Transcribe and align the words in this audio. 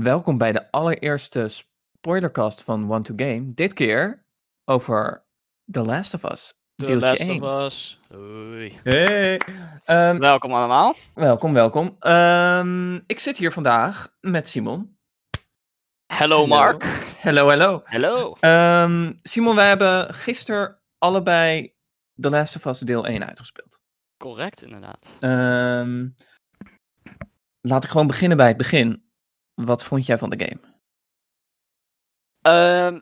Welkom 0.00 0.38
bij 0.38 0.52
de 0.52 0.70
allereerste 0.70 1.48
spoilercast 1.48 2.62
van 2.62 2.90
One 2.92 3.02
to 3.02 3.12
Game. 3.16 3.46
Dit 3.54 3.72
keer 3.72 4.24
over 4.64 5.24
The 5.70 5.82
Last 5.82 6.14
of 6.14 6.24
Us. 6.24 6.54
The 6.74 6.96
Last 6.96 7.20
1. 7.20 7.42
of 7.42 7.64
Us. 7.64 8.00
Hey. 8.82 9.40
Ehm, 9.84 10.18
Welkom 10.18 10.52
allemaal. 10.52 10.94
welkom, 11.14 11.52
welkom. 11.52 11.96
Ehm, 11.98 12.94
ik 12.94 13.18
zit 13.18 13.36
hier 13.36 13.52
vandaag 13.52 14.16
met 14.20 14.48
Simon. 14.48 14.96
Hello 16.12 16.34
Hallo. 16.34 16.46
Mark. 16.46 16.84
Hallo, 17.22 17.48
hallo. 17.48 17.80
Hello. 17.84 18.36
Ehm, 18.40 19.12
Simon, 19.22 19.54
wij 19.54 19.68
hebben 19.68 20.14
gisteren 20.14 20.78
allebei 20.98 21.74
The 22.20 22.30
Last 22.30 22.56
of 22.56 22.64
Us 22.64 22.78
deel 22.78 23.06
1 23.06 23.26
uitgespeeld. 23.26 23.80
Correct, 24.16 24.62
inderdaad. 24.62 25.08
Ehm, 25.20 26.08
laat 27.60 27.84
ik 27.84 27.90
gewoon 27.90 28.06
beginnen 28.06 28.36
bij 28.36 28.48
het 28.48 28.56
begin. 28.56 29.10
Wat 29.54 29.84
vond 29.84 30.06
jij 30.06 30.18
van 30.18 30.30
de 30.30 30.44
game? 30.44 30.60
Ehm, 32.40 33.00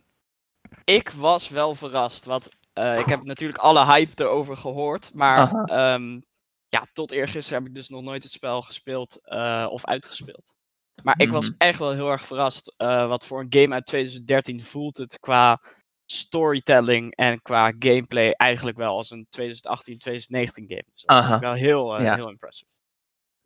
ik 0.85 1.11
was 1.11 1.49
wel 1.49 1.75
verrast, 1.75 2.25
want 2.25 2.49
eh, 2.73 2.99
ik 2.99 3.07
heb 3.07 3.23
natuurlijk 3.33 3.59
alle 3.59 3.85
hype 3.85 4.23
erover 4.25 4.57
gehoord. 4.57 5.15
Maar 5.15 5.65
ehm, 5.65 6.21
ja, 6.69 6.87
tot 6.93 7.11
eergisteren 7.11 7.59
heb 7.59 7.69
ik 7.69 7.75
dus 7.77 7.89
nog 7.89 8.03
nooit 8.03 8.23
het 8.23 8.33
spel 8.33 8.63
gespeeld 8.63 9.19
eh, 9.23 9.67
of 9.71 9.85
uitgespeeld. 9.85 10.55
Maar 11.03 11.21
ik 11.21 11.31
was 11.31 11.47
Mhm. 11.49 11.55
echt 11.59 11.79
wel 11.79 11.93
heel 11.93 12.11
erg 12.11 12.27
verrast. 12.27 12.75
eh, 12.77 13.09
wat 13.09 13.27
voor 13.27 13.41
een 13.41 13.47
game 13.61 13.75
uit 13.75 13.87
2013 13.87 14.61
voelt 14.63 14.97
het 14.97 15.19
qua 15.19 15.61
storytelling 16.05 17.15
en 17.17 17.43
qua 17.43 17.73
gameplay 17.79 18.31
eigenlijk 18.31 18.77
wel 18.77 18.97
als 18.97 19.11
een 19.11 19.27
2018, 19.31 19.99
2019 19.99 20.65
game. 20.69 20.85
Dus 20.93 21.03
dat 21.03 21.17
Aha. 21.17 21.35
is 21.35 21.41
wel 21.41 21.53
heel, 21.53 22.03
Ja. 22.03 22.15
heel 22.15 22.29
impressive. 22.29 22.71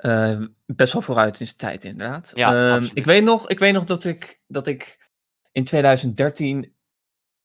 Eh, 0.05 0.41
best 0.67 0.93
wel 0.93 1.03
vooruit 1.03 1.41
in 1.41 1.47
zijn 1.47 1.59
tijd, 1.59 1.85
inderdaad. 1.85 2.31
Ja, 2.35 2.77
Ehm, 2.77 2.89
ik, 2.95 3.05
weet 3.05 3.25
nog, 3.25 3.49
ik 3.49 3.59
weet 3.59 3.73
nog 3.73 3.85
dat 3.85 4.05
ik, 4.05 4.41
dat 4.47 4.67
ik 4.67 5.11
in 5.53 5.65
2013, 5.65 6.63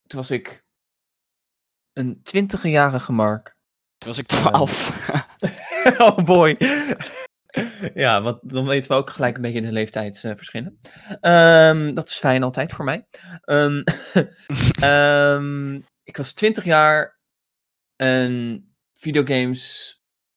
toen 0.07 0.19
was 0.19 0.31
ik 0.31 0.65
een 1.93 2.21
20-jarige 2.23 3.11
Mark. 3.11 3.57
Toen 3.97 4.09
was 4.09 4.17
ik 4.17 4.27
12. 4.27 4.89
oh 5.97 6.17
boy. 6.17 6.57
ja, 7.93 8.21
want 8.21 8.49
dan 8.49 8.65
weten 8.65 8.91
we 8.91 8.97
ook 8.97 9.09
gelijk 9.09 9.35
een 9.35 9.41
beetje 9.41 9.61
de 9.61 9.71
leeftijdsverschillen. 9.71 10.80
Ehm, 11.21 11.93
dat 11.93 12.09
is 12.09 12.17
fijn 12.17 12.43
altijd 12.43 12.73
voor 12.73 12.85
mij. 12.85 13.03
Ik 16.03 16.17
was 16.17 16.33
20 16.33 16.63
jaar 16.63 17.19
en 17.95 18.63
videogames 18.93 19.95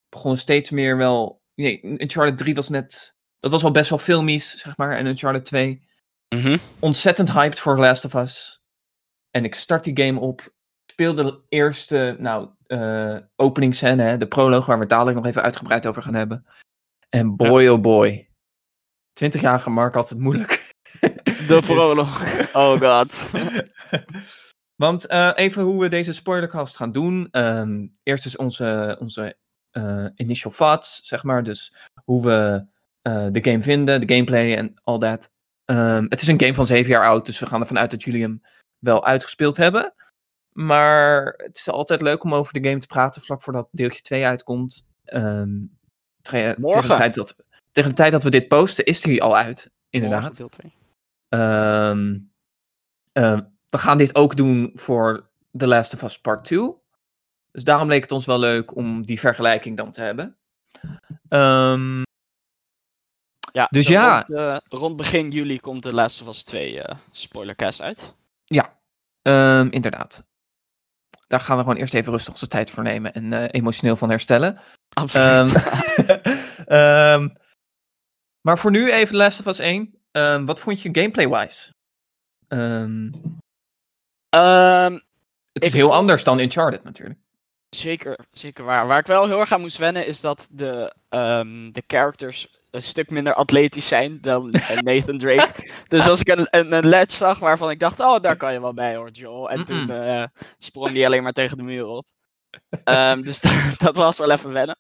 begonnen 0.09 0.41
steeds 0.41 0.71
meer 0.71 0.97
wel. 0.97 1.42
Nee, 1.55 1.81
Uncharted 2.01 2.39
3 2.39 2.55
was 2.55 2.69
net. 2.69 3.17
Dat 3.39 3.51
was 3.51 3.65
al 3.65 3.71
best 3.71 3.91
wel 3.91 3.99
filmisch, 3.99 4.57
zeg 4.59 4.77
maar. 4.77 4.97
En 4.97 5.07
Uncharted 5.07 5.45
2 5.45 5.91
Mhm. 6.35 6.59
ontzettend 6.79 7.33
hyped 7.33 7.59
voor 7.61 7.79
Last 7.79 8.05
of 8.05 8.15
Us. 8.15 8.63
En 9.31 9.45
ik 9.45 9.55
start 9.55 9.85
die 9.85 10.01
game 10.05 10.21
op. 10.21 10.53
Speelde 10.91 11.23
de 11.25 11.41
eerste, 11.49 12.17
nou, 12.19 12.51
eh 12.67 13.17
openingsscène, 13.37 14.03
hè, 14.03 14.17
de 14.19 14.29
proloog, 14.29 14.67
waar 14.67 14.77
we 14.77 14.81
het 14.83 14.91
dadelijk 14.91 15.17
nog 15.17 15.27
even 15.27 15.43
uitgebreid 15.43 15.87
over 15.87 16.03
gaan 16.03 16.15
hebben. 16.15 16.47
En 17.09 17.37
boy, 17.37 17.67
oh 17.69 17.81
boy. 17.81 18.31
20-jarige 19.13 19.71
Mark 19.71 19.95
had 19.95 20.09
het 20.09 20.19
moeilijk. 20.19 20.71
De 21.49 21.63
prolog. 21.67 22.23
Oh 22.53 22.81
god. 22.81 23.31
Want 24.83 25.07
eh, 25.07 25.31
even 25.35 25.63
hoe 25.63 25.81
we 25.81 25.89
deze 25.89 26.13
spoilercast 26.13 26.77
gaan 26.77 26.93
doen. 26.93 27.29
Ehm, 27.31 27.87
eerst 28.03 28.27
is 28.27 28.37
onze, 28.37 28.97
onze 29.01 29.37
initial 30.17 30.53
thoughts, 30.53 31.01
zeg 31.07 31.23
maar. 31.23 31.43
Dus 31.43 31.75
hoe 32.05 32.25
we 32.25 32.67
eh, 33.03 33.27
de 33.31 33.45
game 33.45 33.63
vinden, 33.63 34.07
de 34.07 34.15
gameplay 34.15 34.57
en 34.57 34.75
al 34.85 34.99
dat. 34.99 35.33
Ehm, 35.65 36.07
het 36.09 36.23
is 36.23 36.29
een 36.29 36.41
game 36.41 36.55
van 36.55 36.67
zeven 36.67 36.91
jaar 36.91 37.07
oud, 37.07 37.27
dus 37.27 37.39
we 37.39 37.47
gaan 37.47 37.61
ervan 37.61 37.79
uit 37.79 37.91
dat 37.91 38.03
jullie 38.03 38.23
hem 38.23 38.43
wel 38.79 39.05
uitgespeeld 39.05 39.57
hebben. 39.57 39.95
Maar 40.53 41.35
het 41.37 41.57
is 41.57 41.69
altijd 41.69 42.01
leuk 42.03 42.25
om 42.25 42.35
over 42.35 42.53
de 42.53 42.69
game 42.69 42.81
te 42.81 42.87
praten 42.87 43.23
vlak 43.23 43.43
voordat 43.43 43.69
deeltje 43.71 44.03
2 44.03 44.27
uitkomt. 44.27 44.87
Ehm, 45.05 45.51
tre- 46.23 46.39
Tegen 46.41 46.61
Morgen. 46.61 46.89
de, 46.89 46.97
tijd 46.97 47.15
dat, 47.15 47.37
tegen 47.71 47.91
de 47.91 47.97
tijd 47.97 48.13
dat 48.13 48.23
we 48.23 48.31
dit 48.31 48.49
posten 48.49 48.85
is 48.85 49.05
hij 49.05 49.21
al 49.21 49.37
uit, 49.37 49.71
inderdaad. 49.91 50.21
Morgen 50.21 50.37
deel 50.39 50.49
2. 50.49 50.73
Ehm, 51.29 52.19
ehm, 53.13 53.41
we 53.67 53.79
gaan 53.79 53.99
dit 53.99 54.15
ook 54.15 54.37
doen 54.37 54.71
voor 54.75 55.31
The 55.57 55.67
Last 55.67 55.95
of 55.95 56.03
Us 56.03 56.21
Part 56.21 56.45
2. 56.45 56.75
Dus 57.53 57.65
daarom 57.65 57.89
leek 57.89 58.03
het 58.03 58.13
ons 58.13 58.27
wel 58.27 58.39
leuk 58.39 58.77
om 58.77 59.07
die 59.07 59.21
vergelijking 59.21 59.77
dan 59.77 59.91
te 59.91 60.03
hebben. 60.03 60.37
Ehm, 61.29 62.03
Ja, 63.53 63.67
Dus 63.71 63.87
ja. 63.87 64.15
Rond, 64.27 64.31
eh, 64.39 64.57
rond 64.69 64.97
begin 64.97 65.31
juli 65.31 65.61
komt 65.61 65.83
de 65.83 65.93
Last 65.93 66.21
of 66.23 66.29
Us 66.29 66.43
2 66.43 66.83
eh, 66.83 66.99
spoilercast 67.11 67.81
uit. 67.81 68.15
ja, 68.45 68.79
ehm, 69.23 69.67
inderdaad. 69.71 70.23
Daar 71.27 71.41
gaan 71.41 71.57
we 71.57 71.63
gewoon 71.63 71.79
eerst 71.79 71.95
even 71.95 72.13
rustig 72.13 72.33
onze 72.33 72.49
tijd 72.49 72.71
voor 72.71 72.83
nemen 72.83 73.13
en 73.13 73.33
eh, 73.33 73.49
emotioneel 73.51 73.97
van 73.97 74.09
herstellen. 74.11 74.61
Absoluut. 74.89 75.53
Ehm, 76.67 77.29
maar 78.47 78.59
voor 78.59 78.71
nu 78.71 78.93
even 78.93 79.17
Last 79.17 79.41
of 79.41 79.47
Us 79.47 79.59
1. 79.59 79.95
Ehm, 80.11 80.45
wat 80.45 80.61
vond 80.61 80.83
je 80.83 80.89
gameplay-wise? 80.93 81.73
Het 85.53 85.65
is 85.65 85.73
heel 85.73 85.87
vond- 85.87 85.99
anders 85.99 86.25
dan 86.25 86.39
Uncharted 86.39 86.85
natuurlijk. 86.85 87.21
Zeker, 87.75 88.19
zeker 88.31 88.65
waar. 88.65 88.87
Waar 88.87 88.99
ik 88.99 89.07
wel 89.07 89.27
heel 89.27 89.41
erg 89.41 89.53
aan 89.53 89.61
moest 89.61 89.77
wennen 89.77 90.07
is 90.07 90.21
dat 90.21 90.49
de, 90.51 90.95
ehm, 91.09 91.73
de 91.73 91.83
characters 91.87 92.61
een 92.71 92.83
stuk 92.83 93.11
minder 93.11 93.35
atletisch 93.35 93.89
zijn 93.89 94.21
dan 94.21 94.51
Nathan 94.85 95.19
Drake. 95.19 95.71
dus 95.89 96.09
als 96.09 96.21
ik 96.21 96.29
een, 96.29 96.47
een, 96.51 96.73
een 96.73 96.87
ledge 96.87 97.17
zag 97.17 97.39
waarvan 97.39 97.71
ik 97.71 97.79
dacht, 97.79 98.01
oh 98.01 98.21
daar 98.21 98.37
kan 98.37 98.53
je 98.53 98.61
wel 98.61 98.75
bij 98.75 98.97
hoor 98.97 99.11
Joel. 99.11 99.51
En 99.51 99.65
toen 99.65 99.91
eh, 99.91 100.25
sprong 100.59 100.91
die 100.91 101.07
alleen 101.07 101.23
maar 101.23 101.33
tegen 101.33 101.57
de 101.57 101.63
muur 101.63 101.87
op. 101.87 102.07
Ehm, 102.85 103.23
dus 103.23 103.41
dat 103.85 103.97
was 103.97 104.19
wel 104.19 104.31
even 104.31 104.53
wennen. 104.53 104.79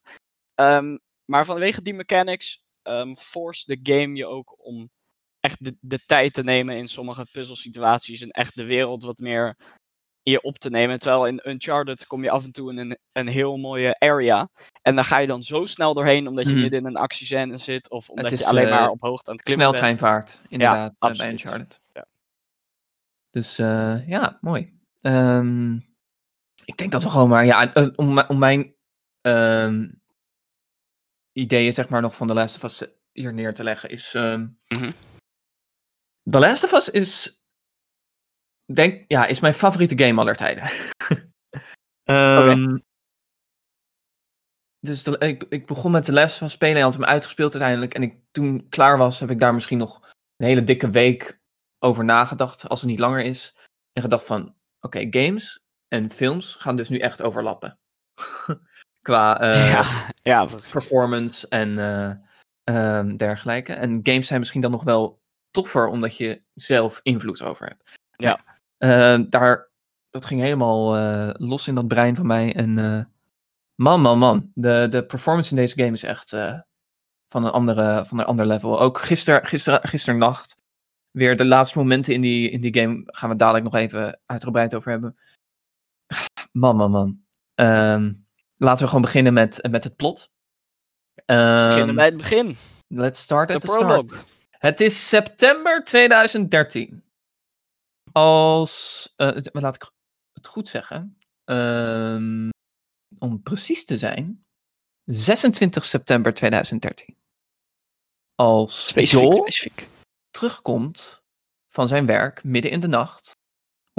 Ehm, 0.54 0.98
maar 1.24 1.44
vanwege 1.44 1.82
die 1.82 1.94
mechanics 1.94 2.62
force 3.18 3.64
de 3.66 3.92
game 3.92 4.16
je 4.16 4.26
ook 4.26 4.54
om 4.58 4.90
echt 5.40 5.64
de, 5.64 5.76
de 5.80 5.98
tijd 5.98 6.32
te 6.34 6.42
nemen 6.42 6.76
in 6.76 6.88
sommige 6.88 7.26
puzzelsituaties 7.32 8.20
en 8.20 8.30
echt 8.30 8.54
de 8.54 8.64
wereld 8.64 9.02
wat 9.02 9.18
meer 9.18 9.56
in 10.22 10.32
je 10.32 10.42
op 10.42 10.58
te 10.58 10.70
nemen. 10.70 10.98
Terwijl 10.98 11.26
in 11.26 11.40
Uncharted 11.44 12.06
kom 12.06 12.22
je 12.22 12.30
af 12.30 12.44
en 12.44 12.52
toe 12.52 12.70
in 12.70 12.78
een, 12.78 12.98
een 13.12 13.28
heel 13.28 13.56
mooie 13.56 13.98
area. 13.98 14.48
En 14.82 14.94
daar 14.94 15.04
ga 15.04 15.18
je 15.18 15.26
dan 15.26 15.42
zo 15.42 15.66
snel 15.66 15.94
doorheen 15.94 16.28
omdat 16.28 16.44
je 16.44 16.50
Mhm. 16.52 16.60
midden 16.60 16.80
in 16.80 16.86
een 16.86 16.96
actiescène 16.96 17.56
zit. 17.56 17.90
Of 17.90 18.08
omdat 18.08 18.32
is, 18.32 18.38
je 18.40 18.46
alleen 18.46 18.64
eh, 18.64 18.70
maar 18.70 18.88
op 18.88 19.00
hoogte 19.00 19.30
aan 19.30 19.36
het 19.36 19.44
klimmen 19.44 19.66
bent. 19.66 19.78
Sneltreinvaart, 19.78 20.42
inderdaad, 20.48 20.94
eh, 20.98 21.18
bij. 21.18 21.30
Uncharted. 21.30 21.80
Ja. 21.92 22.06
Dus 23.30 23.58
eh, 23.58 24.08
ja, 24.08 24.38
mooi. 24.40 24.80
Ehm, 25.00 25.74
ik 26.64 26.76
denk 26.76 26.92
dat 26.92 27.02
we 27.02 27.10
gewoon 27.10 27.28
maar, 27.28 27.44
ja, 27.44 27.70
om, 27.96 28.18
om 28.18 28.38
mijn 28.38 28.74
ehm, 29.20 29.88
ideeën, 31.32 31.72
zeg 31.72 31.88
maar, 31.88 32.00
nog 32.00 32.16
van 32.16 32.26
The 32.26 32.34
Last 32.34 32.56
of 32.56 32.62
Us 32.62 32.84
hier 33.12 33.32
neer 33.32 33.54
te 33.54 33.64
leggen, 33.64 33.88
is... 33.90 34.12
Mhm. 34.12 34.90
The 36.30 36.38
Last 36.38 36.64
of 36.64 36.72
Us 36.72 36.88
is, 36.88 37.41
denk, 38.76 39.04
ja, 39.08 39.26
is 39.26 39.40
mijn 39.40 39.54
favoriete 39.54 39.98
game 40.04 40.20
aller 40.20 40.36
tijden. 40.36 40.70
Ehm, 42.02 42.78
Dus 44.80 45.02
de- 45.02 45.18
ik, 45.18 45.44
ik 45.48 45.66
begon 45.66 45.90
met 45.90 46.08
Last 46.08 46.36
of 46.36 46.46
Us 46.48 46.52
spelen 46.52 46.76
en 46.76 46.82
had 46.82 46.94
hem 46.94 47.04
uitgespeeld 47.04 47.52
uiteindelijk. 47.52 47.94
En 47.94 48.02
ik, 48.02 48.16
toen 48.30 48.54
ik 48.54 48.70
klaar 48.70 48.98
was, 48.98 49.20
heb 49.20 49.30
ik 49.30 49.38
daar 49.38 49.54
misschien 49.54 49.78
nog 49.78 50.00
een 50.36 50.46
hele 50.46 50.64
dikke 50.64 50.90
week 50.90 51.40
over 51.78 52.04
nagedacht, 52.04 52.68
als 52.68 52.80
het 52.80 52.90
niet 52.90 52.98
langer 52.98 53.24
is. 53.24 53.56
En 53.92 54.02
gedacht 54.02 54.24
van, 54.24 54.54
oké, 54.80 55.06
games 55.10 55.60
en 55.88 56.10
films 56.10 56.54
gaan 56.54 56.76
dus 56.76 56.88
nu 56.88 56.98
echt 56.98 57.22
overlappen. 57.22 57.78
Qua 59.06 59.40
eh, 59.40 59.70
ja, 60.22 60.44
performance 60.70 61.48
en 61.48 61.78
eh, 61.78 62.12
ehm, 62.64 63.16
dergelijke. 63.16 63.72
En 63.72 64.00
games 64.02 64.26
zijn 64.26 64.38
misschien 64.40 64.60
dan 64.60 64.70
nog 64.70 64.84
wel 64.84 65.20
toffer, 65.50 65.86
omdat 65.86 66.16
je 66.16 66.42
zelf 66.54 67.00
invloed 67.02 67.42
over 67.42 67.66
hebt. 67.66 67.90
Ja. 68.10 68.51
Eh, 68.82 69.18
daar, 69.28 69.70
dat 70.10 70.26
ging 70.26 70.40
helemaal 70.40 70.96
eh, 70.96 71.30
los 71.32 71.68
in 71.68 71.74
dat 71.74 71.88
brein 71.88 72.16
van 72.16 72.26
mij. 72.26 72.54
En 72.54 72.78
eh, 72.78 73.04
man, 73.74 74.00
man, 74.00 74.18
man. 74.18 74.50
De, 74.54 74.86
de 74.90 75.04
performance 75.04 75.50
in 75.50 75.56
deze 75.56 75.76
game 75.76 75.92
is 75.92 76.02
echt 76.02 76.30
van, 77.28 77.44
een 77.44 77.50
andere, 77.50 78.04
van 78.06 78.18
een 78.18 78.24
ander 78.24 78.46
level. 78.46 78.80
Ook 78.80 78.98
gister, 78.98 79.46
gister, 79.46 79.88
gisternacht. 79.88 80.62
Weer 81.10 81.36
de 81.36 81.44
laatste 81.44 81.78
momenten 81.78 82.14
in 82.14 82.20
die, 82.20 82.50
in 82.50 82.60
die 82.60 82.80
game 82.80 83.02
gaan 83.06 83.30
we 83.30 83.36
dadelijk 83.36 83.64
nog 83.64 83.74
even 83.74 84.20
uitgebreid 84.26 84.74
over 84.74 84.90
hebben. 84.90 85.18
Man, 86.52 86.76
man, 86.76 86.90
man. 86.90 87.20
Ehm, 87.54 88.12
laten 88.56 88.82
we 88.82 88.86
gewoon 88.86 89.02
beginnen 89.02 89.32
met, 89.32 89.68
met 89.70 89.84
het 89.84 89.96
plot. 89.96 90.30
Beginnen 91.26 91.86
Ehm, 91.86 91.94
bij 91.94 92.04
het 92.04 92.16
begin. 92.16 92.56
Let's 92.88 93.20
start 93.20 93.50
at 93.50 93.60
the 93.60 93.66
start. 93.66 93.86
prologue. 93.86 94.18
Het 94.50 94.80
is 94.80 95.08
september 95.08 95.84
2013. 95.84 97.01
Als, 98.12 99.12
eh, 99.16 99.36
maar 99.52 99.62
laat 99.62 99.74
ik 99.74 99.90
het 100.32 100.46
goed 100.46 100.68
zeggen. 100.68 101.18
Ehm, 101.44 102.48
om 103.18 103.42
precies 103.42 103.84
te 103.84 103.98
zijn, 103.98 104.44
26 105.04 105.84
september 105.84 106.34
2013. 106.34 107.16
Als 108.34 108.86
Specifiek, 108.88 109.22
Joel, 109.22 109.40
specifiek. 109.40 109.88
terugkomt 110.30 111.22
van 111.68 111.88
zijn 111.88 112.06
werk 112.06 112.44
midden 112.44 112.70
in 112.70 112.80
de 112.80 112.86
nacht. 112.86 113.32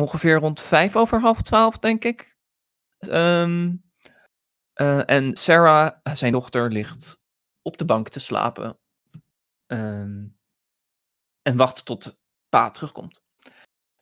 Ongeveer 0.01 0.36
rond 0.36 0.59
vijf 0.62 0.95
over 0.95 1.19
half 1.19 1.42
twaalf, 1.42 1.80
denk 1.80 2.04
ik. 2.04 2.38
Ehm, 2.98 3.75
eh, 4.74 5.09
en 5.09 5.36
Sarah, 5.36 6.00
zijn 6.13 6.31
dochter, 6.31 6.71
ligt 6.71 7.21
op 7.62 7.77
de 7.77 7.86
bank 7.86 8.09
te 8.09 8.19
slapen. 8.19 8.80
Ehm, 9.66 10.27
en 11.42 11.57
wacht 11.57 11.86
tot 11.86 12.19
pa 12.50 12.71
terugkomt. 12.71 13.21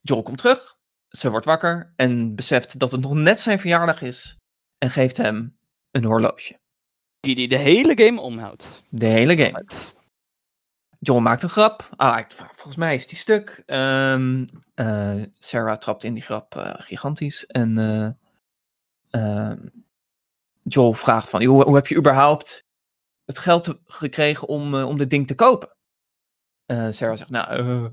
Joel 0.02 0.24
komt 0.24 0.38
terug. 0.38 0.78
Ze 1.08 1.30
wordt 1.30 1.46
wakker 1.46 1.94
en 1.96 2.36
beseft 2.36 2.80
dat 2.80 2.92
het 2.92 3.02
nog 3.02 3.14
net 3.14 3.40
zijn 3.40 3.60
verjaardag 3.60 4.02
is. 4.02 4.38
En 4.78 4.90
geeft 4.90 5.18
hem 5.18 5.58
een 5.92 6.04
horloge. 6.04 6.60
Die 7.20 7.36
die 7.36 7.48
de 7.48 7.58
hele 7.58 8.04
game 8.04 8.22
omhoudt. 8.22 8.84
De 8.90 9.06
hele 9.06 9.38
game. 9.38 9.66
Joel 11.00 11.20
maakt 11.20 11.44
een 11.44 11.50
grap. 11.50 11.90
Ah, 11.96 12.24
volgens 12.30 12.76
mij 12.76 12.96
is 12.96 13.08
die 13.08 13.18
stuk. 13.18 13.64
Ehm, 13.66 14.46
eh, 14.74 15.24
Sarah 15.34 15.78
trapt 15.78 16.04
in 16.04 16.14
die 16.14 16.24
grap 16.24 16.56
eh, 16.56 16.74
gigantisch. 16.78 17.46
En 17.46 17.78
eh, 17.78 18.10
ehm, 19.10 19.68
Joel 20.64 20.94
vraagt 20.94 21.30
van, 21.30 21.44
hoe, 21.44 21.64
hoe 21.64 21.76
heb 21.76 21.88
je 21.88 21.96
überhaupt 21.98 22.66
het 23.26 23.38
geld 23.38 23.80
gekregen 23.86 24.48
om, 24.48 24.76
om 24.76 24.98
dit 24.98 25.10
ding 25.10 25.28
te 25.28 25.36
kopen? 25.36 25.76
Eh, 26.72 26.88
Sarah 26.90 27.18
zegt, 27.18 27.30
nou, 27.30 27.48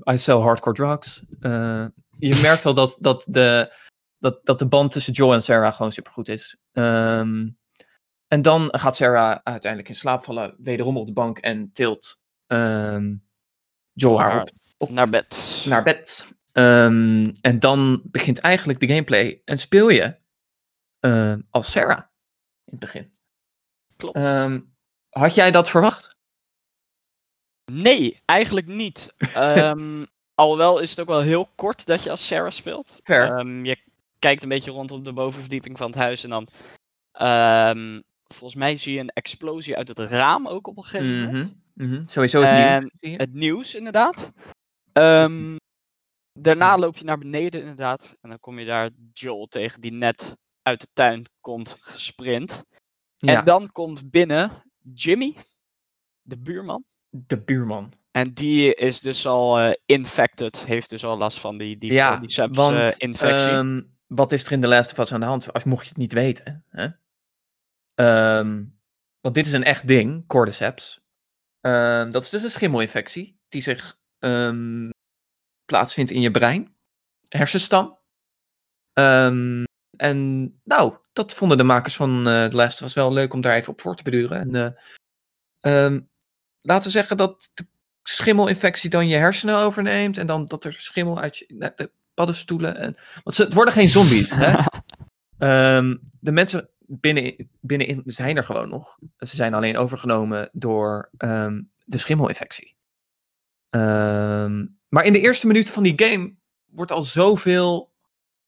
eh, 0.05 0.13
I 0.13 0.17
sell 0.17 0.35
hardcore 0.35 0.75
drugs. 0.75 1.23
Eh, 1.39 1.85
je 2.09 2.39
merkt 2.41 2.63
wel 2.63 2.73
dat, 2.73 2.97
dat, 2.99 3.25
de, 3.29 3.73
dat, 4.17 4.45
dat 4.45 4.59
de 4.59 4.67
band 4.67 4.91
tussen 4.91 5.13
Joel 5.13 5.33
en 5.33 5.41
Sarah 5.41 5.73
gewoon 5.73 5.91
supergoed 5.91 6.27
is. 6.27 6.57
Ehm, 6.71 7.49
en 8.27 8.41
dan 8.41 8.67
gaat 8.71 8.95
Sarah 8.95 9.39
uiteindelijk 9.43 9.89
in 9.89 9.95
slaap 9.95 10.23
vallen, 10.23 10.55
wederom 10.57 10.97
op 10.97 11.05
de 11.05 11.13
bank 11.13 11.37
en 11.37 11.71
tilt 11.71 12.21
ehm, 12.47 13.15
Joel 13.93 14.19
haar 14.19 14.41
op, 14.41 14.49
op 14.77 14.89
Naar 14.89 15.09
bed. 15.09 15.63
naar 15.65 15.83
bed. 15.83 16.33
Ehm, 16.51 17.31
en 17.41 17.59
dan 17.59 18.01
begint 18.03 18.39
eigenlijk 18.39 18.79
de 18.79 18.87
gameplay 18.87 19.41
en 19.45 19.57
speel 19.57 19.89
je 19.89 20.17
als 21.49 21.71
Sarah 21.71 22.03
in 22.65 22.71
het 22.71 22.79
begin. 22.79 23.13
Klopt. 23.95 24.25
Had 25.09 25.35
jij 25.35 25.51
dat 25.51 25.69
verwacht? 25.69 26.17
Nee, 27.71 28.19
eigenlijk 28.25 28.67
niet. 28.67 29.13
Ehm 29.33 30.03
alhoewel 30.39 30.79
is 30.79 30.89
het 30.89 30.99
ook 30.99 31.07
wel 31.07 31.21
heel 31.21 31.49
kort 31.55 31.85
dat 31.85 32.03
je 32.03 32.09
als 32.09 32.27
Sarah 32.27 32.51
speelt. 32.51 32.99
Ehm, 33.03 33.65
je 33.65 33.77
kijkt 34.19 34.43
een 34.43 34.49
beetje 34.49 34.71
rond 34.71 34.91
op 34.91 35.05
de 35.05 35.13
bovenverdieping 35.13 35.77
van 35.77 35.87
het 35.87 35.99
huis 35.99 36.23
en 36.23 36.29
dan. 36.29 36.47
ehm, 37.11 38.01
volgens 38.27 38.59
mij 38.59 38.77
zie 38.77 38.93
je 38.93 38.99
een 38.99 39.09
explosie 39.09 39.77
uit 39.77 39.87
het 39.87 39.99
raam 39.99 40.47
ook 40.47 40.67
op 40.67 40.77
een 40.77 40.83
gegeven 40.83 41.25
moment. 41.25 41.55
Mhm, 41.73 41.89
mhm. 41.89 42.03
Sowieso 42.05 42.41
het 42.41 42.49
En 42.49 42.91
nieuws. 42.99 43.17
Het 43.17 43.33
nieuws, 43.33 43.75
inderdaad. 43.75 44.31
Daarna 46.33 46.77
loop 46.77 46.97
je 46.97 47.05
naar 47.05 47.17
beneden, 47.17 47.61
inderdaad. 47.61 48.17
En 48.21 48.29
dan 48.29 48.39
kom 48.39 48.59
je 48.59 48.65
daar 48.65 48.89
Joel 49.13 49.47
tegen, 49.47 49.81
die 49.81 49.91
net 49.91 50.35
uit 50.61 50.81
de 50.81 50.87
tuin 50.93 51.25
komt 51.39 51.75
gesprint. 51.79 52.63
Ja, 53.17 53.39
En 53.39 53.45
dan 53.45 53.71
komt 53.71 54.11
binnen 54.11 54.63
Jimmy, 54.93 55.35
de 56.21 56.37
buurman. 56.37 56.83
De 57.09 57.41
buurman. 57.41 57.93
En 58.11 58.33
die 58.33 58.75
is 58.75 59.01
dus 59.01 59.25
al 59.25 59.59
eh, 59.59 59.71
infected, 59.85 60.65
heeft 60.65 60.89
dus 60.89 61.03
al 61.03 61.17
last 61.17 61.39
van 61.39 61.57
die, 61.57 61.77
die 61.77 61.91
ja, 61.91 62.09
cordyceps 62.09 62.57
want 62.57 62.77
eh, 62.77 62.93
infectie. 62.97 63.49
ehm, 63.49 63.81
wat 64.07 64.31
is 64.31 64.45
er 64.45 64.51
in 64.51 64.61
de 64.61 64.67
Last 64.67 64.91
of 64.91 64.97
Us 64.97 65.13
aan 65.13 65.19
de 65.19 65.25
hand? 65.25 65.53
Als 65.53 65.63
mocht 65.63 65.83
je 65.83 65.89
het 65.89 65.97
niet 65.97 66.13
weten. 66.13 66.65
Hè? 66.69 66.87
Ehm, 67.95 68.63
want 69.19 69.35
dit 69.35 69.45
is 69.45 69.53
een 69.53 69.63
echt 69.63 69.87
ding, 69.87 70.27
cordyceps. 70.27 71.01
Ehm, 71.61 72.09
dat 72.09 72.23
is 72.23 72.29
dus 72.29 72.43
een 72.43 72.49
schimmelinfectie 72.49 73.39
die 73.49 73.61
zich 73.61 73.97
plaatsvindt 75.65 76.11
in 76.11 76.21
je 76.21 76.31
brein, 76.31 76.75
hersenstam. 77.27 77.97
En 78.93 80.59
nou, 80.63 80.97
dat 81.13 81.33
vonden 81.33 81.57
de 81.57 81.63
makers 81.63 81.95
van 81.95 82.27
eh 82.27 82.45
The 82.45 82.55
Last 82.55 82.81
of 82.81 82.87
Us 82.87 82.93
wel 82.93 83.13
leuk 83.13 83.33
om 83.33 83.41
daar 83.41 83.55
even 83.55 83.71
op 83.71 83.81
voor 83.81 83.95
te 83.95 84.03
beduren. 84.03 84.53
En, 85.59 86.08
laten 86.61 86.83
we 86.83 86.91
zeggen 86.91 87.17
dat 87.17 87.51
de 87.53 87.65
schimmelinfectie 88.03 88.89
dan 88.89 89.07
je 89.07 89.15
hersenen 89.15 89.57
overneemt 89.57 90.17
en 90.17 90.27
dan 90.27 90.45
dat 90.45 90.63
er 90.63 90.73
schimmel 90.73 91.19
uit 91.19 91.37
je 91.37 91.71
de 91.75 91.91
paddenstoelen. 92.13 92.77
En, 92.77 92.97
want 93.23 93.35
ze, 93.35 93.43
het 93.43 93.53
worden 93.53 93.73
geen 93.73 93.89
zombies. 93.89 94.31
hè? 94.31 94.57
Ehm, 95.37 95.97
de 96.19 96.31
mensen 96.31 96.69
binnen, 96.77 97.49
binnenin 97.61 98.01
zijn 98.05 98.37
er 98.37 98.43
gewoon 98.43 98.69
nog. 98.69 98.97
Ze 99.17 99.35
zijn 99.35 99.53
alleen 99.53 99.77
overgenomen 99.77 100.49
door 100.51 101.09
ehm, 101.17 101.61
de 101.85 101.97
schimmelinfectie. 101.97 102.75
Ehm, 103.69 104.65
maar 104.89 105.03
in 105.03 105.13
de 105.13 105.19
eerste 105.19 105.47
minuten 105.47 105.73
van 105.73 105.83
die 105.83 105.93
game 106.03 106.35
wordt 106.65 106.91
al 106.91 107.03
zoveel 107.03 107.93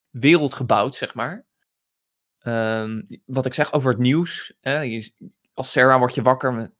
wereld 0.09 0.53
gebouwd, 0.53 0.95
zeg 0.95 1.13
maar. 1.13 1.45
Wat 3.25 3.45
ik 3.45 3.53
zeg 3.53 3.73
over 3.73 3.91
het 3.91 3.99
nieuws. 3.99 4.53
Hè, 4.61 4.79
je, 4.79 5.11
als 5.53 5.71
Sarah 5.71 5.99
word 5.99 6.15
je 6.15 6.21
wakker. 6.21 6.71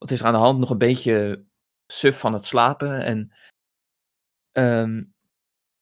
Wat 0.00 0.10
is 0.10 0.20
er 0.20 0.26
aan 0.26 0.32
de 0.32 0.38
hand? 0.38 0.58
Nog 0.58 0.70
een 0.70 0.78
beetje 0.78 1.44
suf 1.86 2.18
van 2.18 2.32
het 2.32 2.44
slapen. 2.44 3.02
En 3.04 3.32
ehm, 4.52 5.02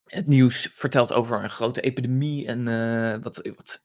het 0.05 0.27
nieuws 0.27 0.67
vertelt 0.73 1.13
over 1.13 1.43
een 1.43 1.51
grote 1.51 1.81
epidemie. 1.81 2.47
En 2.47 2.69
eh, 2.69 3.23
wat, 3.23 3.37
wat 3.57 3.83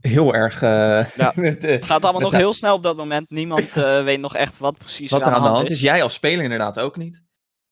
heel 0.00 0.34
erg. 0.34 0.62
eh, 0.62 1.14
Ja. 1.14 1.32
met, 1.36 1.64
eh, 1.64 1.70
het 1.70 1.84
gaat 1.84 2.02
allemaal 2.02 2.20
nog 2.22 2.32
heel 2.32 2.52
snel 2.52 2.74
op 2.74 2.82
dat 2.82 2.96
moment. 2.96 3.30
Niemand 3.30 3.76
eh, 3.76 4.04
weet 4.04 4.20
nog 4.20 4.34
echt 4.34 4.58
wat 4.58 4.78
precies 4.78 5.10
wat 5.10 5.26
er 5.26 5.32
aan 5.32 5.42
de 5.42 5.48
hand 5.48 5.70
is. 5.70 5.80
Jij 5.80 6.02
als 6.02 6.14
speler 6.14 6.42
inderdaad 6.42 6.80
ook 6.80 6.96
niet. 6.96 7.22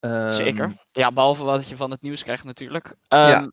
Ehm, 0.00 0.30
Zeker. 0.30 0.76
Ja, 0.92 1.12
behalve 1.12 1.44
wat 1.44 1.68
je 1.68 1.76
van 1.76 1.90
het 1.90 2.02
nieuws 2.02 2.22
krijgt 2.22 2.44
natuurlijk. 2.44 2.96
Ehm, 3.08 3.28
ja. 3.28 3.50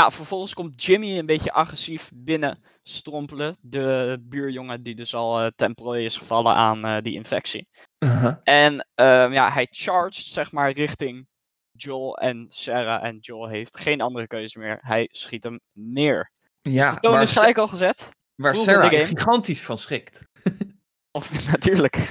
Vervolgens 0.00 0.54
komt 0.54 0.84
Jimmy 0.84 1.18
een 1.18 1.26
beetje 1.26 1.52
agressief 1.52 2.10
binnen 2.14 2.58
strompelen. 2.82 3.56
De 3.60 4.18
buurjongen 4.20 4.82
die 4.82 4.94
dus 4.94 5.14
al 5.14 5.50
ten 5.56 5.74
prooi 5.74 6.04
is 6.04 6.16
gevallen 6.16 6.54
aan 6.54 6.84
eh, 6.84 7.02
die 7.02 7.14
infectie. 7.14 7.68
uh-huh. 7.98 8.36
En 8.42 8.88
ehm, 8.94 9.32
ja, 9.32 9.52
hij 9.52 9.66
charged 9.70 10.26
zeg 10.26 10.52
maar 10.52 10.70
richting 10.70 11.26
Joel 11.72 12.16
en 12.16 12.46
Sarah. 12.48 13.04
En 13.04 13.18
Joel 13.18 13.48
heeft 13.48 13.78
geen 13.78 14.00
andere 14.00 14.26
keuze 14.26 14.58
meer. 14.58 14.78
Hij 14.80 15.08
schiet 15.10 15.44
hem 15.44 15.60
neer. 15.72 16.30
Ja, 16.62 16.94
de 16.94 17.00
toon 17.00 17.12
waar, 17.12 17.22
is 17.22 17.38
al 17.38 17.68
gezet. 17.68 18.10
waar 18.34 18.52
de 18.52 18.58
Sarah 18.58 19.06
gigantisch 19.06 19.62
van 19.62 19.78
schrikt. 19.78 20.28
Of 21.18 21.46
natuurlijk. 21.52 22.10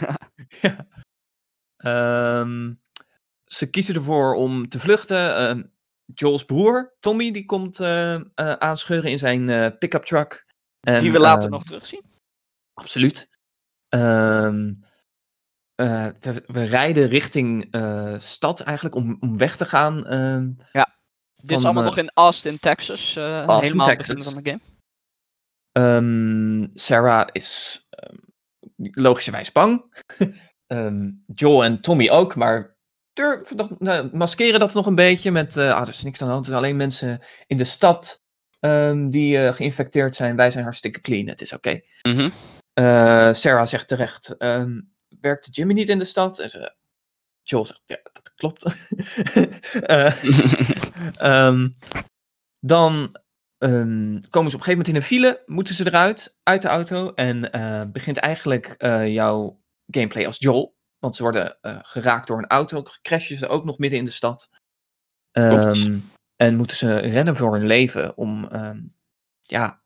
Ja. 0.61 0.87
Ehm, 1.77 2.73
ze 3.43 3.69
kiezen 3.69 3.95
ervoor 3.95 4.33
om 4.35 4.69
te 4.69 4.79
vluchten. 4.79 5.35
Ehm, 5.35 5.63
Joel's 6.13 6.45
broer, 6.45 6.95
Tommy, 6.99 7.31
die 7.31 7.45
komt 7.45 7.79
eh, 7.79 8.13
eh, 8.15 8.21
aanscheuren 8.35 9.11
in 9.11 9.17
zijn 9.17 9.49
eh, 9.49 9.77
pick-up 9.79 10.03
truck. 10.05 10.45
En, 10.79 10.99
die 10.99 11.11
we 11.11 11.19
later 11.19 11.43
ehm, 11.43 11.51
nog 11.51 11.63
terugzien. 11.63 12.03
Absoluut. 12.73 13.29
Ehm, 13.89 14.73
eh, 15.75 16.07
we, 16.19 16.43
we 16.45 16.63
rijden 16.63 17.07
richting 17.07 17.75
stad 18.17 18.59
eigenlijk 18.59 18.95
om, 18.95 19.17
om 19.19 19.37
weg 19.37 19.55
te 19.55 19.65
gaan. 19.65 20.05
ehm, 20.07 20.51
Dit 21.35 21.57
is 21.57 21.65
allemaal 21.65 21.83
nog 21.83 21.97
in 21.97 22.11
Austin, 22.13 22.59
Texas. 22.59 23.15
Austin, 23.15 23.61
helemaal 23.61 23.87
het 23.87 23.97
Texas. 23.97 24.15
begin 24.15 24.33
van 24.33 24.43
de 24.43 24.59
game. 25.73 26.69
Sarah 26.73 27.27
is 27.31 27.81
logischerwijs 28.75 29.51
bang. 29.51 30.03
Joel 31.35 31.63
en 31.63 31.81
Tommy 31.81 32.09
ook, 32.09 32.35
maar 32.35 32.77
durf, 33.13 33.55
nog, 33.55 33.79
nou, 33.79 34.09
maskeren 34.13 34.59
dat 34.59 34.73
nog 34.73 34.85
een 34.85 34.95
beetje 34.95 35.31
met... 35.31 35.57
eh 35.57 35.73
ah, 35.73 35.81
er 35.81 35.87
is 35.87 36.03
niks 36.03 36.21
aan 36.21 36.27
de 36.27 36.33
hand, 36.33 36.45
het 36.45 36.53
zijn 36.53 36.65
alleen 36.65 36.77
mensen 36.77 37.21
in 37.47 37.57
de 37.57 37.63
stad 37.63 38.21
ehm, 38.59 39.09
die 39.09 39.37
eh, 39.37 39.53
geïnfecteerd 39.53 40.15
zijn. 40.15 40.35
Wij 40.35 40.51
zijn 40.51 40.63
hartstikke 40.63 41.01
clean, 41.01 41.27
het 41.27 41.41
is 41.41 41.53
oké. 41.53 41.81
Mhm. 42.01 42.29
Eh, 42.73 43.33
Sarah 43.33 43.67
zegt 43.67 43.87
terecht, 43.87 44.37
ehm, 44.37 44.81
werkte 45.19 45.51
Jimmy 45.51 45.73
niet 45.73 45.89
in 45.89 45.99
de 45.99 46.05
stad? 46.05 46.39
En 46.39 46.75
Joel 47.43 47.65
zegt, 47.65 47.81
ja, 47.85 47.99
dat 48.11 48.33
klopt. 48.35 48.65
Eh, 49.81 50.23
Ehm, 51.17 51.69
dan 52.59 53.15
komen 53.59 54.29
ze 54.29 54.37
op 54.37 54.43
een 54.43 54.49
gegeven 54.51 54.67
moment 54.67 54.87
in 54.87 54.95
een 54.95 55.03
file, 55.03 55.43
moeten 55.45 55.75
ze 55.75 55.85
eruit, 55.85 56.37
uit 56.43 56.61
de 56.61 56.67
auto. 56.67 57.13
En 57.13 57.49
begint 57.91 58.17
eigenlijk 58.17 58.75
jouw 59.07 59.61
gameplay 59.87 60.25
als 60.25 60.37
Joel. 60.39 60.79
Want 61.01 61.15
ze 61.15 61.23
worden 61.23 61.57
eh, 61.61 61.79
geraakt 61.81 62.27
door 62.27 62.37
een 62.37 62.47
auto, 62.47 62.83
crashen 63.01 63.37
ze 63.37 63.47
ook 63.47 63.65
nog 63.65 63.77
midden 63.77 63.99
in 63.99 64.05
de 64.05 64.11
stad. 64.11 64.49
Ehm, 65.31 65.97
en 66.35 66.55
moeten 66.55 66.75
ze 66.75 66.95
rennen 66.95 67.35
voor 67.35 67.53
hun 67.53 67.65
leven 67.65 68.17
om 68.17 68.47
ehm, 68.47 68.81
ja, 69.39 69.81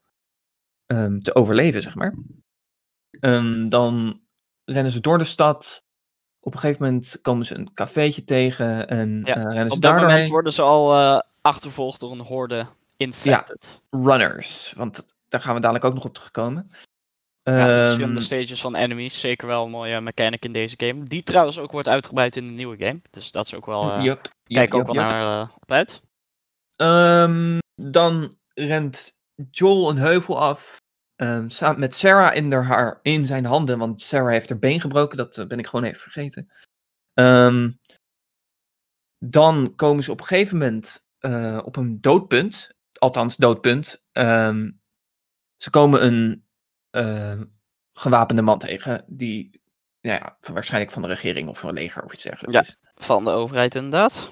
ehm, 0.86 1.18
te 1.18 1.36
overleven, 1.36 1.82
zeg 1.82 1.96
maar. 1.96 2.16
Dan 3.70 4.22
rennen 4.66 4.92
ze 4.92 5.00
door 5.00 5.18
de 5.18 5.24
stad. 5.24 5.84
Op 6.40 6.54
een 6.54 6.60
gegeven 6.60 6.84
moment 6.84 7.20
komen 7.22 7.46
ze 7.46 7.56
een 7.56 7.74
cafeetje 7.74 8.24
tegen 8.24 8.88
en 8.88 9.22
Ja, 9.26 9.36
eh, 9.36 9.44
rennen 9.44 9.68
ze 9.68 9.76
Op 9.76 9.82
dat 9.82 9.82
daar 9.82 9.92
moment 9.94 10.10
doorheen. 10.12 10.30
worden 10.32 10.54
ze 10.54 10.62
al 10.62 10.94
eh, 10.94 11.22
achtervolgd 11.42 12.00
door 12.00 12.12
een 12.12 12.20
horde 12.20 12.68
infected. 12.98 13.82
runners. 13.90 14.74
Want 14.74 15.06
daar 15.28 15.42
gaan 15.42 15.54
we 15.56 15.60
dadelijk 15.62 15.86
ook 15.86 15.94
nog 15.94 16.06
op 16.06 16.14
terugkomen. 16.14 16.72
Ja, 17.52 17.66
de 17.76 17.82
verschillende 17.82 18.20
stages 18.22 18.62
van 18.62 18.76
enemies. 18.76 19.20
Zeker 19.20 19.48
wel 19.48 19.64
een 19.66 19.70
mooie 19.72 20.02
mechanic 20.02 20.46
in 20.46 20.52
deze 20.54 20.76
game. 20.78 21.04
Die 21.04 21.24
trouwens 21.24 21.60
ook 21.60 21.72
wordt 21.72 21.88
uitgebreid 21.88 22.36
in 22.36 22.48
de 22.48 22.54
nieuwe 22.54 22.78
game. 22.86 23.02
Dus 23.12 23.32
dat 23.32 23.46
is 23.46 23.54
ook 23.54 23.66
wel. 23.66 23.92
eh 23.92 24.04
yup, 24.04 24.22
yup, 24.24 24.34
kijk 24.46 24.74
ook 24.74 24.86
wel 24.86 24.96
naar 24.96 25.42
eh, 25.42 25.56
op 25.56 25.72
uit. 25.72 26.02
Ehm, 26.76 27.58
dan 27.76 28.38
rent 28.54 29.18
Joel 29.52 29.90
een 29.90 29.98
heuvel 29.98 30.40
af. 30.40 30.78
ehm, 31.16 31.50
samen 31.50 31.80
met 31.80 31.96
Sarah 31.96 32.36
in, 32.36 32.52
haar, 32.52 32.64
haar- 32.66 33.00
in 33.02 33.26
zijn 33.26 33.46
handen. 33.46 33.78
Want 33.78 34.02
Sarah 34.02 34.32
heeft 34.32 34.50
haar 34.50 34.60
been 34.60 34.82
gebroken. 34.82 35.18
Dat 35.18 35.38
eh, 35.38 35.48
ben 35.48 35.60
ik 35.60 35.68
gewoon 35.68 35.86
even 35.86 36.00
vergeten. 36.02 36.52
Ehm, 37.14 37.72
dan 39.26 39.76
komen 39.76 40.04
ze 40.04 40.12
op 40.12 40.20
een 40.20 40.26
gegeven 40.26 40.58
moment 40.58 41.08
eh, 41.20 41.60
op 41.66 41.76
een 41.76 42.02
doodpunt. 42.02 42.70
Althans, 43.00 43.36
doodpunt. 43.36 44.04
Ehm, 44.12 44.72
ze 45.56 45.70
komen 45.70 46.06
een 46.06 46.45
eh, 46.96 47.42
gewapende 47.94 48.42
man 48.42 48.60
tegen. 48.60 49.04
Die 49.08 49.62
nou 50.02 50.18
ja, 50.20 50.38
van- 50.42 50.54
waarschijnlijk 50.54 50.92
van 50.94 51.02
de 51.02 51.08
regering 51.08 51.50
of 51.50 51.60
van 51.60 51.70
een 51.70 51.76
leger 51.76 52.04
of 52.04 52.14
iets 52.14 52.24
dergelijks 52.24 52.56
Ja. 52.56 52.62
is. 52.62 52.78
Van 53.06 53.24
de 53.24 53.30
overheid 53.32 53.76
inderdaad. 53.76 54.30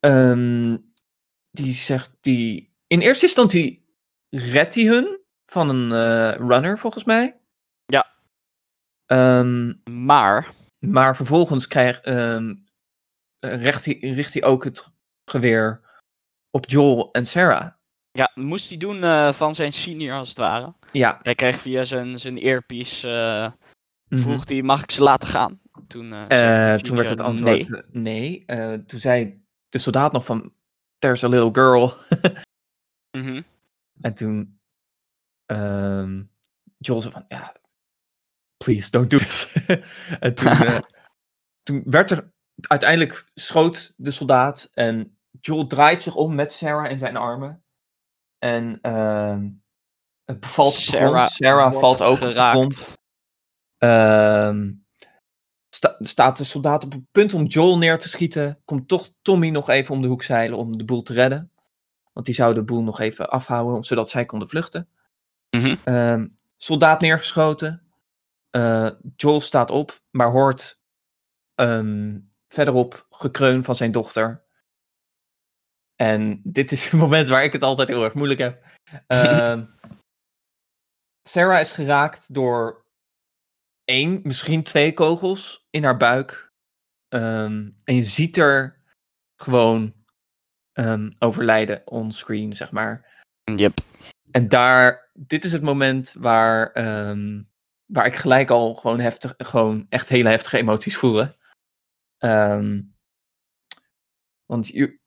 Ehm, 0.00 0.76
die 1.50 1.72
zegt 1.72 2.12
die. 2.20 2.74
In 2.86 3.00
eerste 3.00 3.24
instantie 3.26 3.96
redt 4.30 4.74
hij 4.74 4.84
hun 4.84 5.20
van 5.46 5.68
een 5.68 5.92
eh, 5.92 6.46
runner, 6.48 6.78
volgens 6.78 7.04
mij. 7.04 7.40
Ja. 7.84 8.12
Ehm, 9.06 9.72
Maar. 10.06 10.50
maar 10.78 11.16
vervolgens 11.16 11.66
krijgt, 11.66 12.04
ehm, 12.04 12.54
eh, 13.38 13.62
richt, 13.62 13.84
hij, 13.84 13.94
richt 14.00 14.32
hij 14.34 14.42
ook 14.44 14.64
het 14.64 14.88
geweer 15.30 15.80
op 16.50 16.70
Joel 16.70 17.10
en 17.12 17.26
Sarah. 17.26 17.72
Ja, 18.12 18.30
moest 18.34 18.68
hij 18.68 18.78
doen 18.78 19.04
eh, 19.04 19.32
van 19.32 19.54
zijn 19.54 19.72
senior 19.72 20.16
als 20.16 20.28
het 20.28 20.38
ware. 20.38 20.74
Ja. 20.92 21.20
Hij 21.22 21.34
kreeg 21.34 21.60
via 21.60 21.84
zijn, 21.84 22.18
zijn 22.18 22.38
earpiece. 22.38 23.08
eh 23.08 23.52
mhm. 24.08 24.22
vroeg 24.22 24.48
hij: 24.48 24.62
mag 24.62 24.82
ik 24.82 24.90
ze 24.90 25.02
laten 25.02 25.28
gaan? 25.28 25.60
Toen, 25.86 26.12
eh, 26.12 26.74
toen 26.74 26.96
werd 26.96 27.08
het 27.08 27.20
antwoord 27.20 27.68
Nee. 27.92 28.44
nee. 28.46 28.84
Toen 28.84 29.00
zei 29.00 29.44
de 29.68 29.78
soldaat 29.78 30.12
nog 30.12 30.24
van, 30.24 30.52
there's 30.98 31.24
a 31.24 31.28
little 31.28 31.50
girl. 31.52 31.92
Mhm. 33.18 33.42
En 34.00 34.14
toen 34.14 34.60
ehm 35.46 36.22
Joel 36.78 37.00
zei 37.00 37.12
van, 37.12 37.24
ja, 37.28 37.56
please 38.56 38.90
don't 38.90 39.10
do 39.10 39.18
this. 39.18 39.52
en 40.20 40.34
toen, 40.34 40.52
toen 41.62 41.82
werd 41.84 42.10
er, 42.10 42.32
uiteindelijk 42.60 43.30
schoot 43.34 43.94
de 43.96 44.10
soldaat 44.10 44.70
en 44.74 45.18
Joel 45.40 45.66
draait 45.66 46.02
zich 46.02 46.14
om 46.14 46.34
met 46.34 46.52
Sarah 46.52 46.90
in 46.90 46.98
zijn 46.98 47.16
armen. 47.16 47.61
En 48.42 48.78
ehm 48.80 49.48
het 50.24 50.46
valt 50.46 50.72
op 50.72 50.78
de 50.78 50.80
Sarah 50.82 51.12
grond. 51.14 51.30
Sarah 51.30 51.72
wordt 51.72 51.78
valt 51.80 52.02
ook 52.02 52.12
op 52.14 52.20
de 52.20 52.26
geraakt. 52.26 52.52
grond. 52.56 52.96
Ehm, 53.78 54.72
sta- 55.68 55.96
staat 55.98 56.36
de 56.36 56.44
soldaat 56.44 56.84
op 56.84 56.92
het 56.92 57.02
punt 57.12 57.34
om 57.34 57.44
Joel 57.44 57.78
neer 57.78 57.98
te 57.98 58.08
schieten. 58.08 58.60
Komt 58.64 58.88
toch 58.88 59.08
Tommy 59.22 59.48
nog 59.48 59.68
even 59.68 59.94
om 59.94 60.02
de 60.02 60.08
hoek 60.08 60.22
zeilen 60.22 60.58
om 60.58 60.78
de 60.78 60.84
boel 60.84 61.02
te 61.02 61.12
redden. 61.14 61.50
Want 62.12 62.26
die 62.26 62.34
zou 62.34 62.54
de 62.54 62.62
boel 62.64 62.82
nog 62.82 63.00
even 63.00 63.30
afhouden, 63.30 63.82
zodat 63.82 64.10
zij 64.10 64.24
konden 64.24 64.48
vluchten. 64.48 64.88
Mhm. 65.50 65.76
Ehm, 65.84 66.26
soldaat 66.56 67.00
neergeschoten. 67.00 67.82
Eh, 68.50 68.90
Joel 69.16 69.40
staat 69.40 69.70
op, 69.70 70.00
maar 70.10 70.30
hoort 70.30 70.80
verderop 72.48 73.06
gekreun 73.10 73.64
van 73.64 73.76
zijn 73.76 73.92
dochter. 73.92 74.44
En 76.02 76.40
dit 76.44 76.72
is 76.72 76.84
het 76.84 77.00
moment 77.04 77.28
waar 77.28 77.44
ik 77.44 77.52
het 77.52 77.62
altijd 77.62 77.88
heel 77.88 78.04
erg 78.04 78.14
moeilijk 78.14 78.40
heb. 78.40 78.64
Ehm, 79.06 79.64
Sarah 81.28 81.60
is 81.60 81.72
geraakt 81.72 82.34
door 82.34 82.84
één, 83.84 84.20
misschien 84.22 84.62
twee 84.62 84.92
kogels 84.92 85.66
in 85.70 85.84
haar 85.84 85.96
buik. 85.96 86.52
Ehm, 87.08 87.70
en 87.84 87.94
je 87.94 88.02
ziet 88.02 88.36
er 88.36 88.82
gewoon 89.36 89.94
ehm, 90.72 91.10
overlijden 91.18 91.86
onscreen, 91.86 92.56
zeg 92.56 92.70
maar. 92.70 93.22
Yep. 93.56 93.78
En 94.30 94.48
daar, 94.48 95.10
dit 95.12 95.44
is 95.44 95.52
het 95.52 95.62
moment 95.62 96.12
waar, 96.12 96.72
waar 97.86 98.06
ik 98.06 98.14
gelijk 98.14 98.50
al 98.50 98.74
gewoon 98.74 99.00
heftig, 99.00 99.34
gewoon 99.36 99.86
echt 99.88 100.08
hele 100.08 100.28
heftige 100.28 100.58
emoties 100.58 100.96
voelde. 100.96 101.36
Want 104.46 104.66
je, 104.66 105.01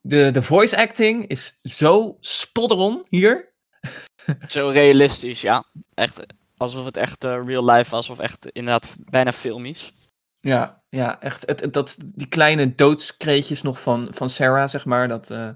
de, 0.00 0.30
de 0.30 0.42
voice 0.42 0.76
acting 0.76 1.26
is 1.26 1.58
zo 1.62 2.16
spot 2.20 2.70
on 2.70 3.04
hier. 3.08 3.48
Zo 4.48 4.68
realistisch, 4.68 5.40
ja. 5.40 5.64
Echt 5.94 6.26
alsof 6.56 6.84
het 6.84 6.96
echt 6.96 7.24
eh, 7.24 7.42
real 7.46 7.64
life 7.70 7.90
was, 7.90 8.10
of 8.10 8.18
echt 8.18 8.46
inderdaad 8.46 8.96
bijna 8.98 9.32
filmisch. 9.32 9.92
Ja, 10.40 10.82
ja 10.88 11.20
echt. 11.20 11.46
Het, 11.46 11.60
het- 11.60 11.72
dat, 11.72 11.96
die 12.04 12.26
kleine 12.28 12.74
doodskreetjes 12.74 13.62
nog 13.62 13.80
van, 13.82 14.08
van 14.10 14.30
Sarah, 14.30 14.68
zeg 14.68 14.84
maar. 14.84 15.08
Dat, 15.08 15.30
eh, 15.30 15.46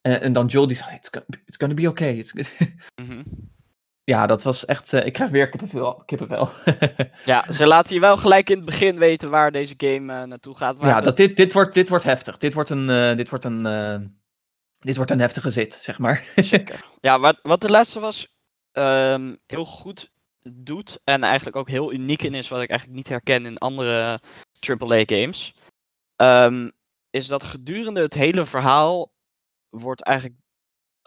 en, 0.00 0.20
en 0.20 0.32
dan 0.32 0.46
Joel 0.46 0.66
die 0.66 0.76
zegt, 0.76 0.92
it's 0.92 1.08
gonna, 1.08 1.26
it's 1.46 1.56
gonna 1.56 1.74
be 1.74 1.88
okay. 1.88 2.16
It's- 2.18 2.34
Mhm. 3.02 3.22
Ja, 4.06 4.26
dat 4.26 4.42
was 4.42 4.64
echt, 4.64 4.92
eh, 4.92 5.06
ik 5.06 5.12
krijg 5.12 5.30
weer 5.30 5.48
kippenvel. 5.48 6.02
kippenvel. 6.04 6.48
Ja, 7.24 7.52
ze 7.52 7.66
laten 7.66 7.94
je 7.94 8.00
wel 8.00 8.16
gelijk 8.16 8.50
in 8.50 8.56
het 8.56 8.64
begin 8.64 8.98
weten 8.98 9.30
waar 9.30 9.52
deze 9.52 9.74
game 9.76 10.12
eh, 10.12 10.22
naartoe 10.22 10.56
gaat. 10.56 10.76
ja, 10.80 11.00
dat 11.00 11.16
dit, 11.16 11.36
dit, 11.36 11.52
wordt, 11.52 11.74
dit 11.74 11.88
wordt 11.88 12.04
heftig. 12.04 12.36
Dit 12.36 12.54
wordt 12.54 12.70
een, 12.70 12.90
eh, 12.90 13.16
dit 13.16 13.28
wordt 13.28 13.44
een, 13.44 13.62
dit 14.78 14.96
wordt 14.96 15.10
een 15.10 15.20
heftige 15.20 15.50
zit, 15.50 15.74
zeg 15.74 15.98
maar. 15.98 16.24
Zeker. 16.36 16.84
Ja, 17.00 17.18
wat, 17.18 17.38
wat 17.42 17.60
de 17.60 17.70
laatste 17.70 18.00
was 18.00 18.36
ehm, 18.72 19.34
heel 19.46 19.64
goed 19.64 20.10
doet 20.52 21.00
en 21.04 21.22
eigenlijk 21.22 21.56
ook 21.56 21.68
heel 21.68 21.92
uniek 21.92 22.22
in 22.22 22.34
is, 22.34 22.48
wat 22.48 22.62
ik 22.62 22.70
eigenlijk 22.70 22.98
niet 22.98 23.08
herken 23.08 23.46
in 23.46 23.58
andere 23.58 24.20
AAA-games, 24.60 25.54
ehm, 26.16 26.70
is 27.10 27.26
dat 27.26 27.44
gedurende 27.44 28.00
het 28.00 28.14
hele 28.14 28.46
verhaal 28.46 29.12
wordt 29.68 30.02
eigenlijk 30.02 30.38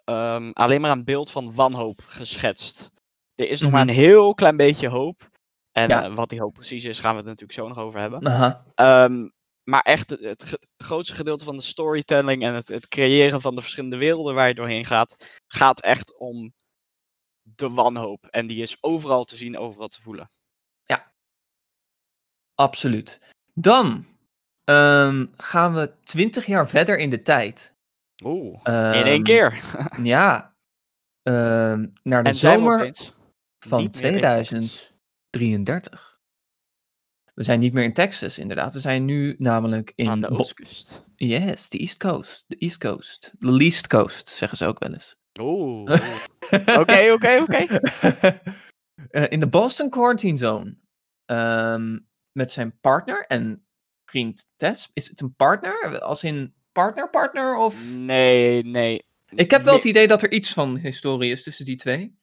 ehm, 0.10 0.50
alleen 0.54 0.82
maar 0.82 0.92
een 0.92 1.04
beeld 1.04 1.32
van 1.32 1.54
wanhoop 1.56 2.00
geschetst. 2.06 2.92
Er 3.36 3.50
is 3.50 3.62
nog 3.62 3.72
maar 3.72 3.86
Mhm. 3.86 3.90
een 3.90 3.96
heel 3.96 4.34
klein 4.34 4.58
beetje 4.58 4.88
hoop. 4.90 5.30
En 5.72 5.90
Ja. 5.90 6.04
eh, 6.04 6.16
wat 6.16 6.30
die 6.30 6.40
hoop 6.40 6.54
precies 6.54 6.84
is, 6.86 7.00
gaan 7.00 7.12
we 7.12 7.18
het 7.18 7.26
natuurlijk 7.26 7.60
zo 7.60 7.68
nog 7.68 7.78
over 7.78 8.00
hebben. 8.00 8.28
Aha. 8.28 8.64
Ehm, 8.76 9.30
maar 9.64 9.82
echt, 9.82 10.10
het, 10.10 10.58
grootste 10.78 11.16
gedeelte 11.16 11.46
van 11.46 11.56
de 11.56 11.62
storytelling 11.62 12.44
en 12.44 12.54
het, 12.54 12.68
het 12.68 12.88
creëren 12.88 13.42
van 13.42 13.56
de 13.56 13.62
verschillende 13.62 13.98
werelden 13.98 14.36
waar 14.36 14.48
je 14.48 14.54
doorheen 14.54 14.86
gaat, 14.86 15.40
gaat 15.48 15.82
echt 15.82 16.18
om 16.18 16.54
de 17.42 17.70
wanhoop. 17.70 18.26
En 18.26 18.48
die 18.48 18.62
is 18.62 18.78
overal 18.82 19.24
te 19.24 19.36
zien, 19.36 19.58
overal 19.58 19.88
te 19.88 20.02
voelen. 20.02 20.30
Absoluut. 22.56 23.20
Dan 23.54 24.06
ehm, 24.64 25.26
gaan 25.38 25.74
we 25.74 25.92
twintig 26.04 26.46
jaar 26.46 26.70
verder 26.70 26.98
in 26.98 27.10
de 27.10 27.22
tijd. 27.22 27.74
Oeh, 28.24 28.60
in 28.64 28.74
Ehm, 28.74 29.06
één 29.06 29.24
keer. 29.24 29.64
Ja. 30.04 30.56
Ehm, 31.24 31.88
naar 32.04 32.24
de 32.24 32.30
en 32.30 32.36
zomer 32.36 32.96
van 33.60 33.82
niet 33.82 34.02
meer 34.02 34.12
in 34.12 34.20
Texas. 34.20 34.94
2033. 35.30 36.20
We 37.34 37.44
zijn 37.44 37.60
niet 37.60 37.74
meer 37.74 37.84
in 37.84 37.94
Texas, 37.94 38.38
inderdaad. 38.38 38.74
We 38.74 38.80
zijn 38.80 39.06
nu 39.06 39.36
namelijk 39.38 39.92
in... 39.96 40.10
aan 40.10 40.22
de 40.22 40.30
oostkust. 40.30 41.04
Yes, 41.16 41.70
de 41.70 41.78
East 41.78 41.98
Coast. 41.98 42.44
De 42.48 42.56
East 42.56 42.78
Coast. 42.78 43.34
De 43.40 43.52
Least 43.52 43.88
Coast, 43.88 44.30
zeggen 44.30 44.58
ze 44.58 44.66
ook 44.66 44.80
wel 44.80 44.94
eens. 44.94 45.16
Oeh. 45.42 45.92
Oké, 46.80 47.12
oké, 47.12 47.38
oké. 47.42 47.66
Eh, 49.10 49.26
in 49.30 49.40
de 49.40 49.48
Boston 49.48 49.90
Quarantine 49.90 50.38
Zone. 50.38 50.78
Ehm, 51.26 52.00
met 52.32 52.52
zijn 52.52 52.80
partner 52.80 53.26
en 53.26 53.66
vriend 54.06 54.46
Tess. 54.56 54.90
Is 54.94 55.10
het 55.10 55.22
een 55.22 55.36
partner? 55.36 56.00
Als 56.00 56.24
in 56.24 56.54
partner, 56.72 57.10
partner? 57.10 57.58
Of... 57.58 57.76
Nee, 57.90 58.64
nee. 58.64 59.06
Ik 59.30 59.52
heb 59.52 59.62
wel 59.62 59.74
het 59.74 59.84
Nee, 59.84 59.94
idee 59.94 60.08
dat 60.08 60.22
er 60.22 60.32
iets 60.32 60.54
van 60.54 60.78
historie 60.78 61.32
is 61.32 61.44
tussen 61.44 61.66
die 61.66 61.76
twee. 61.76 62.18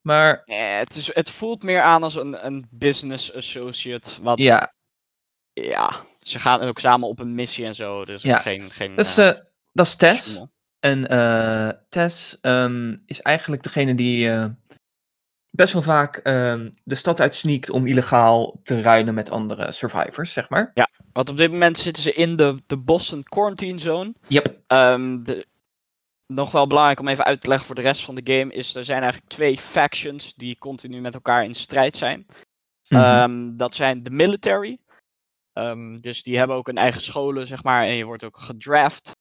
Maar 0.00 0.42
eh, 0.44 0.78
het, 0.78 0.96
is, 0.96 1.14
het 1.14 1.30
voelt 1.30 1.62
meer 1.62 1.80
aan 1.80 2.02
als 2.02 2.14
een, 2.14 2.46
een 2.46 2.66
business 2.70 3.34
associate. 3.34 4.22
Wat, 4.22 4.38
ja, 4.38 4.72
ja, 5.52 6.04
ze 6.20 6.38
gaan 6.38 6.60
ook 6.60 6.78
samen 6.78 7.08
op 7.08 7.18
een 7.18 7.34
missie 7.34 7.64
en 7.64 7.74
zo. 7.74 8.04
Dus 8.04 8.22
Ja, 8.22 8.38
geen, 8.38 8.70
geen 8.70 8.96
dat 8.96 9.04
is, 9.06 9.18
eh, 9.18 9.28
eh, 9.28 9.38
dat 9.72 9.86
is 9.86 9.96
Tess. 9.96 10.40
En 10.80 11.08
eh, 11.08 11.70
Tess 11.88 12.40
ehm, 12.40 12.96
is 13.06 13.20
eigenlijk 13.20 13.62
degene 13.62 13.94
die 13.94 14.30
eh, 14.30 14.46
best 15.50 15.72
wel 15.72 15.82
vaak 15.82 16.16
ehm, 16.16 16.70
de 16.84 16.94
stad 16.94 17.20
uitsneakt 17.20 17.70
om 17.70 17.86
illegaal 17.86 18.60
te 18.62 18.80
ruilen 18.80 19.14
met 19.14 19.30
andere 19.30 19.72
survivors, 19.72 20.32
zeg 20.32 20.48
maar. 20.48 20.70
Want 21.12 21.28
op 21.28 21.36
dit 21.36 21.50
moment 21.50 21.78
zitten 21.78 22.02
ze 22.02 22.12
in 22.12 22.36
de, 22.36 22.62
de 22.66 22.76
Boston 22.76 23.22
Quarantine 23.22 23.78
Zone. 23.78 24.14
Yep. 24.28 24.60
Ehm, 24.66 25.22
de, 25.22 25.46
nog 26.26 26.52
wel 26.52 26.66
belangrijk 26.66 27.00
om 27.00 27.08
even 27.08 27.24
uit 27.24 27.40
te 27.40 27.48
leggen 27.48 27.66
voor 27.66 27.74
de 27.74 27.80
rest 27.80 28.04
van 28.04 28.14
de 28.14 28.38
game 28.38 28.52
is 28.52 28.74
er 28.74 28.84
zijn 28.84 29.02
eigenlijk 29.02 29.32
twee 29.32 29.58
factions 29.58 30.34
die 30.34 30.58
continu 30.58 31.00
met 31.00 31.14
elkaar 31.14 31.44
in 31.44 31.54
strijd 31.54 31.96
zijn. 31.96 32.26
Mhm. 32.88 33.02
Ehm, 33.02 33.56
dat 33.56 33.74
zijn 33.74 34.02
de 34.02 34.10
military. 34.10 34.78
Ehm, 35.52 36.00
dus 36.00 36.22
die 36.22 36.38
hebben 36.38 36.56
ook 36.56 36.68
een 36.68 36.78
eigen 36.78 37.00
scholen, 37.00 37.46
zeg 37.46 37.62
maar. 37.62 37.84
En 37.84 37.94
je 37.94 38.04
wordt 38.04 38.24
ook 38.24 38.38
gedraft 38.38 39.18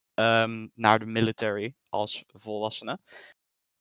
naar 0.74 1.00
de 1.00 1.06
military 1.06 1.74
als 1.90 2.24
volwassene. 2.28 3.00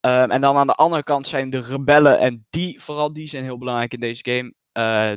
En 0.01 0.41
dan 0.41 0.57
aan 0.57 0.67
de 0.67 0.75
andere 0.75 1.03
kant 1.03 1.27
zijn 1.27 1.51
de 1.51 1.61
rebellen, 1.61 2.19
en 2.19 2.47
die, 2.51 2.81
vooral 2.81 3.13
die 3.13 3.29
zijn 3.29 3.45
heel 3.45 3.59
belangrijk 3.59 3.93
in 3.93 4.01
deze 4.01 4.25
game, 4.25 4.55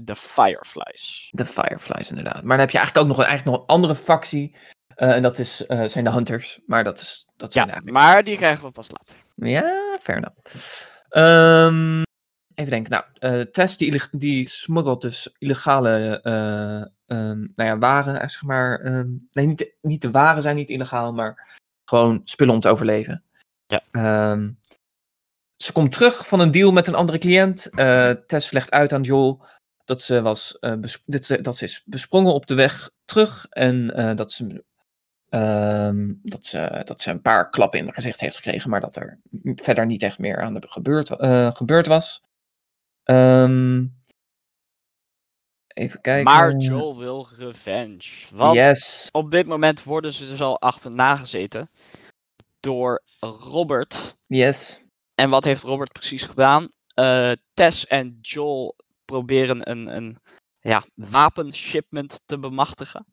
de 0.04 0.16
Fireflies. 0.16 1.28
De 1.32 1.46
Fireflies, 1.46 2.10
inderdaad. 2.10 2.44
Maar 2.44 2.58
dan 2.58 2.60
heb 2.60 2.70
je 2.70 2.78
eigenlijk 2.78 2.98
ook 3.08 3.18
nog, 3.18 3.26
eigenlijk 3.26 3.58
nog 3.58 3.60
een 3.68 3.76
andere 3.76 3.96
factie. 3.96 4.56
eh, 4.96 5.12
en 5.16 5.22
dat 5.22 5.40
is, 5.40 5.66
eh, 5.66 5.84
zijn 5.84 6.04
de 6.04 6.12
Hunters. 6.12 6.60
Maar 6.66 6.84
dat, 6.84 7.00
is, 7.00 7.28
dat 7.38 7.52
zijn 7.54 7.68
Ja, 7.68 7.72
eigenlijk... 7.74 8.04
maar 8.04 8.24
die 8.24 8.38
krijgen 8.38 8.66
we 8.66 8.72
pas 8.72 8.90
later. 8.92 9.16
Ja, 9.36 9.98
fair 10.02 10.18
enough. 10.18 10.86
Ehm, 11.10 12.02
even 12.56 12.72
denken. 12.72 12.92
Nou, 12.92 13.04
eh 13.20 13.42
Tess 13.46 13.78
die, 13.78 14.02
die 14.12 14.50
smuggelt 14.50 15.02
dus 15.02 15.36
illegale 15.38 16.20
eh, 16.22 16.82
ehm, 17.18 17.40
nou 17.40 17.70
ja, 17.70 17.78
waren, 17.78 18.16
eh, 18.22 18.28
zeg 18.28 18.42
maar. 18.44 18.80
ehm, 18.80 19.10
nee, 19.34 19.48
niet 19.48 19.58
de, 19.58 19.76
niet 19.82 20.02
de 20.02 20.12
waren 20.12 20.42
zijn 20.42 20.56
niet 20.56 20.70
illegaal, 20.70 21.14
maar 21.14 21.60
gewoon 21.86 22.22
spullen 22.24 22.54
om 22.54 22.60
te 22.60 22.70
overleven. 22.70 23.24
Ja. 23.68 23.82
Ze 25.64 25.72
komt 25.72 25.92
terug 25.92 26.28
van 26.28 26.40
een 26.40 26.52
deal 26.52 26.72
met 26.72 26.88
een 26.88 26.96
andere 26.96 27.18
cliënt. 27.18 27.70
Eh, 27.70 28.10
Tess 28.10 28.52
legt 28.52 28.72
uit 28.72 28.94
aan 28.94 29.02
Joel 29.02 29.44
dat 29.86 30.02
ze, 30.02 30.22
was, 30.22 30.58
dat, 31.06 31.26
ze, 31.26 31.42
dat 31.42 31.58
ze 31.58 31.64
is 31.64 31.82
besprongen 31.86 32.34
op 32.34 32.46
de 32.46 32.54
weg 32.54 32.90
terug. 33.06 33.46
En 33.50 33.94
eh, 33.94 34.16
dat, 34.16 34.32
ze, 34.32 34.64
ehm, 35.30 36.14
dat, 36.22 36.46
ze, 36.46 36.82
dat 36.86 37.02
ze 37.02 37.12
een 37.12 37.22
paar 37.22 37.50
klappen 37.50 37.80
in 37.80 37.86
het 37.86 37.96
gezicht 37.96 38.20
heeft 38.20 38.36
gekregen. 38.36 38.70
Maar 38.70 38.82
dat 38.82 38.96
er 38.96 39.20
verder 39.56 39.86
niet 39.86 40.04
echt 40.04 40.20
meer 40.20 40.42
aan 40.42 40.54
de 40.54 40.62
gebeurd, 40.68 41.10
gebeurd 41.58 41.88
was. 41.88 42.22
Ehm, 43.04 43.86
even 45.68 46.02
kijken. 46.02 46.24
Maar 46.24 46.56
Joel 46.56 46.98
wil 46.98 47.28
revenge. 47.38 48.28
Want 48.34 48.56
Yes. 48.56 49.08
op 49.12 49.32
dit 49.32 49.48
moment 49.48 49.84
worden 49.84 50.14
ze 50.14 50.30
dus 50.30 50.42
al 50.42 50.60
achterna 50.62 51.16
gezeten 51.16 51.70
door 52.60 53.02
Robert. 53.20 54.16
Yes. 54.28 54.84
En 55.16 55.30
wat 55.30 55.44
heeft 55.44 55.64
Robert 55.64 55.92
precies 55.92 56.24
gedaan? 56.24 56.72
Eh, 56.94 57.32
Tess 57.54 57.88
en 57.88 58.18
Joel 58.22 58.76
proberen 59.06 59.70
een, 59.70 59.96
een 59.96 60.18
ja, 60.60 60.84
wapenshipment 60.94 62.22
te 62.26 62.40
bemachtigen. 62.40 63.06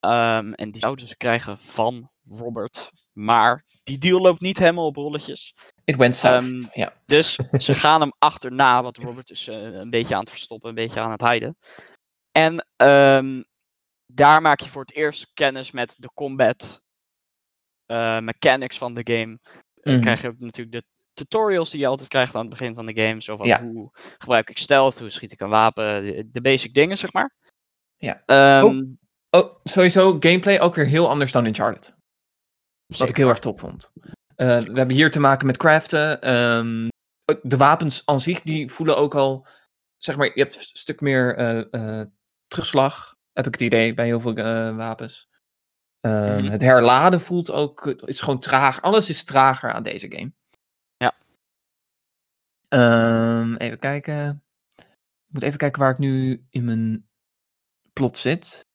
Ehm, 0.00 0.52
en 0.52 0.70
die 0.70 0.80
zouden 0.80 1.06
ze 1.06 1.16
krijgen 1.16 1.58
van 1.58 2.10
Robert. 2.28 2.90
Maar 3.12 3.64
die 3.84 3.98
deal 3.98 4.20
loopt 4.20 4.40
niet 4.40 4.58
helemaal 4.58 4.86
op 4.86 4.96
rolletjes. 4.96 5.54
It 5.84 5.96
went 5.96 6.14
south. 6.14 6.68
Ja. 6.74 6.92
Dus 7.06 7.34
ze 7.66 7.74
gaan 7.74 8.00
hem 8.00 8.12
achterna, 8.18 8.82
want 8.82 8.96
Robert 8.96 9.30
is 9.30 9.48
eh, 9.48 9.62
een 9.62 9.90
beetje 9.90 10.14
aan 10.14 10.20
het 10.20 10.30
verstoppen, 10.30 10.68
een 10.68 10.74
beetje 10.74 11.00
aan 11.00 11.10
het 11.10 11.20
hiden. 11.28 11.56
En 12.32 12.66
ehm, 12.76 13.42
daar 14.06 14.42
maak 14.42 14.60
je 14.60 14.68
voor 14.68 14.82
het 14.82 14.94
eerst 14.94 15.30
kennis 15.34 15.70
met 15.70 15.94
de 15.98 16.10
combat 16.14 16.82
eh, 17.86 18.18
mechanics 18.18 18.78
van 18.78 18.94
de 18.94 19.12
game. 19.12 19.38
Dan 19.74 19.94
Mhm. 19.94 20.02
krijg 20.02 20.22
je 20.22 20.34
natuurlijk 20.38 20.76
de 20.76 20.84
tutorials 21.24 21.70
die 21.70 21.80
je 21.80 21.86
altijd 21.86 22.08
krijgt 22.08 22.34
aan 22.34 22.40
het 22.40 22.50
begin 22.50 22.74
van 22.74 22.86
de 22.86 23.00
game. 23.00 23.22
Zo 23.22 23.36
van 23.36 23.46
Ja. 23.46 23.62
hoe 23.62 23.90
gebruik 24.18 24.50
ik 24.50 24.58
stealth, 24.58 24.98
hoe 24.98 25.10
schiet 25.10 25.32
ik 25.32 25.40
een 25.40 25.48
wapen, 25.48 26.02
de, 26.02 26.28
de 26.32 26.40
basic 26.40 26.74
dingen 26.74 26.98
zeg 26.98 27.12
maar. 27.12 27.34
Ja. 27.96 28.22
Ehm, 28.26 28.64
Oh, 28.64 28.98
Oh, 29.32 29.56
sowieso 29.64 30.16
gameplay 30.20 30.60
ook 30.60 30.74
weer 30.74 30.86
heel 30.86 31.08
anders 31.08 31.32
dan 31.32 31.46
Uncharted. 31.46 31.94
Wat 32.86 33.08
ik 33.08 33.16
heel 33.16 33.28
erg 33.28 33.38
top 33.38 33.60
vond. 33.60 33.90
Eh, 34.34 34.46
we 34.60 34.72
hebben 34.78 34.90
hier 34.90 35.10
te 35.10 35.20
maken 35.20 35.46
met 35.46 35.56
craften. 35.56 36.20
ehm, 36.22 36.88
de 37.42 37.56
wapens 37.56 38.06
aan 38.06 38.20
zich, 38.20 38.42
die 38.42 38.70
voelen 38.70 38.96
ook 38.96 39.14
al... 39.14 39.46
Zeg 39.96 40.16
maar, 40.16 40.26
je 40.26 40.40
hebt 40.40 40.54
een 40.54 40.60
stuk 40.62 41.00
meer 41.00 41.36
eh, 41.36 41.98
eh, 42.00 42.06
terugslag, 42.46 43.16
heb 43.32 43.46
ik 43.46 43.52
het 43.52 43.60
idee, 43.60 43.94
bij 43.94 44.04
heel 44.06 44.20
veel 44.20 44.34
wapens. 44.76 45.28
Ehm, 46.00 46.42
Mhm. 46.42 46.50
Het 46.50 46.60
herladen 46.62 47.20
voelt 47.20 47.50
ook... 47.50 47.86
is 47.86 48.20
gewoon 48.20 48.40
traag. 48.40 48.82
Alles 48.82 49.08
is 49.08 49.24
trager 49.24 49.72
aan 49.72 49.82
deze 49.82 50.12
game. 50.12 50.32
Ehm, 52.70 53.54
even 53.54 53.78
kijken. 53.78 54.42
Ik 54.76 55.32
moet 55.36 55.42
even 55.42 55.58
kijken 55.58 55.80
waar 55.80 55.90
ik 55.90 55.98
nu 55.98 56.44
in 56.50 56.64
mijn 56.64 57.08
plot 57.92 58.18
zit. 58.18 58.66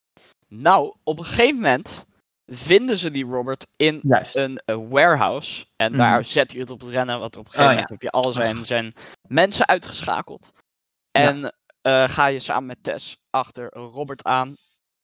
Nou, 0.48 0.96
op 1.04 1.18
een 1.20 1.26
gegeven 1.26 1.56
moment 1.56 2.06
vinden 2.46 2.98
ze 2.98 3.12
die 3.12 3.26
Robert 3.26 3.68
in 3.76 4.00
Juist. 4.04 4.36
een 4.36 4.58
eh, 4.66 4.78
warehouse. 4.90 5.66
En 5.76 5.90
Mhm. 5.92 6.00
daar 6.00 6.26
zet 6.26 6.52
hij 6.52 6.60
het 6.62 6.70
op 6.72 6.80
het 6.80 6.90
rennen, 6.90 7.20
want 7.20 7.38
op 7.38 7.46
een 7.46 7.52
gegeven 7.52 7.66
Oh, 7.70 7.72
moment 7.74 7.90
heb 7.90 8.02
je 8.02 8.12
al 8.12 8.32
zijn, 8.32 8.66
zijn 8.66 8.94
mensen 9.28 9.68
uitgeschakeld. 9.68 10.52
En 11.12 11.56
eh, 11.82 12.08
ga 12.10 12.26
je 12.28 12.40
samen 12.40 12.66
met 12.66 12.84
Tess 12.84 13.18
achter 13.30 13.70
Robert 13.74 14.24
aan. 14.24 14.56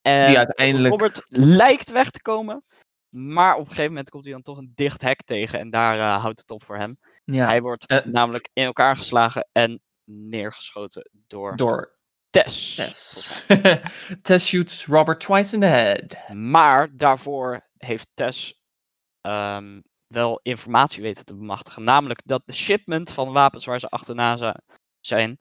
En 0.01 0.27
Die 0.27 0.37
uiteindelijk... 0.37 0.89
Robert 0.93 1.25
lijkt 1.27 1.89
weg 1.91 2.09
te 2.09 2.21
komen. 2.21 2.63
Maar 3.09 3.53
op 3.53 3.59
een 3.61 3.67
gegeven 3.67 3.89
moment 3.89 4.09
komt 4.09 4.23
hij 4.23 4.33
dan 4.33 4.41
toch 4.41 4.57
een 4.57 4.71
dicht 4.75 5.01
hek 5.01 5.23
tegen. 5.23 5.59
En 5.59 5.69
daar 5.69 5.99
eh, 5.99 6.21
houdt 6.21 6.39
het 6.39 6.51
op 6.51 6.63
voor 6.63 6.77
hem. 6.77 6.97
Ja, 7.23 7.45
Hij 7.45 7.61
wordt 7.61 7.85
Eh, 7.87 8.05
namelijk 8.05 8.49
in 8.53 8.63
elkaar 8.65 8.95
geslagen 8.95 9.47
en 9.51 9.81
neergeschoten 10.03 11.09
door 11.27 11.55
door 11.55 11.99
Tess. 12.29 12.75
Tess. 12.75 13.43
Tess 14.21 14.47
shoots 14.47 14.85
Robert 14.85 15.19
twice 15.19 15.53
in 15.53 15.59
the 15.59 15.65
head. 15.65 16.15
Maar 16.33 16.97
daarvoor 16.97 17.61
heeft 17.77 18.07
Tess 18.13 18.59
ehm, 19.21 19.81
wel 20.07 20.39
informatie 20.43 21.01
weten 21.01 21.25
te 21.25 21.35
bemachtigen. 21.35 21.83
Namelijk 21.83 22.21
dat 22.25 22.41
de 22.45 22.53
shipment 22.53 23.11
van 23.11 23.31
wapens 23.33 23.65
waar 23.65 23.79
ze 23.79 23.87
achterna 23.89 24.55
zijn 24.99 25.39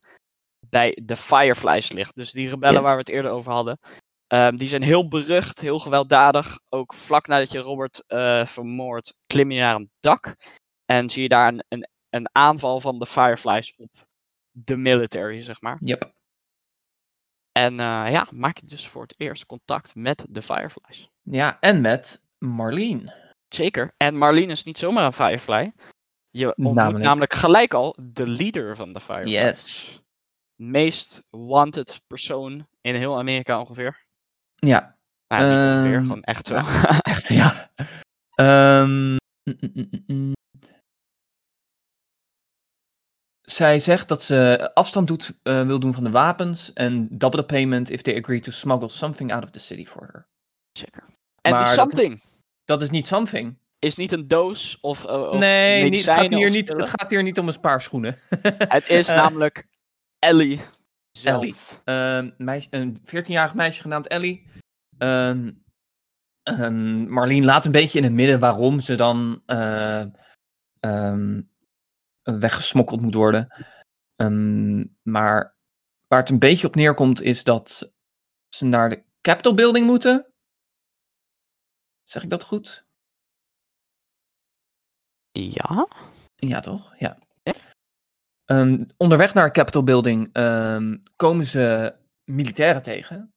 bij 0.68 0.98
de 1.04 1.16
Fireflies 1.16 1.92
ligt. 1.92 2.14
Dus 2.16 2.32
die 2.32 2.48
rebellen 2.48 2.76
Yes. 2.76 2.84
waar 2.84 2.94
we 2.94 3.00
het 3.00 3.08
eerder 3.08 3.30
over 3.30 3.52
hadden. 3.52 3.78
ehm, 4.26 4.56
die 4.56 4.68
zijn 4.68 4.82
heel 4.82 5.08
berucht, 5.08 5.60
heel 5.60 5.78
gewelddadig. 5.78 6.58
Ook 6.68 6.94
vlak 6.94 7.26
nadat 7.26 7.50
je 7.50 7.58
Robert 7.58 8.04
eh, 8.06 8.46
vermoordt, 8.46 9.14
klim 9.26 9.50
je 9.50 9.60
naar 9.60 9.74
een 9.74 9.90
dak. 10.00 10.36
En 10.90 11.10
zie 11.10 11.22
je 11.22 11.28
daar 11.28 11.48
een, 11.48 11.64
een, 11.68 11.88
een 12.10 12.28
aanval 12.32 12.80
van 12.80 12.98
de 12.98 13.06
Fireflies 13.06 13.74
op 13.76 14.06
de 14.50 14.76
military, 14.76 15.40
zeg 15.40 15.60
maar. 15.60 15.76
Yep. 15.80 16.12
En 17.52 17.80
eh, 17.80 18.06
ja, 18.10 18.26
maak 18.30 18.58
je 18.58 18.66
dus 18.66 18.88
voor 18.88 19.02
het 19.02 19.14
eerst 19.16 19.46
contact 19.46 19.94
met 19.94 20.26
de 20.28 20.42
Fireflies. 20.42 21.08
Ja, 21.22 21.60
en 21.60 21.80
met 21.80 22.22
Marlene. 22.38 23.34
Zeker. 23.48 23.94
En 23.96 24.16
Marlene 24.16 24.52
is 24.52 24.64
niet 24.64 24.78
zomaar 24.78 25.04
een 25.04 25.12
Firefly. 25.12 25.72
Je 26.30 26.46
ontmoet 26.46 26.74
Namelijk? 26.74 27.04
namelijk, 27.04 27.32
gelijk 27.32 27.74
al 27.74 27.96
de 28.02 28.26
leader 28.26 28.76
van 28.76 28.92
de 28.92 29.00
Firefly. 29.00 29.30
Yes. 29.32 29.98
Meest 30.54 31.22
wanted 31.30 32.00
persoon 32.06 32.66
in 32.80 32.94
heel 32.94 33.18
Amerika 33.18 33.60
ongeveer. 33.60 34.04
Ja, 34.54 34.98
Nou, 35.26 35.42
niet 35.42 35.76
ongeveer, 35.76 35.94
Ehm, 35.96 36.02
gewoon 36.02 36.22
echt 36.22 36.46
zo. 36.46 36.54
echt 37.12 37.28
ja. 37.28 37.70
Mm, 38.36 39.16
mm, 39.44 40.04
mm. 40.06 40.32
Zij 43.50 43.78
zegt 43.78 44.08
dat 44.08 44.22
ze 44.22 44.70
afstand 44.74 45.06
doet, 45.06 45.38
eh, 45.42 45.66
wil 45.66 45.78
doen 45.80 45.94
van 45.94 46.04
de 46.04 46.10
wapens 46.10 46.72
en 46.72 47.08
double 47.10 47.40
the 47.40 47.46
payment 47.46 47.90
if 47.90 48.02
they 48.02 48.16
agree 48.18 48.40
to 48.40 48.50
smuggle 48.50 48.88
something 48.88 49.32
out 49.32 49.42
of 49.42 49.50
the 49.50 49.58
city 49.58 49.86
for 49.86 50.08
her. 50.12 50.28
Zeker. 50.72 51.02
En 51.40 51.52
die 51.56 51.64
dat- 51.64 51.68
something 51.74 52.20
Dat 52.64 52.80
is 52.80 52.90
niet 52.90 53.06
something. 53.06 53.58
is 53.78 53.96
niet 53.96 54.12
een 54.12 54.28
doos 54.28 54.78
of, 54.80 55.04
eh, 55.04 55.20
of 55.20 55.38
nee, 55.38 55.82
niet, 55.90 56.04
het, 56.04 56.14
gaat 56.14 56.30
hier 56.30 56.46
of 56.46 56.52
niet, 56.54 56.68
het 56.68 56.88
gaat 56.88 57.10
hier 57.10 57.22
niet 57.22 57.38
om 57.38 57.48
een 57.48 57.60
paar 57.60 57.80
schoenen. 57.80 58.16
Het 58.74 58.88
is 58.88 59.08
Eh, 59.08 59.16
namelijk 59.16 59.66
Ellie 60.18 60.60
zelf. 61.12 61.42
Ellie. 61.42 61.54
Ehm, 61.84 62.30
meisje, 62.36 62.66
een 62.70 63.00
14-jarig 63.04 63.54
meisje 63.54 63.80
genaamd 63.80 64.06
Ellie. 64.08 64.46
Ehm, 64.98 65.50
ehm, 66.42 67.08
Marlene 67.12 67.44
laat 67.46 67.64
een 67.64 67.72
beetje 67.72 67.98
in 67.98 68.04
het 68.04 68.12
midden 68.12 68.40
waarom 68.40 68.80
ze 68.80 68.94
dan 68.96 69.42
ehm, 69.46 71.40
weggesmokkeld 72.22 73.00
moet 73.00 73.14
worden. 73.14 73.54
Ehm, 74.16 74.84
maar 75.02 75.56
waar 76.06 76.18
het 76.20 76.28
een 76.28 76.38
beetje 76.38 76.66
op 76.66 76.74
neerkomt 76.74 77.20
is 77.22 77.44
dat 77.44 77.92
ze 78.56 78.64
naar 78.64 78.88
de 78.88 79.04
Capitol 79.20 79.54
Building 79.54 79.86
moeten. 79.86 80.26
Zeg 82.02 82.22
ik 82.22 82.30
dat 82.30 82.44
goed? 82.44 82.84
Ja? 85.32 85.88
Ja, 86.34 86.60
toch? 86.60 86.94
Ja. 86.98 87.18
Ja. 87.42 87.52
Ehm, 88.44 88.84
onderweg 88.96 89.34
naar 89.34 89.46
de 89.46 89.52
Capitol 89.52 89.82
Building 89.82 90.28
ehm, 90.32 90.98
komen 91.16 91.46
ze 91.46 91.96
militairen 92.24 92.82
tegen. 92.82 93.32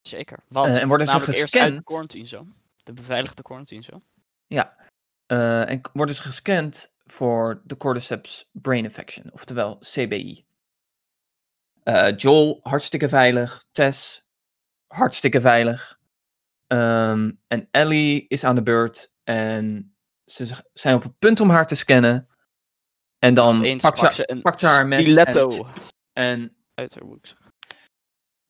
Zeker. 0.00 0.44
Want 0.48 0.74
Eh, 0.74 0.82
en 0.82 0.88
worden 0.88 1.06
ze 1.06 1.12
namelijk 1.12 1.38
eerst 1.38 1.54
uit 1.54 1.62
de 1.62 1.68
gescand? 1.68 1.84
quarantine 1.86 2.26
zone. 2.26 2.52
De 2.84 2.92
beveiligde 2.92 3.42
quarantine 3.42 3.82
zone. 3.82 4.02
Ja. 4.46 4.76
Eh, 5.28 5.70
en 5.70 5.80
worden 5.92 6.14
ze 6.14 6.22
gescand 6.22 6.94
voor 7.06 7.60
de 7.64 7.76
Cordyceps 7.76 8.48
Brain 8.52 8.84
Infection, 8.84 9.32
oftewel 9.32 9.78
CBI. 9.78 10.46
Eh, 11.82 12.16
Joel, 12.16 12.60
hartstikke 12.62 13.08
veilig. 13.08 13.64
Tess, 13.70 14.24
hartstikke 14.86 15.40
veilig. 15.40 15.98
Ehm, 16.66 17.32
en 17.46 17.68
Ellie 17.70 18.28
is 18.28 18.44
aan 18.44 18.54
de 18.54 18.62
beurt 18.62 19.12
en 19.24 19.96
ze 20.24 20.46
zijn 20.72 20.94
op 20.94 21.02
het 21.02 21.18
punt 21.18 21.40
om 21.40 21.50
haar 21.50 21.66
te 21.66 21.74
scannen. 21.74 22.28
En 23.18 23.34
dan 23.34 23.60
pakt 23.60 24.00
pak 24.00 24.12
ze, 24.12 24.38
pakt 24.42 24.60
ze 24.60 24.66
haar 24.66 25.02
stiletto 25.02 25.66
en, 26.12 26.40
en 26.40 26.56
uit 26.74 26.94
haar 26.94 27.04
hoek. 27.04 27.24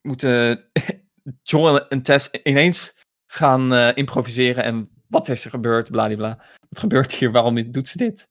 moeten 0.01 0.71
Joel 1.43 1.89
en 1.89 2.03
Tess 2.03 2.31
ineens 2.31 2.99
gaan 3.27 3.73
eh, 3.73 3.97
improviseren. 3.97 4.65
En 4.65 4.91
wat 5.09 5.29
is 5.29 5.45
er 5.45 5.51
gebeurd? 5.51 5.91
Bladibla. 5.91 6.45
Wat 6.69 6.79
gebeurt 6.79 7.13
hier? 7.13 7.33
Waarom 7.33 7.71
doet 7.71 7.89
ze 7.89 7.97
dit? 7.97 8.29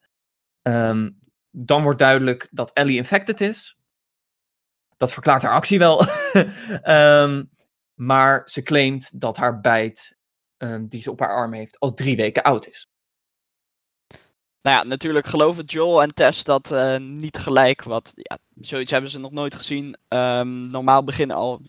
Ehm, 0.62 1.10
dan 1.52 1.84
wordt 1.84 2.00
duidelijk 2.00 2.48
dat 2.52 2.74
Ellie 2.74 2.98
infected 2.98 3.42
is. 3.42 3.78
Dat 4.98 5.14
verklaart 5.14 5.44
haar 5.44 5.54
actie 5.54 5.80
wel. 5.80 6.06
Ehm, 6.82 7.44
maar 7.94 8.50
ze 8.50 8.62
claimt 8.62 9.22
dat 9.22 9.38
haar 9.38 9.62
bijt, 9.62 10.18
ehm, 10.58 10.88
die 10.88 11.02
ze 11.02 11.12
op 11.12 11.20
haar 11.20 11.36
arm 11.36 11.54
heeft, 11.54 11.80
al 11.80 11.94
drie 11.94 12.16
weken 12.16 12.44
oud 12.44 12.68
is. 12.68 12.88
Nou 14.62 14.80
ja, 14.80 14.84
natuurlijk 14.84 15.28
geloven 15.28 15.64
Joel 15.64 16.02
en 16.02 16.14
Tess 16.14 16.44
dat 16.44 16.72
eh, 16.72 16.98
niet 16.98 17.38
gelijk. 17.38 17.84
Wat, 17.84 18.12
ja, 18.16 18.38
zoiets 18.56 18.92
hebben 18.92 19.10
ze 19.10 19.20
nog 19.20 19.32
nooit 19.32 19.56
gezien. 19.56 19.98
Normaal 20.72 21.04
beginnen 21.04 21.36
al 21.36 21.62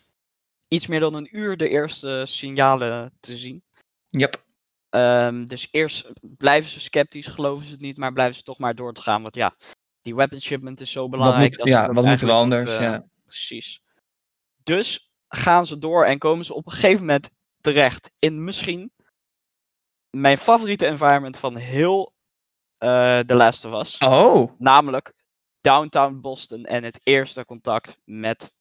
iets 0.67 0.87
meer 0.87 0.99
dan 0.99 1.13
een 1.13 1.37
uur 1.37 1.57
de 1.57 1.69
eerste 1.69 2.23
signalen 2.27 3.13
te 3.19 3.37
zien. 3.37 3.63
Yep. 4.07 4.47
Ehm, 4.89 5.45
dus 5.45 5.67
eerst 5.71 6.11
blijven 6.21 6.71
ze 6.71 6.79
sceptisch, 6.79 7.27
geloven 7.27 7.65
ze 7.65 7.71
het 7.71 7.81
niet, 7.81 7.97
maar 7.97 8.13
blijven 8.13 8.35
ze 8.35 8.43
toch 8.43 8.57
maar 8.57 8.75
door 8.75 8.93
te 8.93 9.01
gaan. 9.01 9.21
Want 9.21 9.35
ja, 9.35 9.55
die 10.01 10.15
weapon 10.15 10.41
shipment 10.41 10.81
is 10.81 10.91
zo 10.91 11.01
Wat, 11.01 11.09
belangrijk. 11.09 11.49
moet, 11.49 11.57
dat 11.57 11.67
ze 11.67 11.73
ja, 11.73 11.93
wat 11.93 12.05
moeten 12.05 12.27
we 12.27 12.33
anders? 12.33 12.63
moeten- 12.63 12.83
ja. 12.83 13.05
Precies. 13.25 13.81
Dus 14.63 15.11
gaan 15.27 15.65
ze 15.67 15.77
door 15.77 16.05
en 16.05 16.17
komen 16.17 16.45
ze 16.45 16.53
op 16.53 16.65
een 16.65 16.71
gegeven 16.71 16.99
moment 16.99 17.37
terecht 17.61 18.11
in 18.19 18.43
misschien 18.43 18.91
mijn 20.09 20.37
favoriete 20.37 20.85
environment 20.85 21.37
van 21.37 21.55
heel 21.55 22.13
eh 22.77 23.19
The 23.19 23.35
Last 23.35 23.65
of 23.65 23.73
Us. 23.81 23.97
Oh, 23.97 24.51
Namelijk 24.57 25.13
downtown 25.61 26.19
Boston 26.21 26.63
en 26.65 26.83
het 26.83 26.99
eerste 27.03 27.45
contact 27.45 27.97
met 28.03 28.53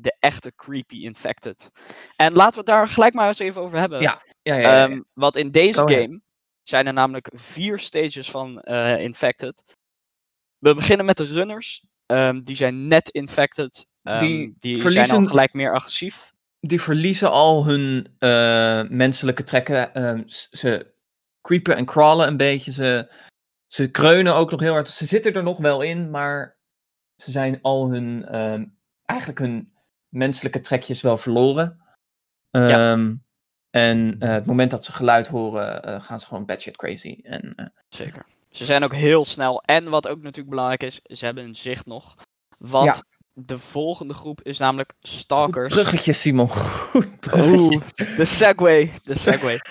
de 0.00 0.16
echte 0.18 0.52
creepy 0.56 0.96
infected. 0.96 1.70
En 2.16 2.32
laten 2.32 2.52
we 2.52 2.58
het 2.58 2.66
daar 2.66 2.88
gelijk 2.88 3.14
maar 3.14 3.28
eens 3.28 3.38
even 3.38 3.62
over 3.62 3.78
hebben. 3.78 4.00
Ja, 4.00 4.22
ja, 4.42 4.54
ja. 4.54 4.60
ja, 4.60 4.68
ja. 4.68 4.88
Ehm, 4.88 5.00
want 5.12 5.36
in 5.36 5.50
deze 5.50 5.80
game 5.80 6.20
zijn 6.62 6.86
er 6.86 6.92
namelijk 6.92 7.28
vier 7.34 7.78
stages 7.78 8.30
van 8.30 8.60
eh, 8.60 9.00
infected. 9.00 9.76
We 10.58 10.74
beginnen 10.74 11.06
met 11.06 11.16
de 11.16 11.24
runners. 11.26 11.84
Ehm, 12.06 12.40
die 12.42 12.56
zijn 12.56 12.88
net 12.88 13.08
infected. 13.08 13.86
Ehm, 14.02 14.18
Die 14.18 14.54
die 14.58 14.76
zijn 14.76 14.90
verliezen- 14.90 15.16
al 15.16 15.26
gelijk 15.26 15.52
meer 15.52 15.74
agressief. 15.74 16.32
die 16.60 16.80
verliezen 16.80 17.30
al 17.30 17.66
hun 17.66 18.14
eh, 18.18 18.82
menselijke 18.88 19.42
trekken. 19.42 20.22
Ze 20.50 20.94
creepen 21.40 21.76
en 21.76 21.84
crawlen 21.84 22.26
een 22.26 22.36
beetje. 22.36 22.72
Ze, 22.72 23.12
ze 23.66 23.90
kreunen 23.90 24.34
ook 24.34 24.50
nog 24.50 24.60
heel 24.60 24.72
hard. 24.72 24.88
Ze 24.88 25.04
zitten 25.04 25.32
er 25.34 25.42
nog 25.42 25.58
wel 25.58 25.82
in, 25.82 26.10
maar 26.10 26.58
ze 27.16 27.30
zijn 27.30 27.58
al 27.62 27.90
hun, 27.90 28.24
eigenlijk 29.04 29.38
hun 29.38 29.72
menselijke 30.10 30.60
trekjes 30.60 31.00
wel 31.02 31.16
verloren. 31.16 31.80
Ja. 32.50 32.92
Ehm, 32.92 33.14
En 33.70 34.16
eh, 34.18 34.28
het 34.30 34.46
moment 34.46 34.70
dat 34.70 34.84
ze 34.84 34.92
geluid 34.92 35.26
horen, 35.26 35.82
eh, 35.82 36.02
gaan 36.02 36.20
ze 36.20 36.26
gewoon 36.26 36.44
batshit 36.46 36.76
crazy. 36.76 37.18
En, 37.22 37.52
eh, 37.56 37.66
Zeker. 37.88 38.26
Ze 38.50 38.64
zijn 38.64 38.84
ook 38.84 38.94
heel 38.94 39.24
snel. 39.24 39.62
En 39.62 39.88
wat 39.88 40.08
ook 40.08 40.16
natuurlijk 40.22 40.48
belangrijk 40.48 40.82
is, 40.82 41.00
ze 41.18 41.24
hebben 41.24 41.44
een 41.44 41.54
zicht 41.54 41.86
nog. 41.86 42.14
Want 42.58 42.84
Ja. 42.84 43.02
de 43.32 43.58
volgende 43.58 44.14
groep 44.14 44.42
is 44.42 44.58
namelijk 44.58 44.92
goed 45.00 45.08
stalkers. 45.08 45.74
bruggetje, 45.74 46.12
Simon. 46.12 46.48
Goed 46.92 47.20
bruggetje. 47.20 47.58
Oeh, 47.60 48.16
de 48.16 48.24
segway. 48.24 48.92
De 49.04 49.18
segway. 49.18 49.60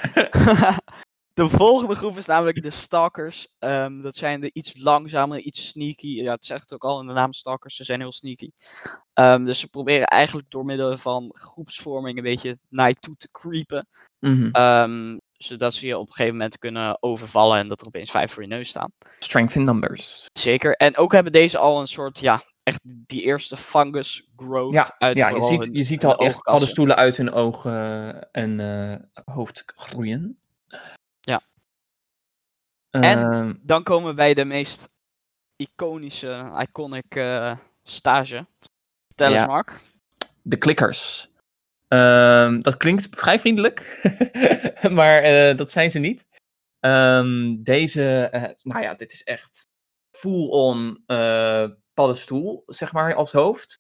de 1.40 1.50
volgende 1.50 1.96
groep 1.96 2.18
is 2.18 2.26
namelijk 2.26 2.62
de 2.64 2.70
stalkers. 2.70 3.48
Ehm, 3.60 4.02
dat 4.02 4.16
zijn 4.16 4.42
de 4.42 4.50
iets 4.54 4.84
langzamere, 4.84 5.42
iets 5.42 5.68
sneaky. 5.68 6.08
Ja, 6.08 6.32
het 6.32 6.46
zegt 6.46 6.62
het 6.62 6.74
ook 6.74 6.84
al 6.84 7.00
in 7.02 7.08
de 7.08 7.14
naam 7.14 7.34
stalkers. 7.34 7.76
Ze 7.76 7.84
zijn 7.84 8.00
heel 8.00 8.12
sneaky. 8.12 8.50
Ehm, 9.14 9.44
dus 9.46 9.60
ze 9.60 9.70
proberen 9.70 10.08
eigenlijk 10.08 10.50
door 10.50 10.66
middel 10.66 10.98
van 10.98 11.30
groepsvorming 11.34 12.18
een 12.18 12.24
beetje 12.24 12.58
naar 12.70 12.90
je 12.90 12.96
toe 13.00 13.16
te 13.16 13.30
creepen. 13.32 13.88
Mhm. 14.20 14.50
Ehm, 14.52 15.18
zodat 15.32 15.74
ze 15.74 15.88
je 15.88 15.98
op 15.98 16.08
een 16.08 16.14
gegeven 16.14 16.38
moment 16.38 16.58
kunnen 16.58 17.04
overvallen 17.04 17.58
en 17.58 17.68
dat 17.68 17.82
er 17.82 17.88
opeens 17.88 18.12
vijf 18.12 18.32
voor 18.34 18.42
je 18.44 18.50
neus 18.50 18.70
staan. 18.70 18.92
Strength 19.20 19.56
in 19.56 19.64
numbers. 19.64 20.26
Zeker. 20.34 20.76
En 20.76 20.98
ook 20.98 21.12
hebben 21.12 21.32
deze 21.32 21.58
al 21.58 21.80
een 21.80 21.88
soort, 21.88 22.20
ja, 22.20 22.44
echt 22.64 22.80
die 22.84 23.22
eerste 23.22 23.58
fungus 23.58 24.28
growth 24.36 24.74
Ja, 24.74 24.96
uit 24.98 25.18
Ja, 25.18 25.30
je 25.30 25.42
ziet, 25.44 25.64
hun- 25.64 25.74
je 25.74 25.84
ziet 25.84 26.06
al 26.06 26.18
echt 26.18 26.44
alle 26.44 26.66
stoelen 26.66 26.96
uit 26.96 27.18
hun 27.18 27.32
ogen 27.32 28.32
en 28.32 28.60
eh, 28.60 29.24
hoofd 29.36 29.64
groeien. 29.76 30.40
En- 32.90 33.32
Ehm, 33.32 33.54
Dan 33.62 33.84
komen 33.84 34.10
we 34.10 34.16
bij 34.16 34.34
de 34.34 34.46
meest 34.46 34.90
iconische, 35.56 36.52
iconic 36.60 37.16
eh, 37.16 37.58
stage. 37.84 38.46
Vertel 39.08 39.32
Ja. 39.32 39.46
Mark. 39.46 39.80
de 40.42 40.58
klikkers. 40.58 41.30
Ehm, 41.88 42.60
dat 42.60 42.78
klinkt 42.78 43.08
vrij 43.12 43.40
vriendelijk, 43.40 44.02
maar 44.98 45.18
eh, 45.22 45.58
dat 45.58 45.72
zijn 45.72 45.92
ze 45.92 46.00
niet. 46.00 46.28
Ehm, 46.80 47.56
deze, 47.64 48.24
eh, 48.32 48.54
nou 48.64 48.82
ja, 48.82 48.94
dit 48.94 49.14
is 49.14 49.24
echt 49.24 49.68
full-on 50.18 51.04
paddenstoel, 51.94 52.64
zeg 52.66 52.92
maar, 52.92 53.16
als 53.16 53.32
hoofd. 53.32 53.80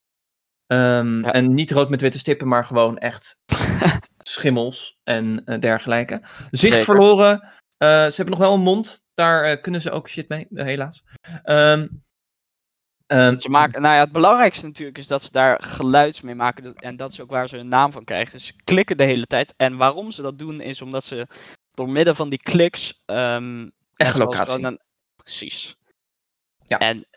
Ja. 0.67 1.21
En 1.31 1.53
niet 1.53 1.71
rood 1.71 1.89
met 1.89 2.01
witte 2.01 2.19
stippen, 2.19 2.47
maar 2.47 2.65
gewoon 2.65 2.97
echt 2.97 3.41
schimmels 4.35 4.99
en 5.03 5.35
dergelijke. 5.59 6.19
Zicht 6.51 6.73
Zeker. 6.73 6.79
verloren. 6.85 7.49
Eh, 7.79 7.87
ze 7.87 8.15
hebben 8.15 8.29
nog 8.29 8.39
wel 8.39 8.53
een 8.53 8.61
mond. 8.61 9.03
Daar 9.13 9.43
eh, 9.43 9.61
kunnen 9.61 9.81
ze 9.81 9.91
ook 9.91 10.09
shit 10.09 10.29
mee, 10.29 10.47
eh, 10.53 10.65
helaas. 10.65 11.03
Ehm, 11.43 11.87
ehm, 13.05 13.39
Ze 13.39 13.49
maken, 13.49 13.81
nou 13.81 13.93
ja, 13.95 13.99
het 13.99 14.11
belangrijkste 14.11 14.65
natuurlijk 14.65 14.97
is 14.97 15.07
dat 15.07 15.21
ze 15.23 15.31
daar 15.31 15.63
geluids 15.63 16.21
mee 16.21 16.35
maken. 16.35 16.75
En 16.75 16.95
dat 16.95 17.11
is 17.11 17.21
ook 17.21 17.29
waar 17.29 17.47
ze 17.49 17.55
hun 17.55 17.67
naam 17.67 17.91
van 17.91 18.03
krijgen. 18.03 18.41
Ze 18.41 18.53
klikken 18.63 18.97
de 18.97 19.03
hele 19.03 19.25
tijd. 19.25 19.53
En 19.57 19.77
waarom 19.77 20.11
ze 20.11 20.21
dat 20.21 20.37
doen 20.39 20.61
is 20.61 20.81
omdat 20.81 21.03
ze 21.03 21.27
door 21.73 21.89
middel 21.89 22.13
van 22.13 22.29
die 22.29 22.41
kliks... 22.41 23.01
ehm, 23.05 23.69
Echolocatie. 23.95 24.55
gewoon 24.55 24.71
een- 24.71 24.81
Precies. 25.15 25.75
Ja. 26.65 26.77
En 26.77 27.07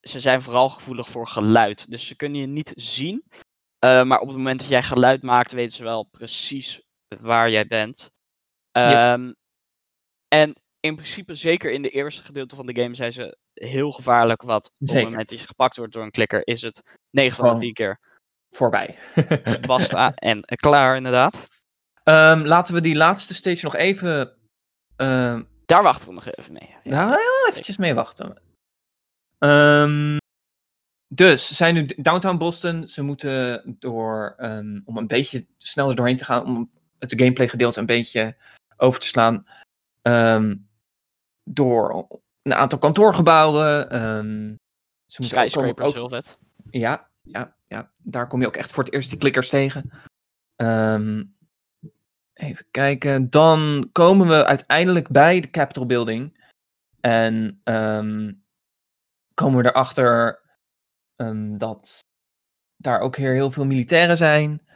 ze 0.00 0.20
zijn 0.20 0.42
vooral 0.42 0.68
gevoelig 0.68 1.08
voor 1.08 1.26
geluid. 1.26 1.90
Dus 1.90 2.06
ze 2.06 2.16
kunnen 2.16 2.40
je 2.40 2.46
niet 2.46 2.72
zien. 2.74 3.24
maar 3.80 4.18
op 4.20 4.28
het 4.28 4.36
moment 4.36 4.60
dat 4.60 4.68
jij 4.68 4.82
geluid 4.82 5.22
maakt, 5.22 5.52
weten 5.52 5.72
ze 5.72 5.82
wel 5.82 6.04
precies 6.04 6.82
waar 7.20 7.50
jij 7.50 7.66
bent. 7.66 8.10
Ja. 8.80 9.12
Ehm, 9.12 9.32
En 10.28 10.54
in 10.80 10.94
principe, 10.94 11.34
zeker 11.34 11.72
in 11.72 11.82
de 11.82 11.90
eerste 11.90 12.24
gedeelte 12.24 12.56
van 12.56 12.66
de 12.66 12.80
game, 12.80 12.94
zijn 12.94 13.12
ze 13.12 13.36
heel 13.54 13.90
gevaarlijk. 13.90 14.42
Wat 14.42 14.72
op 14.78 14.88
het 14.88 15.02
moment 15.02 15.28
dat 15.28 15.40
je 15.40 15.46
gepakt 15.46 15.76
wordt 15.76 15.92
door 15.92 16.02
een 16.02 16.10
klikker, 16.10 16.46
is 16.46 16.62
het 16.62 16.82
9 17.10 17.36
van 17.36 17.44
de 17.44 17.50
Gewoon 17.50 17.58
10 17.58 17.72
keer 17.72 18.00
voorbij. 18.50 18.98
basta 19.66 20.14
en 20.14 20.40
klaar 20.44 20.96
inderdaad. 20.96 21.46
Ehm, 22.04 22.42
laten 22.44 22.74
we 22.74 22.80
die 22.80 22.96
laatste 22.96 23.34
stage 23.34 23.64
nog 23.64 23.76
even. 23.76 24.36
ehm 24.96 25.42
Daar 25.66 25.82
wachten 25.82 26.08
we 26.08 26.14
nog 26.14 26.26
even 26.26 26.52
mee. 26.52 26.76
Ja. 26.82 27.08
nou, 27.08 27.20
eventjes 27.48 27.76
mee 27.76 27.94
wachten. 27.94 28.42
Dus, 31.08 31.46
ze 31.46 31.54
zijn 31.54 31.74
nu 31.74 31.86
downtown 31.86 32.36
Boston. 32.36 32.88
Ze 32.88 33.02
moeten 33.02 33.62
door, 33.78 34.34
om 34.84 34.96
een 34.96 35.06
beetje 35.06 35.46
sneller 35.56 35.96
doorheen 35.96 36.16
te 36.16 36.24
gaan, 36.24 36.44
om 36.44 36.70
het 36.98 37.12
gameplay 37.16 37.48
gedeelte 37.48 37.80
een 37.80 37.86
beetje 37.86 38.36
over 38.80 39.00
te 39.00 39.06
slaan, 39.06 39.46
ehm, 40.02 40.56
door 41.44 42.06
een 42.42 42.54
aantal 42.54 42.78
kantoorgebouwen. 42.78 43.90
ehm, 43.90 44.54
ze 45.06 45.22
Skyscrapers, 45.22 45.88
ook- 45.88 45.94
heel 45.94 46.08
vet. 46.08 46.38
ja, 46.70 47.10
ja, 47.22 47.56
ja, 47.66 47.90
daar 48.02 48.26
kom 48.26 48.40
je 48.40 48.46
ook 48.46 48.56
echt 48.56 48.72
voor 48.72 48.84
het 48.84 48.92
eerst 48.92 49.10
die 49.10 49.18
klikkers 49.18 49.48
tegen. 49.48 49.90
Ehm, 50.56 51.24
even 52.34 52.66
kijken. 52.70 53.30
Dan 53.30 53.88
komen 53.92 54.28
we 54.28 54.44
uiteindelijk 54.44 55.08
bij 55.08 55.40
de 55.40 55.50
Capitol 55.50 55.86
Building. 55.86 56.48
En 57.00 57.60
komen 59.34 59.62
we 59.62 59.68
erachter 59.68 60.40
ehm, 61.16 61.58
dat 61.58 62.00
daar 62.76 63.00
ook 63.00 63.16
weer 63.16 63.32
heel 63.32 63.50
veel 63.50 63.64
militairen 63.66 64.16
zijn. 64.16 64.66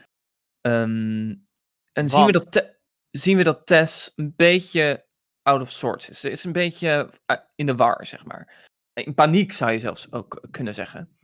En 0.61 2.09
zien 2.09 2.25
we, 2.27 2.33
dat 2.33 2.74
zien 3.17 3.37
we 3.37 3.43
dat 3.43 3.67
Tess 3.67 4.13
een 4.17 4.33
beetje 4.37 5.05
out 5.43 5.61
of 5.61 5.71
sorts 5.71 6.09
is. 6.09 6.21
Ze 6.21 6.31
is 6.31 6.45
een 6.45 6.53
beetje 6.53 7.11
eh, 7.27 7.37
in 7.55 7.67
de 7.67 7.75
war, 7.75 8.07
zeg 8.07 8.25
maar. 8.25 8.65
In 8.93 9.15
paniek 9.15 9.53
zou 9.53 9.73
je 9.73 9.79
zelfs 9.79 10.13
ook 10.13 10.43
kunnen 10.51 10.75
zeggen. 10.75 11.19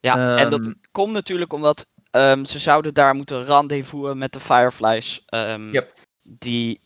Ja, 0.00 0.36
en 0.36 0.50
dat 0.50 0.66
Ehm, 0.66 0.74
komt 0.90 1.12
natuurlijk 1.12 1.52
omdat 1.52 1.90
ehm, 2.10 2.44
ze 2.44 2.58
zouden 2.58 2.94
daar 2.94 3.14
moeten 3.14 3.44
rendezvousen 3.44 4.18
met 4.18 4.32
de 4.32 4.40
Fireflies. 4.40 5.22
ehm, 5.26 5.70
Yep. 5.72 5.94
Die, 6.22 6.80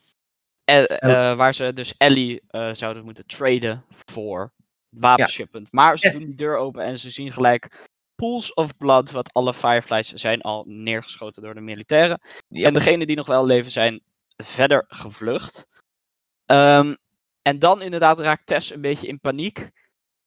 eh, 0.65 1.03
eh, 1.03 1.37
waar 1.37 1.55
ze 1.55 1.73
dus 1.73 1.95
Ellie 1.97 2.43
zouden 2.73 3.05
moeten 3.05 3.27
traden 3.27 3.85
voor 3.89 4.53
wapenshipment. 4.89 5.73
Maar 5.73 5.99
ze 5.99 6.11
doen 6.11 6.25
die 6.25 6.35
deur 6.35 6.57
open 6.57 6.85
en 6.85 6.99
ze 6.99 7.11
zien 7.11 7.33
gelijk 7.33 7.89
pools 8.15 8.55
of 8.55 8.77
blood, 8.77 9.11
wat 9.11 9.33
alle 9.33 9.55
Fireflies 9.55 10.13
zijn 10.13 10.41
al 10.41 10.65
neergeschoten 10.67 11.43
door 11.43 11.55
de 11.55 11.61
militairen. 11.61 12.21
Yep. 12.49 12.67
En 12.67 12.73
degenen 12.75 13.07
die 13.07 13.17
nog 13.17 13.27
wel 13.27 13.47
leven 13.47 13.71
zijn 13.71 14.03
verder 14.37 14.85
gevlucht. 14.89 15.67
Ehm, 16.47 16.95
en 17.43 17.59
dan 17.59 17.83
inderdaad 17.83 18.21
raakt 18.21 18.47
Tess 18.47 18.71
een 18.71 18.81
beetje 18.81 19.07
in 19.07 19.21
paniek. 19.21 19.71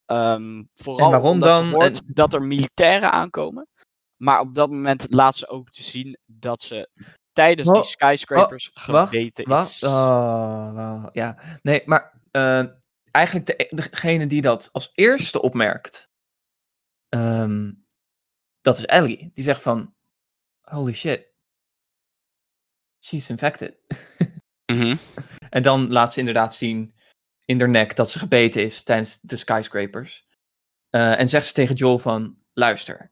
Ehm, 0.06 0.64
vooral 0.74 1.06
En 1.06 1.12
waarom 1.12 1.32
omdat 1.32 1.56
dan? 1.56 1.70
hoort 1.70 2.16
dat 2.16 2.34
er 2.34 2.42
militairen 2.42 3.12
aankomen. 3.12 3.68
Maar 4.16 4.40
op 4.40 4.54
dat 4.56 4.70
moment 4.70 5.06
laat 5.10 5.36
ze 5.36 5.48
ook 5.48 5.70
te 5.70 5.84
zien 5.84 6.18
dat 6.26 6.62
ze 6.62 6.90
tijdens 7.34 7.72
die 7.74 7.84
skyscrapers 7.84 8.72
geweten 8.74 9.50
wacht. 9.50 9.72
is. 9.72 9.84
Oh, 9.84 11.06
ja. 11.12 11.38
Nee, 11.62 11.82
maar 11.86 12.22
eh, 12.32 12.64
eigenlijk 13.12 13.46
de, 13.46 13.72
degene 13.76 14.28
die 14.28 14.42
dat 14.42 14.70
als 14.72 14.92
eerste 14.94 15.42
opmerkt, 15.42 16.10
ehm, 17.10 17.72
dat 18.62 18.78
is 18.78 18.86
Ellie. 18.86 19.32
Die 19.34 19.44
zegt 19.44 19.62
van, 19.62 19.96
holy 20.62 20.94
shit, 20.94 21.28
she's 23.06 23.30
infected. 23.30 23.76
Mhm. 24.72 24.96
En 25.50 25.64
dan 25.64 25.92
laat 25.92 26.14
ze 26.14 26.20
inderdaad 26.20 26.56
zien 26.56 26.96
in 27.46 27.60
haar 27.60 27.70
nek 27.70 27.96
dat 27.96 28.12
ze 28.12 28.20
gebeten 28.20 28.64
is 28.64 28.84
tijdens 28.84 29.20
de 29.22 29.36
skyscrapers. 29.36 30.28
Eh, 30.90 31.20
en 31.20 31.30
zegt 31.30 31.46
ze 31.46 31.54
tegen 31.54 31.76
Joel 31.76 32.00
van, 32.00 32.38
luister, 32.54 33.12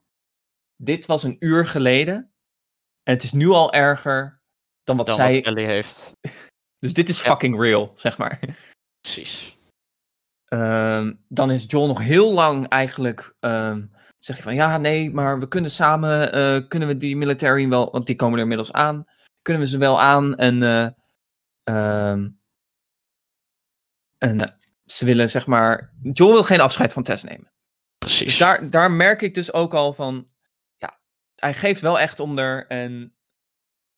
dit 0.76 1.06
was 1.06 1.22
een 1.22 1.36
uur 1.38 1.66
geleden 1.66 2.14
en 3.02 3.12
het 3.14 3.22
is 3.22 3.32
nu 3.32 3.48
al 3.48 3.72
erger 3.72 4.42
dan 4.84 4.96
wat 4.96 5.06
Dan 5.06 5.16
zij... 5.16 5.34
wat 5.34 5.44
Ellie 5.44 5.66
heeft. 5.66 6.12
Dus 6.78 6.94
dit 6.94 7.08
is 7.08 7.22
Ja. 7.22 7.24
fucking 7.30 7.60
real, 7.60 7.90
zeg 7.94 8.18
maar. 8.18 8.40
Precies. 9.00 9.58
Ehm, 10.44 11.12
dan 11.28 11.50
is 11.50 11.64
Joel 11.66 11.86
nog 11.86 11.98
heel 12.00 12.32
lang 12.32 12.68
eigenlijk. 12.68 13.34
ehm 13.40 13.86
zegt 14.18 14.38
hij 14.44 14.48
van 14.48 14.54
ja, 14.54 14.78
nee, 14.78 15.10
maar 15.10 15.38
we 15.38 15.48
kunnen 15.48 15.70
samen. 15.70 16.32
eh, 16.32 16.68
kunnen 16.68 16.88
we 16.88 16.96
die 16.96 17.16
military 17.16 17.68
wel. 17.68 17.90
Want 17.90 18.06
die 18.06 18.16
komen 18.16 18.34
er 18.36 18.42
inmiddels 18.42 18.72
aan. 18.72 19.04
Kunnen 19.44 19.62
we 19.62 19.68
ze 19.68 19.78
wel 19.78 20.00
aan. 20.00 20.34
En. 20.36 20.62
eh, 20.62 20.88
ehm, 21.64 22.28
en 24.18 24.40
eh, 24.40 24.56
ze 24.84 25.04
willen 25.04 25.30
zeg 25.30 25.46
maar. 25.46 25.92
Joel 26.12 26.32
wil 26.32 26.42
geen 26.44 26.60
afscheid 26.60 26.92
van 26.92 27.02
Tess 27.02 27.22
nemen. 27.24 27.52
Precies. 27.98 28.26
Dus 28.26 28.38
daar, 28.38 28.70
daar 28.70 28.90
merk 28.90 29.22
ik 29.22 29.34
dus 29.34 29.52
ook 29.52 29.74
al 29.74 29.92
van. 29.92 30.28
Ja, 30.76 30.98
hij 31.36 31.54
geeft 31.54 31.80
wel 31.80 31.98
echt 32.00 32.20
om 32.20 32.38
er. 32.38 32.66
En 32.66 33.02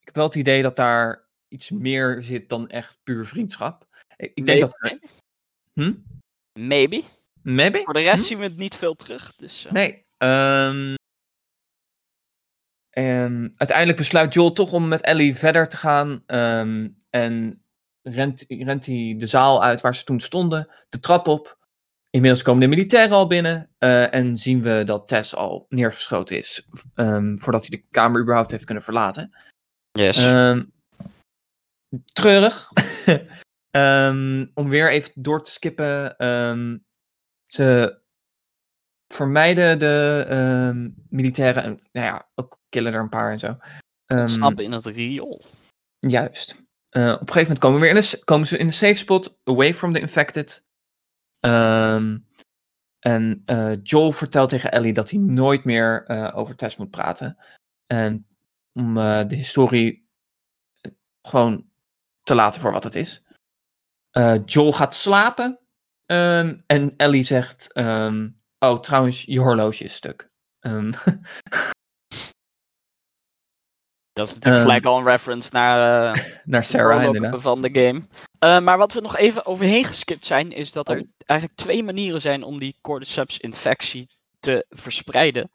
ik 0.00 0.06
heb 0.06 0.14
wel 0.14 0.24
het 0.24 0.34
idee 0.34 0.62
dat 0.62 0.76
daar 0.76 1.28
iets 1.48 1.70
meer 1.70 2.22
zit 2.22 2.48
dan 2.48 2.68
echt 2.68 2.98
puur 3.02 3.26
vriendschap. 3.26 3.86
Ik, 4.16 4.30
ik 4.34 4.46
denk 4.46 4.60
dat. 4.60 4.76
Maybe. 4.80 5.06
Hm? 5.72 5.92
Maybe. 6.66 7.02
Maybe? 7.42 7.82
Voor 7.84 7.94
de 7.94 8.00
rest 8.00 8.22
Hm? 8.22 8.26
zien 8.28 8.38
we 8.38 8.44
het 8.44 8.56
niet 8.56 8.74
veel 8.74 8.94
terug. 8.94 9.36
Dus, 9.36 9.64
eh, 9.66 9.72
Nee. 9.72 10.06
ehm, 10.18 10.94
en 12.96 13.52
uiteindelijk 13.56 13.98
besluit 13.98 14.34
Joel 14.34 14.52
toch 14.52 14.72
om 14.72 14.88
met 14.88 15.00
Ellie 15.00 15.36
verder 15.36 15.68
te 15.68 15.76
gaan. 15.76 16.22
ehm, 16.26 16.88
en 17.10 17.62
rent, 18.02 18.44
rent 18.48 18.86
hij 18.86 19.14
de 19.18 19.26
zaal 19.26 19.62
uit 19.62 19.80
waar 19.80 19.94
ze 19.94 20.04
toen 20.04 20.20
stonden, 20.20 20.68
de 20.88 20.98
trap 20.98 21.26
op. 21.28 21.58
Inmiddels 22.10 22.42
komen 22.42 22.60
de 22.60 22.66
militairen 22.66 23.16
al 23.16 23.26
binnen. 23.26 23.70
eh, 23.78 24.14
en 24.14 24.36
zien 24.36 24.62
we 24.62 24.82
dat 24.84 25.08
Tess 25.08 25.34
al 25.34 25.66
neergeschoten 25.68 26.36
is. 26.36 26.68
ehm, 26.94 27.36
voordat 27.36 27.66
hij 27.66 27.78
de 27.78 27.84
kamer 27.90 28.20
überhaupt 28.20 28.50
heeft 28.50 28.64
kunnen 28.64 28.84
verlaten. 28.84 29.36
Yes. 29.92 30.24
Ehm, 30.24 30.64
treurig. 32.12 32.70
Om 34.54 34.68
weer 34.68 34.90
even 34.90 35.12
door 35.14 35.42
te 35.42 35.50
skippen. 35.50 36.14
ze 37.46 37.98
vermijden 39.14 39.78
de 39.78 40.92
militairen. 41.08 41.62
En 41.62 41.78
nou 41.92 42.06
ja, 42.06 42.28
ook 42.34 42.55
killen 42.68 42.92
er 42.92 43.00
een 43.00 43.08
paar 43.08 43.32
en 43.32 43.38
zo. 43.38 43.58
Ehm, 44.06 44.26
Snappen 44.26 44.64
in 44.64 44.72
het 44.72 44.84
riool. 44.84 45.42
Juist. 45.98 46.64
Eh, 46.88 47.02
op 47.02 47.10
een 47.10 47.18
gegeven 47.18 47.40
moment 47.40 47.58
komen, 47.58 47.80
we 47.80 47.86
weer 47.86 47.94
in 47.94 48.00
de, 48.00 48.24
komen 48.24 48.46
ze 48.46 48.58
in 48.58 48.66
een 48.66 48.72
safe 48.72 48.94
spot. 48.94 49.38
Away 49.44 49.74
from 49.74 49.92
the 49.92 50.00
infected. 50.00 50.64
Ehm, 51.40 52.18
en 52.98 53.42
eh, 53.44 53.72
Joel 53.82 54.12
vertelt 54.12 54.48
tegen 54.48 54.72
Ellie 54.72 54.92
dat 54.92 55.10
hij 55.10 55.18
nooit 55.18 55.64
meer 55.64 56.04
eh, 56.06 56.36
over 56.36 56.56
Tess 56.56 56.76
moet 56.76 56.90
praten. 56.90 57.36
En 57.86 58.26
om 58.72 58.94
de 58.94 59.34
historie 59.34 60.08
gewoon 61.22 61.68
te 62.22 62.34
laten 62.34 62.60
voor 62.60 62.72
wat 62.72 62.84
het 62.84 62.94
is. 62.94 63.22
Joel 64.44 64.72
gaat 64.72 64.94
slapen. 64.94 65.58
ehm, 66.06 66.60
en 66.66 66.96
Ellie 66.96 67.22
zegt: 67.22 67.74
Oh, 68.58 68.80
trouwens, 68.80 69.22
je 69.22 69.40
horloge 69.40 69.84
is 69.84 69.94
stuk. 69.94 70.30
Dat 74.16 74.26
is 74.28 74.34
natuurlijk 74.34 74.62
Ehm, 74.64 74.70
gelijk 74.70 74.86
al 74.86 74.98
een 74.98 75.04
reference 75.04 75.48
naar 75.52 75.78
eh, 76.14 76.22
naar 76.44 76.60
de 76.60 76.66
Sarah, 76.66 77.02
inderdaad. 77.02 77.42
van 77.42 77.62
de 77.62 77.70
game. 77.72 78.02
Eh, 78.38 78.60
maar 78.60 78.78
wat 78.78 78.92
we 78.92 79.00
nog 79.00 79.16
even 79.16 79.46
overheen 79.46 79.84
geskipt 79.84 80.26
zijn, 80.26 80.52
is 80.52 80.72
dat 80.72 80.88
er 80.88 80.98
Oh. 80.98 81.06
eigenlijk 81.26 81.58
twee 81.58 81.82
manieren 81.82 82.20
zijn 82.20 82.42
om 82.42 82.58
die 82.58 82.76
cordyceps 82.80 83.38
infectie 83.38 84.06
te 84.40 84.66
verspreiden. 84.68 85.50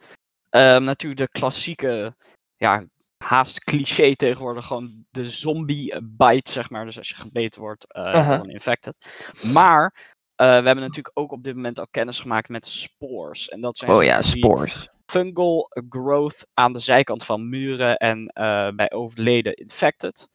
Ehm, 0.49 0.83
natuurlijk 0.83 1.21
de 1.21 1.39
klassieke, 1.39 2.15
ja, 2.55 2.83
haast 3.23 3.63
cliché 3.63 4.15
tegenwoordig, 4.15 4.65
gewoon 4.65 5.05
de 5.09 5.29
zombie 5.29 6.01
bite, 6.03 6.51
zeg 6.51 6.69
maar. 6.69 6.85
Dus 6.85 6.97
als 6.97 7.09
je 7.09 7.15
gebeten 7.15 7.61
wordt 7.61 7.85
door 7.93 8.15
een 8.15 8.49
infected. 8.49 9.05
Maar 9.53 9.93
we 10.35 10.43
hebben 10.45 10.75
natuurlijk 10.75 11.11
ook 11.19 11.31
op 11.31 11.43
dit 11.43 11.55
moment 11.55 11.79
al 11.79 11.87
kennis 11.91 12.19
gemaakt 12.19 12.49
met 12.49 12.65
spores. 12.67 13.49
En 13.49 13.61
dat 13.61 13.77
zijn 13.77 13.91
Oh 13.91 14.03
ja, 14.03 14.19
die 14.19 14.29
spores. 14.29 14.89
Fungal 15.11 15.69
growth 15.89 16.47
aan 16.53 16.73
de 16.73 16.79
zijkant 16.79 17.25
van 17.25 17.49
muren 17.49 17.97
en 17.97 18.27
eh, 18.27 18.69
bij 18.75 18.91
overleden 18.91 19.53
infected. 19.53 20.29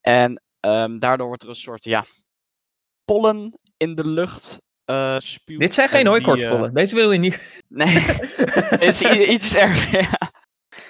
En 0.00 0.42
ehm, 0.60 0.98
daardoor 0.98 1.26
wordt 1.26 1.42
er 1.42 1.48
een 1.48 1.54
soort 1.54 1.84
ja, 1.84 2.04
pollen 3.04 3.58
in 3.76 3.94
de 3.94 4.06
lucht 4.06 4.60
spuwt. 5.18 5.60
Dit 5.60 5.74
zijn 5.74 5.88
en 5.88 5.94
geen 5.94 6.06
hooikortspollen. 6.06 6.68
eh, 6.68 6.74
Deze 6.74 6.94
wil 6.94 7.12
je 7.12 7.18
niet. 7.18 7.62
nee, 7.68 7.98
het 8.74 8.82
is 8.82 9.02
iets 9.02 9.54
erger. 9.54 10.00
Ja. 10.00 10.32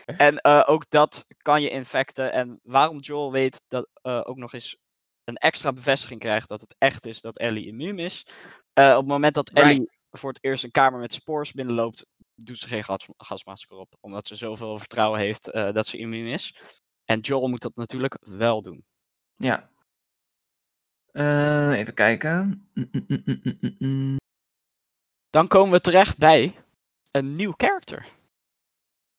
En 0.04 0.44
ook 0.66 0.84
dat 0.88 1.26
kan 1.42 1.62
je 1.62 1.70
infecten. 1.70 2.32
En 2.32 2.60
waarom 2.62 2.98
Joel 2.98 3.32
weet 3.32 3.64
dat 3.68 3.88
ook 4.02 4.36
nog 4.36 4.52
eens 4.52 4.76
een 5.24 5.36
extra 5.36 5.72
bevestiging 5.72 6.20
krijgt 6.20 6.48
dat 6.48 6.60
het 6.60 6.74
echt 6.78 7.06
is 7.06 7.20
dat 7.20 7.38
Ellie 7.38 7.66
immuun 7.66 7.98
is. 7.98 8.26
Op 8.74 8.96
het 8.96 9.06
moment 9.06 9.34
dat 9.34 9.48
Right. 9.48 9.70
Ellie 9.70 9.90
voor 10.10 10.28
het 10.28 10.44
eerst 10.44 10.64
een 10.64 10.70
kamer 10.70 11.00
met 11.00 11.12
spores 11.12 11.52
binnenloopt, 11.52 12.06
doet 12.44 12.58
ze 12.58 12.68
geen 12.68 12.84
gas, 12.84 13.08
gasmasker 13.16 13.76
op. 13.76 13.96
Omdat 14.00 14.28
ze 14.28 14.36
zoveel 14.36 14.78
vertrouwen 14.78 15.20
heeft 15.20 15.50
eh, 15.50 15.72
dat 15.72 15.86
ze 15.86 15.98
immuun 15.98 16.26
is. 16.26 16.56
En 17.04 17.20
Joel 17.20 17.48
moet 17.48 17.62
dat 17.62 17.74
natuurlijk 17.74 18.18
wel 18.20 18.62
doen. 18.62 18.84
Ja. 19.34 19.70
Eh, 21.12 21.78
even 21.78 21.94
kijken. 21.94 22.68
Mm, 22.74 22.90
mm, 23.06 23.76
mm. 23.78 24.16
Dan 25.30 25.48
komen 25.48 25.72
we 25.72 25.80
terecht 25.80 26.18
bij 26.18 26.64
een 27.10 27.36
nieuw 27.36 27.52
character. 27.56 28.08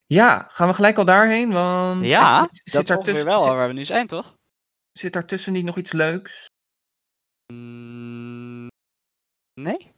Ja, 0.05 0.47
gaan 0.49 0.67
we 0.67 0.73
gelijk 0.73 0.97
al 0.97 1.05
daarheen? 1.05 1.51
Want 1.51 2.05
Ja, 2.05 2.41
eh, 2.41 2.47
dat 2.47 2.57
zit, 2.63 2.89
is 2.89 2.95
ongeveer 2.95 3.25
wel 3.25 3.43
zit, 3.43 3.51
waar 3.51 3.67
we 3.67 3.73
nu 3.73 3.85
zijn, 3.85 4.07
toch? 4.07 4.35
zit 4.91 5.13
daartussen 5.13 5.53
niet 5.53 5.65
nog 5.65 5.77
iets 5.77 5.91
leuks? 5.91 6.45
Nee? 9.53 9.91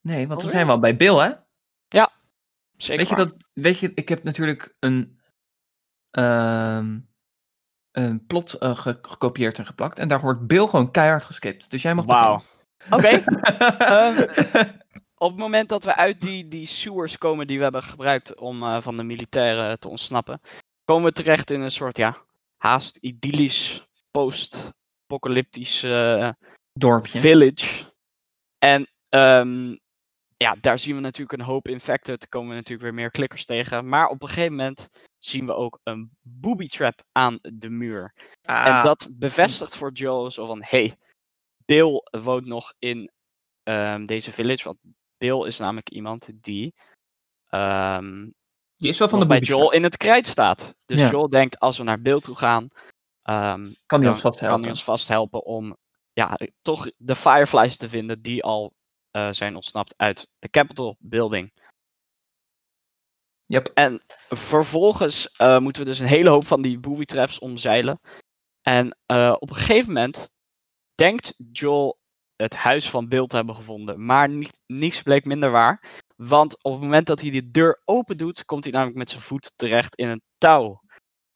Nee, 0.00 0.28
want 0.28 0.42
we 0.42 0.50
zijn 0.50 0.66
wel 0.66 0.78
bij 0.78 0.96
Bill, 0.96 1.16
hè? 1.18 1.32
Zeker 2.76 2.96
Weet 2.96 3.08
je 3.08 3.16
waar. 3.16 3.26
dat? 3.26 3.36
Weet 3.52 3.78
je, 3.78 3.92
ik 3.94 4.08
heb 4.08 4.22
natuurlijk 4.22 4.76
een, 4.80 5.20
ehm, 6.10 6.98
een 7.92 8.26
plot 8.26 8.52
eh, 8.54 8.76
ge- 8.78 8.98
gekopieerd 9.02 9.58
en 9.58 9.66
geplakt. 9.66 9.98
En 9.98 10.08
daar 10.08 10.20
wordt 10.20 10.46
Bill 10.46 10.66
gewoon 10.66 10.90
keihard 10.90 11.24
geskipt. 11.24 11.70
Dus 11.70 11.82
jij 11.82 11.94
mag 11.94 12.04
Wauw. 12.04 12.42
Oké. 12.90 13.08
Ehm, 13.78 14.28
op 15.18 15.30
het 15.30 15.38
moment 15.38 15.68
dat 15.68 15.84
we 15.84 15.94
uit 15.94 16.20
die, 16.20 16.48
die 16.48 16.66
sewers 16.66 17.18
komen 17.18 17.46
die 17.46 17.56
we 17.56 17.62
hebben 17.62 17.82
gebruikt 17.82 18.34
om 18.34 18.62
eh, 18.62 18.80
van 18.80 18.96
de 18.96 19.02
militairen 19.02 19.78
te 19.78 19.88
ontsnappen, 19.88 20.40
komen 20.84 21.04
we 21.04 21.12
terecht 21.12 21.50
in 21.50 21.60
een 21.60 21.70
soort, 21.70 21.96
ja, 21.96 22.16
haast 22.56 22.96
idyllisch, 22.96 23.86
post-apocalyptisch 24.10 25.82
eh, 25.82 26.30
Dorpje. 26.72 27.18
village. 27.20 27.92
En 28.58 28.86
ehm, 29.08 29.76
ja, 30.36 30.56
daar 30.60 30.78
zien 30.78 30.94
we 30.94 31.00
natuurlijk 31.00 31.38
een 31.38 31.46
hoop 31.46 31.68
infected, 31.68 32.28
komen 32.28 32.48
we 32.48 32.54
natuurlijk 32.54 32.82
weer 32.82 32.94
meer 32.94 33.10
klikkers 33.10 33.44
tegen. 33.44 33.88
Maar 33.88 34.08
op 34.08 34.22
een 34.22 34.28
gegeven 34.28 34.56
moment 34.56 34.90
zien 35.18 35.46
we 35.46 35.54
ook 35.54 35.80
een 35.82 36.10
booby 36.22 36.68
trap 36.68 37.02
aan 37.12 37.38
de 37.42 37.68
muur. 37.70 38.14
En 38.42 38.54
Ah, 38.54 38.84
dat 38.84 39.08
bevestigt 39.12 39.76
voor 39.76 39.92
Joe 39.92 40.32
zo 40.32 40.46
van, 40.46 40.62
hey, 40.64 40.96
Bill 41.64 42.02
woont 42.10 42.46
nog 42.46 42.74
in 42.78 43.10
ehm, 43.62 44.06
deze 44.06 44.32
village. 44.32 44.64
Want 44.64 44.78
Bill 45.18 45.46
is 45.46 45.58
namelijk 45.58 45.90
iemand 45.90 46.28
die 46.34 46.74
ehm, 47.48 48.28
die 48.76 48.88
is 48.88 48.98
wel 48.98 49.08
van 49.08 49.20
de 49.20 49.26
bij 49.26 49.38
Joel 49.38 49.72
in 49.72 49.82
het 49.82 49.96
krijt 49.96 50.26
staat. 50.26 50.74
Dus 50.86 51.00
Ja. 51.00 51.10
Joel 51.10 51.28
denkt, 51.28 51.58
als 51.58 51.78
we 51.78 51.84
naar 51.84 52.00
Bill 52.00 52.20
toe 52.20 52.36
gaan, 52.36 52.68
ehm, 53.22 53.66
Kan 53.86 54.06
ons 54.06 54.22
hij 54.40 54.52
ons 54.68 54.84
vast 54.84 55.08
helpen 55.08 55.44
om 55.44 55.76
ja, 56.12 56.38
toch 56.62 56.90
de 56.96 57.14
Fireflies 57.14 57.76
te 57.76 57.88
vinden 57.88 58.22
die 58.22 58.42
al 58.42 58.72
zijn 59.30 59.54
ontsnapt 59.54 59.94
uit 59.96 60.28
de 60.38 60.50
Capitol 60.50 60.96
Building. 60.98 61.52
Yep. 63.46 63.70
En 63.74 64.02
vervolgens 64.28 65.30
eh, 65.30 65.58
moeten 65.58 65.82
we 65.82 65.88
dus 65.88 65.98
een 65.98 66.06
hele 66.06 66.30
hoop 66.30 66.46
van 66.46 66.62
die 66.62 66.78
booby 66.78 67.04
traps 67.04 67.38
omzeilen. 67.38 68.00
En 68.62 68.98
eh, 69.06 69.34
op 69.38 69.50
een 69.50 69.56
gegeven 69.56 69.92
moment 69.92 70.30
denkt 70.94 71.34
Joel 71.52 71.98
het 72.36 72.54
huis 72.54 72.90
van 72.90 73.08
Bill 73.08 73.26
te 73.26 73.36
hebben 73.36 73.54
gevonden. 73.54 74.06
Maar 74.06 74.28
niet, 74.28 74.60
niets 74.66 75.02
bleek 75.02 75.24
minder 75.24 75.50
waar. 75.50 76.02
Want 76.16 76.62
op 76.62 76.72
het 76.72 76.80
moment 76.80 77.06
dat 77.06 77.20
hij 77.20 77.30
die 77.30 77.50
deur 77.50 77.82
open 77.84 78.16
doet, 78.16 78.44
komt 78.44 78.64
hij 78.64 78.72
namelijk 78.72 78.98
met 78.98 79.10
zijn 79.10 79.22
voet 79.22 79.58
terecht 79.58 79.94
in 79.94 80.08
een 80.08 80.22
touw. 80.38 80.82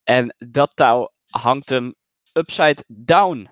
En 0.03 0.35
dat 0.39 0.71
touw 0.75 1.13
hangt 1.31 1.69
hem 1.69 1.95
upside 2.33 2.85
down. 2.87 3.51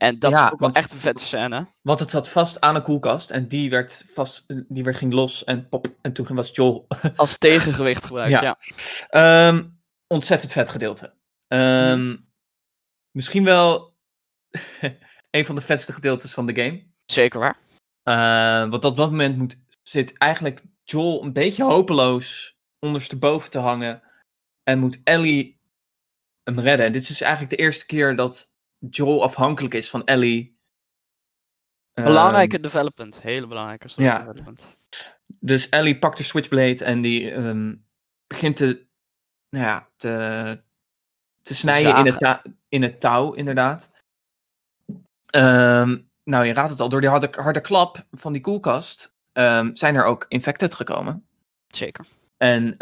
En 0.00 0.18
dat 0.18 0.30
Ja, 0.30 0.46
is 0.46 0.52
ook 0.52 0.60
wel 0.60 0.70
echt 0.72 0.92
een 0.92 0.98
vette 0.98 1.24
scène. 1.24 1.66
Want 1.82 1.98
het 2.00 2.10
zat 2.10 2.28
vast 2.28 2.60
aan 2.60 2.74
een 2.74 2.82
koelkast 2.82 3.30
en 3.30 3.48
die 3.48 3.70
werd 3.70 4.04
vast, 4.12 4.44
die 4.68 4.84
werd, 4.84 4.96
ging 4.96 5.12
los 5.12 5.44
en 5.44 5.68
pop. 5.68 5.86
En 6.00 6.12
toen 6.12 6.26
was 6.34 6.50
Joel. 6.54 6.86
Als 7.16 7.38
tegengewicht 7.38 8.04
gebruikt, 8.04 8.40
Ja. 8.40 8.58
ja. 8.58 8.58
Ehm, 9.48 9.64
ontzettend 10.06 10.52
vet 10.52 10.70
gedeelte. 10.70 11.14
Ehm, 11.48 12.00
Mhm. 12.08 12.16
Misschien 13.10 13.44
wel 13.44 13.96
een 15.30 15.46
van 15.46 15.54
de 15.54 15.60
vetste 15.60 15.92
gedeeltes 15.92 16.32
van 16.32 16.46
de 16.46 16.54
game. 16.62 16.86
Zeker 17.04 17.40
waar. 17.40 17.58
Eh, 18.02 18.70
want 18.70 18.84
op 18.84 18.96
dat 18.96 19.10
moment 19.10 19.36
moet, 19.36 19.64
zit 19.82 20.18
eigenlijk 20.18 20.62
Joel 20.84 21.22
een 21.24 21.32
beetje 21.32 21.64
hopeloos 21.64 22.58
ondersteboven 22.78 23.50
te 23.50 23.58
hangen. 23.58 24.02
En 24.62 24.78
moet 24.78 25.00
Ellie 25.04 25.60
hem 26.42 26.58
redden. 26.60 26.86
En 26.86 26.92
dit 26.92 27.02
is 27.02 27.08
dus 27.08 27.20
eigenlijk 27.20 27.56
de 27.56 27.62
eerste 27.62 27.86
keer 27.86 28.16
dat 28.16 28.49
Joel 28.88 29.22
afhankelijk 29.22 29.74
is 29.74 29.90
van 29.90 30.04
Ellie. 30.04 30.58
Ehm, 31.92 32.06
Belangrijke 32.06 32.60
development. 32.60 33.20
Hele 33.20 33.46
belangrijke 33.46 33.88
ja. 33.94 34.18
development. 34.18 34.66
dus 35.38 35.68
Ellie 35.68 35.98
pakt 35.98 36.16
de 36.16 36.22
Switchblade 36.22 36.84
en 36.84 37.00
die 37.00 37.30
ehm, 37.30 37.74
begint 38.26 38.56
te, 38.56 38.86
nou 39.50 39.64
ja, 39.64 39.88
te, 39.96 40.62
te 41.42 41.54
snijden 41.54 41.96
in 41.96 42.06
het, 42.06 42.42
in 42.68 42.82
het 42.82 43.00
touw, 43.00 43.32
inderdaad. 43.32 43.90
Ehm, 45.26 45.98
nou, 46.24 46.44
je 46.44 46.52
raadt 46.52 46.70
het 46.70 46.80
al, 46.80 46.88
door 46.88 47.00
die 47.00 47.10
harde, 47.10 47.28
harde 47.30 47.60
klap 47.60 48.06
van 48.10 48.32
die 48.32 48.42
koelkast 48.42 49.18
zijn 49.72 49.94
er 49.94 50.04
ook 50.04 50.24
infected 50.28 50.74
gekomen. 50.74 51.26
Zeker. 51.66 52.06
En 52.36 52.74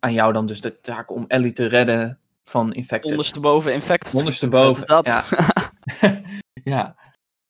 aan 0.00 0.12
jou 0.12 0.32
dan 0.32 0.46
dus 0.46 0.60
de 0.60 0.80
taak 0.80 1.10
om 1.10 1.24
Ellie 1.28 1.52
te 1.52 1.66
redden 1.66 2.20
van 2.48 2.72
infected. 2.72 3.10
Ondersteboven 3.10 3.72
infected. 3.72 4.14
Ondersteboven, 4.14 4.86
Dat. 4.86 5.06
ja. 5.06 5.24
ja. 6.74 6.96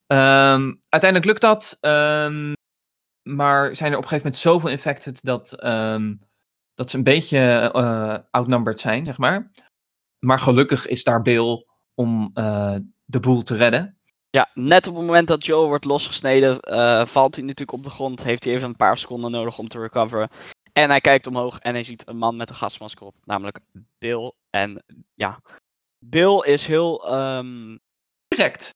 Ehm, 0.06 0.74
uiteindelijk 0.88 1.24
lukt 1.24 1.40
dat. 1.40 1.76
ehm, 1.80 2.52
maar 3.22 3.76
zijn 3.76 3.92
er 3.92 3.96
op 3.98 4.02
een 4.02 4.08
gegeven 4.08 4.16
moment 4.16 4.36
zoveel 4.36 4.70
infected 4.70 5.24
dat, 5.24 5.52
ehm, 5.52 6.14
dat 6.74 6.90
ze 6.90 6.96
een 6.96 7.02
beetje 7.02 7.38
eh, 7.74 8.18
outnumbered 8.30 8.80
zijn, 8.80 9.04
zeg 9.04 9.18
maar. 9.18 9.50
Maar 10.18 10.38
gelukkig 10.38 10.86
is 10.86 11.04
daar 11.04 11.22
Bill 11.22 11.64
om 11.94 12.30
eh, 12.34 12.76
de 13.04 13.20
boel 13.20 13.42
te 13.42 13.56
redden. 13.56 13.98
Ja, 14.30 14.50
net 14.54 14.86
op 14.86 14.94
het 14.94 15.04
moment 15.04 15.28
dat 15.28 15.46
Joe 15.46 15.66
wordt 15.66 15.84
losgesneden, 15.84 16.58
valt 17.08 17.34
hij 17.34 17.44
natuurlijk 17.44 17.72
op 17.78 17.84
de 17.84 17.90
grond. 17.90 18.22
Heeft 18.22 18.44
hij 18.44 18.52
even 18.54 18.68
een 18.68 18.76
paar 18.76 18.98
seconden 18.98 19.30
nodig 19.30 19.58
om 19.58 19.68
te 19.68 19.78
recoveren. 19.80 20.28
En 20.72 20.90
hij 20.90 21.00
kijkt 21.00 21.26
omhoog 21.26 21.58
en 21.58 21.72
hij 21.74 21.82
ziet 21.82 22.08
een 22.08 22.16
man 22.16 22.36
met 22.36 22.48
een 22.48 22.54
gasmasker 22.54 23.06
op. 23.06 23.14
Namelijk 23.24 23.60
Bill. 23.98 24.32
En 24.56 24.84
ja, 25.14 25.40
Bill 25.98 26.38
is 26.44 26.66
heel 26.66 27.06
ehm, 27.08 27.76
Direct. 28.28 28.74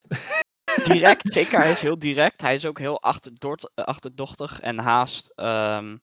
direct. 0.85 1.33
zeker, 1.35 1.61
hij 1.61 1.71
is 1.71 1.81
heel 1.81 1.99
direct. 1.99 2.41
Hij 2.41 2.55
is 2.55 2.67
ook 2.67 2.79
heel 2.79 3.01
eh, 3.01 3.85
achterdochtig 3.85 4.61
en 4.61 4.79
haast 4.79 5.33
ehm, 5.35 5.97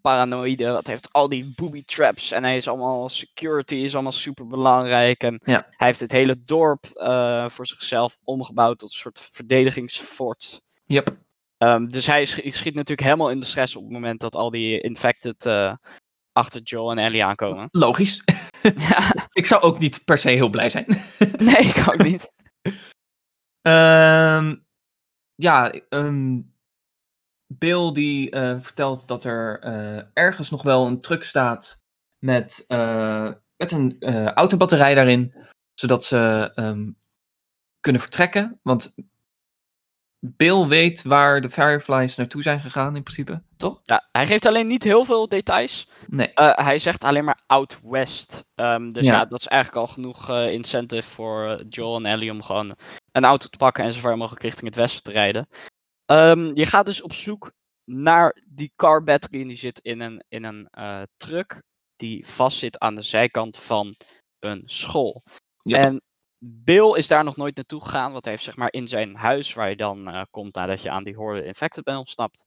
paranoïde. 0.00 0.64
Dat 0.64 0.86
heeft 0.86 1.12
al 1.12 1.28
die 1.28 1.52
booby 1.56 1.84
traps. 1.84 2.30
En 2.30 2.42
hij 2.44 2.56
is 2.56 2.68
allemaal 2.68 3.08
security, 3.08 3.74
is 3.74 3.94
allemaal 3.94 4.12
super 4.12 4.46
belangrijk. 4.46 5.22
En 5.22 5.40
Ja. 5.44 5.66
hij 5.70 5.86
heeft 5.86 6.00
het 6.00 6.12
hele 6.12 6.44
dorp 6.44 6.84
eh, 6.84 7.48
voor 7.48 7.66
zichzelf 7.66 8.18
omgebouwd 8.24 8.78
tot 8.78 8.90
een 8.92 8.98
soort 8.98 9.20
verdedigingsfort. 9.32 10.62
Yep. 10.84 11.16
Ehm, 11.58 11.86
dus 11.86 12.06
hij 12.06 12.24
sch- 12.24 12.40
schiet 12.44 12.74
natuurlijk 12.74 13.06
helemaal 13.08 13.30
in 13.30 13.40
de 13.40 13.46
stress 13.46 13.76
op 13.76 13.82
het 13.82 13.92
moment 13.92 14.20
dat 14.20 14.36
al 14.36 14.50
die 14.50 14.80
infected 14.80 15.46
eh, 15.46 15.74
achter 16.38 16.60
Joel 16.62 16.90
en 16.90 16.98
Ellie 16.98 17.24
aankomen. 17.24 17.68
Logisch. 17.84 18.22
ja, 18.76 19.28
Ik 19.32 19.46
zou 19.46 19.62
ook 19.62 19.78
niet 19.78 20.04
per 20.04 20.18
se 20.18 20.30
heel 20.30 20.48
blij 20.48 20.70
zijn. 20.70 20.86
nee, 21.48 21.56
ik 21.56 21.88
ook 21.88 22.02
niet. 22.02 22.32
Ehm, 23.60 24.56
ja, 25.34 25.70
ehm, 25.70 26.40
Bill 27.54 27.92
die 27.92 28.30
eh, 28.30 28.60
vertelt 28.60 29.08
dat 29.08 29.24
er 29.24 29.60
eh, 29.60 30.02
ergens 30.12 30.50
nog 30.50 30.62
wel 30.62 30.86
een 30.86 31.00
truck 31.00 31.22
staat 31.22 31.82
met, 32.18 32.64
eh, 32.66 33.32
met 33.56 33.72
een 33.72 34.02
autobatterij 34.34 34.94
daarin, 34.94 35.34
zodat 35.74 36.04
ze 36.04 36.50
ehm, 36.54 36.90
kunnen 37.80 38.00
vertrekken. 38.00 38.60
Want 38.62 38.94
Bill 40.20 40.66
weet 40.66 41.02
waar 41.02 41.40
de 41.40 41.50
Fireflies 41.50 42.16
naartoe 42.16 42.42
zijn 42.42 42.60
gegaan 42.60 42.96
in 42.96 43.02
principe, 43.02 43.42
toch? 43.56 43.80
Ja, 43.82 44.08
hij 44.12 44.26
geeft 44.26 44.46
alleen 44.46 44.66
niet 44.66 44.82
heel 44.84 45.04
veel 45.04 45.28
details. 45.28 45.88
Nee. 46.06 46.32
Eh, 46.32 46.56
hij 46.66 46.78
zegt 46.78 47.04
alleen 47.04 47.24
maar 47.24 47.42
Out 47.46 47.78
West. 47.82 48.44
Ehm, 48.54 48.92
dus 48.92 49.06
Ja. 49.06 49.12
ja. 49.12 49.24
dat 49.24 49.40
is 49.40 49.46
eigenlijk 49.46 49.86
al 49.86 49.92
genoeg 49.92 50.30
eh, 50.30 50.52
incentive 50.52 51.08
voor 51.08 51.48
eh, 51.48 51.64
Joel 51.68 51.96
en 51.96 52.06
Ellie 52.06 52.30
om 52.30 52.42
gewoon 52.42 52.76
een 53.12 53.24
auto 53.24 53.48
te 53.48 53.56
pakken 53.56 53.84
en 53.84 53.92
zo 53.92 54.00
ver 54.00 54.16
mogelijk 54.16 54.42
richting 54.42 54.66
het 54.66 54.76
westen 54.76 55.02
te 55.02 55.10
rijden. 55.10 55.48
Ehm, 56.04 56.50
je 56.54 56.66
gaat 56.66 56.86
dus 56.86 57.02
op 57.02 57.12
zoek 57.12 57.52
naar 57.84 58.42
die 58.46 58.72
car 58.76 59.04
battery 59.04 59.40
en 59.40 59.48
die 59.48 59.56
zit 59.56 59.78
in 59.78 60.00
een, 60.00 60.24
in 60.28 60.44
een 60.44 60.68
truck 61.16 61.62
die 61.96 62.26
vastzit 62.26 62.78
aan 62.78 62.94
de 62.94 63.02
zijkant 63.02 63.58
van 63.58 63.94
een 64.38 64.62
school. 64.66 65.22
Yep. 65.62 65.82
En 65.84 66.02
Bill 66.38 66.96
is 66.96 67.06
daar 67.06 67.24
nog 67.24 67.36
nooit 67.36 67.56
naartoe 67.56 67.82
gegaan, 67.82 68.12
want 68.12 68.24
hij 68.24 68.32
heeft 68.32 68.44
zeg 68.44 68.56
maar 68.56 68.72
in 68.72 68.88
zijn 68.88 69.16
huis 69.16 69.52
waar 69.54 69.68
je 69.68 69.76
dan 69.76 70.08
eh, 70.08 70.22
komt 70.30 70.54
nadat 70.54 70.82
je 70.82 70.90
aan 70.90 71.04
die 71.04 71.14
horde 71.16 71.44
infected 71.44 71.84
bent 71.84 71.98
ontsnapt 71.98 72.46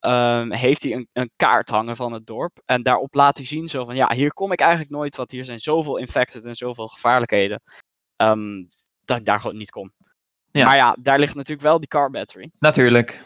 ehm, 0.00 0.52
heeft 0.52 0.82
hij 0.82 0.92
een, 0.92 1.08
een 1.12 1.30
kaart 1.36 1.68
hangen 1.68 1.96
van 1.96 2.12
het 2.12 2.26
dorp. 2.26 2.62
En 2.64 2.82
daarop 2.82 3.14
laat 3.14 3.36
hij 3.36 3.46
zien 3.46 3.68
zo 3.68 3.84
van, 3.84 3.94
ja, 3.94 4.12
hier 4.12 4.32
kom 4.32 4.52
ik 4.52 4.60
eigenlijk 4.60 4.90
nooit, 4.90 5.16
want 5.16 5.30
hier 5.30 5.44
zijn 5.44 5.60
zoveel 5.60 5.96
infected 5.96 6.44
en 6.44 6.54
zoveel 6.54 6.88
gevaarlijkheden. 6.88 7.62
ehm, 8.16 8.64
dat 9.04 9.18
ik 9.18 9.24
daar 9.24 9.40
gewoon 9.40 9.56
niet 9.56 9.70
kom. 9.70 9.92
Ja. 10.50 10.64
Maar 10.64 10.76
ja, 10.76 10.96
daar 11.00 11.18
ligt 11.18 11.34
natuurlijk 11.34 11.66
wel 11.66 11.78
die 11.78 11.88
car 11.88 12.10
battery. 12.10 12.50
Natuurlijk. 12.58 13.22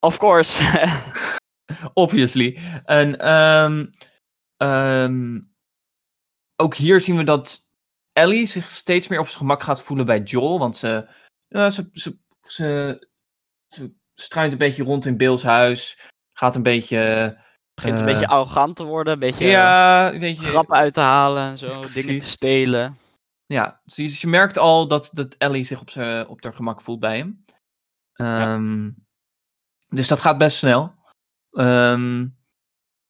Of 0.00 0.16
course. 0.16 0.80
Obviously. 1.94 2.58
En 2.84 3.18
ehm, 4.58 5.40
ook 6.56 6.74
hier 6.74 7.00
zien 7.00 7.16
we 7.16 7.24
dat 7.24 7.66
Ellie 8.12 8.46
zich 8.46 8.70
steeds 8.70 9.08
meer 9.08 9.18
op 9.18 9.26
zijn 9.26 9.38
gemak 9.38 9.62
gaat 9.62 9.82
voelen 9.82 10.06
bij 10.06 10.20
Joel. 10.20 10.58
Want 10.58 10.76
ze, 10.76 11.08
ja, 11.48 11.70
ze, 11.70 11.88
ze, 11.92 12.18
ze, 12.40 13.08
ze 13.68 13.94
struint 14.14 14.52
een 14.52 14.58
beetje 14.58 14.84
rond 14.84 15.06
in 15.06 15.16
Bill's 15.16 15.42
huis. 15.42 16.10
Gaat 16.32 16.56
een 16.56 16.62
beetje. 16.62 17.40
Begint 17.74 17.98
een 17.98 18.06
Eh, 18.06 18.12
beetje 18.12 18.28
arrogant 18.28 18.76
te 18.76 18.84
worden, 18.84 19.12
een 19.12 19.18
beetje 19.18 19.46
ja, 19.46 20.12
grappen 20.34 20.76
uit 20.76 20.94
te 20.94 21.00
halen 21.00 21.42
en 21.42 21.58
zo, 21.58 21.80
dingen 21.80 22.18
te 22.18 22.26
stelen. 22.26 22.98
Ja, 23.46 23.80
dus 23.84 24.20
je, 24.20 24.28
merkt 24.28 24.58
al 24.58 24.88
dat, 24.88 25.10
dat 25.12 25.34
Ellie 25.34 25.64
zich 25.64 25.80
op, 25.80 25.90
zijn 25.90 26.26
op 26.28 26.42
haar 26.44 26.54
gemak 26.54 26.80
voelt 26.80 27.00
bij 27.00 27.16
hem. 27.16 27.44
Ehm, 28.12 28.90
Dus 29.88 30.08
dat 30.08 30.20
gaat 30.20 30.38
best 30.38 30.56
snel. 30.56 30.94
Ehm, 31.50 32.26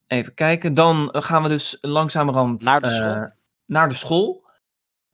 even 0.06 0.34
kijken. 0.34 0.74
Dan 0.74 1.08
gaan 1.12 1.42
we 1.42 1.48
dus 1.48 1.78
langzamerhand 1.80 2.62
Naar 2.62 2.80
de 2.80 2.88
eh, 2.88 3.24
naar 3.66 3.88
de 3.88 3.94
school. 3.94 4.41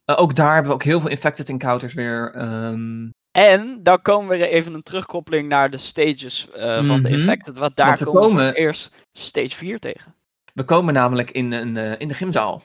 Eh, 0.09 0.21
ook 0.21 0.35
daar 0.35 0.53
hebben 0.53 0.67
we 0.71 0.77
ook 0.77 0.83
heel 0.83 1.01
veel 1.01 1.11
infected 1.11 1.49
encounters 1.49 1.95
weer. 1.95 2.33
ehm, 2.35 3.09
En 3.31 3.83
dan 3.83 4.03
komen 4.03 4.39
we 4.39 4.49
even 4.49 4.75
een 4.75 4.83
terugkoppeling 4.83 5.49
naar 5.49 5.71
de 5.71 5.77
stages 5.77 6.49
eh, 6.51 6.77
van 6.87 7.03
de 7.03 7.09
Mhm. 7.09 7.19
infected. 7.19 7.57
Want 7.59 7.77
daar 7.77 7.87
Want 7.87 7.99
we 7.99 8.05
komen 8.05 8.21
we 8.23 8.29
komen- 8.29 8.55
eerst 8.55 8.95
stage 9.13 9.57
4 9.57 9.79
tegen. 9.79 10.15
we 10.55 10.65
komen 10.65 10.95
namelijk 10.95 11.31
in, 11.31 11.53
een, 11.53 11.77
eh, 11.77 12.01
in 12.01 12.09
de 12.09 12.15
gymzaal. 12.15 12.63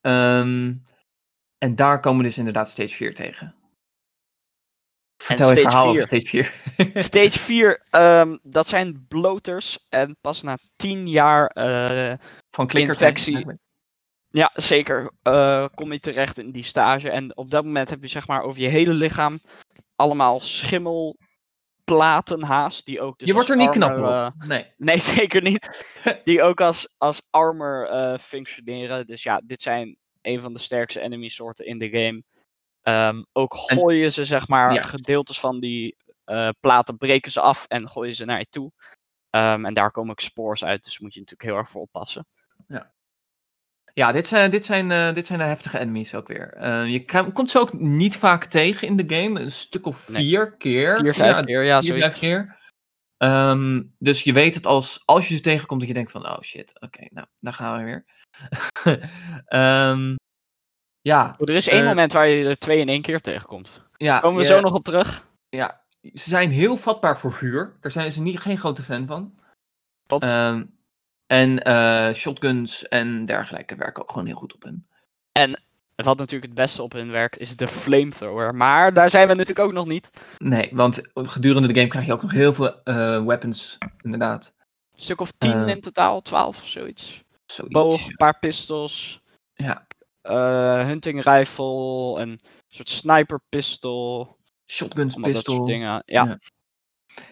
Ehm, 0.00 0.74
en 1.58 1.74
daar 1.74 2.00
komen 2.00 2.18
we 2.18 2.24
dus 2.24 2.38
inderdaad 2.38 2.68
stage 2.68 2.94
4 2.94 3.14
tegen. 3.14 3.54
Vertel 5.22 5.50
je 5.50 5.60
verhaal 5.60 5.88
over 5.88 6.08
4. 6.08 6.20
stage 6.20 6.26
4. 6.26 7.02
Stage 7.10 7.38
4, 7.38 7.82
ehm, 7.90 8.36
dat 8.42 8.68
zijn 8.68 9.04
bloters. 9.08 9.86
En 9.88 10.16
pas 10.20 10.42
na 10.42 10.58
10 10.76 11.06
jaar, 11.08 11.50
Van 12.50 12.68
infectie. 12.70 13.46
Ja 14.30 14.50
zeker, 14.54 15.10
eh, 15.22 15.66
kom 15.74 15.92
je 15.92 16.00
terecht 16.00 16.38
in 16.38 16.50
die 16.50 16.62
stage. 16.64 17.10
En 17.10 17.36
op 17.36 17.50
dat 17.50 17.64
moment 17.64 17.90
heb 17.90 18.02
je 18.02 18.08
zeg 18.08 18.26
maar 18.26 18.42
over 18.42 18.60
je 18.60 18.68
hele 18.68 18.92
lichaam 18.92 19.38
allemaal 19.96 20.40
schimmelplaten 20.40 22.42
haast. 22.42 22.86
Die 22.86 23.00
ook 23.00 23.18
dus 23.18 23.28
Je 23.28 23.34
wordt 23.34 23.50
er 23.50 23.56
niet 23.56 23.70
knap 23.70 23.90
armor, 23.90 24.26
op. 24.26 24.32
eh, 24.40 24.48
nee. 24.48 24.66
nee, 24.88 25.00
zeker 25.00 25.42
niet. 25.42 25.86
Die 26.24 26.42
ook 26.42 26.60
als, 26.60 26.94
als 26.98 27.22
armor 27.30 27.88
eh, 27.88 28.18
functioneren. 28.18 29.06
Dus 29.06 29.22
ja, 29.22 29.40
dit 29.44 29.62
zijn 29.62 29.96
een 30.22 30.40
van 30.40 30.52
de 30.52 30.58
sterkste 30.60 31.00
enemy 31.00 31.28
soorten 31.28 31.66
in 31.66 31.78
de 31.78 31.88
game. 31.88 32.22
Ehm, 32.82 33.22
ook 33.32 33.52
En- 33.66 33.76
gooien 33.78 34.12
ze 34.12 34.24
zeg 34.24 34.48
maar 34.48 34.72
Ja. 34.74 34.82
gedeeltes 34.82 35.40
van 35.40 35.60
die 35.60 35.96
platen 36.60 36.96
breken 36.96 37.30
ze 37.32 37.40
af 37.40 37.64
en 37.68 37.88
gooien 37.88 38.14
ze 38.14 38.24
naar 38.24 38.38
je 38.38 38.46
toe. 38.50 38.72
Ehm, 39.30 39.64
en 39.66 39.74
daar 39.74 39.90
komen 39.90 40.10
ook 40.10 40.20
spores 40.20 40.64
uit, 40.64 40.84
dus 40.84 40.98
moet 40.98 41.14
je 41.14 41.20
natuurlijk 41.20 41.50
heel 41.50 41.58
erg 41.58 41.70
voor 41.70 41.80
oppassen. 41.80 42.26
Ja, 42.66 42.92
dit 44.12 44.26
zijn, 44.26 44.50
dit, 44.50 44.64
zijn, 44.64 44.90
eh, 44.90 45.12
dit 45.14 45.26
zijn 45.26 45.38
de 45.38 45.44
heftige 45.44 45.78
enemies 45.78 46.14
ook 46.14 46.28
weer. 46.28 46.52
Eh, 46.52 46.86
je 46.86 47.04
komt 47.32 47.50
ze 47.50 47.58
ook 47.58 47.72
niet 47.72 48.16
vaak 48.16 48.44
tegen 48.44 48.86
in 48.88 48.96
de 48.96 49.14
game. 49.16 49.40
Een 49.40 49.52
stuk 49.52 49.86
of 49.86 50.08
Nee. 50.08 50.22
vier 50.22 50.52
keer. 50.56 50.96
Vier, 50.96 51.14
vijf 51.14 51.36
Ja, 51.36 51.42
keer, 51.42 51.62
ja, 51.62 51.80
vier, 51.80 51.88
zoiets. 51.88 52.06
vijf 52.06 52.18
keer. 52.18 52.56
Ehm, 53.16 53.82
dus 53.98 54.22
je 54.22 54.32
weet 54.32 54.54
het 54.54 54.66
als, 54.66 55.02
als 55.04 55.28
je 55.28 55.34
ze 55.36 55.40
tegenkomt 55.42 55.78
dat 55.80 55.88
je 55.88 55.94
denkt 55.94 56.10
van, 56.10 56.26
oh 56.26 56.40
shit, 56.40 56.80
oké, 56.80 57.06
nou, 57.10 57.26
daar 57.36 57.52
gaan 57.52 57.78
we 57.78 57.84
weer. 57.84 58.04
Ehm, 59.46 60.14
Ja, 61.00 61.34
Oh, 61.38 61.48
er 61.48 61.54
is 61.54 61.68
één 61.68 61.80
Eh, 61.80 61.86
moment 61.86 62.12
waar 62.12 62.28
je 62.28 62.44
er 62.44 62.58
twee 62.58 62.78
in 62.78 62.88
één 62.88 63.02
keer 63.02 63.20
tegenkomt. 63.20 63.82
ja, 63.96 64.20
Komen 64.20 64.36
we 64.36 64.42
je- 64.42 64.48
zo 64.54 64.60
nog 64.60 64.72
op 64.74 64.84
terug? 64.84 65.28
ja, 65.48 65.84
ze 66.00 66.28
zijn 66.28 66.50
heel 66.50 66.76
vatbaar 66.76 67.18
voor 67.18 67.32
vuur. 67.32 67.76
Daar 67.80 67.90
zijn 67.92 68.12
ze 68.12 68.20
niet, 68.22 68.38
geen 68.40 68.58
grote 68.58 68.82
fan 68.82 69.06
van. 69.06 69.38
Klopt. 70.06 70.24
Ehm, 70.24 70.64
en 71.28 71.62
eh, 71.62 72.14
shotguns 72.14 72.88
en 72.88 73.24
dergelijke 73.24 73.76
werken 73.76 74.02
ook 74.02 74.10
gewoon 74.10 74.26
heel 74.26 74.36
goed 74.36 74.54
op 74.54 74.62
hen. 74.62 74.86
Wat 76.04 76.18
natuurlijk 76.18 76.44
het 76.52 76.54
beste 76.54 76.82
op 76.82 76.92
hun 76.92 77.10
werkt, 77.10 77.38
is 77.38 77.56
de 77.56 77.68
flamethrower. 77.68 78.54
Maar 78.54 78.92
daar 78.94 79.10
zijn 79.10 79.28
we 79.28 79.34
natuurlijk 79.34 79.66
ook 79.68 79.72
nog 79.74 79.86
niet. 79.86 80.10
Nee, 80.38 80.68
want 80.72 81.00
gedurende 81.14 81.68
de 81.68 81.74
game 81.74 81.86
krijg 81.86 82.06
je 82.06 82.12
ook 82.12 82.22
nog 82.22 82.30
heel 82.30 82.52
veel 82.54 82.82
eh, 82.82 83.24
weapons, 83.24 83.78
inderdaad. 84.02 84.54
Een 84.94 85.02
stuk 85.02 85.20
of 85.20 85.32
tien 85.38 85.52
Eh, 85.62 85.68
in 85.68 85.80
totaal, 85.80 86.22
twaalf 86.22 86.58
of 86.60 86.68
zoiets. 86.68 87.22
Zoiets. 87.46 87.74
Boog, 87.74 88.06
een 88.06 88.16
paar 88.16 88.38
pistols. 88.38 89.20
Ja. 89.54 89.86
hunting 90.86 91.22
rifle, 91.22 92.20
een 92.20 92.40
soort 92.68 92.88
sniper 92.88 93.40
pistol. 93.48 94.36
Shotguns, 94.66 95.12
Allemaal 95.14 95.32
dat 95.32 95.42
pistol. 95.42 95.54
soort 95.54 95.68
dingen. 95.68 96.02
Ja, 96.06 96.24
Ja. 96.24 96.38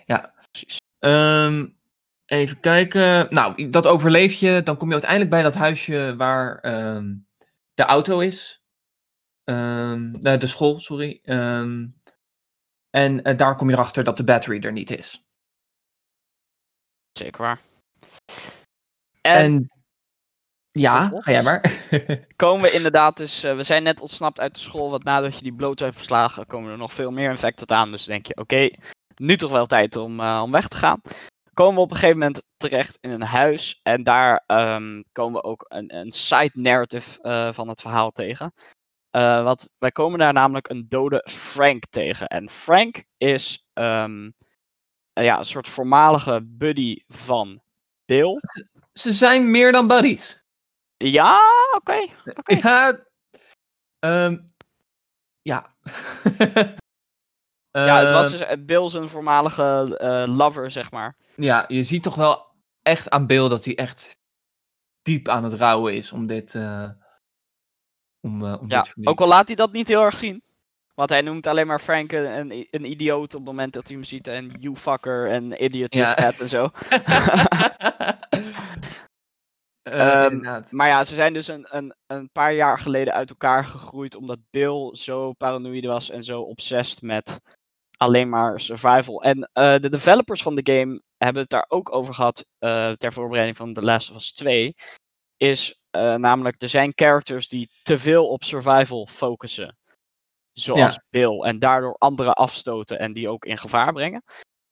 Ja. 0.07 0.33
precies. 0.51 0.77
Ehm, 0.99 1.67
even 2.27 2.61
kijken. 2.61 3.27
Nou, 3.31 3.71
dat 3.71 3.87
overleef 3.87 4.35
je. 4.35 4.61
Dan 4.65 4.77
kom 4.77 4.87
je 4.87 4.93
uiteindelijk 4.93 5.31
bij 5.31 5.43
dat 5.43 5.55
huisje 5.55 6.15
waar 6.17 6.59
ehm, 6.59 7.15
de 7.75 7.83
auto 7.83 8.21
is. 8.21 8.65
Ehm, 9.45 10.15
eh, 10.15 10.39
de 10.39 10.47
school, 10.47 10.79
sorry. 10.79 11.19
Ehm, 11.23 11.87
en 12.91 13.23
eh, 13.23 13.37
daar 13.37 13.57
kom 13.57 13.69
je 13.69 13.75
erachter 13.75 14.05
dat 14.05 14.17
de 14.17 14.25
battery 14.25 14.63
er 14.65 14.73
niet 14.73 14.91
is. 14.91 15.25
Zeker 17.13 17.43
waar. 17.43 17.61
En, 19.21 19.37
En, 19.37 19.69
ja, 20.73 21.13
ga 21.15 21.31
jij 21.31 21.43
maar. 21.43 21.87
komen 22.37 22.63
we 22.63 22.77
inderdaad 22.77 23.17
dus, 23.17 23.43
eh, 23.43 23.57
we 23.57 23.63
zijn 23.63 23.83
net 23.83 24.01
ontsnapt 24.01 24.41
uit 24.41 24.55
de 24.55 24.61
school, 24.61 24.91
want 24.91 25.05
nadat 25.05 25.37
je 25.37 25.43
die 25.43 25.55
bloot 25.55 25.79
hebt 25.79 25.97
verslagen, 25.97 26.47
komen 26.47 26.71
er 26.71 26.79
nog 26.79 26.93
veel 26.93 27.11
meer 27.11 27.31
infected 27.31 27.71
aan. 27.71 27.91
Dus 27.91 28.05
denk 28.05 28.27
je, 28.27 28.37
oké, 28.37 28.71
nu 29.17 29.37
toch 29.37 29.51
wel 29.51 29.67
tijd 29.67 29.97
om, 29.97 30.21
eh, 30.21 30.41
om 30.43 30.51
weg 30.51 30.69
te 30.69 30.77
gaan. 30.77 31.01
Komen 31.57 31.75
we 31.75 31.81
op 31.81 31.91
een 31.91 31.97
gegeven 31.97 32.19
moment 32.19 32.45
terecht 32.57 32.99
in 33.01 33.11
een 33.11 33.23
huis 33.23 33.81
en 33.83 34.03
daar 34.03 34.45
ehm, 34.47 35.03
komen 35.13 35.41
we 35.41 35.49
ook 35.49 35.65
een, 35.69 35.97
een 35.97 36.13
side 36.13 36.51
narrative 36.53 37.23
eh, 37.23 37.53
van 37.53 37.69
het 37.69 37.81
verhaal 37.81 38.11
tegen. 38.11 38.53
Wat, 39.11 39.71
wij 39.79 39.93
komen 39.93 40.19
daar 40.19 40.33
namelijk 40.33 40.69
een 40.69 40.89
dode 40.89 41.27
Frank 41.31 41.85
tegen. 41.91 42.27
En 42.27 42.51
Frank 42.51 43.05
is 43.17 43.67
ehm, 43.73 44.31
eh, 45.13 45.25
ja, 45.25 45.39
een 45.39 45.45
soort 45.45 45.69
voormalige 45.69 46.41
buddy 46.45 47.03
van 47.09 47.61
Bill. 48.05 48.41
Ze 48.93 49.13
zijn 49.13 49.51
meer 49.51 49.73
dan 49.73 49.87
buddies. 49.87 50.45
Ja, 50.97 51.41
oké. 51.77 52.07
Ja. 52.45 52.99
ehm, 53.99 54.39
ja. 55.43 55.75
Ja, 57.85 58.05
het 58.05 58.13
was 58.13 58.23
Ehm, 58.25 58.39
dus 58.39 58.41
eh, 58.41 58.57
Bill 58.65 58.89
zijn 58.89 59.09
voormalige 59.09 59.97
eh, 59.99 60.35
lover, 60.37 60.71
zeg 60.71 60.91
maar. 60.91 61.17
ja, 61.35 61.65
je 61.69 61.83
ziet 61.83 62.03
toch 62.03 62.15
wel 62.15 62.47
echt 62.83 63.11
aan 63.11 63.27
beeld 63.27 63.51
dat 63.51 63.65
hij 63.65 63.75
echt 63.77 64.17
diep 65.03 65.29
aan 65.29 65.45
het 65.45 65.53
rouwen 65.53 65.95
is 65.95 66.13
om 66.13 66.27
dit. 66.27 66.55
eh, 66.55 66.91
om, 68.21 68.45
om 68.45 68.65
Ja, 68.69 68.83
dit 68.95 69.07
ook 69.07 69.21
al 69.21 69.29
laat 69.29 69.47
hij 69.47 69.57
dat 69.57 69.73
niet 69.73 69.89
heel 69.89 70.03
erg 70.03 70.17
zien. 70.17 70.43
Want 70.95 71.11
hij 71.11 71.21
noemt 71.21 71.47
alleen 71.47 71.67
maar 71.67 71.81
Frank 71.81 72.13
een, 72.13 72.67
een, 72.71 72.85
idioot 72.85 73.35
op 73.35 73.41
het 73.41 73.49
moment 73.49 73.73
dat 73.73 73.89
hij 73.89 73.97
hem 73.97 74.05
ziet. 74.05 74.27
En 74.27 74.51
you 74.59 74.77
fucker 74.77 75.31
en 75.31 75.65
idiot 75.65 75.95
is 75.95 76.15
en 76.15 76.49
zo. 76.49 76.71
Eh, 79.87 80.25
Ehm. 80.25 80.63
Maar 80.71 80.89
ja, 80.89 81.05
ze 81.05 81.15
zijn 81.15 81.33
dus 81.33 81.49
een, 81.49 81.67
een, 81.71 81.95
een 82.07 82.31
paar 82.33 82.55
jaar 82.55 82.79
geleden 82.79 83.15
uit 83.15 83.31
elkaar 83.31 83.65
gegroeid. 83.65 84.17
Omdat 84.17 84.39
Bill 84.51 84.89
zo 84.93 85.33
paranoïde 85.33 85.89
was 85.89 86.11
en 86.11 86.25
zo 86.25 86.41
obsessed 86.41 87.03
met 87.03 87.41
alleen 87.97 88.29
maar 88.29 88.61
survival. 88.61 89.23
En 89.23 89.51
eh, 89.53 89.79
de 89.79 89.91
developers 89.91 90.43
van 90.43 90.55
de 90.55 90.73
game 90.73 91.03
hebben 91.17 91.43
het 91.43 91.51
daar 91.51 91.65
ook 91.69 91.93
over 91.93 92.15
gehad. 92.15 92.47
eh, 92.59 92.93
ter 92.93 93.13
voorbereiding 93.13 93.57
van 93.57 93.73
The 93.73 93.83
Last 93.83 94.11
of 94.11 94.17
Us 94.17 94.33
2. 94.33 94.75
Is 95.37 95.81
eh, 95.91 96.15
namelijk, 96.15 96.63
er 96.63 96.69
zijn 96.69 96.93
characters 96.95 97.49
die 97.49 97.69
te 97.83 97.99
veel 97.99 98.29
op 98.29 98.45
survival 98.45 99.07
focussen. 99.07 99.77
Zoals 100.53 101.01
Bill. 101.11 101.41
En 101.41 101.59
daardoor 101.59 101.95
anderen 101.99 102.35
afstoten 102.35 102.99
en 102.99 103.13
die 103.13 103.29
ook 103.29 103.45
in 103.45 103.59
gevaar 103.59 103.93
brengen. 103.93 104.23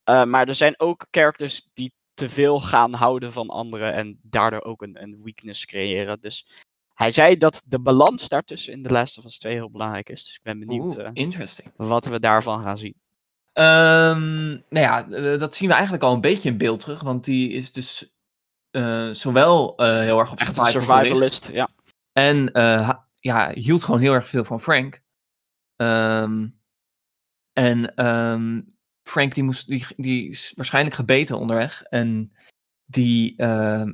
Maar 0.04 0.48
er 0.48 0.54
zijn 0.54 0.80
ook 0.80 1.06
characters 1.10 1.68
die 1.72 1.94
te 2.14 2.28
veel 2.28 2.60
gaan 2.60 2.92
houden 2.92 3.32
van 3.32 3.48
anderen 3.48 3.92
en 3.92 4.18
daardoor 4.22 4.62
ook 4.62 4.82
een, 4.82 5.02
een 5.02 5.20
weakness 5.22 5.64
creëren. 5.64 6.20
Dus 6.20 6.48
hij 6.94 7.10
zei 7.10 7.36
dat 7.36 7.64
de 7.68 7.78
balans 7.78 8.28
daartussen 8.28 8.72
in 8.72 8.82
The 8.82 8.90
Last 8.90 9.18
of 9.18 9.24
Us 9.24 9.38
2 9.38 9.52
heel 9.52 9.70
belangrijk 9.70 10.08
is. 10.08 10.24
Dus 10.24 10.34
ik 10.34 10.42
ben 10.42 10.58
benieuwd 10.58 10.96
Oeh, 10.96 11.08
wat 11.76 12.04
we 12.04 12.20
daarvan 12.20 12.62
gaan 12.62 12.78
zien. 12.78 12.94
Ehm, 13.54 14.48
nou 14.48 14.60
ja, 14.68 15.08
eh, 15.10 15.38
dat 15.38 15.54
zien 15.54 15.68
we 15.68 15.74
eigenlijk 15.74 16.04
al 16.04 16.14
een 16.14 16.20
beetje 16.20 16.48
in 16.48 16.56
beeld 16.56 16.80
terug. 16.80 17.02
Want 17.02 17.24
die 17.24 17.52
is 17.52 17.72
dus 17.72 18.14
eh, 18.70 19.10
zowel 19.10 19.76
eh, 19.76 19.98
heel 19.98 20.18
erg 20.18 20.32
op 20.32 20.38
Echt 20.38 20.54
survival 20.54 20.82
gericht, 20.84 20.94
survivalist, 20.94 21.50
ja. 21.52 21.68
En 22.12 22.50
ja, 23.14 23.50
hield 23.54 23.84
gewoon 23.84 24.00
heel 24.00 24.12
erg 24.12 24.28
veel 24.28 24.44
van 24.44 24.60
Frank. 24.60 25.02
Ehm, 25.76 26.48
en 27.52 27.94
ehm, 27.94 28.60
Frank 29.02 29.34
die, 29.34 29.44
moest, 29.44 29.66
die, 29.66 29.86
die 29.96 30.28
is 30.28 30.52
waarschijnlijk 30.56 30.96
gebeten 30.96 31.38
onderweg. 31.38 31.82
En 31.82 32.32
die 32.84 33.34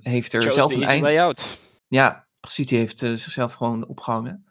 heeft 0.01 0.33
er 0.33 0.43
Chose 0.43 0.55
zelf 0.55 0.75
een 0.75 0.83
eind... 0.83 1.59
Ja, 1.89 2.27
precies. 2.41 2.67
Die 2.67 2.79
heeft 2.79 2.99
zichzelf 2.99 3.55
gewoon 3.55 3.87
opgehangen. 3.87 4.47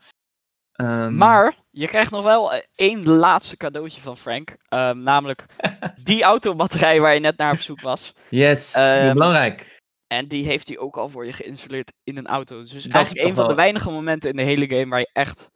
Ehm, 0.80 1.16
Maar 1.18 1.56
je 1.70 1.88
krijgt 1.88 2.12
nog 2.12 2.24
wel 2.24 2.54
eh, 2.54 2.62
één 2.76 3.06
laatste 3.06 3.58
cadeautje 3.58 4.02
van 4.02 4.18
Frank. 4.18 4.58
ehm, 4.68 5.04
namelijk 5.04 5.46
die 6.04 6.24
autobatterij 6.24 7.00
waar 7.00 7.14
je 7.14 7.20
net 7.20 7.38
naar 7.38 7.54
op 7.54 7.60
zoek 7.60 7.82
was. 7.82 8.14
Yes, 8.30 8.74
heel 8.76 9.00
ehm, 9.00 9.14
belangrijk. 9.14 9.78
En 10.08 10.28
die 10.28 10.46
heeft 10.46 10.68
hij 10.68 10.78
ook 10.78 10.98
al 10.98 11.10
voor 11.10 11.26
je 11.26 11.34
geïnstalleerd 11.34 11.94
in 12.04 12.18
een 12.18 12.28
auto. 12.28 12.60
Dus 12.60 12.72
het 12.72 12.78
is 12.78 12.84
Dat 12.84 12.92
is 12.92 12.96
eigenlijk 12.98 13.28
een 13.30 13.36
van 13.36 13.48
de 13.48 13.54
weinige 13.56 13.92
momenten 13.92 14.30
in 14.30 14.36
de 14.36 14.44
hele 14.44 14.68
game 14.68 14.86
waar 14.90 15.00
je 15.00 15.10
echt, 15.14 15.52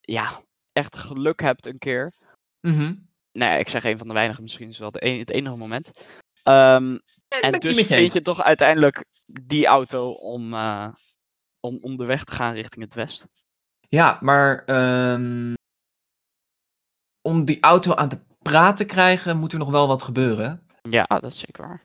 ja, 0.00 0.42
echt 0.72 0.96
geluk 0.96 1.40
hebt 1.40 1.66
een 1.66 1.78
keer. 1.78 2.12
Mhm. 2.60 2.94
Nee, 3.32 3.58
ik 3.58 3.68
zeg 3.68 3.84
een 3.84 3.98
van 3.98 4.08
de 4.08 4.14
weinige, 4.14 4.42
misschien 4.42 4.68
is 4.68 4.72
het 4.72 4.80
wel 4.82 4.90
de 4.90 5.04
een- 5.04 5.18
het 5.18 5.30
enige 5.30 5.56
moment. 5.56 5.90
Ehm, 6.42 6.98
en 7.28 7.52
dus 7.60 7.76
vind 7.96 8.12
je 8.12 8.22
toch 8.22 8.42
uiteindelijk 8.42 9.04
die 9.26 9.66
auto 9.66 10.10
om, 10.10 10.54
eh, 10.54 10.88
om, 11.60 11.78
om 11.80 11.96
de 11.96 12.04
weg 12.04 12.24
te 12.24 12.32
gaan 12.34 12.54
richting 12.54 12.84
het 12.84 12.94
westen. 12.94 13.28
Ja, 13.88 14.18
maar 14.20 14.64
ehm, 14.64 15.54
om 17.22 17.44
die 17.44 17.60
auto 17.60 17.94
aan 17.94 18.08
te 18.08 18.20
praten 18.42 18.86
te 18.86 18.92
krijgen, 18.92 19.38
moet 19.38 19.52
er 19.52 19.58
nog 19.58 19.70
wel 19.70 19.86
wat 19.88 20.02
gebeuren. 20.02 20.66
Ja, 20.82 21.04
dat 21.04 21.24
is 21.24 21.38
zeker 21.38 21.66
waar. 21.68 21.82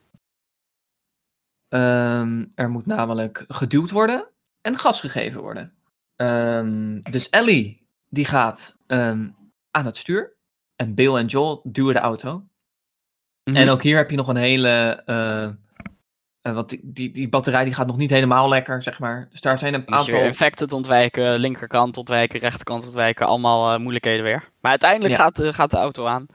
Ehm, 1.67 2.45
er 2.55 2.69
moet 2.69 2.85
namelijk 2.85 3.45
geduwd 3.47 3.91
worden 3.91 4.27
en 4.61 4.77
gas 4.77 4.99
gegeven 4.99 5.41
worden. 5.41 5.73
Ehm, 6.15 6.99
dus 7.01 7.29
Ellie, 7.29 7.87
die 8.09 8.25
gaat 8.25 8.77
ehm, 8.87 9.29
aan 9.71 9.85
het 9.85 9.97
stuur. 9.97 10.35
En 10.75 10.95
Bill 10.95 11.15
en 11.15 11.25
Joel 11.25 11.61
duwen 11.63 11.93
de 11.93 11.99
auto. 11.99 12.47
Mhm. 13.43 13.55
En 13.57 13.69
ook 13.69 13.81
hier 13.81 13.97
heb 13.97 14.09
je 14.09 14.15
nog 14.15 14.27
een 14.27 14.35
hele... 14.35 15.01
eh, 15.05 15.49
eh, 16.43 16.53
want 16.53 16.69
die, 16.69 16.79
die, 16.83 17.11
die 17.11 17.29
batterij 17.29 17.63
die 17.63 17.73
gaat 17.73 17.87
nog 17.87 17.97
niet 17.97 18.09
helemaal 18.09 18.49
lekker, 18.49 18.83
zeg 18.83 18.99
maar. 18.99 19.27
Dus 19.29 19.41
daar 19.41 19.57
zijn 19.57 19.73
een 19.73 19.79
Moet 19.85 19.89
aantal... 19.89 20.19
infected 20.19 20.71
ontwijken, 20.73 21.37
linkerkant 21.39 21.97
ontwijken, 21.97 22.39
rechterkant 22.39 22.83
ontwijken, 22.85 23.27
allemaal 23.27 23.73
eh, 23.73 23.79
moeilijkheden 23.79 24.23
weer. 24.23 24.49
Maar 24.61 24.71
uiteindelijk 24.71 25.11
Ja. 25.13 25.17
gaat, 25.19 25.35
de, 25.35 25.53
gaat 25.53 25.71
de 25.71 25.77
auto 25.77 26.05
aan. 26.05 26.25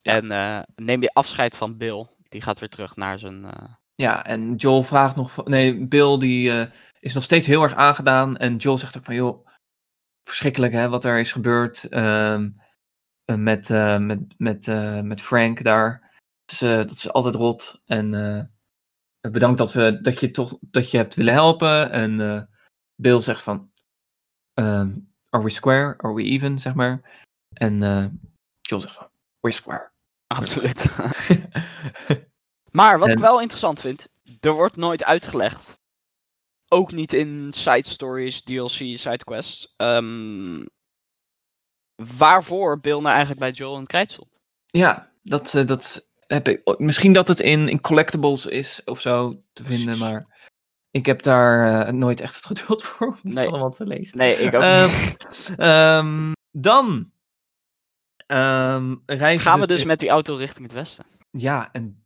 Ja. 0.00 0.12
En 0.12 0.30
eh, 0.30 0.60
neem 0.76 1.02
je 1.02 1.12
afscheid 1.12 1.56
van 1.56 1.76
Bill. 1.76 2.06
Die 2.28 2.42
gaat 2.42 2.58
weer 2.58 2.68
terug 2.68 2.96
naar 2.96 3.18
zijn. 3.18 3.44
eh, 3.44 3.64
Ja, 3.94 4.24
en 4.26 4.54
Joel 4.54 4.82
vraagt 4.82 5.16
nog... 5.16 5.30
van- 5.32 5.44
Nee, 5.50 5.86
Bill 5.86 6.18
die 6.18 6.50
eh, 6.60 6.70
is 7.00 7.14
nog 7.14 7.22
steeds 7.22 7.46
heel 7.46 7.62
erg 7.62 7.74
aangedaan. 7.74 8.36
En 8.36 8.56
Joel 8.56 8.78
zegt 8.78 8.96
ook 8.96 9.04
van, 9.04 9.14
joh, 9.14 9.46
verschrikkelijk 10.28 10.72
hè, 10.72 10.88
wat 10.88 11.04
er 11.04 11.18
is 11.18 11.32
gebeurd 11.32 11.84
ehm, 11.84 12.50
eh, 13.24 13.36
met, 13.36 13.70
eh, 13.70 13.98
met, 13.98 14.34
met, 14.36 14.68
eh, 14.68 15.00
met 15.00 15.20
Frank 15.20 15.62
daar. 15.64 16.12
Dat 16.44 16.52
is, 16.54 16.62
eh, 16.62 16.76
dat 16.76 16.90
is 16.90 17.12
altijd 17.12 17.34
rot. 17.34 17.82
En 17.86 18.14
eh, 18.14 18.42
bedankt 19.30 19.58
dat, 19.58 19.72
we, 19.72 20.00
dat, 20.00 20.20
je 20.20 20.30
toch, 20.30 20.58
dat 20.60 20.90
je 20.90 20.96
hebt 20.96 21.14
willen 21.14 21.32
helpen. 21.32 21.90
En 21.90 22.20
eh, 22.20 22.42
Bill 22.94 23.20
zegt 23.20 23.42
van, 23.42 23.70
ehm, 24.54 24.98
are 25.28 25.42
we 25.42 25.50
square? 25.50 25.94
Are 25.96 26.14
we 26.14 26.22
even, 26.22 26.58
zeg 26.58 26.74
maar. 26.74 27.22
En 27.52 27.82
eh, 27.82 28.06
Joel 28.60 28.80
zegt 28.80 28.94
van, 28.94 29.08
we're 29.40 29.54
square. 29.56 29.90
absoluut. 30.26 30.84
maar 32.78 32.98
wat 32.98 33.08
ik 33.08 33.14
En- 33.14 33.20
wel 33.20 33.40
interessant 33.40 33.80
vind, 33.80 34.08
er 34.40 34.52
wordt 34.52 34.76
nooit 34.76 35.04
uitgelegd. 35.04 35.82
Ook 36.68 36.92
niet 36.92 37.12
in 37.12 37.52
side 37.52 37.88
stories, 37.88 38.42
DLC, 38.42 38.70
sidequests. 38.70 39.74
ehm 39.76 40.62
waarvoor 42.18 42.80
Bill 42.80 42.94
nou 43.00 43.06
eigenlijk 43.08 43.40
bij 43.40 43.50
Joel 43.50 43.78
het 43.78 43.88
krijt 43.88 44.12
stond. 44.12 44.40
Ja, 44.66 45.12
dat, 45.22 45.54
eh, 45.54 45.66
dat 45.66 46.08
heb 46.34 46.48
ik. 46.48 46.78
Misschien 46.78 47.12
dat 47.12 47.28
het 47.28 47.40
in, 47.40 47.68
in 47.68 47.80
collectibles 47.80 48.46
is 48.46 48.82
of 48.84 49.00
zo 49.00 49.42
te 49.52 49.64
vinden, 49.64 49.98
maar 49.98 50.26
Ik 50.90 51.06
heb 51.06 51.22
daar 51.22 51.86
eh, 51.86 51.92
nooit 51.92 52.20
echt 52.20 52.34
het 52.34 52.44
geduld 52.46 52.82
voor 52.86 53.06
om 53.06 53.16
Nee. 53.22 53.48
allemaal 53.48 53.70
te 53.70 53.86
lezen. 53.86 54.18
Nee, 54.18 54.34
ik 54.36 54.54
ook 54.54 54.62
Ehm, 54.62 55.00
niet. 55.04 55.52
Ehm, 55.56 56.32
dan 56.50 57.12
ehm, 58.26 58.94
reizen 59.06 59.50
Gaan 59.50 59.60
we 59.60 59.66
dus 59.66 59.84
met 59.84 59.98
die 60.00 60.08
auto 60.08 60.34
richting 60.36 60.66
het 60.66 60.72
westen. 60.76 61.04
Ja, 61.30 61.72
en 61.72 62.04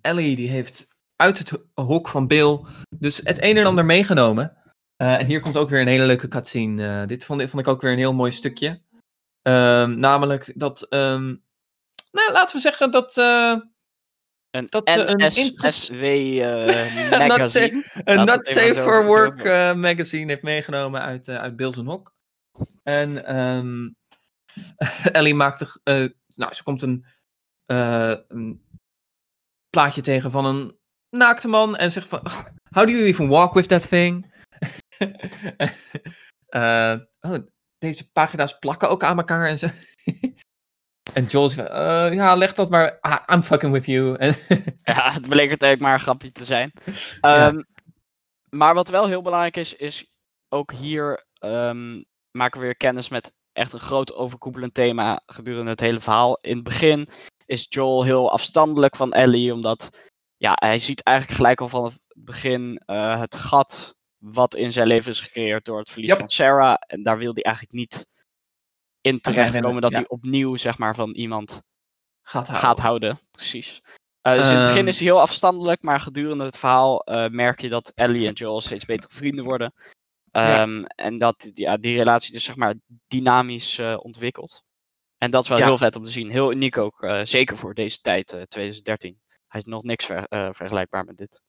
Ellie 0.00 0.36
die 0.36 0.48
heeft 0.48 0.88
uit 1.16 1.38
het 1.38 1.52
hok 1.74 2.08
van 2.08 2.26
Bill 2.26 2.60
dus 2.96 3.20
het 3.24 3.42
een 3.42 3.56
en 3.56 3.66
ander 3.66 3.84
meegenomen. 3.84 4.56
Eh, 4.96 5.14
en 5.20 5.26
hier 5.26 5.40
komt 5.40 5.56
ook 5.56 5.68
weer 5.70 5.80
een 5.80 5.88
hele 5.88 6.06
leuke 6.06 6.28
cutscene. 6.28 7.00
Eh, 7.00 7.06
dit 7.06 7.24
vond, 7.24 7.40
vond 7.50 7.66
ik 7.66 7.68
ook 7.68 7.80
weer 7.80 7.92
een 7.92 7.98
heel 7.98 8.14
mooi 8.14 8.32
stukje. 8.32 8.80
Namelijk 9.86 10.52
dat, 10.56 10.86
nou 12.10 12.32
laten 12.32 12.56
we 12.56 12.62
zeggen 12.62 12.90
dat 12.90 13.16
eh, 13.16 13.56
Een 14.50 14.66
Dat 14.68 14.88
ze 14.88 15.06
een 15.06 15.26
NSSW 15.26 15.92
eh, 15.92 17.28
magazine. 17.28 17.90
een 18.04 18.24
Not 18.24 18.46
Safe 18.46 18.74
for 18.74 19.04
Work 19.04 19.42
eh, 19.42 19.74
magazine 19.74 20.26
heeft 20.26 20.42
meegenomen 20.42 21.00
uit, 21.00 21.28
uit 21.28 21.56
Bills 21.56 21.76
Hok. 21.76 22.14
En 22.82 23.24
ehm, 23.24 23.88
Ellie 25.16 25.34
maakt 25.34 25.60
er, 25.60 25.76
nou, 26.26 26.54
ze 26.54 26.62
komt 26.62 26.82
een, 26.82 27.06
een 27.66 28.66
plaatje 29.70 30.00
tegen 30.00 30.30
van 30.30 30.44
een 30.44 30.78
naakte 31.10 31.48
man 31.48 31.76
en 31.76 31.92
zegt 31.92 32.08
van, 32.08 32.20
how 32.74 32.86
do 32.86 32.90
you 32.90 33.04
even 33.04 33.28
walk 33.28 33.54
with 33.54 33.68
that 33.68 33.88
thing? 33.88 34.36
Oh, 37.20 37.34
deze 37.78 38.10
pagina's 38.12 38.58
plakken 38.58 38.90
ook 38.90 39.04
aan 39.04 39.18
elkaar 39.18 39.48
en 39.48 39.58
zo. 39.58 39.68
En 41.18 41.24
Joel 41.26 41.48
zegt, 41.48 41.68
eh, 41.68 42.12
ja, 42.14 42.34
leg 42.36 42.52
dat 42.52 42.70
maar, 42.70 42.98
ah, 43.00 43.18
I'm 43.34 43.42
fucking 43.42 43.72
with 43.72 43.84
you. 43.86 44.16
Ja, 44.82 45.12
het 45.12 45.28
bleek 45.28 45.48
uiteindelijk 45.48 45.80
maar 45.80 45.92
een 45.92 46.00
grapje 46.00 46.32
te 46.32 46.44
zijn. 46.44 46.72
Ehm, 47.20 47.62
Maar 48.50 48.74
wat 48.74 48.88
wel 48.88 49.06
heel 49.06 49.22
belangrijk 49.22 49.56
is, 49.56 49.74
is 49.74 50.10
ook 50.48 50.72
hier 50.72 51.26
ehm, 51.38 52.02
maken 52.30 52.60
we 52.60 52.66
weer 52.66 52.76
kennis 52.76 53.08
met 53.08 53.36
echt 53.52 53.72
een 53.72 53.80
groot 53.80 54.14
overkoepelend 54.14 54.74
thema 54.74 55.22
gedurende 55.26 55.70
het 55.70 55.80
hele 55.80 56.00
verhaal. 56.00 56.38
In 56.40 56.54
het 56.54 56.64
begin 56.64 57.08
is 57.46 57.66
Joel 57.68 58.02
heel 58.04 58.30
afstandelijk 58.32 58.96
van 58.96 59.12
Ellie, 59.12 59.52
omdat 59.52 60.10
ja, 60.36 60.52
hij 60.54 60.78
ziet 60.78 61.02
eigenlijk 61.02 61.36
gelijk 61.38 61.60
al 61.60 61.68
van 61.68 61.84
het 61.84 61.98
begin 62.14 62.82
eh, 62.86 63.20
het 63.20 63.36
gat 63.36 63.96
wat 64.18 64.54
in 64.54 64.72
zijn 64.72 64.86
leven 64.86 65.10
is 65.10 65.20
gecreëerd 65.20 65.64
door 65.64 65.78
het 65.78 65.90
verlies 65.90 66.10
Yep. 66.10 66.18
van 66.18 66.30
Sarah. 66.30 66.76
En 66.86 67.02
daar 67.02 67.18
wil 67.18 67.32
hij 67.34 67.42
eigenlijk 67.42 67.74
niet 67.74 68.08
in 69.08 69.20
terechtkomen 69.20 69.82
dat 69.82 69.90
ja. 69.90 69.96
hij 69.98 70.08
opnieuw 70.08 70.56
zeg 70.56 70.78
maar 70.78 70.94
van 70.94 71.10
iemand 71.10 71.62
gaat 72.22 72.46
houden. 72.48 72.68
gaat 72.68 72.78
houden. 72.78 73.20
Precies. 73.30 73.82
Eh, 74.20 74.34
dus 74.34 74.48
in 74.50 74.56
het 74.56 74.62
begin 74.66 74.78
Ehm. 74.78 74.88
is 74.88 74.98
hij 74.98 75.06
heel 75.06 75.20
afstandelijk, 75.20 75.82
maar 75.82 76.00
gedurende 76.00 76.44
het 76.44 76.58
verhaal 76.58 77.00
eh, 77.04 77.28
merk 77.30 77.60
je 77.60 77.68
dat 77.68 77.92
Ellie 77.94 78.26
en 78.26 78.32
Joel 78.32 78.60
steeds 78.60 78.84
betere 78.84 79.14
vrienden 79.14 79.44
worden. 79.44 79.72
Ja. 80.32 80.60
Ehm, 80.60 80.84
En 80.84 81.18
dat 81.18 81.50
ja, 81.54 81.76
die 81.76 81.96
relatie 81.96 82.32
dus 82.32 82.44
zeg 82.44 82.56
maar 82.56 82.74
dynamisch 83.06 83.78
eh, 83.78 83.96
ontwikkelt. 84.02 84.62
En 85.18 85.30
dat 85.30 85.42
is 85.42 85.48
wel 85.48 85.58
Ja. 85.58 85.64
heel 85.64 85.76
vet 85.78 85.96
om 85.96 86.02
te 86.02 86.10
zien. 86.10 86.30
Heel 86.30 86.52
uniek 86.52 86.78
ook, 86.78 87.06
zeker 87.22 87.56
voor 87.56 87.74
deze 87.74 88.00
tijd, 88.00 88.32
eh, 88.32 88.42
2013. 88.42 89.20
Hij 89.48 89.60
is 89.60 89.66
nog 89.66 89.82
niks 89.82 90.04
ver- 90.04 90.26
vergelijkbaar 90.54 91.04
met 91.04 91.16
dit. 91.16 91.42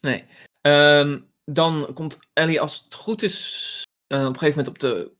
Nee. 0.00 0.24
Ehm, 0.60 1.20
dan 1.44 1.90
komt 1.94 2.18
Ellie, 2.32 2.60
als 2.60 2.80
het 2.84 2.94
goed 2.94 3.22
is, 3.22 3.82
op 4.08 4.16
een 4.18 4.38
gegeven 4.38 4.48
moment 4.48 4.68
op 4.68 4.78
de 4.78 5.12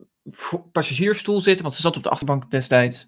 passagiersstoel 0.73 1.41
zitten, 1.41 1.63
want 1.63 1.75
ze 1.75 1.81
zat 1.83 1.97
op 1.97 2.03
de 2.03 2.09
achterbank 2.09 2.51
destijds. 2.51 3.07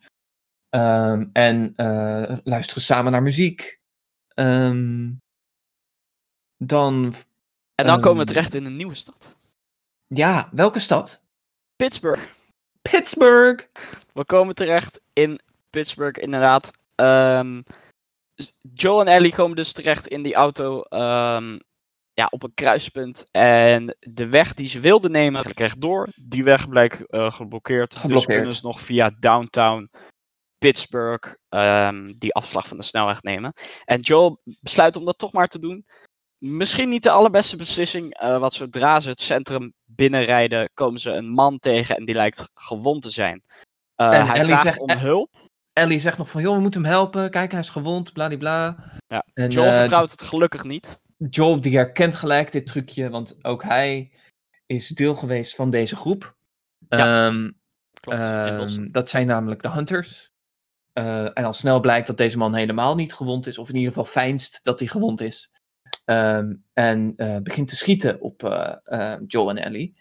Ehm, 0.68 1.26
en 1.32 1.72
eh, 1.76 2.38
luisteren 2.44 2.82
samen 2.82 3.12
naar 3.12 3.22
muziek. 3.22 3.80
Ehm, 4.34 5.12
dan, 6.56 7.14
En 7.74 7.86
dan 7.86 8.00
komen 8.00 8.18
we 8.18 8.24
Ehm. 8.24 8.32
terecht 8.34 8.54
in 8.54 8.64
een 8.64 8.76
nieuwe 8.76 8.94
stad. 8.94 9.36
ja, 10.06 10.48
welke 10.52 10.78
stad? 10.78 11.22
Pittsburgh. 11.76 12.22
Pittsburgh! 12.82 13.66
We 14.12 14.24
komen 14.24 14.54
terecht 14.54 15.02
in 15.12 15.40
Pittsburgh, 15.70 16.22
inderdaad. 16.22 16.72
Joe 18.74 19.00
en 19.00 19.06
Ellie 19.06 19.34
komen 19.34 19.56
dus 19.56 19.72
terecht 19.72 20.06
in 20.06 20.22
die 20.22 20.34
auto 20.34 20.82
ehm, 20.82 21.58
ja, 22.16 22.26
op 22.30 22.42
een 22.42 22.54
kruispunt. 22.54 23.28
En 23.30 23.96
de 24.00 24.26
weg 24.28 24.54
die 24.54 24.68
ze 24.68 24.80
wilden 24.80 25.10
nemen, 25.10 25.42
rechtdoor, 25.54 26.08
die 26.14 26.44
weg 26.44 26.68
blijkt 26.68 27.06
eh, 27.10 27.32
geblokkeerd. 27.32 27.90
Dus 27.90 28.00
Geblokkeerd. 28.00 28.38
kunnen 28.38 28.56
ze 28.56 28.66
nog 28.66 28.80
via 28.80 29.10
downtown 29.20 29.90
Pittsburgh 30.58 31.34
ehm, 31.48 32.12
die 32.18 32.34
afslag 32.34 32.68
van 32.68 32.76
de 32.76 32.82
snelweg 32.82 33.22
nemen. 33.22 33.52
En 33.84 34.00
Joel 34.00 34.40
besluit 34.60 34.96
om 34.96 35.04
dat 35.04 35.18
toch 35.18 35.32
maar 35.32 35.48
te 35.48 35.58
doen. 35.58 35.86
Misschien 36.38 36.88
niet 36.88 37.02
de 37.02 37.10
allerbeste 37.10 37.56
beslissing, 37.56 38.14
eh 38.14 38.38
want 38.38 38.52
zodra 38.52 39.00
ze 39.00 39.08
het 39.08 39.20
centrum 39.20 39.72
binnenrijden, 39.84 40.70
komen 40.74 41.00
ze 41.00 41.10
een 41.10 41.28
man 41.28 41.58
tegen 41.58 41.96
en 41.96 42.04
die 42.04 42.14
lijkt 42.14 42.48
gewond 42.54 43.02
te 43.02 43.10
zijn. 43.10 43.42
Eh, 43.94 44.06
En 44.14 44.26
hij 44.26 44.34
Ellie 44.36 44.46
vraagt 44.46 44.62
zegt- 44.62 44.78
om 44.78 44.88
eh, 44.88 45.00
hulp. 45.00 45.34
Ellie 45.72 45.98
zegt 45.98 46.18
nog 46.18 46.30
van, 46.30 46.42
joh, 46.42 46.54
we 46.54 46.60
moeten 46.60 46.82
hem 46.82 46.90
helpen. 46.90 47.30
Kijk, 47.30 47.50
hij 47.50 47.60
is 47.60 47.70
gewond, 47.70 48.12
bladibla. 48.12 48.76
Ja, 49.06 49.24
En, 49.34 49.50
Joel 49.50 49.70
vertrouwt 49.72 50.10
het 50.10 50.22
gelukkig 50.22 50.64
niet. 50.64 50.98
Joel 51.16 51.60
die 51.60 51.76
herkent 51.76 52.14
gelijk 52.16 52.52
dit 52.52 52.66
trucje, 52.66 53.10
want 53.10 53.44
ook 53.44 53.62
hij 53.62 54.10
is 54.66 54.88
deel 54.88 55.14
geweest 55.14 55.54
van 55.54 55.70
deze 55.70 55.96
groep. 55.96 56.36
Ja, 56.88 57.26
Ehm, 57.26 57.50
Klopt, 58.00 58.18
Ehm, 58.18 58.90
dat 58.90 59.08
zijn 59.08 59.26
namelijk 59.26 59.62
de 59.62 59.70
Hunters. 59.70 60.32
Eh, 60.92 61.24
en 61.24 61.44
al 61.44 61.52
snel 61.52 61.80
blijkt 61.80 62.06
dat 62.06 62.16
deze 62.16 62.38
man 62.38 62.54
helemaal 62.54 62.94
niet 62.94 63.14
gewond 63.14 63.46
is, 63.46 63.58
of 63.58 63.68
in 63.68 63.74
ieder 63.74 63.88
geval 63.88 64.04
fijnst 64.04 64.60
dat 64.62 64.78
hij 64.78 64.88
gewond 64.88 65.20
is. 65.20 65.52
Ehm, 66.04 66.54
en 66.72 67.12
eh, 67.16 67.36
begint 67.42 67.68
te 67.68 67.76
schieten 67.76 68.20
op 68.20 68.44
eh, 68.44 69.16
Joel 69.26 69.50
en 69.50 69.56
Ellie. 69.56 69.96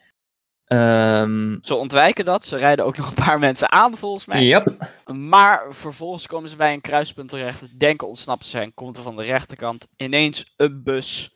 Ehm 0.65 1.57
Ze 1.61 1.75
ontwijken 1.75 2.25
dat. 2.25 2.43
Ze 2.45 2.55
rijden 2.57 2.85
ook 2.85 2.97
nog 2.97 3.07
een 3.07 3.23
paar 3.25 3.39
mensen 3.39 3.71
aan, 3.71 3.97
volgens 3.97 4.25
mij. 4.25 4.43
yep. 4.45 4.91
Maar 5.13 5.73
vervolgens 5.73 6.27
komen 6.27 6.49
ze 6.49 6.55
bij 6.55 6.73
een 6.73 6.81
kruispunt 6.81 7.29
terecht. 7.29 7.79
Denken 7.79 8.07
ontsnapt 8.07 8.41
te 8.41 8.47
zijn. 8.49 8.73
Komt 8.73 8.97
er 8.97 9.03
van 9.03 9.15
de 9.15 9.23
rechterkant 9.23 9.87
ineens 9.97 10.53
een 10.57 10.83
bus 10.83 11.33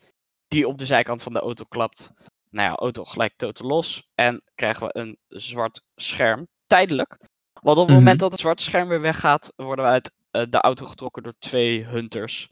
die 0.48 0.68
op 0.68 0.78
de 0.78 0.86
zijkant 0.86 1.24
van 1.24 1.34
de 1.34 1.40
auto 1.40 1.66
klapt. 1.70 2.12
Nou 2.50 2.70
ja, 2.70 2.76
auto 2.76 3.04
gelijk 3.06 3.34
totaal 3.36 3.68
los. 3.68 4.08
En 4.16 4.42
krijgen 4.56 4.88
we 4.88 5.00
een 5.00 5.18
zwart 5.28 5.82
scherm. 5.96 6.48
Tijdelijk. 6.68 7.18
Want 7.54 7.78
op 7.78 7.84
het 7.88 7.96
Mhm. 7.96 7.98
moment 8.04 8.20
dat 8.20 8.32
het 8.32 8.40
zwarte 8.40 8.64
scherm 8.64 8.88
weer 8.88 9.02
weggaat, 9.02 9.54
worden 9.56 9.86
we 9.86 9.92
uit 9.92 10.18
eh, 10.32 10.44
de 10.50 10.58
auto 10.62 10.86
getrokken 10.86 11.24
door 11.24 11.34
twee 11.40 11.86
hunters. 11.86 12.52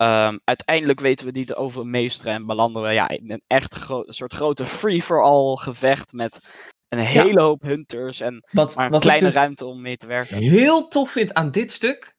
Ehm, 0.00 0.38
uiteindelijk 0.44 1.00
weten 1.00 1.26
we 1.26 1.32
die 1.32 1.44
te 1.46 1.54
overmeesteren 1.56 2.32
en 2.32 2.46
belanden 2.46 2.82
we 2.82 2.88
ja, 2.88 3.08
in 3.08 3.30
een 3.30 3.42
echt 3.46 3.88
een 3.88 4.04
soort 4.06 4.32
grote 4.32 4.66
free-for-all 4.66 5.56
gevecht 5.56 6.12
met 6.12 6.40
een 6.88 6.98
hele 6.98 7.40
hoop 7.40 7.62
hunters 7.62 8.20
en 8.20 8.44
Wat, 8.52 8.76
maar 8.76 8.84
een 8.86 8.90
wat 8.92 9.00
kleine 9.00 9.24
dus 9.24 9.34
ruimte 9.34 9.64
om 9.64 9.80
mee 9.80 9.96
te 9.96 10.06
werken. 10.06 10.36
heel 10.36 10.88
tof 10.88 11.10
vind 11.10 11.34
aan 11.34 11.50
dit 11.50 11.70
stuk, 11.72 12.14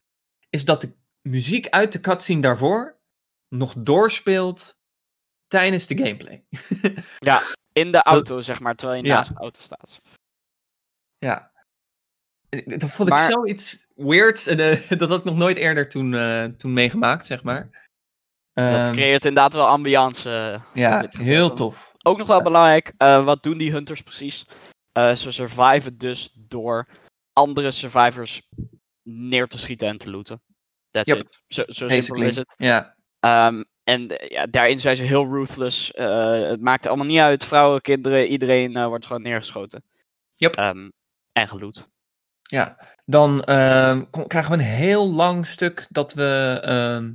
is 0.50 0.66
dat 0.66 0.82
de 0.82 0.94
muziek 1.22 1.70
uit 1.70 1.92
de 1.92 2.00
cutscene 2.02 2.42
daarvoor 2.42 3.00
nog 3.48 3.74
doorspeelt 3.78 4.78
tijdens 5.48 5.88
de 5.88 5.98
gameplay. 5.98 6.44
In 7.74 7.92
de 7.92 8.02
auto, 8.14 8.42
zeg 8.42 8.60
maar, 8.60 8.76
terwijl 8.76 9.02
je 9.02 9.08
Ja. 9.08 9.16
naast 9.16 9.30
de 9.34 9.40
auto 9.40 9.62
staat. 9.62 10.02
Ja. 11.18 11.52
Eh, 12.52 12.78
Dat 12.80 12.90
vond 12.90 13.10
ik 13.10 13.18
zoiets 13.18 13.88
weird. 13.96 14.48
eh, 14.48 14.90
dat 15.00 15.10
had 15.10 15.20
ik 15.20 15.26
nog 15.26 15.36
nooit 15.36 15.58
eerder 15.58 15.90
toen, 15.90 16.14
eh, 16.14 16.44
toen 16.44 16.74
meegemaakt, 16.74 17.26
zeg 17.26 17.44
maar. 17.44 17.90
Dat 18.54 18.86
Ehm, 18.88 18.92
creëert 18.94 19.26
inderdaad 19.26 19.54
wel 19.54 19.68
ambiance. 19.68 20.60
ja, 20.74 21.06
heel 21.10 21.54
tof. 21.54 21.94
Ook 22.04 22.18
nog 22.18 22.28
wel 22.28 22.42
belangrijk, 22.42 22.94
eh, 22.98 23.26
wat 23.26 23.44
doen 23.44 23.58
die 23.58 23.72
hunters 23.72 24.02
precies? 24.02 24.46
Eh, 24.92 25.16
ze 25.16 25.32
surviven 25.32 25.98
dus 25.98 26.32
door 26.36 26.88
andere 27.34 27.72
survivors 27.72 28.48
neer 29.04 29.48
te 29.48 29.58
schieten 29.58 29.88
en 29.88 29.98
te 29.98 30.10
looten. 30.10 30.42
That's 30.90 31.12
Yep. 31.12 31.22
it. 31.22 31.40
Zo, 31.48 31.64
zo 31.68 31.90
simpel 31.90 32.22
is 32.24 32.36
het. 32.36 32.54
Ja, 32.58 32.96
Ehm, 33.20 33.64
en 33.84 34.08
ja, 34.28 34.46
daarin 34.46 34.80
zijn 34.80 34.96
ze 34.96 35.04
heel 35.04 35.26
ruthless. 35.26 35.92
Eh, 35.94 36.32
het 36.50 36.62
maakt 36.62 36.88
allemaal 36.88 37.06
niet 37.06 37.20
uit. 37.20 37.46
Vrouwen, 37.46 37.82
kinderen, 37.82 38.28
iedereen 38.28 38.76
eh, 38.76 38.88
wordt 38.88 39.06
gewoon 39.06 39.22
neergeschoten. 39.22 39.84
Yep. 40.36 40.56
Ehm, 40.56 40.90
en 41.32 41.48
geloot. 41.48 41.88
Ja. 42.52 42.78
Dan 43.06 43.44
ehm, 43.44 44.04
kom- 44.10 44.28
krijgen 44.28 44.52
we 44.52 44.58
een 44.58 44.70
heel 44.70 45.12
lang 45.12 45.48
stuk 45.48 45.88
dat 45.90 46.14
we 46.14 46.60
ehm, 46.64 47.12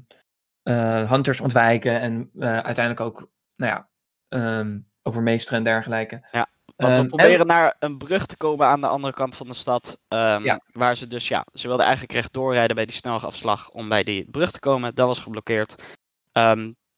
eh, 0.63 1.11
hunters 1.11 1.41
ontwijken 1.41 2.01
en 2.01 2.31
eh, 2.39 2.59
uiteindelijk 2.59 3.01
ook, 3.01 3.29
nou 3.57 3.73
ja, 3.73 3.89
ehm, 4.29 4.79
overmeesteren 5.03 5.59
en 5.59 5.65
dergelijke. 5.65 6.29
Ja, 6.31 6.47
Want 6.77 6.97
we 6.97 7.07
proberen 7.07 7.47
naar 7.47 7.77
een 7.79 7.99
brug 7.99 8.27
te 8.27 8.37
komen 8.37 8.67
aan 8.67 8.81
de 8.81 8.87
andere 8.87 9.15
kant 9.15 9.37
van 9.37 9.47
de 9.47 9.55
stad. 9.55 10.01
Ja. 10.09 10.61
Waar 10.73 10.97
ze 10.97 11.07
dus, 11.07 11.29
ja, 11.29 11.47
ze 11.53 11.67
wilden 11.67 11.85
eigenlijk 11.87 12.15
rechtdoor 12.15 12.53
rijden 12.53 12.77
bij 12.77 12.87
die 12.87 12.95
snelafslag 12.95 13.71
om 13.71 13.89
bij 13.89 14.03
die 14.03 14.31
brug 14.31 14.51
te 14.51 14.61
komen. 14.61 14.95
Dat 14.95 15.07
was 15.07 15.19
geblokkeerd. 15.19 15.97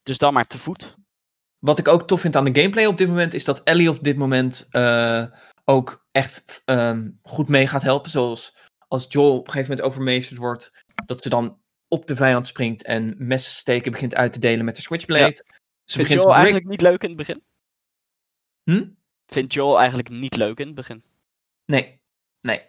Dus 0.02 0.18
dan 0.18 0.32
maar 0.32 0.46
te 0.46 0.58
voet. 0.58 0.96
Wat 1.58 1.78
ik 1.78 1.88
ook 1.88 2.06
tof 2.06 2.20
vind 2.20 2.36
aan 2.36 2.44
de 2.44 2.60
gameplay 2.60 2.86
op 2.86 2.98
dit 2.98 3.08
moment, 3.08 3.34
is 3.34 3.44
dat 3.44 3.62
Ellie 3.62 3.90
op 3.90 4.02
dit 4.02 4.16
moment 4.16 4.66
eh, 4.70 5.24
ook 5.68 6.06
echt 6.12 6.62
ehm, 6.64 7.10
goed 7.22 7.48
mee 7.48 7.66
gaat 7.66 7.82
helpen. 7.82 8.10
Zoals 8.10 8.56
als 8.88 9.06
Joel 9.08 9.32
op 9.38 9.46
een 9.46 9.52
gegeven 9.52 9.70
moment 9.70 9.88
overmeesterd 9.88 10.38
wordt, 10.38 10.72
dat 11.06 11.22
ze 11.22 11.28
dan 11.28 11.60
op 11.88 12.06
de 12.06 12.16
vijand 12.16 12.46
springt 12.46 12.82
en 12.82 13.14
messen 13.18 13.52
steken 13.52 13.92
begint 13.92 14.14
uit 14.14 14.32
te 14.32 14.38
delen 14.38 14.64
met 14.64 14.76
de 14.76 14.82
Switchblade. 14.82 15.34
Ze 15.34 15.44
Vind 15.84 16.08
begint 16.08 16.22
Joel 16.22 16.34
eigenlijk 16.34 16.66
niet 16.66 16.80
leuk 16.80 17.02
in 17.02 17.08
het 17.08 17.16
begin? 17.16 17.42
Hm? 18.64 18.86
Vind 19.26 19.52
Joel 19.52 19.78
eigenlijk 19.78 20.08
niet 20.08 20.36
leuk 20.36 20.58
in 20.58 20.66
het 20.66 20.74
begin? 20.74 21.02
Nee, 21.64 22.00
nee. 22.40 22.62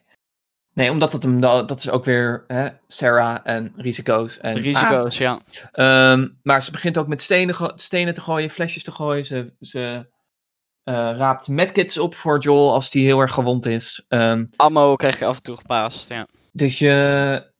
Nee, 0.73 0.91
omdat 0.91 1.13
het 1.13 1.23
hem, 1.23 1.41
da- 1.41 1.63
dat 1.63 1.79
is 1.79 1.89
ook 1.89 2.05
weer 2.05 2.43
hè, 2.47 2.69
Sarah 2.87 3.39
en 3.43 3.73
risico's. 3.75 4.37
En, 4.37 4.57
Risico's, 4.57 5.17
ja. 5.17 5.41
Ah, 5.71 6.11
ehm, 6.11 6.27
maar 6.43 6.61
ze 6.61 6.71
begint 6.71 6.97
ook 6.97 7.07
met 7.07 7.21
stenen, 7.21 7.73
stenen 7.75 8.13
te 8.13 8.21
gooien, 8.21 8.49
flesjes 8.49 8.83
te 8.83 8.91
gooien. 8.91 9.25
Ze, 9.25 9.53
ze 9.59 10.07
raapt 10.93 11.47
medkits 11.47 11.97
op 11.97 12.15
voor 12.15 12.39
Joel 12.39 12.73
als 12.73 12.89
die 12.89 13.05
heel 13.05 13.19
erg 13.19 13.33
gewond 13.33 13.65
is. 13.65 14.05
Ehm, 14.07 14.45
Ammo 14.55 14.95
krijg 14.95 15.19
je 15.19 15.25
af 15.25 15.35
en 15.35 15.43
toe 15.43 15.57
gepast, 15.57 16.09
ja. 16.09 16.27
dus 16.51 16.79
je 16.79 17.51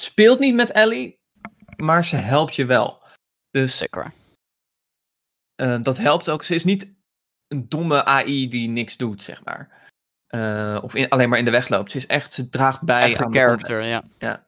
speelt 0.00 0.38
niet 0.38 0.54
met 0.54 0.70
Ellie, 0.70 1.18
maar 1.76 2.04
ze 2.04 2.16
helpt 2.16 2.54
je 2.54 2.64
wel. 2.66 3.02
Dus 3.50 3.76
Zeker. 3.76 4.12
eh, 5.54 5.82
dat 5.82 5.98
helpt 5.98 6.28
ook. 6.30 6.42
Ze 6.42 6.54
is 6.54 6.64
niet 6.64 6.94
een 7.48 7.68
domme 7.68 8.04
AI 8.04 8.48
die 8.48 8.68
niks 8.68 8.96
doet, 8.96 9.22
zeg 9.22 9.44
maar. 9.44 9.88
Eh, 10.26 10.78
of 10.82 10.94
in- 10.94 11.08
alleen 11.08 11.28
maar 11.28 11.38
in 11.38 11.44
de 11.44 11.50
weg 11.50 11.68
loopt. 11.68 11.90
Ze 11.90 11.96
is 11.96 12.06
echt, 12.06 12.32
ze 12.32 12.48
draagt 12.48 12.82
bij 12.82 13.02
Echt 13.02 13.20
aan 13.20 13.26
een 13.26 13.32
de 13.32 13.38
character, 13.38 13.76
combat. 13.80 14.04
ja. 14.18 14.46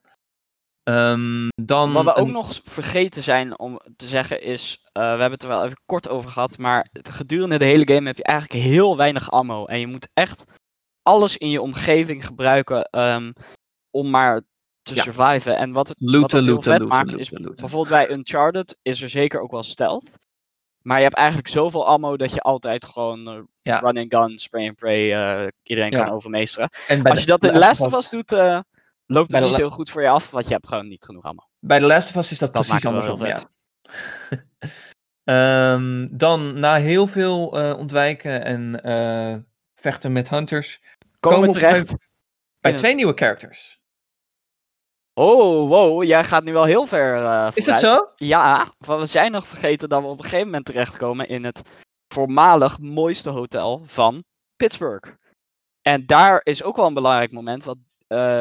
Ehm, 0.85 1.49
dan 1.55 1.93
Wat 1.93 2.05
we 2.05 2.14
ook 2.14 2.26
een- 2.26 2.32
nog 2.32 2.61
vergeten 2.64 3.22
zijn 3.22 3.59
om 3.59 3.80
te 3.97 4.07
zeggen 4.07 4.43
is, 4.43 4.78
eh, 4.93 5.03
we 5.03 5.09
hebben 5.09 5.30
het 5.30 5.43
er 5.43 5.49
wel 5.49 5.64
even 5.64 5.80
kort 5.87 6.09
over 6.09 6.30
gehad, 6.30 6.59
maar 6.59 6.89
gedurende 6.93 7.59
de 7.59 7.64
hele 7.64 7.95
game 7.95 8.07
heb 8.07 8.16
je 8.16 8.24
eigenlijk 8.24 8.64
heel 8.64 8.97
weinig 8.97 9.30
ammo. 9.30 9.64
En 9.66 9.78
je 9.80 9.87
moet 9.87 10.09
echt 10.14 10.45
alles 11.03 11.37
in 11.37 11.51
je 11.51 11.61
omgeving 11.61 12.26
gebruiken 12.26 12.85
ehm, 12.85 13.32
om 13.91 14.11
maar 14.11 14.41
te 14.82 14.95
Ja. 14.95 15.03
surviven. 15.03 15.57
En 15.57 15.72
wat 15.72 15.89
het, 15.89 15.99
wat 16.01 16.11
Looten, 16.11 16.37
het 16.37 16.47
heel 16.47 16.55
looten, 16.55 16.72
vet 16.72 16.80
looten, 16.80 16.97
maakt 17.07 17.18
is, 17.18 17.30
bijvoorbeeld 17.30 17.89
bij 17.89 18.11
Uncharted 18.11 18.78
is 18.82 19.03
er 19.03 19.09
zeker 19.09 19.41
ook 19.41 19.51
wel 19.51 19.62
stealth. 19.62 20.11
Maar 20.82 20.97
je 20.97 21.03
hebt 21.03 21.16
eigenlijk 21.16 21.49
zoveel 21.49 21.87
ammo 21.87 22.16
dat 22.16 22.32
je 22.32 22.41
altijd 22.41 22.85
gewoon 22.85 23.28
eh, 23.28 23.39
Ja. 23.62 23.78
run 23.78 23.99
and 23.99 24.14
gun, 24.14 24.39
spray 24.39 24.66
and 24.68 24.76
pray, 24.76 25.12
eh, 25.12 25.49
iedereen 25.62 25.91
Ja. 25.91 26.05
kan 26.05 26.12
overmeesteren. 26.14 26.70
En 26.89 27.03
Als 27.03 27.20
je 27.20 27.26
dat 27.26 27.45
in 27.45 27.53
de 27.53 27.59
Last 27.59 27.80
of 27.80 27.95
Us 27.95 28.09
doet, 28.09 28.32
loopt 29.07 29.32
het 29.32 29.44
niet 29.44 29.57
heel 29.57 29.70
goed 29.70 29.90
voor 29.90 30.02
je 30.02 30.09
af, 30.09 30.30
want 30.30 30.46
je 30.46 30.52
hebt 30.52 30.66
gewoon 30.68 30.88
niet 30.88 31.05
genoeg 31.05 31.24
ammo. 31.24 31.42
Bij 31.59 31.78
de 31.78 31.86
Last 31.86 32.09
of 32.09 32.16
Us 32.16 32.30
is 32.30 32.38
dat, 32.38 32.55
Dat 32.55 32.66
precies 32.66 32.86
andersom. 32.86 33.26
Ja. 33.26 33.42
Ehm, 35.24 36.09
dan, 36.11 36.61
na 36.61 36.74
heel 36.76 37.07
veel 37.07 37.59
eh, 37.59 37.78
ontwijken 37.78 38.44
en 38.44 38.82
eh, 38.82 39.36
vechten 39.74 40.12
met 40.12 40.28
hunters, 40.28 40.80
Komen 41.20 41.38
Komen 41.40 41.55
we 41.55 41.61
terecht. 41.61 41.94
bij 42.61 42.72
twee 42.72 42.94
nieuwe 42.94 43.12
characters. 43.14 43.80
Oh, 45.20 45.68
wow, 45.68 46.02
jij 46.02 46.24
gaat 46.24 46.44
nu 46.44 46.52
wel 46.52 46.64
heel 46.64 46.86
ver. 46.86 47.24
eh 47.24 47.48
Is 47.55 47.66
het 47.66 47.74
vooruit. 47.80 47.98
zo? 48.18 48.24
Ja, 48.26 48.72
want 48.78 49.00
we 49.00 49.07
zijn 49.07 49.32
nog 49.32 49.46
vergeten 49.46 49.88
dat 49.88 50.02
we 50.02 50.09
op 50.09 50.16
een 50.18 50.24
gegeven 50.24 50.44
moment 50.46 50.64
terechtkomen 50.64 51.28
in 51.28 51.44
het 51.44 51.62
voormalig 52.09 52.78
mooiste 52.78 53.30
hotel 53.30 53.82
van 53.84 54.24
Pittsburgh. 54.57 55.11
En 55.82 56.07
daar 56.07 56.40
is 56.42 56.62
ook 56.62 56.76
wel 56.76 56.86
een 56.86 56.94
belangrijk 56.94 57.32
moment, 57.32 57.64
want 57.64 57.78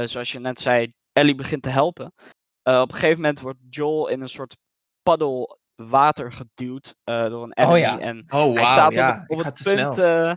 zoals 0.08 0.32
je 0.32 0.40
net 0.40 0.60
zei, 0.60 0.94
Ellie 1.12 1.36
begint 1.36 1.64
te 1.64 1.70
helpen. 1.70 2.14
Eh, 2.62 2.80
op 2.82 2.88
een 2.88 2.94
gegeven 2.96 3.22
moment 3.22 3.40
wordt 3.40 3.60
Joel 3.70 4.08
in 4.08 4.22
een 4.22 4.30
soort 4.30 4.58
paddel 5.04 5.58
water 5.76 6.32
geduwd 6.32 6.96
eh, 7.04 7.26
door 7.30 7.44
een 7.44 7.54
enemy. 7.54 7.74
Oh 7.74 7.80
ja. 7.80 8.00
En 8.00 8.26
Oh, 8.30 8.54
hij 8.56 8.66
staat 8.66 8.96
ja, 8.96 9.24
op, 9.28 9.38
het- 9.38 9.48
op 9.48 9.74
punt 9.76 9.98
eh, 9.98 10.34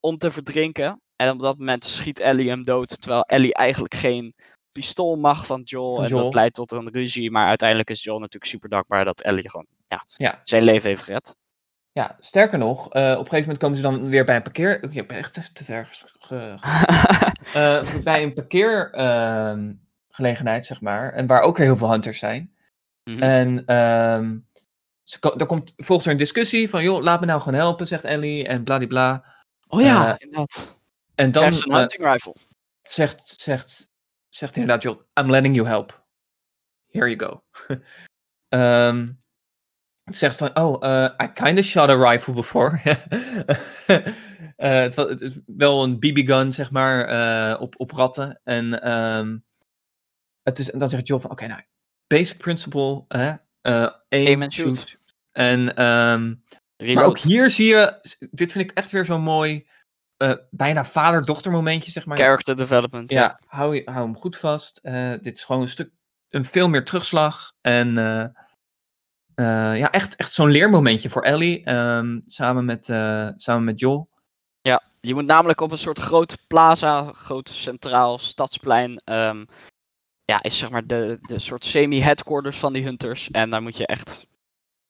om 0.00 0.18
te 0.18 0.30
verdrinken. 0.30 1.00
En 1.16 1.30
op 1.30 1.38
dat 1.40 1.58
moment 1.58 1.84
schiet 1.84 2.20
Ellie 2.20 2.48
hem 2.48 2.64
dood. 2.64 3.00
Terwijl 3.00 3.22
Ellie 3.22 3.54
eigenlijk 3.54 3.94
geen 3.94 4.34
pistool 4.72 5.16
mag 5.16 5.46
van 5.46 5.60
Joel. 5.62 5.94
Van 5.94 6.04
en 6.04 6.10
Joel. 6.10 6.22
dat 6.22 6.34
leidt 6.34 6.54
tot 6.54 6.72
een 6.72 6.88
ruzie. 6.90 7.30
Maar 7.30 7.46
uiteindelijk 7.48 7.90
is 7.90 8.02
Joel 8.02 8.18
natuurlijk 8.18 8.50
super 8.50 8.68
dankbaar 8.68 9.04
dat 9.04 9.20
Ellie 9.20 9.50
gewoon 9.50 9.66
ja, 9.88 10.04
Ja. 10.16 10.40
zijn 10.44 10.62
leven 10.62 10.88
heeft 10.88 11.02
gered. 11.02 11.34
Ja, 11.98 12.16
sterker 12.18 12.58
nog, 12.58 12.92
eh, 12.92 13.02
op 13.02 13.08
een 13.08 13.14
gegeven 13.16 13.40
moment 13.40 13.58
komen 13.58 13.76
ze 13.76 13.82
dan 13.82 14.08
weer 14.08 14.24
bij 14.24 14.36
een 14.36 14.42
parkeer... 14.42 14.82
Ik 14.82 14.92
heb 14.92 15.10
echt 15.10 15.54
te- 15.54 15.64
ver 15.64 15.88
ge- 16.18 16.54
Eh, 17.54 18.02
bij 18.04 18.22
een 18.22 18.34
parkeergelegenheid, 18.34 20.66
zeg 20.66 20.80
maar. 20.80 21.12
En 21.12 21.26
waar 21.26 21.40
ook 21.42 21.56
weer 21.56 21.66
heel 21.66 21.76
veel 21.76 21.90
hunters 21.90 22.18
zijn. 22.18 22.54
Mhm. 23.04 23.22
En 23.22 23.62
ehm 23.66 24.38
ze, 25.02 25.34
er 25.38 25.46
komt, 25.46 25.72
volgt 25.76 26.04
er 26.04 26.10
een 26.10 26.16
discussie 26.16 26.68
van, 26.68 26.82
joh, 26.82 27.02
laat 27.02 27.20
me 27.20 27.26
nou 27.26 27.40
gewoon 27.40 27.58
helpen, 27.58 27.86
zegt 27.86 28.04
Ellie, 28.04 28.46
en 28.46 28.64
bladibla. 28.64 29.24
oh 29.68 29.80
ja, 29.80 30.12
eh, 30.12 30.14
inderdaad. 30.18 30.76
En 31.14 31.32
dan 31.32 31.44
een 31.44 31.72
hunting 31.72 32.12
rifle. 32.12 32.34
zegt, 32.82 33.40
zegt, 33.40 33.90
zegt 34.28 34.56
inderdaad, 34.56 34.82
joh, 34.82 35.00
I'm 35.20 35.30
letting 35.30 35.54
you 35.54 35.66
help. 35.68 36.04
Here 36.90 37.16
you 37.16 37.30
go. 37.30 37.42
Ehm, 38.48 39.08
zegt 40.10 40.36
van, 40.36 40.56
oh, 40.58 40.84
eh, 40.84 41.10
I 41.22 41.32
kinda 41.32 41.62
shot 41.62 41.88
a 41.88 42.10
rifle 42.10 42.34
before. 42.34 42.80
Eh, 44.56 44.80
het, 44.80 44.94
wa- 44.94 45.06
het 45.08 45.20
is 45.20 45.38
wel 45.46 45.82
een 45.82 45.98
BB-gun, 45.98 46.52
zeg 46.52 46.70
maar, 46.70 47.04
eh, 47.04 47.60
op, 47.60 47.74
op 47.80 47.90
ratten. 47.90 48.40
En 48.44 48.82
ehm, 48.82 49.36
het 50.42 50.58
is, 50.58 50.70
en 50.70 50.78
dan 50.78 50.88
zegt 50.88 51.06
Joel 51.06 51.20
van, 51.20 51.30
oké, 51.30 51.46
nou, 51.46 51.60
basic 52.06 52.38
principle, 52.38 53.04
hè, 53.08 53.32
eh, 53.60 53.88
aim, 54.08 54.42
and 54.42 54.52
shoot. 54.52 54.76
shoot. 54.76 54.98
En, 55.32 55.76
ehm, 55.76 56.34
maar 56.94 57.04
ook 57.04 57.18
hier 57.18 57.50
zie 57.50 57.66
je, 57.66 57.98
dit 58.30 58.52
vind 58.52 58.70
ik 58.70 58.76
echt 58.76 58.90
weer 58.92 59.04
zo'n 59.04 59.22
mooi, 59.22 59.66
bijna 60.50 60.84
vader-dochter 60.84 61.50
momentje, 61.50 61.90
zeg 61.90 62.06
maar. 62.06 62.16
Character 62.18 62.56
development. 62.56 63.10
Ja. 63.10 63.20
Ja, 63.20 63.40
hou, 63.46 63.82
hou 63.84 64.04
hem 64.04 64.16
goed 64.16 64.36
vast. 64.36 64.80
Dit 65.22 65.36
is 65.36 65.44
gewoon 65.44 65.62
een 65.62 65.68
stuk, 65.68 65.90
een 66.28 66.44
veel 66.44 66.68
meer 66.68 66.84
terugslag. 66.84 67.52
En 67.60 67.94
eh, 69.38 69.78
ja, 69.78 69.90
echt, 69.90 70.16
echt 70.16 70.32
zo'n 70.32 70.50
leermomentje 70.50 71.10
voor 71.10 71.22
Ellie. 71.22 71.64
ehm, 71.64 72.20
samen, 72.26 72.64
met, 72.64 72.88
eh, 72.88 73.28
samen 73.36 73.64
met 73.64 73.80
Joel. 73.80 74.08
Ja, 74.60 74.82
je 75.00 75.14
moet 75.14 75.26
namelijk 75.26 75.60
op 75.60 75.70
een 75.70 75.78
soort 75.78 75.98
grote 75.98 76.38
plaza, 76.46 77.12
groot 77.12 77.48
centraal 77.48 78.18
stadsplein. 78.18 79.00
ehm, 79.04 79.44
ja, 80.24 80.42
is 80.42 80.58
zeg 80.58 80.70
maar 80.70 80.86
de, 80.86 81.18
de 81.20 81.38
soort 81.38 81.64
semi-headquarters 81.64 82.58
van 82.58 82.72
die 82.72 82.84
hunters. 82.84 83.30
En 83.30 83.50
daar 83.50 83.62
moet 83.62 83.76
je 83.76 83.86
echt, 83.86 84.26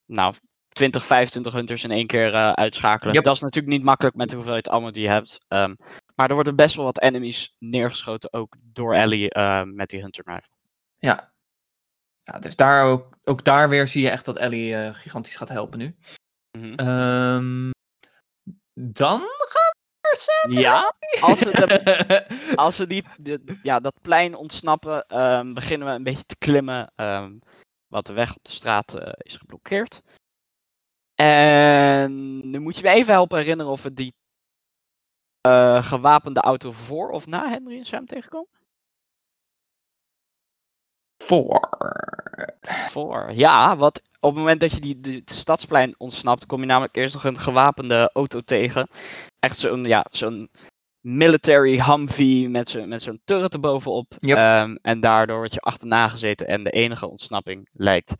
nou, 0.06 0.34
20, 0.68 1.06
25 1.06 1.52
hunters 1.52 1.84
in 1.84 1.90
één 1.90 2.06
keer 2.06 2.34
eh, 2.34 2.52
uitschakelen. 2.52 3.14
Yep. 3.14 3.24
Dat 3.24 3.34
is 3.34 3.40
natuurlijk 3.40 3.74
niet 3.74 3.84
makkelijk 3.84 4.16
met 4.16 4.28
de 4.28 4.34
hoeveelheid 4.34 4.68
ammo 4.68 4.90
die 4.90 5.02
je 5.02 5.08
hebt. 5.08 5.44
ehm, 5.48 5.74
maar 6.14 6.28
er 6.28 6.34
worden 6.34 6.56
best 6.56 6.76
wel 6.76 6.84
wat 6.84 7.00
enemies 7.00 7.54
neergeschoten, 7.58 8.32
ook 8.32 8.56
door 8.62 8.94
Ellie 8.94 9.38
met 9.64 9.88
die 9.88 10.00
hunter 10.00 10.24
rifle. 10.26 10.50
Ja. 10.98 11.32
Ja 12.32 12.38
dus 12.38 12.56
daar 12.56 12.84
ook, 12.84 13.16
ook 13.24 13.44
daar 13.44 13.68
weer 13.68 13.88
zie 13.88 14.02
je 14.02 14.10
echt 14.10 14.24
dat 14.24 14.38
Ellie 14.38 14.74
eh, 14.74 14.94
gigantisch 14.94 15.36
gaat 15.36 15.48
helpen 15.48 15.78
nu. 15.78 15.96
Mhm. 16.58 16.74
Ehm, 16.74 17.70
dan 18.74 19.18
gaan 19.20 19.70
we 19.70 19.98
naar 20.00 20.16
Sam. 20.16 20.52
Ja, 20.52 20.94
als 21.20 21.38
we, 21.42 21.50
de, 21.50 22.26
als 22.64 22.76
we 22.78 22.86
die, 22.86 23.04
de- 23.18 23.58
ja, 23.62 23.80
dat 23.80 23.94
plein 24.02 24.34
ontsnappen, 24.34 25.06
ehm, 25.06 25.52
beginnen 25.54 25.88
we 25.88 25.94
een 25.94 26.02
beetje 26.02 26.24
te 26.24 26.36
klimmen. 26.36 26.92
ehm, 26.94 27.38
want 27.86 28.06
de 28.06 28.12
weg 28.12 28.36
op 28.36 28.44
de 28.44 28.52
straat 28.52 28.94
eh, 28.94 29.12
is 29.16 29.36
geblokkeerd. 29.36 30.02
En 31.14 32.50
nu 32.50 32.58
moet 32.58 32.76
je 32.76 32.82
me 32.82 32.88
even 32.88 33.12
helpen 33.12 33.38
herinneren 33.38 33.72
of 33.72 33.82
we 33.82 33.92
die 33.94 34.14
eh, 35.40 35.82
gewapende 35.82 36.40
auto 36.40 36.72
voor 36.72 37.10
of 37.10 37.26
na 37.26 37.48
Henry 37.48 37.78
en 37.78 37.84
Sam 37.84 38.06
tegenkomen. 38.06 38.48
Voor. 41.24 41.68
Voor. 42.90 43.32
Ja, 43.32 43.76
want 43.76 44.02
op 44.20 44.30
het 44.30 44.38
moment 44.38 44.60
dat 44.60 44.72
je 44.72 44.80
die, 44.80 45.00
die 45.00 45.16
het 45.16 45.30
stadsplein 45.30 45.94
ontsnapt, 45.98 46.46
kom 46.46 46.60
je 46.60 46.66
namelijk 46.66 46.96
eerst 46.96 47.14
nog 47.14 47.24
een 47.24 47.38
gewapende 47.38 48.10
auto 48.12 48.40
tegen. 48.40 48.88
Echt 49.38 49.58
zo'n 49.58 49.84
ja, 49.84 50.06
zo'n 50.10 50.50
military 51.00 51.82
Humvee 51.82 52.48
met 52.48 52.68
zo'n 52.68 52.88
met 52.88 53.02
zo'n 53.02 53.20
turret 53.24 53.54
erbovenop. 53.54 54.16
Yep. 54.20 54.36
Ehm, 54.36 54.76
en 54.82 55.00
daardoor 55.00 55.36
word 55.36 55.54
je 55.54 55.60
achterna 55.60 56.08
gezeten 56.08 56.46
en 56.46 56.64
de 56.64 56.70
enige 56.70 57.08
ontsnapping 57.08 57.68
lijkt 57.72 58.14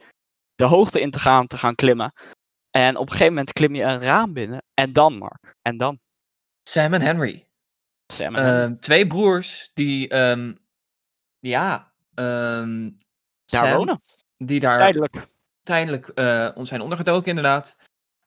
de 0.54 0.64
hoogte 0.64 1.00
in 1.00 1.10
te 1.10 1.18
gaan, 1.18 1.46
te 1.46 1.58
gaan 1.58 1.74
klimmen. 1.74 2.12
En 2.70 2.96
op 2.96 3.02
een 3.02 3.12
gegeven 3.12 3.32
moment 3.32 3.52
klim 3.52 3.74
je 3.74 3.82
een 3.82 4.00
raam 4.00 4.32
binnen. 4.32 4.62
En 4.74 4.92
dan, 4.92 5.18
Mark. 5.18 5.56
En 5.62 5.76
dan, 5.76 6.00
Sam 6.68 6.94
en 6.94 7.00
Henry. 7.00 7.48
Sam 8.12 8.36
en 8.36 8.44
Henry. 8.44 8.60
Ehm, 8.60 8.78
twee 8.78 9.06
broers 9.06 9.70
die, 9.74 10.08
ehm, 10.08 10.54
ja, 11.38 11.92
ehm, 12.14 12.90
daar 13.44 13.66
Sam, 13.66 13.76
wonen. 13.76 14.02
Die 14.39 14.61
daar 14.61 14.76
Tijdelijk. 14.78 15.28
tijdelijk 15.62 16.12
on- 16.55 16.66
zijn 16.66 16.80
ondergedoken, 16.80 17.28
inderdaad. 17.28 17.76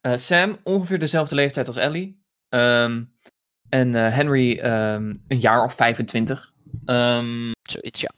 Eh, 0.01 0.15
Sam, 0.15 0.57
ongeveer 0.63 0.99
dezelfde 0.99 1.35
leeftijd 1.35 1.67
als 1.67 1.75
Ellie. 1.75 2.23
Ehm, 2.49 3.03
en 3.69 3.95
eh, 3.95 4.13
Henry, 4.13 4.59
ehm, 4.59 5.13
een 5.27 5.39
jaar 5.39 5.63
of 5.63 5.73
25. 5.75 6.53
Ehm, 6.85 7.51
Zoiets, 7.61 8.01
ja. 8.01 8.09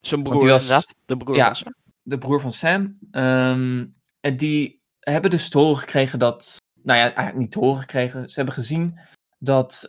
Zijn 0.00 0.22
broer, 0.22 0.46
was- 0.48 0.62
inderdaad. 0.62 0.94
De 1.06 1.16
broer 1.16 1.36
ja. 1.36 1.46
van 1.46 1.56
Sam. 1.56 1.74
de 2.02 2.18
broer 2.18 2.40
van 2.40 2.52
Sam. 2.52 2.98
En 4.20 4.36
die 4.36 4.82
hebben 5.00 5.30
dus 5.30 5.48
te 5.48 5.58
horen 5.58 5.76
gekregen 5.78 6.18
dat. 6.18 6.56
Nou 6.82 6.98
ja, 6.98 7.04
eigenlijk 7.04 7.36
niet 7.36 7.50
te 7.52 7.58
horen 7.58 7.80
gekregen. 7.80 8.28
Ze 8.30 8.34
hebben 8.36 8.54
gezien 8.54 8.98
dat 9.38 9.72
s 9.72 9.88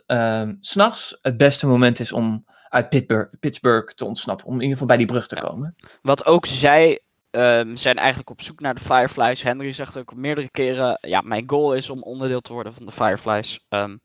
s'nachts 0.60 1.18
het 1.22 1.36
beste 1.36 1.66
moment 1.66 2.00
is 2.00 2.12
om 2.12 2.44
uit 2.68 2.88
Pittsburgh, 2.88 3.34
Pittsburgh 3.40 3.92
te 3.94 4.04
ontsnappen. 4.04 4.46
Om 4.46 4.52
in 4.54 4.60
ieder 4.60 4.72
geval 4.72 4.86
bij 4.88 4.96
die 4.96 5.06
brug 5.06 5.26
te 5.26 5.36
komen. 5.40 5.74
Wat 6.02 6.24
ook 6.24 6.46
zij, 6.46 7.00
ehm, 7.38 7.76
zijn 7.76 7.96
eigenlijk 7.96 8.30
op 8.30 8.42
zoek 8.42 8.60
naar 8.60 8.74
de 8.74 8.80
Fireflies. 8.80 9.42
Henry 9.42 9.72
zegt 9.72 9.98
ook 9.98 10.14
meerdere 10.14 10.50
keren: 10.50 10.98
ja, 11.00 11.20
mijn 11.20 11.44
goal 11.46 11.74
is 11.74 11.90
om 11.90 12.02
onderdeel 12.02 12.40
te 12.40 12.52
worden 12.52 12.74
van 12.74 12.86
de 12.86 12.92
Fireflies. 12.92 13.64
Ehm, 13.68 13.96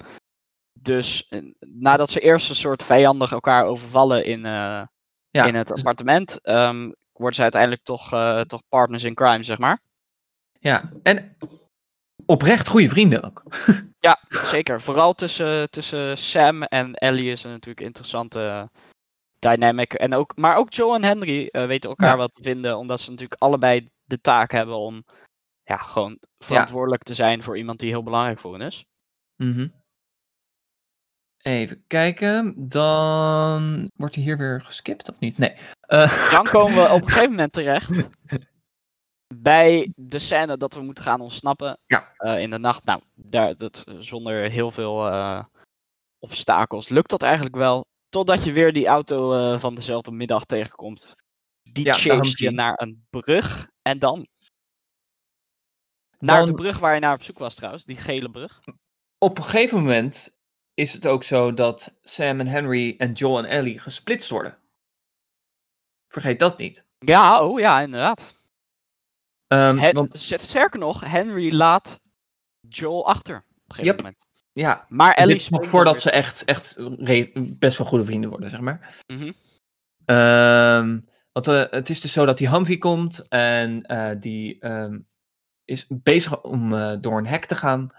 dus 0.80 1.28
eh, 1.28 1.40
nadat 1.60 2.10
ze 2.10 2.20
eerst 2.20 2.50
een 2.50 2.56
soort 2.56 2.84
vijandig 2.84 3.32
elkaar 3.32 3.66
overvallen 3.66 4.26
in, 4.26 4.46
eh, 4.46 4.82
Ja, 5.30 5.46
in 5.46 5.56
het 5.56 5.72
appartement, 5.72 6.42
ehm, 6.42 6.92
worden 7.14 7.36
ze 7.36 7.42
uiteindelijk 7.42 7.84
toch, 7.84 8.14
eh, 8.14 8.42
toch 8.42 8.62
partners 8.70 9.04
in 9.04 9.14
crime, 9.14 9.44
zeg 9.44 9.58
maar. 9.58 9.80
ja. 10.60 10.92
En 11.04 11.38
oprecht 12.26 12.68
goede 12.68 12.90
vrienden 12.90 13.24
ook. 13.24 13.44
Ja, 14.00 14.20
zeker. 14.30 14.82
Vooral 14.82 15.14
tussen, 15.14 15.70
tussen 15.70 16.18
Sam 16.18 16.64
en 16.64 16.94
Ellie 16.94 17.32
is 17.32 17.44
er 17.44 17.50
natuurlijk 17.50 17.86
interessante 17.86 18.70
dynamic. 19.44 19.94
En 19.94 20.14
ook, 20.14 20.36
maar 20.36 20.56
ook 20.58 20.74
Joe 20.74 20.96
en 20.96 21.04
Henry 21.04 21.48
eh, 21.48 21.66
weten 21.66 21.90
elkaar 21.90 22.10
Ja. 22.10 22.18
wel 22.18 22.28
te 22.28 22.44
vinden, 22.44 22.78
omdat 22.78 23.00
ze 23.02 23.10
natuurlijk 23.10 23.42
allebei 23.42 23.90
de 24.04 24.22
taak 24.22 24.52
hebben 24.52 24.78
om 24.78 25.04
ja, 25.64 25.78
gewoon 25.78 26.20
verantwoordelijk 26.38 27.04
te 27.04 27.14
zijn 27.14 27.44
voor 27.44 27.58
iemand 27.58 27.80
die 27.80 27.90
heel 27.90 28.04
belangrijk 28.04 28.40
voor 28.40 28.58
hen 28.58 28.68
is. 28.68 28.86
Mhm. 29.36 29.68
Even 31.38 31.84
kijken. 31.88 32.54
Dan 32.70 33.90
wordt 33.96 34.16
hij 34.16 34.24
hier 34.24 34.38
weer 34.38 34.62
geskipt 34.62 35.10
of 35.10 35.20
niet? 35.20 35.38
Nee. 35.38 35.56
Eh, 35.80 36.32
Dan 36.32 36.44
komen 36.44 36.76
we 36.84 36.90
op 36.90 37.02
een 37.02 37.08
gegeven 37.08 37.30
moment 37.30 37.54
terecht 37.54 38.10
bij 39.36 39.92
de 39.96 40.20
scène 40.20 40.58
dat 40.58 40.74
we 40.74 40.82
moeten 40.82 41.04
gaan 41.04 41.22
ontsnappen 41.22 41.78
Ja. 41.86 42.14
eh, 42.18 42.42
in 42.42 42.50
de 42.50 42.58
nacht. 42.58 42.84
Nou, 42.86 43.02
daar, 43.16 43.58
dat, 43.58 43.84
zonder 44.00 44.50
heel 44.52 44.72
veel 44.72 45.12
obstakels 46.20 46.90
lukt 46.90 47.10
dat 47.10 47.24
eigenlijk 47.24 47.56
wel. 47.56 47.86
Totdat 48.14 48.44
je 48.44 48.52
weer 48.52 48.74
die 48.74 48.88
auto 48.88 49.34
eh, 49.34 49.60
van 49.60 49.76
dezelfde 49.76 50.12
middag 50.12 50.46
tegenkomt. 50.46 51.16
Die 51.62 51.86
Ja, 51.86 51.96
je 52.24 52.52
naar 52.52 52.82
een 52.82 53.06
brug 53.10 53.70
en 53.82 54.00
dan. 54.00 54.28
Naar 56.20 56.46
de 56.46 56.54
brug 56.54 56.80
waar 56.80 56.94
je 56.94 57.00
naar 57.00 57.14
op 57.14 57.24
zoek 57.24 57.38
was 57.38 57.56
trouwens, 57.56 57.86
die 57.86 57.96
gele 57.96 58.32
brug. 58.32 58.62
op 59.18 59.38
een 59.38 59.44
gegeven 59.44 59.78
moment 59.78 60.38
is 60.74 60.94
het 60.94 61.08
ook 61.08 61.24
zo 61.24 61.54
dat 61.54 61.98
Sam 62.02 62.40
en 62.40 62.48
Henry 62.48 62.96
en 62.98 63.14
Joel 63.14 63.38
en 63.38 63.46
Ellie 63.46 63.80
gesplitst 63.80 64.30
worden. 64.30 64.58
Vergeet 66.08 66.40
dat 66.40 66.58
niet. 66.58 66.86
Ja, 67.00 67.46
oh 67.46 67.60
ja, 67.60 67.82
inderdaad. 67.82 68.42
Het, 69.48 69.94
want 69.94 70.16
Sterker 70.20 70.80
nog, 70.80 71.02
Henry 71.02 71.54
laat 71.54 72.00
Joel 72.60 73.08
achter. 73.08 73.36
Op 73.36 73.44
een 73.46 73.76
gegeven 73.76 73.86
Yep. 73.86 73.98
moment. 73.98 74.18
Ja, 74.54 74.86
Maar 74.90 75.14
Ellie 75.14 75.38
dit 75.38 75.50
nog 75.50 75.68
voordat 75.68 76.02
ze 76.02 76.12
echt, 76.12 76.46
echt 76.46 76.78
best 77.60 77.78
wel 77.78 77.88
goede 77.88 78.06
vrienden 78.06 78.30
worden, 78.30 78.50
zeg 78.50 78.60
maar. 78.60 78.96
Mhm. 79.08 79.32
Ehm, 80.06 81.00
want 81.32 81.48
eh, 81.48 81.64
het 81.70 81.90
is 81.90 82.02
dus 82.02 82.12
zo 82.14 82.26
dat 82.26 82.38
die 82.38 82.50
Humvee 82.50 82.78
komt 82.78 83.28
en 83.28 83.82
eh, 83.82 84.12
die 84.20 84.60
ehm, 84.60 85.00
is 85.66 85.88
bezig 85.90 86.42
om 86.44 86.74
eh, 86.74 86.98
door 87.02 87.18
een 87.18 87.28
hek 87.28 87.46
te 87.46 87.56
gaan. 87.56 87.90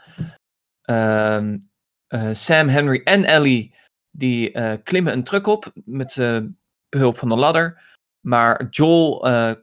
Ehm, 0.83 1.59
eh, 2.07 2.29
Sam, 2.33 2.69
Henry 2.69 3.01
en 3.05 3.25
Ellie 3.25 3.75
die 4.11 4.53
eh, 4.53 4.79
klimmen 4.83 5.13
een 5.13 5.25
truck 5.25 5.47
op 5.47 5.73
met 5.85 6.17
eh, 6.19 6.41
behulp 6.89 7.17
van 7.17 7.29
de 7.29 7.37
ladder. 7.37 7.83
Maar 8.21 8.67
Joel, 8.71 9.27
eh, 9.27 9.55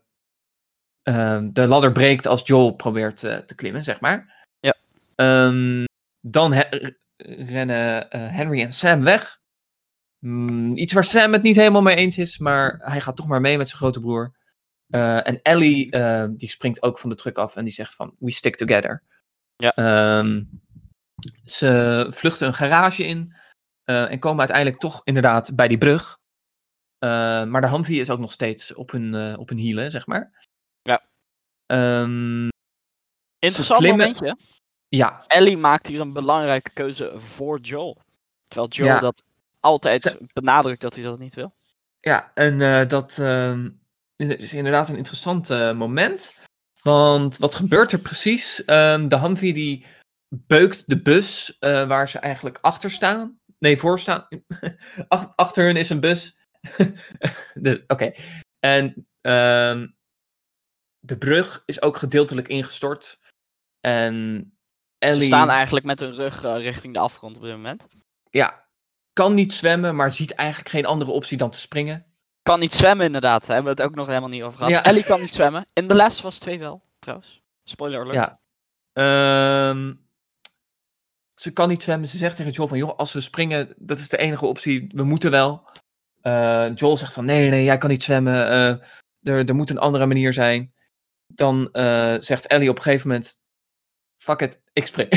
ehm, 1.03 1.49
de 1.51 1.67
ladder 1.67 1.91
breekt 1.91 2.25
als 2.25 2.41
Joel 2.47 2.71
probeert 2.71 3.23
eh, 3.23 3.37
te 3.37 3.55
klimmen, 3.55 3.83
zeg 3.83 3.99
maar. 3.99 4.45
Ja. 4.59 4.75
Dan 6.21 6.53
he- 6.53 6.93
rennen 7.45 8.09
eh, 8.09 8.35
Henry 8.35 8.61
en 8.61 8.73
Sam 8.73 9.03
weg. 9.03 9.39
Mm, 10.19 10.77
iets 10.77 10.93
waar 10.93 11.03
Sam 11.03 11.33
het 11.33 11.41
niet 11.41 11.55
helemaal 11.55 11.81
mee 11.81 11.95
eens 11.95 12.17
is, 12.17 12.37
maar 12.37 12.79
hij 12.81 13.01
gaat 13.01 13.15
toch 13.15 13.27
maar 13.27 13.41
mee 13.41 13.57
met 13.57 13.67
zijn 13.67 13.79
grote 13.79 13.99
broer. 13.99 14.35
Eh, 14.87 15.27
en 15.27 15.41
Ellie, 15.41 15.91
eh, 15.91 16.27
die 16.31 16.49
springt 16.49 16.81
ook 16.81 16.99
van 16.99 17.09
de 17.09 17.15
truck 17.15 17.37
af 17.37 17.55
en 17.55 17.63
die 17.63 17.73
zegt 17.73 17.95
van, 17.95 18.15
we 18.19 18.31
stick 18.31 18.55
together. 18.55 19.03
Ja. 19.55 19.75
Ehm, 19.75 20.43
ze 21.45 22.05
vluchten 22.09 22.47
een 22.47 22.53
garage 22.53 23.03
in 23.03 23.35
en 23.83 24.19
komen 24.19 24.39
uiteindelijk 24.39 24.77
toch 24.79 25.01
inderdaad 25.03 25.55
bij 25.55 25.67
die 25.67 25.77
brug. 25.77 26.19
Maar 26.99 27.61
de 27.61 27.69
Humvee 27.69 27.99
is 27.99 28.09
ook 28.09 28.19
nog 28.19 28.31
steeds 28.31 28.73
op 28.73 28.91
hun, 28.91 29.37
op 29.37 29.49
hun 29.49 29.57
hielen, 29.57 29.91
zeg 29.91 30.05
maar. 30.07 30.47
Ja. 30.81 31.09
Ehm, 31.65 32.47
Interessant 33.39 33.81
momentje. 33.81 34.37
Ja, 34.97 35.23
Ellie 35.27 35.57
maakt 35.57 35.87
hier 35.87 35.99
een 35.99 36.13
belangrijke 36.13 36.69
keuze 36.73 37.13
voor 37.17 37.59
Joel. 37.59 37.97
Terwijl 38.47 38.69
Joel 38.71 38.89
Ja. 38.89 38.99
dat 38.99 39.23
altijd 39.59 40.17
benadrukt 40.33 40.81
dat 40.81 40.95
hij 40.95 41.03
dat 41.03 41.19
niet 41.19 41.33
wil. 41.33 41.53
Ja, 41.99 42.31
en 42.33 42.61
eh, 42.61 42.87
dat 42.87 43.17
ehm, 43.17 43.69
is 44.15 44.53
inderdaad 44.53 44.89
een 44.89 44.97
interessant 44.97 45.49
eh, 45.49 45.73
moment. 45.73 46.33
Want 46.81 47.37
wat 47.37 47.55
gebeurt 47.55 47.91
er 47.91 47.99
precies? 47.99 48.65
Ehm, 48.65 49.07
de 49.07 49.19
Humvee 49.19 49.53
die 49.53 49.85
beukt 50.29 50.83
de 50.89 51.01
bus 51.01 51.57
eh, 51.59 51.87
waar 51.87 52.09
ze 52.09 52.19
eigenlijk 52.19 52.57
achter 52.61 52.91
staan. 52.91 53.39
Nee, 53.59 53.77
voor 53.77 53.99
staan. 53.99 54.27
Ach- 55.07 55.31
achter 55.35 55.65
hun 55.65 55.75
is 55.77 55.89
een 55.89 55.99
bus. 55.99 56.37
De- 57.53 57.83
Oké. 57.87 58.13
En 58.59 59.07
ehm, 59.21 59.87
de 60.99 61.17
brug 61.17 61.63
is 61.65 61.81
ook 61.81 61.97
gedeeltelijk 61.97 62.47
ingestort. 62.47 63.19
En 63.79 64.45
Ellie 65.01 65.19
Ze 65.19 65.25
staan 65.25 65.49
eigenlijk 65.49 65.85
met 65.85 65.99
hun 65.99 66.13
rug 66.15 66.43
eh, 66.43 66.55
richting 66.57 66.93
de 66.93 66.99
afgrond 66.99 67.35
op 67.35 67.41
dit 67.41 67.51
moment. 67.51 67.87
ja, 68.29 68.65
kan 69.13 69.33
niet 69.33 69.53
zwemmen, 69.53 69.95
maar 69.95 70.11
ziet 70.11 70.33
eigenlijk 70.35 70.69
geen 70.69 70.85
andere 70.85 71.11
optie 71.11 71.37
dan 71.37 71.49
te 71.49 71.59
springen. 71.59 72.05
Kan 72.41 72.59
niet 72.59 72.73
zwemmen 72.73 73.05
inderdaad, 73.05 73.45
daar 73.45 73.55
hebben 73.55 73.75
we 73.75 73.81
het 73.81 73.89
ook 73.91 73.95
nog 73.97 74.07
helemaal 74.07 74.29
niet 74.29 74.43
over 74.43 74.57
gehad. 74.57 74.71
Ja. 74.71 74.83
Ellie 74.83 75.03
kan 75.03 75.19
niet 75.21 75.33
zwemmen. 75.33 75.65
In 75.73 75.87
de 75.87 75.95
les 75.95 76.21
was 76.21 76.37
twee 76.39 76.59
wel, 76.59 76.81
trouwens. 76.99 77.41
Spoiler 77.63 77.99
alert. 77.99 78.15
Ja. 78.15 78.39
Ehm, 78.93 79.93
ze 81.35 81.51
kan 81.51 81.69
niet 81.69 81.83
zwemmen. 81.83 82.07
Ze 82.07 82.17
zegt 82.17 82.35
tegen 82.35 82.51
Joel 82.51 82.67
van, 82.67 82.77
joh, 82.77 82.97
als 82.97 83.13
we 83.13 83.19
springen, 83.19 83.73
dat 83.77 83.99
is 83.99 84.09
de 84.09 84.17
enige 84.17 84.45
optie. 84.45 84.91
We 84.93 85.03
moeten 85.03 85.31
wel. 85.31 85.69
Eh, 86.21 86.71
Joel 86.75 86.97
zegt 86.97 87.13
van, 87.13 87.25
nee, 87.25 87.49
nee, 87.49 87.63
jij 87.63 87.77
kan 87.77 87.89
niet 87.89 88.03
zwemmen. 88.03 88.47
eh, 88.49 88.69
er, 89.21 89.45
er 89.47 89.55
moet 89.55 89.69
een 89.69 89.77
andere 89.77 90.05
manier 90.05 90.33
zijn. 90.33 90.73
Dan 91.27 91.69
zegt 92.21 92.47
Ellie 92.47 92.69
op 92.69 92.75
een 92.75 92.81
gegeven 92.83 93.07
moment, 93.07 93.40
fuck 94.21 94.41
it, 94.41 94.61
ik 94.73 94.85
spring. 94.87 95.09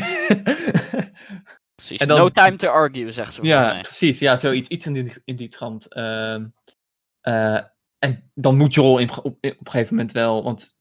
Precies. 1.74 1.98
En 1.98 2.08
dan- 2.08 2.18
No 2.18 2.28
time 2.28 2.56
to 2.56 2.68
argue, 2.68 3.12
zegt 3.12 3.34
ze. 3.34 3.42
ja, 3.42 3.60
mij. 3.72 3.80
precies. 3.80 4.18
Ja, 4.18 4.36
zoiets 4.36 4.68
iets 4.68 4.86
in 4.86 4.92
die, 4.92 5.12
in 5.24 5.36
die 5.36 5.48
trant. 5.48 5.88
Ehm, 5.92 6.46
eh, 7.20 7.60
en 7.98 8.30
dan 8.34 8.56
moet 8.56 8.74
Joel 8.74 8.98
in, 8.98 9.10
op, 9.10 9.24
op 9.24 9.36
een 9.42 9.56
gegeven 9.62 9.94
moment 9.94 10.12
wel, 10.12 10.42
want 10.42 10.76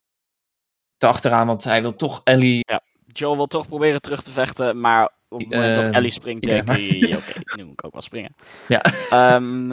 achteraan, 0.97 1.47
want 1.47 1.63
hij 1.63 1.81
wil 1.81 1.95
toch 1.95 2.21
Ellie 2.23 2.65
Joel 3.07 3.35
wil 3.35 3.47
toch 3.47 3.67
proberen 3.67 4.01
terug 4.01 4.23
te 4.23 4.31
vechten, 4.31 4.79
maar 4.79 5.11
op 5.29 5.39
het 5.39 5.49
moment 5.49 5.75
dat 5.75 5.85
Ehm, 5.85 5.93
Ellie 5.95 6.11
springt, 6.11 6.45
ja, 6.45 6.51
denkt 6.51 6.69
hij, 6.69 7.15
oké, 7.17 7.57
nu 7.57 7.63
moet 7.63 7.73
ik 7.73 7.85
ook 7.85 7.91
wel 7.93 8.01
springen. 8.01 8.35
Ja. 8.67 8.81
Ehm, 9.09 9.67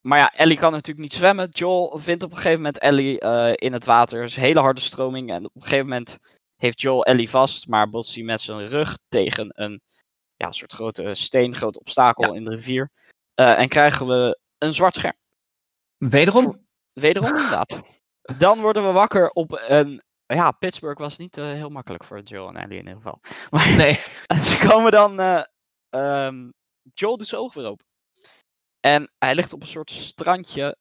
maar 0.00 0.18
ja, 0.18 0.32
Ellie 0.34 0.56
kan 0.58 0.72
natuurlijk 0.72 0.98
niet 0.98 1.14
zwemmen. 1.14 1.48
Joel 1.50 1.98
vindt 1.98 2.22
op 2.22 2.30
een 2.30 2.36
gegeven 2.36 2.56
moment 2.56 2.78
Ellie 2.78 3.20
eh, 3.20 3.52
in 3.54 3.72
het 3.72 3.84
water. 3.84 4.22
Is 4.22 4.36
een 4.36 4.42
hele 4.42 4.60
harde 4.60 4.80
stroming. 4.80 5.30
En 5.30 5.44
op 5.44 5.50
een 5.54 5.62
gegeven 5.62 5.86
moment 5.88 6.18
heeft 6.58 6.80
Joel 6.80 7.04
Ellie 7.04 7.30
vast, 7.30 7.66
maar 7.68 7.90
botst 7.90 8.14
hij 8.14 8.24
met 8.24 8.40
zijn 8.40 8.68
rug 8.68 8.98
tegen 9.08 9.50
een 9.62 9.80
ja, 10.36 10.52
soort 10.52 10.72
grote 10.72 11.14
steen, 11.14 11.54
groot 11.54 11.78
obstakel 11.78 12.34
in 12.34 12.44
de 12.44 12.50
rivier. 12.50 12.90
Eh, 13.34 13.58
en 13.58 13.68
krijgen 13.68 14.06
we 14.06 14.38
een 14.58 14.74
zwart 14.74 14.94
scherm. 14.94 15.16
wederom 15.98 16.66
Wederom 16.92 17.28
inderdaad. 17.30 17.80
Dan 18.38 18.60
worden 18.60 18.86
we 18.86 18.92
wakker 18.92 19.30
op 19.30 19.64
een... 19.66 20.02
Ja, 20.26 20.50
Pittsburgh 20.50 21.00
was 21.00 21.16
niet 21.16 21.38
eh, 21.38 21.44
heel 21.44 21.68
makkelijk 21.68 22.04
voor 22.04 22.20
Joel 22.20 22.48
en 22.48 22.56
Ellie 22.56 22.78
in 22.78 22.86
ieder 22.86 22.96
geval. 22.96 23.20
Maar 23.50 23.74
Nee. 23.76 24.00
en 24.26 24.42
ze 24.50 24.58
komen 24.68 24.92
dan. 24.92 25.20
eh 25.20 25.42
ehm, 25.88 26.50
Joel 26.94 27.16
doet 27.16 27.26
zijn 27.26 27.40
oog 27.40 27.54
weer 27.54 27.66
open. 27.66 27.86
En 28.80 29.12
hij 29.18 29.34
ligt 29.34 29.52
op 29.52 29.60
een 29.60 29.66
soort 29.66 29.90
strandje 29.90 30.76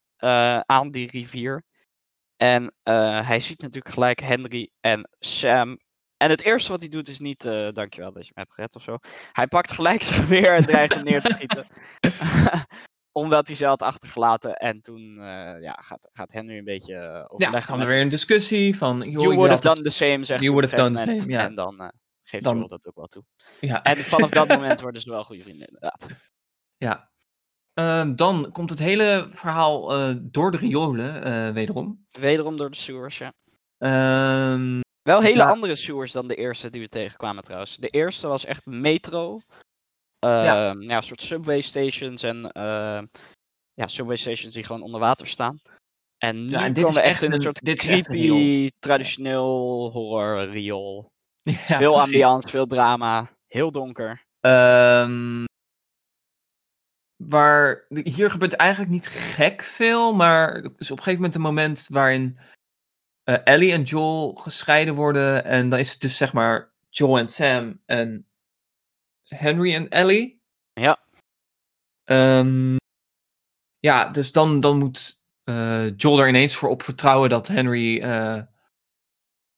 aan 0.66 0.92
die 0.92 1.12
rivier. 1.12 1.64
En 2.38 2.74
eh, 2.84 3.28
hij 3.28 3.40
ziet 3.40 3.62
natuurlijk 3.62 3.94
gelijk 3.94 4.20
Henry 4.20 4.70
en 4.80 5.10
Sam. 5.20 5.80
En 6.18 6.30
het 6.30 6.42
eerste 6.42 6.72
wat 6.72 6.80
hij 6.80 6.90
doet 6.90 7.08
is 7.08 7.20
niet, 7.20 7.46
eh, 7.46 7.68
dankjewel 7.72 8.12
dat 8.12 8.26
je 8.26 8.32
me 8.36 8.42
hebt 8.42 8.54
gered 8.54 8.76
of 8.76 8.82
zo. 8.82 8.98
Hij 9.32 9.48
pakt 9.48 9.72
gelijk 9.72 10.02
zijn 10.08 10.22
geweer 10.22 10.56
en 10.56 10.66
dreigt 10.66 10.94
hem 10.94 11.04
neer 11.04 11.22
te 11.22 11.32
schieten. 11.34 11.68
Omdat 13.12 13.48
hij 13.48 13.56
ze 13.56 13.66
had 13.66 13.82
achtergelaten. 13.82 14.56
En 14.56 14.82
toen 14.82 15.18
eh, 15.20 15.62
ja, 15.62 15.74
gaat, 15.82 16.10
gaat 16.14 16.32
Henry 16.32 16.58
een 16.58 16.64
beetje 16.64 16.94
Ja, 16.94 17.22
overleggen. 17.28 17.52
dan 17.52 17.62
gaan 17.62 17.80
er 17.80 17.88
weer 17.88 18.02
een 18.02 18.10
discussie 18.10 18.78
van. 18.78 18.98
Joh, 19.12 19.22
You 19.22 19.36
would 19.36 19.50
have 19.50 19.62
done 19.62 19.82
the 19.82 19.90
same, 19.90 20.24
zegt 20.24 20.42
You 20.42 20.54
would 20.54 20.72
have 20.72 20.84
done 20.84 21.06
the 21.06 21.18
same, 21.18 21.32
ja. 21.32 21.46
En 21.46 21.56
dan 21.56 21.92
geeft 22.24 22.44
Dan- 22.44 22.56
Joel 22.58 22.68
dat 22.68 22.88
ook 22.88 22.96
wel 22.96 23.08
toe. 23.08 23.24
Ja, 23.60 23.84
En 23.84 23.98
vanaf 23.98 24.30
dat 24.30 24.48
moment 24.58 24.82
worden 24.82 25.02
ze 25.02 25.10
wel 25.10 25.24
goede 25.24 25.42
vrienden, 25.42 25.68
inderdaad. 25.68 26.08
ja. 26.78 27.12
Ehm, 27.78 28.16
dan 28.16 28.50
komt 28.52 28.70
het 28.70 28.80
hele 28.80 29.26
verhaal 29.30 29.94
eh, 29.96 30.16
door 30.22 30.52
de 30.52 30.58
riolen, 30.58 31.24
eh, 31.24 31.54
wederom. 31.54 32.04
Wederom 32.20 32.58
door 32.58 32.70
de 32.70 32.78
sewers, 32.78 33.18
ja. 33.18 33.34
Ehm, 33.78 34.80
Wel 35.02 35.22
hele 35.22 35.38
Ja. 35.38 35.50
andere 35.50 35.76
sewers 35.76 36.12
dan 36.12 36.28
de 36.28 36.36
eerste 36.36 36.70
die 36.70 36.82
we 36.82 36.88
tegenkwamen 36.88 37.44
trouwens. 37.44 37.76
De 37.76 37.88
eerste 37.88 38.28
was 38.28 38.46
echt 38.46 38.66
metro. 38.66 39.40
Ja. 40.20 40.70
Ehm, 40.70 40.82
ja. 40.82 40.98
een 40.98 41.04
soort 41.04 41.22
subway 41.22 41.62
stations 41.62 42.24
en 42.24 42.50
ja, 43.74 43.88
subway 43.88 44.16
stations 44.16 44.54
die 44.54 44.64
gewoon 44.64 44.82
onder 44.82 45.00
water 45.00 45.28
staan. 45.28 45.60
En 46.18 46.46
nu 46.46 46.50
Ja, 46.52 46.64
en 46.64 46.74
dit 46.74 46.84
komen 46.84 46.90
is 47.00 47.04
we 47.04 47.10
echt 47.10 47.22
in 47.22 47.28
een 47.30 47.36
een- 47.36 47.42
soort 47.42 47.64
dit 47.66 47.88
een 47.88 48.02
creepy, 48.04 48.70
traditioneel 48.80 49.90
horror 49.94 50.50
riool. 50.50 51.08
Ja, 51.44 51.54
veel 51.78 51.92
precies. 51.94 52.14
ambiance, 52.14 52.50
veel 52.50 52.66
drama, 52.66 53.30
heel 53.48 53.72
donker. 53.72 54.22
Ehm, 54.40 55.44
waar, 57.18 57.86
hier 57.90 58.32
gebeurt 58.32 58.54
eigenlijk 58.54 58.92
niet 58.92 59.08
gek 59.08 59.62
veel, 59.62 60.14
maar 60.14 60.56
er 60.56 60.74
is 60.78 60.92
op 60.92 60.98
een 60.98 61.04
gegeven 61.04 61.16
moment 61.16 61.36
een 61.36 61.42
moment 61.42 61.88
waarin 61.90 62.38
eh, 63.24 63.38
Ellie 63.44 63.72
en 63.72 63.84
Joel 63.84 64.34
gescheiden 64.34 64.96
worden. 64.96 65.44
En 65.46 65.70
dan 65.70 65.80
is 65.80 65.92
het 65.92 66.02
dus 66.02 66.18
zeg 66.18 66.34
maar 66.34 66.74
Joel 66.90 67.18
en 67.18 67.28
Sam 67.28 67.82
en 67.86 68.28
Henry 69.24 69.74
en 69.74 69.90
Ellie. 69.90 70.42
Ja. 70.74 71.00
Ehm, 72.04 72.76
ja, 73.80 74.10
dus 74.10 74.32
dan, 74.32 74.60
dan 74.60 74.78
moet 74.78 75.24
eh, 75.44 75.98
Joel 75.98 76.20
er 76.20 76.28
ineens 76.28 76.56
voor 76.56 76.70
op 76.70 76.84
vertrouwen 76.84 77.30
dat 77.30 77.48
Henry 77.48 78.02
eh, 78.02 78.42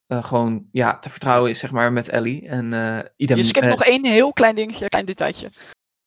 gewoon 0.08 0.68
ja, 0.72 1.00
te 1.00 1.10
vertrouwen 1.10 1.50
is, 1.50 1.60
zeg 1.60 1.72
maar, 1.72 1.94
met 1.94 2.10
Ellie. 2.10 2.48
En 2.48 2.74
eh 2.74 3.06
idem, 3.16 3.38
je 3.38 3.44
skipt 3.44 3.66
nog 3.66 3.84
één 3.84 4.06
heel 4.06 4.34
klein 4.34 4.56
dingetje, 4.56 4.88
klein 4.88 5.06
detailje. 5.06 5.50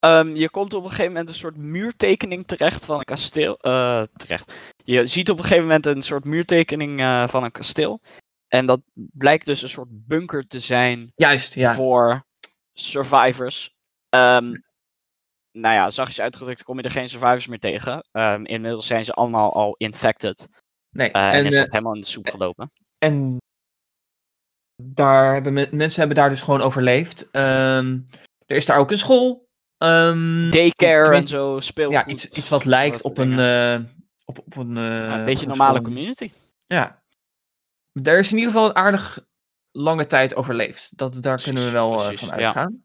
Ehm, 0.02 0.34
je 0.36 0.50
komt 0.50 0.74
op 0.74 0.82
een 0.82 0.88
gegeven 0.90 1.12
moment 1.12 1.28
een 1.28 1.34
soort 1.34 1.56
muurtekening 1.56 2.46
terecht 2.46 2.84
van 2.84 2.98
een 2.98 3.04
kasteel. 3.04 3.56
eh, 3.56 4.02
terecht. 4.16 4.52
Je 4.84 5.06
ziet 5.06 5.30
op 5.30 5.36
een 5.36 5.42
gegeven 5.44 5.64
moment 5.64 5.86
een 5.86 6.02
soort 6.02 6.24
muurtekening 6.24 7.00
eh, 7.00 7.28
van 7.28 7.44
een 7.44 7.50
kasteel. 7.52 8.00
En 8.48 8.66
dat 8.66 8.80
blijkt 8.94 9.46
dus 9.46 9.62
een 9.62 9.68
soort 9.68 9.88
bunker 9.90 10.46
te 10.46 10.60
zijn 10.60 11.12
Juist, 11.16 11.54
ja. 11.54 11.74
voor 11.74 12.24
survivors. 12.72 13.74
Ehm, 14.08 14.54
nou 15.52 15.74
ja, 15.74 15.90
zachtjes 15.90 16.20
uitgedrukt 16.20 16.62
kom 16.62 16.76
je 16.76 16.82
er 16.82 16.90
geen 16.90 17.08
survivors 17.08 17.46
meer 17.46 17.58
tegen. 17.58 18.08
Ehm, 18.12 18.44
inmiddels 18.44 18.86
zijn 18.86 19.04
ze 19.04 19.12
allemaal 19.12 19.52
al 19.52 19.74
infected. 19.76 20.48
Nee, 20.90 21.10
eh, 21.10 21.28
en, 21.28 21.32
en, 21.32 21.46
is 21.46 21.56
dat 21.56 21.70
helemaal 21.70 21.94
in 21.94 22.00
de 22.00 22.06
soep 22.06 22.28
gelopen. 22.28 22.72
En 22.98 23.36
daar 24.82 25.32
hebben 25.32 25.52
men- 25.52 25.76
mensen 25.76 25.98
hebben 25.98 26.16
daar 26.16 26.28
dus 26.28 26.40
gewoon 26.40 26.60
overleefd. 26.60 27.28
Er 27.32 28.04
is 28.46 28.66
daar 28.66 28.78
ook 28.78 28.90
een 28.90 28.98
school. 28.98 29.50
Ehm, 29.82 30.50
Daycare 30.50 31.14
en 31.16 31.28
zo, 31.28 31.60
speelgoed. 31.60 31.94
ja, 31.94 32.06
iets, 32.06 32.28
iets 32.28 32.48
wat 32.48 32.64
lijkt 32.64 33.02
op 33.02 33.18
een, 33.18 33.38
eh, 33.38 33.80
op, 34.24 34.38
op 34.38 34.56
een, 34.56 34.76
eh, 34.76 34.82
Ja, 34.82 35.18
een 35.18 35.24
beetje 35.24 35.42
een 35.42 35.48
normale 35.48 35.78
school. 35.78 35.86
community. 35.92 36.32
Ja. 36.66 37.02
Er 38.02 38.18
is 38.18 38.30
in 38.32 38.36
ieder 38.38 38.52
geval 38.52 38.68
een 38.68 38.76
aardig 38.76 39.24
lange 39.70 40.06
tijd 40.06 40.34
overleefd. 40.34 40.96
Dat, 40.96 41.12
daar 41.12 41.22
Precies, 41.22 41.44
kunnen 41.44 41.64
we 41.64 41.70
wel 41.70 41.98
eh, 42.00 42.06
precies, 42.06 42.28
van 42.28 42.38
ja. 42.38 42.44
uitgaan. 42.44 42.84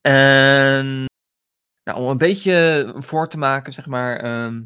En 0.00 1.04
nou, 1.84 1.98
om 2.00 2.08
een 2.08 2.18
beetje 2.18 2.92
voor 2.96 3.28
te 3.28 3.38
maken, 3.38 3.72
zeg 3.72 3.86
maar. 3.86 4.20
ehm, 4.20 4.62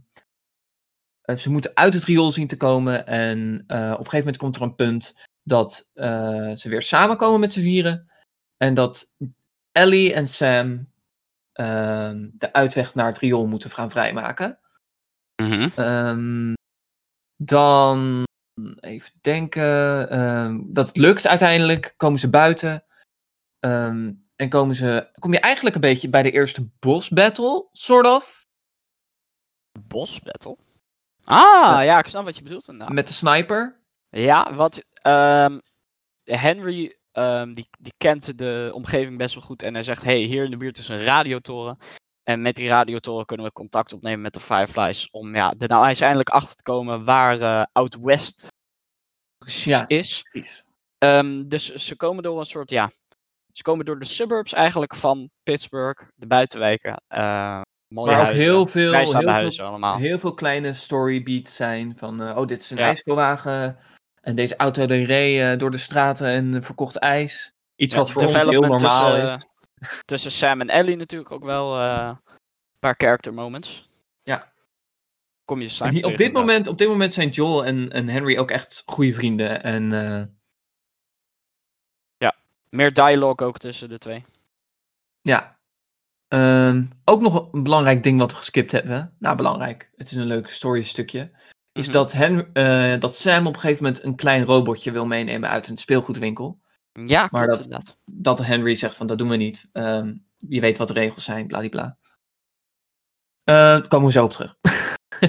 eh, 1.20 1.36
ze 1.36 1.50
moeten 1.50 1.70
uit 1.74 1.94
het 1.94 2.04
riool 2.04 2.32
zien 2.32 2.46
te 2.46 2.56
komen. 2.56 3.06
En 3.06 3.60
op 3.60 3.68
een 3.70 3.94
gegeven 3.96 4.18
moment 4.18 4.36
komt 4.36 4.56
er 4.56 4.62
een 4.62 4.74
punt 4.74 5.14
dat 5.42 5.90
ze 6.58 6.68
weer 6.68 6.82
samenkomen 6.82 7.40
met 7.40 7.52
z'n 7.52 7.60
vieren. 7.60 8.10
En 8.56 8.74
dat 8.74 9.14
Ellie 9.72 10.14
en 10.14 10.26
Sam 10.26 10.88
ehm, 11.60 12.28
de 12.32 12.52
uitweg 12.52 12.94
naar 12.94 13.06
het 13.06 13.18
riool 13.18 13.46
moeten 13.46 13.70
gaan 13.70 13.90
vrijmaken. 13.90 14.58
Mhm. 15.42 15.68
Ehm, 15.76 16.52
dan 17.36 18.22
even 18.80 19.12
denken. 19.20 20.10
ehm, 20.10 20.60
dat 20.66 20.88
het 20.88 20.96
lukt 20.96 21.26
uiteindelijk. 21.26 21.94
Komen 21.96 22.18
ze 22.18 22.30
buiten. 22.30 22.84
En 24.36 24.48
komen 24.48 24.74
ze, 24.74 25.10
kom 25.18 25.32
je 25.32 25.40
eigenlijk 25.40 25.74
een 25.74 25.80
beetje 25.80 26.08
bij 26.08 26.22
de 26.22 26.30
eerste 26.30 26.68
boss 26.78 27.08
battle, 27.08 27.68
sort 27.72 28.06
of. 28.06 28.46
Boss 29.80 30.20
battle? 30.20 30.56
Ah, 31.24 31.84
ja, 31.84 31.98
ik 31.98 32.06
snap 32.06 32.24
wat 32.24 32.36
je 32.36 32.42
bedoelt 32.42 32.68
inderdaad. 32.68 32.94
Met 32.94 33.06
de 33.08 33.12
sniper. 33.12 33.80
Ja, 34.08 34.54
wat 34.54 34.84
Henry 36.24 36.99
ehm, 37.12 37.52
die, 37.52 37.68
die 37.78 37.94
kent 37.96 38.38
de 38.38 38.70
omgeving 38.74 39.18
best 39.18 39.34
wel 39.34 39.44
goed 39.44 39.62
en 39.62 39.74
hij 39.74 39.82
zegt: 39.82 40.02
hey, 40.02 40.18
hier 40.18 40.44
in 40.44 40.50
de 40.50 40.56
buurt 40.56 40.78
is 40.78 40.88
een 40.88 41.04
radiotoren. 41.04 41.78
En 42.22 42.42
met 42.42 42.54
die 42.56 42.68
radiotoren 42.68 43.26
kunnen 43.26 43.46
we 43.46 43.52
contact 43.52 43.92
opnemen 43.92 44.20
met 44.20 44.32
de 44.34 44.40
Fireflies. 44.40 45.10
Om 45.10 45.34
ja, 45.34 45.54
er 45.58 45.68
nou 45.68 45.84
uiteindelijk 45.84 46.28
achter 46.28 46.56
te 46.56 46.62
komen 46.62 47.04
waar 47.04 47.40
eh 47.40 47.62
Out 47.72 47.96
West 48.00 48.48
precies 49.38 49.64
Ja. 49.64 49.84
is. 49.88 50.22
Precies. 50.22 50.64
Ehm, 50.98 51.48
dus 51.48 51.74
ze 51.74 51.96
komen 51.96 52.22
door 52.22 52.38
een 52.38 52.44
soort, 52.44 52.70
ja. 52.70 52.92
Ze 53.52 53.62
komen 53.62 53.84
door 53.84 53.98
de 53.98 54.04
suburbs 54.04 54.52
eigenlijk 54.52 54.96
van 54.96 55.30
Pittsburgh, 55.42 56.08
de 56.14 56.26
buitenwijken. 56.26 57.02
eh 57.08 57.60
mooie 57.88 58.10
Waar 58.10 58.18
ook 58.18 58.22
huizen, 58.24 58.42
heel 58.42 58.66
veel, 58.66 58.92
heel 58.92 59.50
veel, 59.50 59.66
allemaal. 59.66 59.96
heel 59.96 60.18
veel 60.18 60.34
kleine 60.34 60.72
storybeats 60.72 61.56
zijn. 61.56 61.96
Van, 61.96 62.22
eh, 62.22 62.36
oh, 62.36 62.46
dit 62.46 62.60
is 62.60 62.70
een 62.70 62.78
Ja. 62.78 62.94
En 64.20 64.34
deze 64.34 64.56
auto 64.56 64.86
die 64.86 65.06
reed 65.06 65.40
eh, 65.40 65.58
door 65.58 65.70
de 65.70 65.78
straten 65.78 66.26
en 66.26 66.54
eh, 66.54 66.60
verkocht 66.62 66.96
ijs. 66.96 67.52
Iets 67.76 67.92
Ja, 67.94 68.00
wat 68.00 68.10
voor 68.10 68.22
ons 68.22 68.32
heel 68.34 68.60
normaal 68.60 69.12
tussen, 69.12 69.32
is. 69.80 70.02
Tussen 70.04 70.32
Sam 70.32 70.60
en 70.60 70.68
Ellie 70.68 70.96
natuurlijk 70.96 71.30
ook 71.30 71.44
wel 71.44 71.78
eh, 71.78 72.14
een 72.32 72.78
paar 72.78 72.94
character 72.98 73.34
moments. 73.34 73.88
Ja. 74.22 74.52
Kom 75.44 75.58
je 75.58 75.64
En 75.64 75.70
sniper 75.70 75.94
hier- 75.94 76.04
op, 76.04 76.10
tegen, 76.10 76.24
dit 76.24 76.32
moment, 76.32 76.66
op 76.66 76.78
dit 76.78 76.88
moment 76.88 77.12
zijn 77.12 77.28
Joel 77.28 77.64
en, 77.64 77.90
en 77.90 78.08
Henry 78.08 78.38
ook 78.38 78.50
echt 78.50 78.82
goede 78.86 79.14
vrienden. 79.14 79.62
En 79.62 79.92
eh, 79.92 80.22
Meer 82.70 82.92
dialogue 82.92 83.46
ook 83.46 83.58
tussen 83.58 83.88
de 83.88 83.98
twee. 83.98 84.24
ja. 85.20 85.58
Ehm, 86.28 86.84
ook 87.04 87.20
nog 87.20 87.52
een 87.52 87.62
belangrijk 87.62 88.02
ding 88.02 88.18
wat 88.18 88.30
we 88.30 88.36
geskipt 88.36 88.72
hebben. 88.72 89.16
Nou, 89.18 89.36
belangrijk. 89.36 89.90
Het 89.96 90.10
is 90.10 90.16
een 90.16 90.26
leuk 90.26 90.48
story 90.48 90.82
stukje. 90.82 91.30
Is 91.80 91.86
Mhm. 91.86 91.94
dat, 91.96 92.12
Hen, 92.12 92.52
eh, 92.52 93.00
dat 93.00 93.16
Sam 93.16 93.46
op 93.46 93.54
een 93.54 93.60
gegeven 93.60 93.84
moment 93.84 94.02
een 94.04 94.16
klein 94.16 94.44
robotje 94.44 94.90
wil 94.90 95.06
meenemen 95.06 95.48
uit 95.48 95.68
een 95.68 95.76
speelgoedwinkel. 95.76 96.60
Ja, 96.92 97.28
Maar 97.30 97.46
dat- 97.46 97.64
inderdaad. 97.64 97.98
Dat 98.04 98.38
Henry 98.38 98.74
zegt 98.74 98.96
van 98.96 99.06
dat 99.06 99.18
doen 99.18 99.28
we 99.28 99.36
niet. 99.36 99.68
Ehm, 99.72 100.14
je 100.36 100.60
weet 100.60 100.78
wat 100.78 100.88
de 100.88 100.92
regels 100.94 101.24
zijn, 101.24 101.46
bladibla. 101.46 101.98
Eh 103.44 103.54
daar 103.54 103.88
komen 103.88 104.06
we 104.06 104.12
zo 104.12 104.24
op 104.24 104.30
terug. 104.30 104.56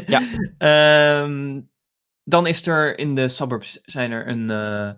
Ja. 0.06 0.22
Ehm, 0.58 1.62
dan 2.24 2.48
is 2.48 2.68
er 2.68 2.98
in 2.98 3.16
de 3.16 3.30
suburbs 3.30 3.80
zijn 3.82 4.12
er 4.12 4.28
een, 4.28 4.50
eh, 4.50 4.92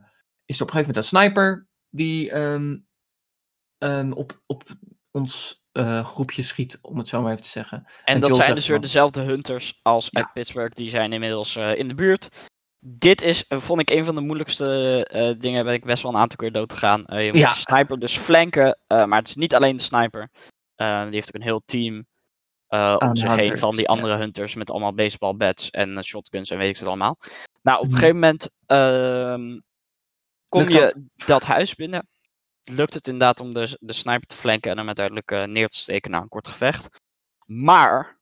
is 0.45 0.57
er 0.57 0.63
op 0.63 0.67
een 0.73 0.75
gegeven 0.75 0.79
moment 0.79 0.97
een 0.97 1.03
sniper 1.03 1.67
die 1.89 2.31
ehm, 2.31 4.11
op, 4.11 4.41
op 4.45 4.63
ons 5.11 5.62
eh, 5.73 6.05
groepje 6.05 6.41
schiet, 6.41 6.79
om 6.81 6.97
het 6.97 7.07
zo 7.07 7.21
maar 7.21 7.31
even 7.31 7.43
te 7.43 7.49
zeggen. 7.49 7.77
En 8.05 8.13
En 8.15 8.19
dat 8.19 8.35
zijn 8.35 8.55
dus 8.55 8.67
weer 8.67 8.81
dezelfde 8.81 9.21
hunters 9.21 9.79
als 9.81 10.07
Ja. 10.11 10.19
uit 10.21 10.33
Pittsburgh. 10.33 10.75
Die 10.75 10.89
zijn 10.89 11.13
inmiddels 11.13 11.55
eh, 11.55 11.75
in 11.75 11.87
de 11.87 11.93
buurt. 11.95 12.27
Dit 12.79 13.21
is, 13.21 13.47
eh, 13.47 13.59
vond 13.59 13.79
ik, 13.79 13.89
een 13.89 14.05
van 14.05 14.15
de 14.15 14.21
moeilijkste 14.21 15.35
dingen. 15.39 15.65
Ben 15.65 15.73
ik 15.73 15.85
best 15.85 16.03
wel 16.03 16.11
een 16.13 16.19
aantal 16.19 16.37
keer 16.37 16.51
dood 16.51 16.73
gegaan. 16.73 17.03
Je 17.07 17.29
moet 17.31 17.41
Ja. 17.41 17.49
de 17.53 17.59
sniper 17.59 17.99
dus 17.99 18.17
flanken. 18.17 18.77
maar 18.87 19.19
het 19.19 19.27
is 19.27 19.35
niet 19.35 19.55
alleen 19.55 19.77
de 19.77 19.83
sniper. 19.83 20.29
Die 20.75 20.85
heeft 21.09 21.27
ook 21.27 21.35
een 21.35 21.41
heel 21.47 21.61
team 21.65 22.05
om 22.97 23.15
zich 23.15 23.35
heen 23.35 23.59
van 23.59 23.71
die 23.75 23.81
ja. 23.81 23.87
andere 23.87 24.17
hunters. 24.17 24.55
Met 24.55 24.69
allemaal 24.71 24.93
baseball 24.93 25.35
bats 25.35 25.69
en 25.69 26.03
shotguns 26.03 26.49
en 26.49 26.57
weet 26.57 26.69
ik 26.69 26.77
het 26.77 26.87
allemaal. 26.87 27.17
Nou, 27.61 27.77
op 27.77 27.83
een 27.83 27.89
Mhm. 27.89 27.97
gegeven 27.99 28.19
moment 28.19 28.55
ehm, 28.65 29.59
kom 30.49 30.69
je 30.69 30.95
dat? 31.25 31.43
huis 31.43 31.75
binnen. 31.75 32.07
Lukt 32.71 32.93
het 32.93 33.07
inderdaad 33.07 33.39
om 33.39 33.53
de, 33.53 33.77
de 33.79 33.93
sniper 33.93 34.27
te 34.27 34.35
flanken 34.35 34.71
en 34.71 34.77
hem 34.77 34.87
uiteindelijk 34.87 35.31
eh, 35.31 35.43
neer 35.43 35.69
te 35.69 35.77
steken 35.77 36.11
na 36.11 36.21
een 36.21 36.29
kort 36.29 36.47
gevecht. 36.47 37.01
Maar 37.45 38.19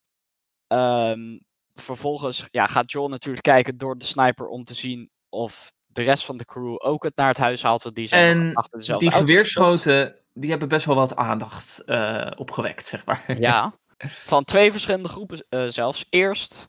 ehm, 0.68 1.38
vervolgens 1.76 2.48
ja, 2.52 2.66
gaat 2.66 2.92
Joel 2.92 3.10
natuurlijk 3.10 3.44
kijken 3.44 3.78
door 3.78 3.98
de 3.98 4.06
sniper 4.06 4.48
om 4.48 4.64
te 4.64 4.74
zien 4.74 5.10
of 5.30 5.72
de 5.86 6.02
rest 6.02 6.26
van 6.26 6.38
de 6.38 6.46
crew 6.46 6.76
ook 6.78 7.04
het 7.04 7.16
naar 7.16 7.28
het 7.28 7.38
huis 7.38 7.64
haalt. 7.64 7.84
want 7.84 7.96
Die 7.96 8.08
zijn 8.08 8.38
En 8.38 8.56
achter 8.56 8.78
dezelfde 8.78 9.06
die 9.06 9.16
geweerschoten, 9.16 10.16
die 10.34 10.50
hebben 10.50 10.68
best 10.68 10.86
wel 10.86 10.96
wat 10.96 11.16
aandacht 11.16 11.84
eh, 11.84 12.32
opgewekt, 12.36 12.86
zeg 12.86 13.06
maar. 13.06 13.24
Ja, 13.40 13.74
van 14.08 14.44
twee 14.44 14.72
verschillende 14.72 15.10
groepen 15.10 15.46
eh, 15.50 15.68
zelfs. 15.68 16.06
Eerst 16.10 16.68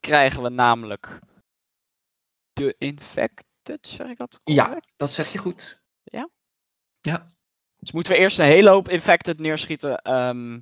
krijgen 0.00 0.42
we 0.42 0.48
namelijk 0.48 1.18
de 2.52 2.74
infected, 2.78 3.86
zeg 3.86 4.08
ik 4.08 4.18
dat 4.18 4.40
Ja, 4.44 4.64
correct? 4.64 4.92
dat 4.96 5.10
zeg 5.10 5.32
je 5.32 5.38
goed. 5.38 5.80
Dus 7.80 7.92
moeten 7.92 8.12
we 8.12 8.18
eerst 8.18 8.38
een 8.38 8.44
hele 8.44 8.70
hoop 8.70 8.88
infected 8.88 9.38
neerschieten. 9.38 9.98
ehm, 10.02 10.60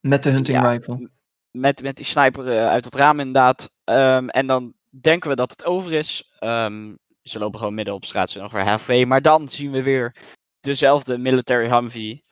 Met 0.00 0.22
de 0.22 0.30
hunting 0.30 0.58
Ja. 0.62 0.70
rifle. 0.70 1.10
met, 1.50 1.82
met 1.82 1.96
die 1.96 2.04
sniper 2.04 2.52
eh, 2.58 2.66
uit 2.68 2.84
het 2.84 2.94
raam 2.94 3.18
inderdaad. 3.18 3.74
Ehm, 3.84 4.28
en 4.28 4.46
dan 4.46 4.74
denken 5.00 5.30
we 5.30 5.36
dat 5.36 5.50
het 5.50 5.64
over 5.64 5.92
is. 5.92 6.32
Ehm, 6.38 6.94
ze 7.22 7.38
lopen 7.38 7.58
gewoon 7.58 7.74
midden 7.74 7.94
op 7.94 8.04
straat, 8.04 8.26
ze 8.26 8.32
zijn 8.32 8.44
ongeveer 8.44 8.66
halfway. 8.66 9.04
Maar 9.04 9.22
dan 9.22 9.48
zien 9.48 9.70
we 9.70 9.82
weer 9.82 10.16
dezelfde 10.60 11.18
military 11.18 11.68
Humvee 11.68 12.22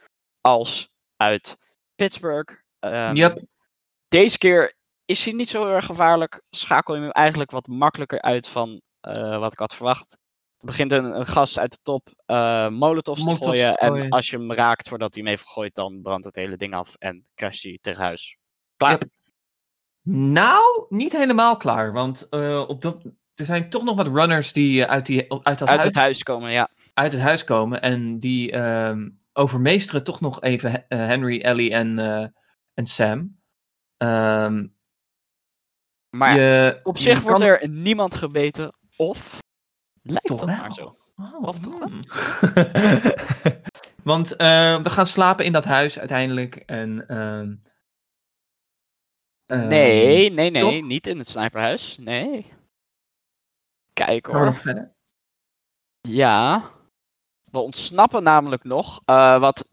als 0.40 0.90
uit 1.16 1.59
Pittsburgh. 1.94 2.55
Yep. 3.16 3.42
Deze 4.09 4.38
keer 4.38 4.74
is 5.05 5.24
hij 5.24 5.32
niet 5.34 5.48
zo 5.48 5.64
erg 5.64 5.84
gevaarlijk. 5.84 6.42
Schakel 6.51 6.94
je 6.94 7.01
hem 7.01 7.11
eigenlijk 7.11 7.51
wat 7.51 7.66
makkelijker 7.66 8.20
uit 8.22 8.48
van 8.48 8.80
eh, 9.01 9.38
wat 9.38 9.53
ik 9.53 9.59
had 9.59 9.74
verwacht. 9.74 10.18
Er 10.61 10.66
begint 10.66 10.92
een, 10.92 11.04
een 11.04 11.26
gast 11.26 11.58
uit 11.58 11.72
de 11.72 11.78
top 11.82 12.08
eh 12.26 12.68
molotovs 12.68 13.24
te 13.24 13.36
gooien. 13.36 13.74
En 13.74 13.88
gooien. 13.88 14.11
als 14.11 14.30
je 14.30 14.36
hem 14.36 14.52
raakt 14.52 14.88
voordat 14.88 15.14
hij 15.14 15.22
hem 15.22 15.32
heeft 15.32 15.46
gegooid, 15.46 15.74
dan 15.74 16.00
brandt 16.02 16.24
het 16.26 16.34
hele 16.36 16.56
ding 16.56 16.74
af 16.74 16.94
en 16.98 17.26
crasht 17.34 17.62
hij 17.62 17.78
tegen 17.80 18.02
huis. 18.02 18.36
Klaar. 18.76 18.90
Yep. 18.90 19.04
Nou, 20.08 20.86
niet 20.88 21.12
helemaal 21.12 21.56
klaar. 21.56 21.92
Want 21.92 22.28
eh, 22.28 22.64
op 22.68 22.82
dat, 22.82 23.04
er 23.34 23.44
zijn 23.44 23.70
toch 23.70 23.84
nog 23.84 23.96
wat 23.96 24.06
runners 24.06 24.52
die 24.52 24.84
eh, 24.84 24.90
uit, 24.90 25.06
die, 25.06 25.32
uit, 25.32 25.58
dat 25.58 25.68
Uit 25.68 25.78
huis, 25.78 25.84
het 25.84 25.94
huis 25.94 26.22
komen, 26.22 26.50
ja. 26.50 26.70
uit 26.94 27.12
het 27.12 27.20
huis 27.20 27.44
komen. 27.44 27.82
En 27.82 28.18
die 28.18 28.52
ehm, 28.52 29.08
overmeesteren 29.32 30.04
toch 30.04 30.20
nog 30.20 30.42
even 30.42 30.70
He- 30.88 30.96
Henry, 30.96 31.40
Ellie 31.40 31.70
en, 31.72 31.98
en 32.74 32.86
Sam. 32.86 33.38
Ehm, 33.96 34.66
Maar 36.11 36.36
je, 36.36 36.80
op 36.82 36.98
zich 36.98 37.20
wordt 37.20 37.38
kan- 37.40 37.48
er 37.48 37.68
niemand 37.70 38.14
gebeten. 38.14 38.74
Of 38.96 39.39
lijkt 40.03 40.26
Toch 40.26 40.40
dat 40.40 40.48
wel. 40.48 40.59
maar 40.59 40.72
zo. 40.72 40.96
Oh, 41.16 41.42
Of 41.48 41.59
toch 41.59 41.78
hmm. 41.78 42.01
Want 44.03 44.36
eh, 44.36 44.82
we 44.82 44.90
gaan 44.90 45.07
slapen 45.07 45.44
in 45.44 45.53
dat 45.53 45.64
huis 45.64 45.98
uiteindelijk. 45.98 46.57
En, 46.57 47.09
ehm, 47.09 47.55
ehm, 49.46 49.66
nee, 49.68 50.30
nee, 50.32 50.51
nee. 50.51 50.61
toch? 50.62 50.82
Niet 50.82 51.07
in 51.07 51.18
het 51.18 51.28
sniperhuis. 51.28 51.98
Nee. 51.98 52.53
Kijk 53.92 54.24
Gaan 54.26 54.34
we 54.34 54.40
hoor. 54.40 54.48
nog 54.51 54.61
verder? 54.61 54.94
Ja. 56.01 56.70
We 57.51 57.59
ontsnappen 57.59 58.22
namelijk 58.22 58.64
nog. 58.64 59.03
eh, 59.05 59.38
wat, 59.40 59.68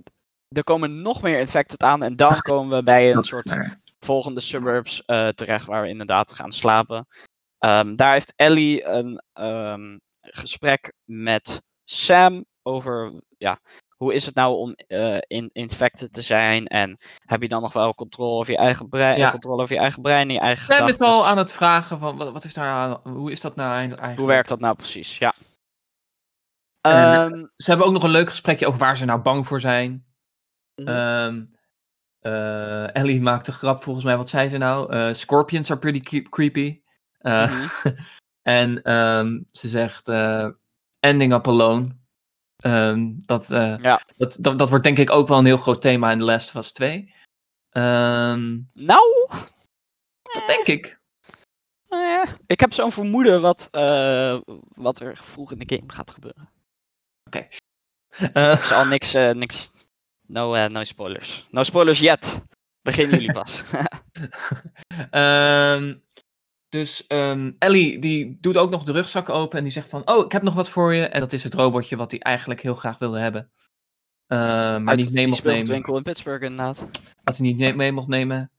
er 0.48 0.64
komen 0.64 1.02
nog 1.02 1.22
meer 1.22 1.40
infected 1.40 1.84
aan. 1.84 2.04
En 2.04 2.16
dan 2.16 2.42
komen 2.42 2.78
we 2.78 2.84
bij 2.84 3.14
een 3.14 3.24
soort 3.24 3.56
volgende 4.00 4.40
suburbs 4.40 5.06
eh, 5.06 5.28
terecht 5.28 5.66
waar 5.66 5.82
we 5.82 5.88
inderdaad 5.90 6.34
gaan 6.34 6.52
slapen. 6.52 7.08
Ehm, 7.58 7.96
daar 7.96 8.12
heeft 8.12 8.34
Ellie 8.36 8.84
een 8.86 9.22
ehm, 9.34 9.98
gesprek 10.32 10.94
met 11.04 11.62
Sam 11.84 12.46
over 12.64 13.22
ja, 13.38 13.60
hoe 13.96 14.14
is 14.14 14.26
het 14.26 14.36
nou 14.36 14.56
om 14.56 14.74
eh, 14.74 15.18
in, 15.28 15.50
infected 15.54 16.14
te 16.14 16.22
zijn 16.22 16.66
en 16.68 16.98
heb 17.26 17.42
je 17.42 17.48
dan 17.48 17.62
nog 17.62 17.74
wel 17.74 17.94
controle 17.94 18.32
over 18.40 18.52
je 18.52 18.58
eigen 18.58 18.90
brein, 18.90 19.18
Ja. 19.18 19.32
controle 19.32 19.62
over 19.62 19.76
je 19.76 19.82
eigen 19.82 20.02
brein 20.02 20.30
je 20.30 20.40
eigen 20.40 20.76
Sam 20.76 20.88
is 20.88 21.00
al 21.00 21.28
aan 21.28 21.38
het 21.38 21.52
vragen 21.52 22.00
van, 22.00 22.18
wat, 22.18 22.32
wat 22.32 22.44
is 22.44 22.54
daar 22.54 22.70
aan, 22.72 23.14
hoe 23.14 23.32
is 23.32 23.42
dat 23.42 23.56
nou 23.56 23.72
eigenlijk? 23.76 24.18
Hoe 24.18 24.28
werkt 24.28 24.50
dat 24.50 24.60
nou 24.60 24.76
precies? 24.76 25.18
Ja. 25.18 25.34
Ehm, 26.82 27.46
Ze 27.56 27.70
hebben 27.70 27.88
ook 27.88 27.94
nog 27.94 28.04
een 28.04 28.10
leuk 28.10 28.30
gesprekje 28.30 28.68
over 28.68 28.80
waar 28.80 28.98
ze 28.98 29.06
nou 29.06 29.22
bang 29.22 29.48
voor 29.48 29.60
zijn. 29.62 30.06
Mhm. 30.76 30.88
Ehm, 30.90 31.46
eh, 32.20 32.96
Ellie 32.96 33.22
maakte 33.22 33.52
grap 33.52 33.84
volgens 33.84 34.06
mij, 34.06 34.18
wat 34.18 34.30
zei 34.30 34.48
ze 34.48 34.58
nou? 34.58 34.92
Eh, 34.94 35.14
scorpions 35.14 35.72
are 35.72 35.80
pretty 35.80 36.00
cre- 36.00 36.30
creepy. 36.30 36.82
Mhm. 37.20 37.68
en 38.48 38.82
ehm, 38.84 39.40
ze 39.52 39.68
zegt, 39.68 40.08
eh, 40.08 40.48
ending 41.00 41.34
up 41.34 41.48
alone. 41.48 41.96
Ehm, 42.58 43.12
dat, 43.26 43.52
eh, 43.52 43.78
Ja. 43.82 44.02
dat, 44.18 44.38
dat, 44.40 44.60
dat 44.60 44.70
wordt 44.70 44.84
denk 44.84 44.98
ik 44.98 45.12
ook 45.12 45.28
wel 45.28 45.38
een 45.38 45.46
heel 45.46 45.58
groot 45.58 45.82
thema 45.82 46.12
in 46.12 46.20
The 46.20 46.26
Last 46.26 46.50
of 46.50 46.56
Us 46.62 46.72
2. 46.72 47.14
Ehm, 47.70 48.60
nou, 48.74 49.28
dat 50.22 50.48
denk 50.48 50.68
ik. 50.68 51.00
eh, 51.90 52.24
ik 52.48 52.60
heb 52.60 52.74
zo'n 52.74 52.92
vermoeden 52.92 53.42
wat, 53.42 53.68
eh, 53.72 54.40
wat 54.76 55.00
er 55.00 55.18
vroeg 55.22 55.52
in 55.52 55.60
de 55.60 55.76
game 55.76 55.92
gaat 55.94 56.12
gebeuren. 56.12 56.50
Eh, 58.34 58.54
Ik 58.54 58.60
zal 58.62 58.86
niks, 58.86 59.14
eh, 59.14 59.32
niks. 59.34 59.72
No, 60.28 60.54
eh, 60.56 60.70
no 60.70 60.84
spoilers. 60.84 61.48
No 61.52 61.64
spoilers 61.64 62.00
yet. 62.00 62.44
Begin 62.82 63.10
jullie 63.10 63.32
pas. 63.40 63.64
Ehm, 65.12 65.96
dus 66.70 67.08
ehm, 67.08 67.52
Ellie 67.60 68.00
die 68.00 68.38
doet 68.40 68.58
ook 68.58 68.70
nog 68.70 68.84
de 68.84 68.92
rugzak 68.92 69.30
open 69.30 69.58
en 69.58 69.64
die 69.64 69.74
zegt 69.74 69.90
van, 69.90 70.10
oh, 70.10 70.26
ik 70.26 70.32
heb 70.32 70.42
nog 70.42 70.54
wat 70.54 70.70
voor 70.70 70.94
je. 70.94 71.08
En 71.08 71.20
dat 71.20 71.34
is 71.34 71.44
het 71.44 71.54
robotje 71.54 71.96
wat 71.96 72.12
hij 72.12 72.20
eigenlijk 72.20 72.62
heel 72.62 72.74
graag 72.74 72.98
wilde 72.98 73.20
hebben. 73.20 73.52
Ehm, 74.28 74.84
maar 74.84 74.96
Uit 74.96 74.98
niet 75.00 75.14
mee 75.14 75.28
mocht 75.28 75.44
nemen. 75.44 75.60
speelgoedwinkel 75.60 75.98
in 75.98 76.04
Pittsburgh 76.04 76.44
inderdaad. 76.44 76.88
Wat 77.24 77.38
hij 77.38 77.54
niet 77.54 77.76
mee 77.76 77.92
mocht 77.92 78.08
nemen. 78.08 78.52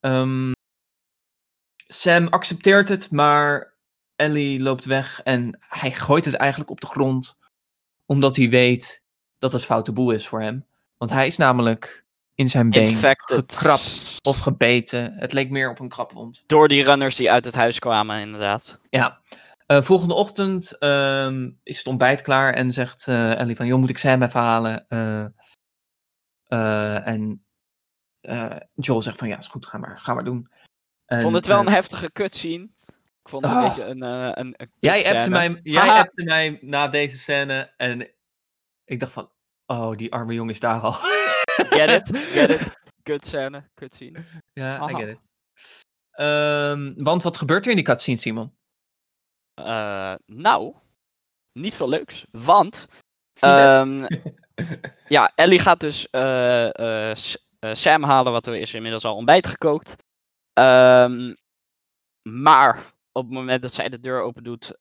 Ehm, 0.00 0.52
Sam 1.86 2.26
accepteert 2.28 2.88
het, 2.88 3.10
maar 3.10 3.74
Ellie 4.16 4.60
loopt 4.60 4.84
weg 4.84 5.22
en 5.22 5.56
hij 5.68 5.92
gooit 5.92 6.24
het 6.24 6.34
eigenlijk 6.34 6.70
op 6.70 6.80
de 6.80 6.86
grond. 6.86 7.38
Omdat 8.06 8.36
hij 8.36 8.48
weet 8.48 9.02
dat 9.38 9.52
het 9.52 9.64
foute 9.64 9.92
boel 9.92 10.10
is 10.10 10.28
voor 10.28 10.40
hem. 10.40 10.66
Want 10.96 11.10
hij 11.10 11.26
is 11.26 11.36
namelijk 11.36 12.03
in 12.34 12.48
zijn 12.48 12.70
been 12.70 12.86
Infected. 12.86 13.52
gekrapt 13.52 14.16
of 14.22 14.38
gebeten. 14.38 15.14
Het 15.16 15.32
leek 15.32 15.50
meer 15.50 15.70
op 15.70 15.78
een 15.78 15.88
krapwond. 15.88 16.42
Door 16.46 16.68
die 16.68 16.84
runners 16.84 17.16
die 17.16 17.30
uit 17.30 17.44
het 17.44 17.54
huis 17.54 17.78
kwamen 17.78 18.20
inderdaad. 18.20 18.78
Ja. 18.90 19.20
Eh, 19.66 19.82
volgende 19.82 20.14
ochtend 20.14 20.78
ehm, 20.78 21.50
is 21.62 21.78
het 21.78 21.86
ontbijt 21.86 22.22
klaar 22.22 22.54
en 22.54 22.72
zegt 22.72 23.08
eh, 23.08 23.40
Ellie 23.40 23.56
van, 23.56 23.66
joh, 23.66 23.78
moet 23.78 23.90
ik 23.90 23.98
Sam 23.98 24.22
even 24.22 24.40
halen? 24.40 24.86
Eh, 24.88 25.26
en 27.06 27.44
Joel 28.74 29.02
zegt 29.02 29.18
van, 29.18 29.28
ja, 29.28 29.38
is 29.38 29.48
goed, 29.48 29.66
ga 29.66 29.78
maar, 29.78 29.98
ga 29.98 30.14
maar 30.14 30.24
doen. 30.24 30.48
Ik 31.06 31.20
vond 31.20 31.34
het 31.34 31.46
wel 31.46 31.58
En, 31.60 31.66
een 31.66 31.72
heftige 31.72 32.12
cutscene. 32.12 32.68
Ik 33.22 33.28
vond 33.30 33.42
het 33.44 33.52
een 33.52 33.58
Ah. 33.58 33.64
beetje 33.68 33.84
een, 33.84 34.02
een, 34.02 34.54
een 34.56 34.70
Jij 34.78 35.14
appte, 35.14 35.30
mij, 35.30 35.60
jij 35.62 35.88
appte 35.88 36.24
mij 36.24 36.58
na 36.60 36.88
deze 36.88 37.18
scène 37.18 37.72
en 37.76 38.08
ik 38.84 39.00
dacht 39.00 39.12
van, 39.12 39.30
oh, 39.66 39.92
die 39.92 40.12
arme 40.12 40.34
jongen 40.34 40.54
is 40.54 40.60
daar 40.60 40.80
al. 40.80 40.96
Get 41.56 41.90
it? 41.90 42.18
Get 42.32 42.50
it? 42.50 42.82
Kutscène, 43.02 43.68
kutscene. 43.74 44.24
ja, 44.52 44.88
I 44.90 44.94
get 44.94 45.08
it. 45.08 45.18
Ehm, 46.10 46.92
want 46.96 47.22
wat 47.22 47.36
gebeurt 47.36 47.64
er 47.64 47.70
in 47.70 47.76
die 47.76 47.84
cutscene, 47.84 48.16
Simon? 48.16 48.56
Eh, 49.54 50.14
nou, 50.26 50.74
niet 51.52 51.74
veel 51.74 51.88
leuks. 51.88 52.26
Want 52.30 52.88
Ehm, 53.40 54.06
ja, 55.08 55.32
Ellie 55.34 55.58
gaat 55.58 55.80
dus 55.80 56.10
eh, 56.10 57.10
eh, 57.10 57.16
Sam 57.72 58.02
halen, 58.02 58.32
wat 58.32 58.46
er 58.46 58.56
is 58.56 58.74
inmiddels 58.74 59.04
al 59.04 59.16
ontbijt 59.16 59.46
gekookt. 59.46 59.96
Ehm, 60.52 61.34
maar 62.22 62.92
op 63.12 63.22
het 63.24 63.32
moment 63.32 63.62
dat 63.62 63.72
zij 63.72 63.88
de 63.88 64.00
deur 64.00 64.20
open 64.20 64.42
doet, 64.44 64.76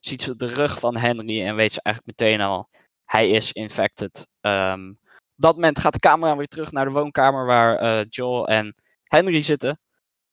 ziet 0.00 0.22
ze 0.22 0.36
de 0.36 0.46
rug 0.46 0.78
van 0.78 0.96
Henry 0.96 1.42
en 1.42 1.54
weet 1.54 1.72
ze 1.72 1.80
eigenlijk 1.82 2.18
meteen 2.18 2.40
al, 2.40 2.68
hij 3.04 3.30
is 3.30 3.52
infected. 3.52 4.26
Op 4.40 4.96
dat 5.36 5.54
moment 5.54 5.78
gaat 5.78 5.92
de 5.92 5.98
camera 5.98 6.36
weer 6.36 6.48
terug 6.48 6.72
naar 6.72 6.84
de 6.84 6.90
woonkamer 6.90 7.46
waar 7.46 7.76
eh, 7.76 8.06
Joel 8.08 8.48
en 8.48 8.74
Henry 9.04 9.42
zitten. 9.42 9.80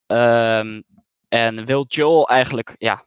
Ehm, 0.05 0.81
en 1.27 1.65
wil 1.65 1.85
Joel 1.87 2.27
eigenlijk, 2.27 2.75
ja, 2.77 3.05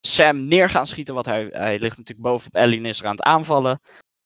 Sam 0.00 0.44
neer 0.48 0.70
gaan 0.70 0.86
schieten, 0.86 1.14
want 1.14 1.26
hij, 1.26 1.48
hij 1.50 1.78
ligt 1.78 1.96
natuurlijk 1.96 2.28
bovenop 2.28 2.54
Ellie 2.54 2.78
en 2.78 2.84
is 2.84 3.00
er 3.00 3.06
aan 3.06 3.10
het 3.10 3.22
aanvallen. 3.22 3.80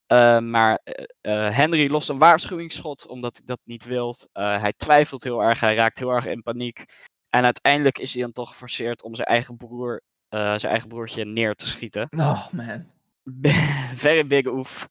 Eh, 0.07 0.38
maar 0.38 0.80
eh, 0.84 1.05
eh, 1.20 1.55
Henry 1.57 1.90
lost 1.90 2.09
een 2.09 2.18
waarschuwingsschot 2.18 3.07
omdat 3.07 3.36
hij 3.36 3.47
dat 3.47 3.61
niet 3.64 3.84
wil. 3.84 4.14
Eh, 4.32 4.61
hij 4.61 4.72
twijfelt 4.76 5.22
heel 5.22 5.43
erg, 5.43 5.61
hij 5.61 5.74
raakt 5.74 5.99
heel 5.99 6.11
erg 6.11 6.26
in 6.26 6.43
paniek. 6.43 6.84
En 7.30 7.45
uiteindelijk 7.45 7.99
is 7.99 8.12
hij 8.12 8.22
dan 8.22 8.32
toch 8.32 8.49
geforceerd 8.49 9.03
om 9.03 9.14
zijn 9.14 9.28
eigen 9.28 9.57
broer, 9.57 10.03
zijn 10.28 10.61
eigen 10.61 10.88
broertje 10.88 11.24
neer 11.24 11.55
te 11.55 11.66
schieten. 11.66 12.09
Oh, 12.16 12.53
man. 12.53 12.86
Very 13.94 14.26
big 14.26 14.46
oef. 14.46 14.88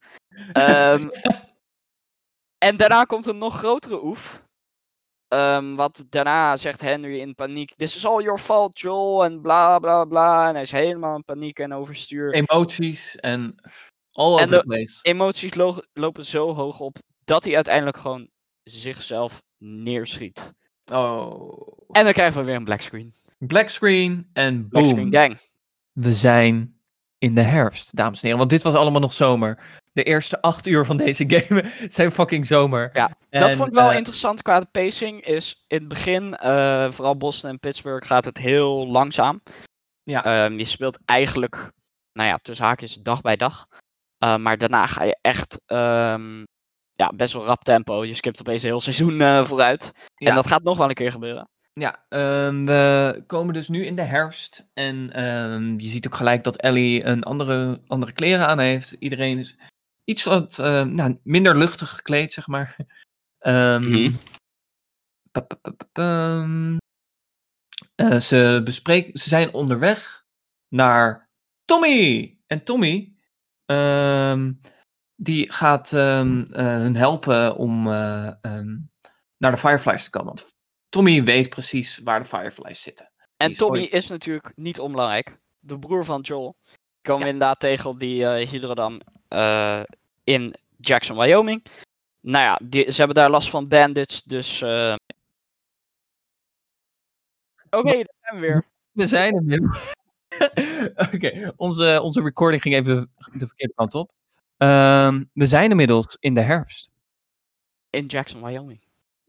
Ehm, 0.53 1.07
en 2.67 2.77
daarna 2.77 3.03
komt 3.03 3.27
een 3.27 3.37
nog 3.37 3.57
grotere 3.57 4.03
oef. 4.03 4.43
Ehm, 5.27 5.75
wat 5.75 6.05
daarna 6.09 6.55
zegt 6.57 6.81
Henry 6.81 7.19
in 7.19 7.35
paniek: 7.35 7.73
This 7.75 7.95
is 7.95 8.05
all 8.05 8.23
your 8.23 8.39
fault, 8.39 8.79
Joel. 8.79 9.23
En 9.23 9.41
bla 9.41 9.79
bla 9.79 10.05
bla. 10.05 10.47
En 10.47 10.53
hij 10.53 10.63
is 10.63 10.71
helemaal 10.71 11.15
in 11.15 11.23
paniek 11.23 11.59
en 11.59 11.73
overstuur. 11.73 12.33
Emoties 12.33 13.15
en 13.15 13.55
all 14.11 14.37
En 14.37 14.43
over 14.45 14.59
the 14.59 14.65
place. 14.67 14.99
Emoties 15.01 15.53
lo- 15.53 15.81
lopen 15.93 16.25
zo 16.25 16.53
hoog 16.53 16.79
op 16.79 16.97
dat 17.23 17.43
hij 17.43 17.55
uiteindelijk 17.55 17.97
gewoon 17.97 18.29
zichzelf 18.63 19.41
neerschiet. 19.57 20.53
Oh. 20.93 21.77
En 21.91 22.03
dan 22.03 22.13
krijgen 22.13 22.39
we 22.39 22.45
weer 22.45 22.55
een 22.55 22.63
black 22.63 22.81
screen. 22.81 23.13
Black 23.37 23.69
screen 23.69 24.29
en 24.33 24.67
Black 24.67 24.85
screen 24.85 25.09
boom. 25.09 25.21
gang. 25.21 25.39
We 25.91 26.13
zijn 26.13 26.80
in 27.21 27.35
de 27.35 27.41
herfst, 27.41 27.95
dames 27.95 28.17
en 28.17 28.21
heren. 28.21 28.37
Want 28.37 28.49
dit 28.49 28.61
was 28.61 28.73
allemaal 28.73 29.01
nog 29.01 29.13
zomer. 29.13 29.57
De 29.93 30.03
eerste 30.03 30.41
acht 30.41 30.67
uur 30.67 30.85
van 30.85 30.97
deze 30.97 31.23
game 31.27 31.71
zijn 31.97 32.11
fucking 32.11 32.45
zomer. 32.45 32.89
Ja, 32.93 33.17
dat 33.29 33.51
vond 33.51 33.67
ik 33.67 33.73
wel 33.73 33.89
eh, 33.89 33.97
interessant 33.97 34.41
qua 34.41 34.59
de 34.59 34.65
pacing. 34.71 35.25
Is 35.25 35.63
in 35.67 35.77
het 35.77 35.87
begin, 35.87 36.35
eh, 36.35 36.91
vooral 36.91 37.17
Boston 37.17 37.49
en 37.49 37.59
Pittsburgh, 37.59 38.07
gaat 38.07 38.25
het 38.25 38.37
heel 38.37 38.87
langzaam. 38.87 39.41
Ja. 40.03 40.23
Ehm, 40.23 40.57
je 40.57 40.65
speelt 40.65 40.99
eigenlijk, 41.05 41.71
nou 42.13 42.29
ja, 42.29 42.39
tussen 42.41 42.65
haakjes 42.65 42.93
dag 42.93 43.21
bij 43.21 43.35
dag. 43.35 43.67
Eh, 44.17 44.37
maar 44.37 44.57
daarna 44.57 44.87
ga 44.87 45.03
je 45.03 45.17
echt 45.21 45.61
ehm, 45.65 46.43
ja, 46.93 47.11
best 47.15 47.33
wel 47.33 47.45
rap 47.45 47.63
tempo. 47.63 48.05
Je 48.05 48.15
skipt 48.15 48.39
opeens 48.39 48.63
een 48.63 48.69
heel 48.69 48.81
seizoen 48.81 49.45
vooruit. 49.47 49.91
Ja. 50.15 50.29
En 50.29 50.35
dat 50.35 50.47
gaat 50.47 50.63
nog 50.63 50.77
wel 50.77 50.89
een 50.89 50.95
keer 50.95 51.11
gebeuren. 51.11 51.49
Ja, 51.73 52.05
ehm, 52.09 52.65
we 52.65 53.23
komen 53.27 53.53
dus 53.53 53.67
nu 53.67 53.85
in 53.85 53.95
de 53.95 54.01
herfst. 54.01 54.69
En 54.73 55.11
ehm, 55.13 55.79
je 55.79 55.87
ziet 55.87 56.07
ook 56.07 56.15
gelijk 56.15 56.43
dat 56.43 56.57
Ellie 56.57 57.03
een 57.05 57.23
andere, 57.23 57.81
andere 57.87 58.11
kleren 58.11 58.47
aan 58.47 58.59
heeft. 58.59 58.91
Iedereen 58.91 59.37
is 59.37 59.57
iets 60.03 60.23
wat 60.23 60.59
eh, 60.59 60.83
nou, 60.83 61.19
minder 61.23 61.57
luchtig 61.57 61.89
gekleed, 61.89 62.33
zeg 62.33 62.47
maar. 62.47 62.75
Ehm, 63.39 63.87
Mhm. 63.89 64.11
pa- 65.31 65.41
pa- 65.41 65.55
pa- 65.55 65.71
pa- 65.71 65.85
pam. 65.91 66.77
Eh, 67.95 68.19
ze, 68.19 68.61
bespreken, 68.63 69.19
ze 69.19 69.29
zijn 69.29 69.53
onderweg 69.53 70.25
naar 70.75 71.29
Tommy. 71.65 72.37
En 72.47 72.63
Tommy, 72.63 73.15
ehm, 73.65 74.53
die 75.15 75.51
gaat 75.51 75.93
ehm, 75.93 76.41
eh, 76.41 76.65
hun 76.65 76.95
helpen 76.95 77.55
om 77.55 77.87
eh, 77.87 78.27
ehm, 78.41 78.77
naar 79.37 79.51
de 79.51 79.57
Fireflies 79.57 80.03
te 80.03 80.09
komen. 80.09 80.27
Want 80.27 80.53
Tommy 80.91 81.23
weet 81.23 81.49
precies 81.49 81.97
waar 82.03 82.19
de 82.19 82.25
Fireflies 82.25 82.81
zitten. 82.81 83.11
En 83.37 83.49
is 83.49 83.57
Tommy 83.57 83.79
ooit- 83.79 83.91
is 83.91 84.07
natuurlijk 84.07 84.51
niet 84.55 84.79
onbelangrijk. 84.79 85.37
De 85.59 85.79
broer 85.79 86.05
van 86.05 86.21
Joel. 86.21 86.55
Die 86.63 86.77
komen 87.01 87.25
Ja. 87.27 87.31
inderdaad 87.31 87.59
tegen 87.59 87.89
op 87.89 87.99
die 87.99 88.25
eh 88.25 88.49
hydrodam 88.49 88.99
eh, 89.27 89.81
in 90.23 90.55
Jackson, 90.77 91.17
Wyoming. 91.17 91.65
Nou 92.19 92.45
ja, 92.45 92.59
die, 92.63 92.91
ze 92.91 92.97
hebben 92.97 93.15
daar 93.15 93.29
last 93.29 93.49
van 93.49 93.67
bandits, 93.67 94.23
dus... 94.23 94.61
eh, 94.61 94.95
Oké, 97.69 97.91
daar 97.91 98.15
zijn 98.21 98.33
we 98.35 98.39
weer. 98.39 98.65
We 98.91 99.07
zijn 99.07 99.35
er 99.35 99.43
weer. 99.45 99.93
Oké, 101.13 101.53
onze, 101.55 101.99
onze 102.01 102.21
recording 102.21 102.61
ging 102.61 102.75
even 102.75 103.11
de 103.33 103.47
verkeerde 103.47 103.73
kant 103.73 103.93
op. 103.95 104.11
Ehm, 104.57 105.23
we 105.33 105.47
zijn 105.47 105.69
inmiddels 105.69 106.17
in 106.19 106.33
de 106.33 106.41
herfst. 106.41 106.89
In 107.89 108.05
Jackson, 108.05 108.43
Wyoming. 108.43 108.81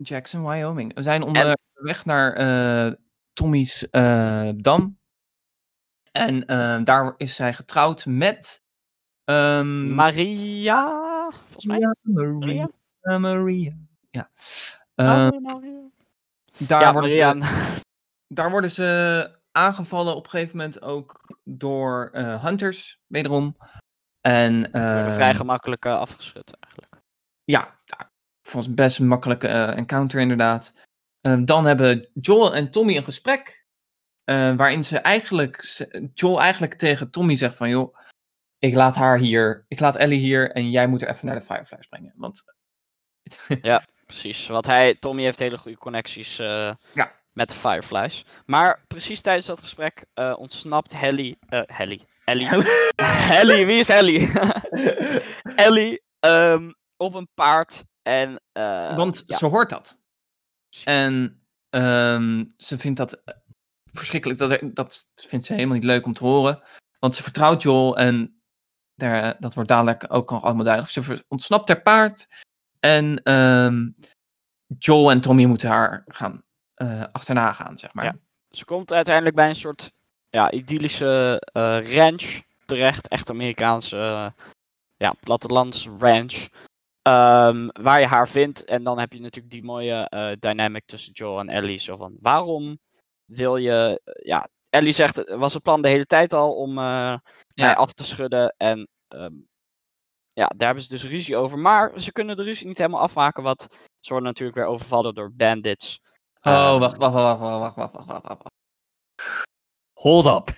Jackson, 0.02 0.44
Wyoming. 0.46 0.94
We 0.94 1.02
zijn 1.02 1.22
onderweg 1.22 2.04
naar 2.04 2.32
eh, 2.32 2.92
Tommy's 3.32 3.88
eh, 3.90 4.48
dam. 4.56 4.98
En 6.12 6.46
eh, 6.46 6.80
daar 6.84 7.14
is 7.16 7.34
zij 7.34 7.54
getrouwd 7.54 8.06
met... 8.06 8.62
ehm, 9.24 9.94
Maria, 9.94 10.90
volgens 11.40 11.64
mij. 11.64 11.78
Maria. 12.02 12.32
Maria. 12.38 12.68
Maria? 13.02 13.18
Maria. 13.18 13.72
Ja. 14.10 14.30
Oh, 14.94 15.06
Ehm, 15.06 15.42
Maria. 15.42 15.80
daar, 16.58 16.80
Ja, 16.80 16.92
worden 16.92 17.10
Maria. 17.10 17.32
ze, 17.74 17.80
daar 18.28 18.50
worden 18.50 18.70
ze 18.70 19.30
aangevallen 19.52 20.16
op 20.16 20.24
een 20.24 20.30
gegeven 20.30 20.56
moment 20.56 20.82
ook 20.82 21.36
door 21.44 22.10
hunters, 22.14 23.00
wederom. 23.06 23.56
En 24.20 24.62
We 24.62 25.10
vrij 25.14 25.34
gemakkelijk 25.34 25.86
afgeschud 25.86 26.56
eigenlijk. 26.60 27.02
ja, 27.44 27.80
ja, 28.52 28.58
volgens 28.58 28.74
best 28.74 28.98
een 28.98 29.06
makkelijke 29.08 29.48
eh, 29.48 29.76
encounter 29.76 30.20
inderdaad. 30.20 30.74
Ehm, 31.20 31.44
dan 31.44 31.64
hebben 31.66 32.08
Joel 32.14 32.54
en 32.54 32.70
Tommy 32.70 32.96
een 32.96 33.04
gesprek. 33.04 33.60
eh, 34.24 34.56
waarin 34.56 34.84
ze 34.84 34.98
eigenlijk, 34.98 35.84
Joel 36.14 36.40
eigenlijk 36.40 36.74
tegen 36.74 37.10
Tommy 37.10 37.36
zegt 37.36 37.56
van 37.56 37.68
joh, 37.68 37.96
ik 38.58 38.74
laat 38.74 38.94
haar 38.94 39.18
hier, 39.18 39.64
ik 39.68 39.80
laat 39.80 39.96
Ellie 39.96 40.20
hier 40.20 40.50
en 40.50 40.70
jij 40.70 40.86
moet 40.86 41.02
er 41.02 41.08
even 41.08 41.26
naar 41.26 41.34
de 41.38 41.44
Fireflies 41.44 41.86
brengen. 41.86 42.12
Want 42.16 42.44
Precies, 44.06 44.46
want 44.46 44.66
hij, 44.66 44.94
Tommy 44.94 45.22
heeft 45.22 45.38
hele 45.38 45.58
goede 45.58 45.78
connecties 45.78 46.38
eh, 46.38 46.74
Ja. 46.94 47.12
met 47.32 47.48
de 47.50 47.56
Fireflies. 47.56 48.24
Maar 48.46 48.84
precies 48.88 49.20
tijdens 49.20 49.46
dat 49.46 49.60
gesprek 49.60 50.04
eh, 50.14 50.34
ontsnapt 50.38 50.92
Helly, 50.92 51.36
Helly, 51.48 52.00
Ellie, 52.24 52.48
Helly, 53.02 53.66
wie 53.66 53.80
is 53.80 53.88
Helly? 53.88 54.30
Ellie 55.66 56.02
ehm, 56.20 56.70
op 56.96 57.14
een 57.14 57.28
paard 57.34 57.84
en... 58.02 58.40
eh, 58.52 58.96
Want 58.96 59.22
ja, 59.26 59.36
ze 59.36 59.46
hoort 59.46 59.70
dat. 59.70 59.98
En 60.84 61.42
ehm, 61.70 62.44
ze 62.56 62.78
vindt 62.78 62.98
dat 62.98 63.12
eh, 63.12 63.34
verschrikkelijk. 63.92 64.38
Dat, 64.38 64.50
er- 64.50 64.74
dat 64.74 65.08
vindt 65.14 65.46
ze 65.46 65.52
helemaal 65.52 65.74
niet 65.74 65.84
leuk 65.84 66.06
om 66.06 66.12
te 66.12 66.24
horen. 66.24 66.62
Want 66.98 67.14
ze 67.14 67.22
vertrouwt 67.22 67.62
Joel 67.62 67.96
en 67.96 68.42
daar, 68.94 69.36
dat 69.40 69.54
wordt 69.54 69.68
dadelijk 69.68 70.04
ook 70.08 70.30
nog 70.30 70.42
allemaal 70.44 70.64
duidelijk. 70.64 70.92
Ze 70.92 71.24
ontsnapt 71.28 71.66
ter 71.66 71.82
paard. 71.82 72.28
En 72.80 73.22
ehm, 73.22 73.90
Joel 74.78 75.10
en 75.10 75.20
Tommy 75.20 75.44
moeten 75.44 75.68
haar 75.68 76.02
gaan 76.06 76.42
eh, 76.74 77.04
achterna 77.12 77.52
gaan, 77.52 77.78
zeg 77.78 77.94
maar. 77.94 78.04
Ja. 78.04 78.16
Ze 78.50 78.64
komt 78.64 78.92
uiteindelijk 78.92 79.36
bij 79.36 79.48
een 79.48 79.56
soort 79.56 79.92
ja, 80.30 80.50
idyllische 80.50 81.42
eh, 81.52 81.94
ranch 81.96 82.40
terecht. 82.64 83.08
Echt 83.08 83.30
Amerikaanse 83.30 83.96
eh, 83.96 84.30
ja, 84.96 85.12
plattelands 85.20 85.88
ranch. 85.98 86.48
Ehm, 87.02 87.68
waar 87.72 88.00
je 88.00 88.06
haar 88.06 88.28
vindt. 88.28 88.64
En 88.64 88.82
dan 88.84 88.98
heb 88.98 89.12
je 89.12 89.20
natuurlijk 89.20 89.52
die 89.54 89.64
mooie 89.64 90.08
eh, 90.08 90.32
dynamic 90.38 90.84
tussen 90.86 91.12
Joel 91.12 91.38
en 91.38 91.48
Ellie. 91.48 91.78
Zo 91.78 91.96
van, 91.96 92.16
waarom 92.20 92.78
wil 93.24 93.56
je... 93.56 94.00
eh, 94.04 94.26
ja, 94.26 94.48
Ellie 94.70 94.92
zegt, 94.92 95.16
het 95.16 95.28
was 95.28 95.54
het 95.54 95.62
plan 95.62 95.82
de 95.82 95.88
hele 95.88 96.06
tijd 96.06 96.32
al 96.32 96.54
om 96.54 96.78
eh 96.78 97.16
mij 97.54 97.66
Ja. 97.68 97.72
af 97.72 97.92
te 97.92 98.04
schudden. 98.04 98.54
En 98.56 98.88
ehm, 99.08 99.34
ja, 100.28 100.46
daar 100.56 100.66
hebben 100.66 100.82
ze 100.84 100.88
dus 100.90 101.04
ruzie 101.04 101.36
over. 101.36 101.58
Maar 101.58 102.00
ze 102.00 102.12
kunnen 102.12 102.36
de 102.36 102.42
ruzie 102.42 102.66
niet 102.66 102.78
helemaal 102.78 103.00
afmaken. 103.00 103.42
Want 103.42 103.66
ze 104.00 104.08
worden 104.10 104.28
natuurlijk 104.28 104.56
weer 104.58 104.66
overvallen 104.66 105.14
door 105.14 105.32
bandits. 105.32 106.00
Oh, 106.42 106.52
Ehm, 106.52 106.78
wacht, 106.80 106.96
wacht, 106.96 107.14
wacht, 107.14 107.40
wacht, 107.40 107.76
wacht, 107.76 107.92
wacht, 107.92 108.06
wacht, 108.06 108.26
wacht. 108.26 108.50
Hold 110.02 110.26
up. 110.26 110.50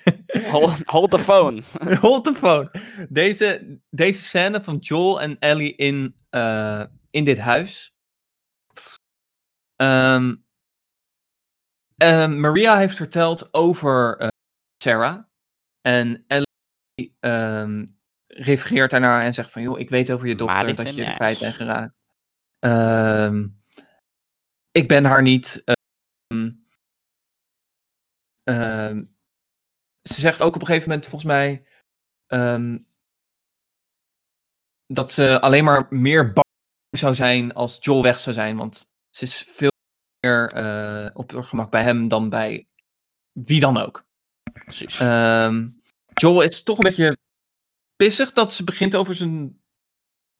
Hold, 0.50 0.72
hold 0.86 1.10
the 1.10 1.18
phone. 1.18 1.62
Hold 2.00 2.24
the 2.24 2.34
phone. 2.34 2.70
Deze, 3.08 3.78
deze 3.90 4.22
scène 4.22 4.62
van 4.62 4.76
Joel 4.76 5.20
en 5.20 5.38
Ellie 5.38 5.74
in, 5.76 6.16
eh, 6.30 6.84
in 7.10 7.24
dit 7.24 7.38
huis. 7.38 7.94
Ehm, 9.76 10.34
ehm, 11.96 12.40
Maria 12.40 12.78
heeft 12.78 12.96
verteld 12.96 13.54
over 13.54 14.18
eh, 14.18 14.28
Sarah. 14.82 15.22
En 15.80 16.24
Ellie 16.26 17.16
ehm, 17.20 17.86
refereert 18.26 18.90
daarnaar 18.90 19.22
en 19.22 19.34
zegt 19.34 19.50
van... 19.50 19.62
joh, 19.62 19.78
ik 19.78 19.90
weet 19.90 20.12
over 20.12 20.26
je 20.26 20.34
dochter 20.34 20.74
dat 20.74 20.94
je 20.94 21.04
er 21.04 21.14
kwijt 21.14 21.38
bent 21.38 21.54
geraakt. 21.54 21.94
Ik 24.70 24.88
ben 24.88 25.04
haar 25.04 25.22
niet... 25.22 25.64
ehm, 28.44 29.02
ze 30.08 30.20
zegt 30.20 30.42
ook 30.42 30.54
op 30.54 30.60
een 30.60 30.66
gegeven 30.66 30.88
moment 30.88 31.06
volgens 31.06 31.32
mij... 31.32 31.64
ehm, 32.26 32.78
dat 34.86 35.12
ze 35.12 35.40
alleen 35.40 35.64
maar 35.64 35.86
meer 35.90 36.32
bang 36.32 36.46
zou 36.90 37.14
zijn 37.14 37.54
als 37.54 37.78
Joel 37.80 38.02
weg 38.02 38.20
zou 38.20 38.34
zijn. 38.34 38.56
Want 38.56 38.92
ze 39.10 39.24
is 39.24 39.42
veel 39.42 39.70
meer 40.20 40.52
eh, 40.52 41.10
op 41.14 41.32
haar 41.32 41.44
gemak 41.44 41.70
bij 41.70 41.82
hem 41.82 42.08
dan 42.08 42.28
bij 42.28 42.68
wie 43.32 43.60
dan 43.60 43.76
ook. 43.76 44.04
Precies. 44.52 44.98
Ehm, 44.98 45.68
Joel 46.14 46.42
is 46.42 46.62
toch 46.62 46.78
een 46.78 46.84
beetje 46.84 47.16
pissig 47.96 48.32
dat 48.32 48.52
ze 48.52 48.64
begint 48.64 48.94
over 48.94 49.14
zijn 49.14 49.62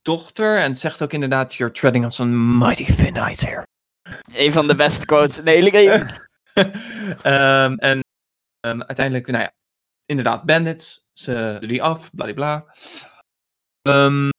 dochter. 0.02 0.58
En 0.58 0.76
zegt 0.76 1.02
ook 1.02 1.12
inderdaad, 1.12 1.54
you're 1.54 1.74
treading 1.74 2.04
on 2.04 2.12
some 2.12 2.58
mighty 2.58 2.84
thin 2.84 3.16
ice 3.16 3.46
here. 3.46 3.66
Een 4.32 4.52
van 4.52 4.66
de 4.66 4.74
beste 4.74 5.06
quotes 5.06 5.38
in 5.38 5.44
de 5.44 5.50
hele 5.50 5.70
game. 5.70 6.22
Ehm, 7.22 7.74
en 7.74 8.03
ehm, 8.64 8.80
uiteindelijk, 8.80 9.26
nou 9.26 9.42
ja, 9.42 9.52
inderdaad, 10.04 10.44
bandits. 10.44 11.06
Ze 11.10 11.56
doen 11.60 11.68
die 11.68 11.82
af, 11.82 12.10
bladibla. 12.14 12.66
Ehm 13.82 14.32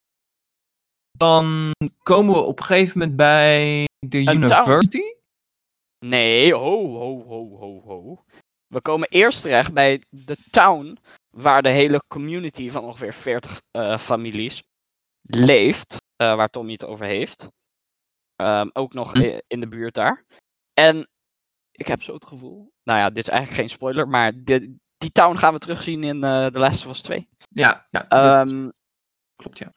dan 1.16 1.72
komen 2.02 2.34
we 2.34 2.40
op 2.40 2.58
een 2.58 2.64
gegeven 2.64 2.98
moment 2.98 3.16
bij 3.16 3.84
de 4.06 4.18
university. 4.18 5.14
Nee, 5.98 6.54
ho, 6.54 6.86
ho, 6.86 7.24
ho, 7.24 7.58
ho, 7.58 7.80
ho. 7.80 8.24
We 8.66 8.80
komen 8.80 9.08
eerst 9.08 9.40
terecht 9.42 9.72
bij 9.72 10.02
de 10.08 10.36
town, 10.50 10.98
waar 11.30 11.62
de 11.62 11.68
hele 11.68 12.02
community 12.08 12.70
van 12.70 12.84
ongeveer 12.84 13.14
40 13.14 13.60
eh, 13.70 13.98
families 13.98 14.62
leeft, 15.20 15.96
eh, 16.16 16.36
waar 16.36 16.48
Tommy 16.48 16.72
het 16.72 16.84
over 16.84 17.06
heeft. 17.06 17.48
Ehm, 18.36 18.68
ook 18.72 18.92
nog 18.92 19.12
Hm. 19.12 19.38
in 19.46 19.60
de 19.60 19.68
buurt 19.68 19.94
daar. 19.94 20.24
En 20.72 21.08
ik 21.76 21.86
heb 21.86 22.02
zo 22.02 22.14
het 22.14 22.26
gevoel, 22.26 22.72
nou 22.82 22.98
ja, 22.98 23.08
dit 23.08 23.18
is 23.18 23.28
eigenlijk 23.28 23.60
geen 23.60 23.68
spoiler, 23.76 24.08
maar 24.08 24.32
di- 24.34 24.76
die 24.98 25.10
town 25.12 25.36
gaan 25.36 25.52
we 25.52 25.58
terugzien 25.58 26.04
in 26.04 26.24
eh 26.24 26.46
The 26.46 26.58
Last 26.58 26.84
of 26.84 26.90
Us 26.90 27.02
2. 27.02 27.28
Ja, 27.48 27.86
ja 27.88 28.08
Ehm, 28.08 28.70
klopt, 29.36 29.58
ja. 29.58 29.72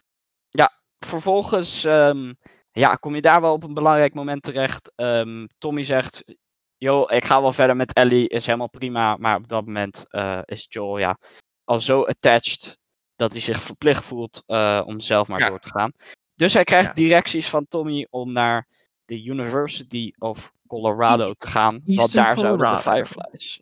vervolgens 1.06 1.84
ehm, 1.84 2.34
ja, 2.72 2.96
kom 2.96 3.16
je 3.16 3.22
daar 3.22 3.42
wel 3.42 3.54
op 3.54 3.64
een 3.64 3.74
belangrijk 3.74 4.14
moment 4.14 4.44
terecht. 4.44 4.92
Ehm, 4.96 5.48
Tommy 5.58 5.84
zegt, 5.84 6.36
yo, 6.78 7.06
ik 7.08 7.26
ga 7.26 7.42
wel 7.42 7.54
verder 7.54 7.76
met 7.76 7.94
Ellie, 7.94 8.28
is 8.30 8.46
helemaal 8.46 8.70
prima. 8.70 9.16
Maar 9.18 9.36
op 9.36 9.48
dat 9.48 9.66
moment 9.66 10.06
eh, 10.10 10.40
is 10.46 10.66
Joel 10.70 10.98
ja, 10.98 11.18
al 11.64 11.80
zo 11.80 12.04
attached 12.04 12.78
dat 13.16 13.32
hij 13.32 13.42
zich 13.42 13.64
verplicht 13.64 14.06
voelt 14.06 14.44
eh, 14.46 14.82
om 14.86 15.00
zelf 15.00 15.28
maar 15.28 15.40
Ja. 15.40 15.48
door 15.50 15.60
te 15.60 15.70
gaan. 15.70 15.92
Dus 16.36 16.54
hij 16.54 16.64
krijgt 16.64 16.88
Ja. 16.88 16.94
directies 16.94 17.50
van 17.50 17.68
Tommy 17.68 18.08
om 18.10 18.32
naar 18.32 18.68
de 19.10 19.24
University 19.24 20.14
of 20.18 20.54
Colorado 20.68 21.34
te 21.34 21.48
gaan. 21.48 21.82
want 21.86 22.12
daar 22.12 22.40
zouden 22.40 22.76
de. 22.76 22.82
Fireflies. 22.82 23.62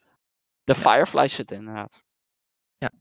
De 0.63 0.75
Fireflies 0.75 1.33
zitten 1.33 1.57
inderdaad. 1.57 2.03
Ja. 2.77 2.91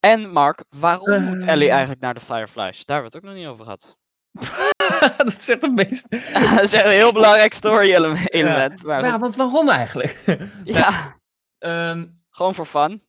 En 0.00 0.30
Mark, 0.30 0.64
waarom 0.68 1.22
moet 1.22 1.42
Eh. 1.42 1.48
Ellie 1.48 1.70
eigenlijk 1.70 2.00
naar 2.00 2.14
de 2.14 2.20
Fireflies? 2.20 2.84
Daar 2.84 3.00
hebben 3.02 3.12
we 3.12 3.16
het 3.16 3.16
ook 3.16 3.22
nog 3.22 3.34
niet 3.34 3.46
over 3.46 3.64
gehad. 3.64 3.96
dat 5.16 5.26
is 5.26 5.48
echt 5.48 5.62
het 5.62 5.74
meest... 5.74 6.10
dat 6.54 6.62
is 6.62 6.72
echt 6.72 6.84
een 6.84 6.90
heel 6.90 7.12
belangrijk 7.12 7.52
story 7.52 7.92
ele- 7.92 8.24
element. 8.24 8.82
Maar 8.82 9.04
Ja, 9.04 9.18
want 9.18 9.36
waarom 9.36 9.68
eigenlijk? 9.68 10.38
ja, 10.64 11.16
Ehm, 11.58 12.06
gewoon 12.34 12.54
voor 12.54 12.66
fun. 12.66 13.02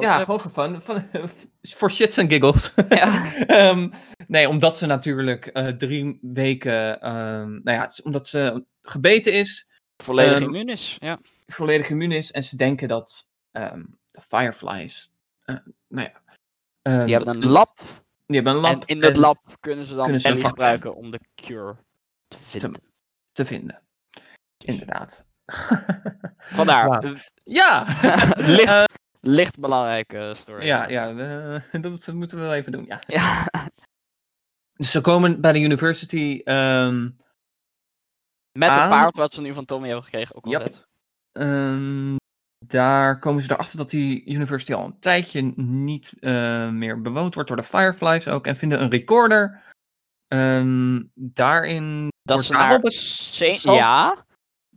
Ja, 0.00 0.24
gewoon 0.24 0.40
voor 0.40 0.50
fun. 0.50 0.80
Van, 0.80 1.08
voor 1.78 1.90
shits 1.90 2.18
and 2.18 2.32
giggles. 2.32 2.72
Ja. 2.88 3.34
Ehm, 3.46 3.90
nee, 4.26 4.48
omdat 4.48 4.78
ze 4.78 4.86
natuurlijk 4.86 5.46
eh, 5.46 5.66
drie 5.66 6.18
weken... 6.22 7.00
ehm, 7.00 7.50
nou 7.62 7.78
ja, 7.78 7.90
omdat 8.04 8.28
ze 8.28 8.64
gebeten 8.80 9.32
is, 9.32 9.66
volledig 9.96 10.34
Ehm, 10.34 10.42
immuun 10.42 10.68
is. 10.68 10.96
Ja. 11.00 11.20
volledig 11.46 11.88
immuun 11.90 12.12
is. 12.12 12.30
En 12.30 12.44
ze 12.44 12.56
denken 12.56 12.88
dat 12.88 13.28
de 13.50 14.20
Fireflies... 14.20 15.12
eh, 15.44 15.56
nou 15.88 16.08
ja... 16.08 16.18
Die 17.04 17.14
hebben 17.14 17.36
een 17.42 17.50
lab. 17.50 17.78
Die 18.26 18.36
hebben 18.36 18.54
een 18.54 18.60
lab. 18.60 18.82
en 18.82 18.86
in 18.86 19.00
dat 19.00 19.14
en 19.14 19.20
lab 19.20 19.38
kunnen 19.60 19.86
ze 19.86 19.94
dan 19.94 20.02
kunnen 20.02 20.20
ze 20.20 20.28
Ellie 20.28 20.44
gebruiken 20.44 20.94
om 20.94 21.10
de 21.10 21.20
cure 21.34 21.76
te 22.28 22.38
vinden. 22.38 22.82
te 23.32 23.44
vinden. 23.44 23.82
Inderdaad. 24.64 25.29
Vandaar. 26.58 27.02
Eh, 27.04 27.16
Ja! 27.44 27.82
licht, 28.56 28.68
Eh, 28.68 28.84
licht 29.20 29.58
belangrijke 29.58 30.32
story. 30.36 30.66
ja, 30.66 30.88
ja 30.88 31.08
eh, 31.72 31.80
dat 31.82 32.12
moeten 32.12 32.38
we 32.38 32.44
wel 32.44 32.54
even 32.54 32.72
doen, 32.72 32.84
ja. 32.84 33.00
Ja. 33.06 33.48
Dus 34.72 34.90
ze 34.90 35.00
komen 35.00 35.40
bij 35.40 35.52
de 35.52 35.60
university. 35.60 36.40
ehm, 36.44 37.02
Met 38.58 38.68
het 38.70 38.78
Aan- 38.78 38.88
paard 38.88 39.16
wat 39.16 39.32
ze 39.32 39.40
nu 39.40 39.52
van 39.52 39.64
Tommy 39.64 39.86
hebben 39.86 40.04
gekregen. 40.04 40.34
Ook 40.36 40.44
wel 40.44 40.52
Yep. 40.60 40.84
ehm, 41.32 42.16
daar 42.66 43.18
komen 43.18 43.42
ze 43.42 43.52
erachter 43.52 43.78
dat 43.78 43.90
die 43.90 44.24
university 44.26 44.72
al 44.72 44.84
een 44.84 44.98
tijdje 44.98 45.42
niet 45.56 46.12
eh, 46.20 46.68
meer 46.68 47.00
bewoond 47.00 47.34
wordt 47.34 47.48
door 47.48 47.58
de 47.58 47.64
Fireflies 47.64 48.28
ook. 48.28 48.46
En 48.46 48.56
vinden 48.56 48.82
een 48.82 48.90
recorder. 48.90 49.62
Ehm, 50.28 51.02
daarin 51.14 52.08
Dat 52.22 52.36
wordt 52.36 52.44
ze 52.46 52.52
naar 52.52 52.80
het- 52.80 53.62
ja, 53.62 54.24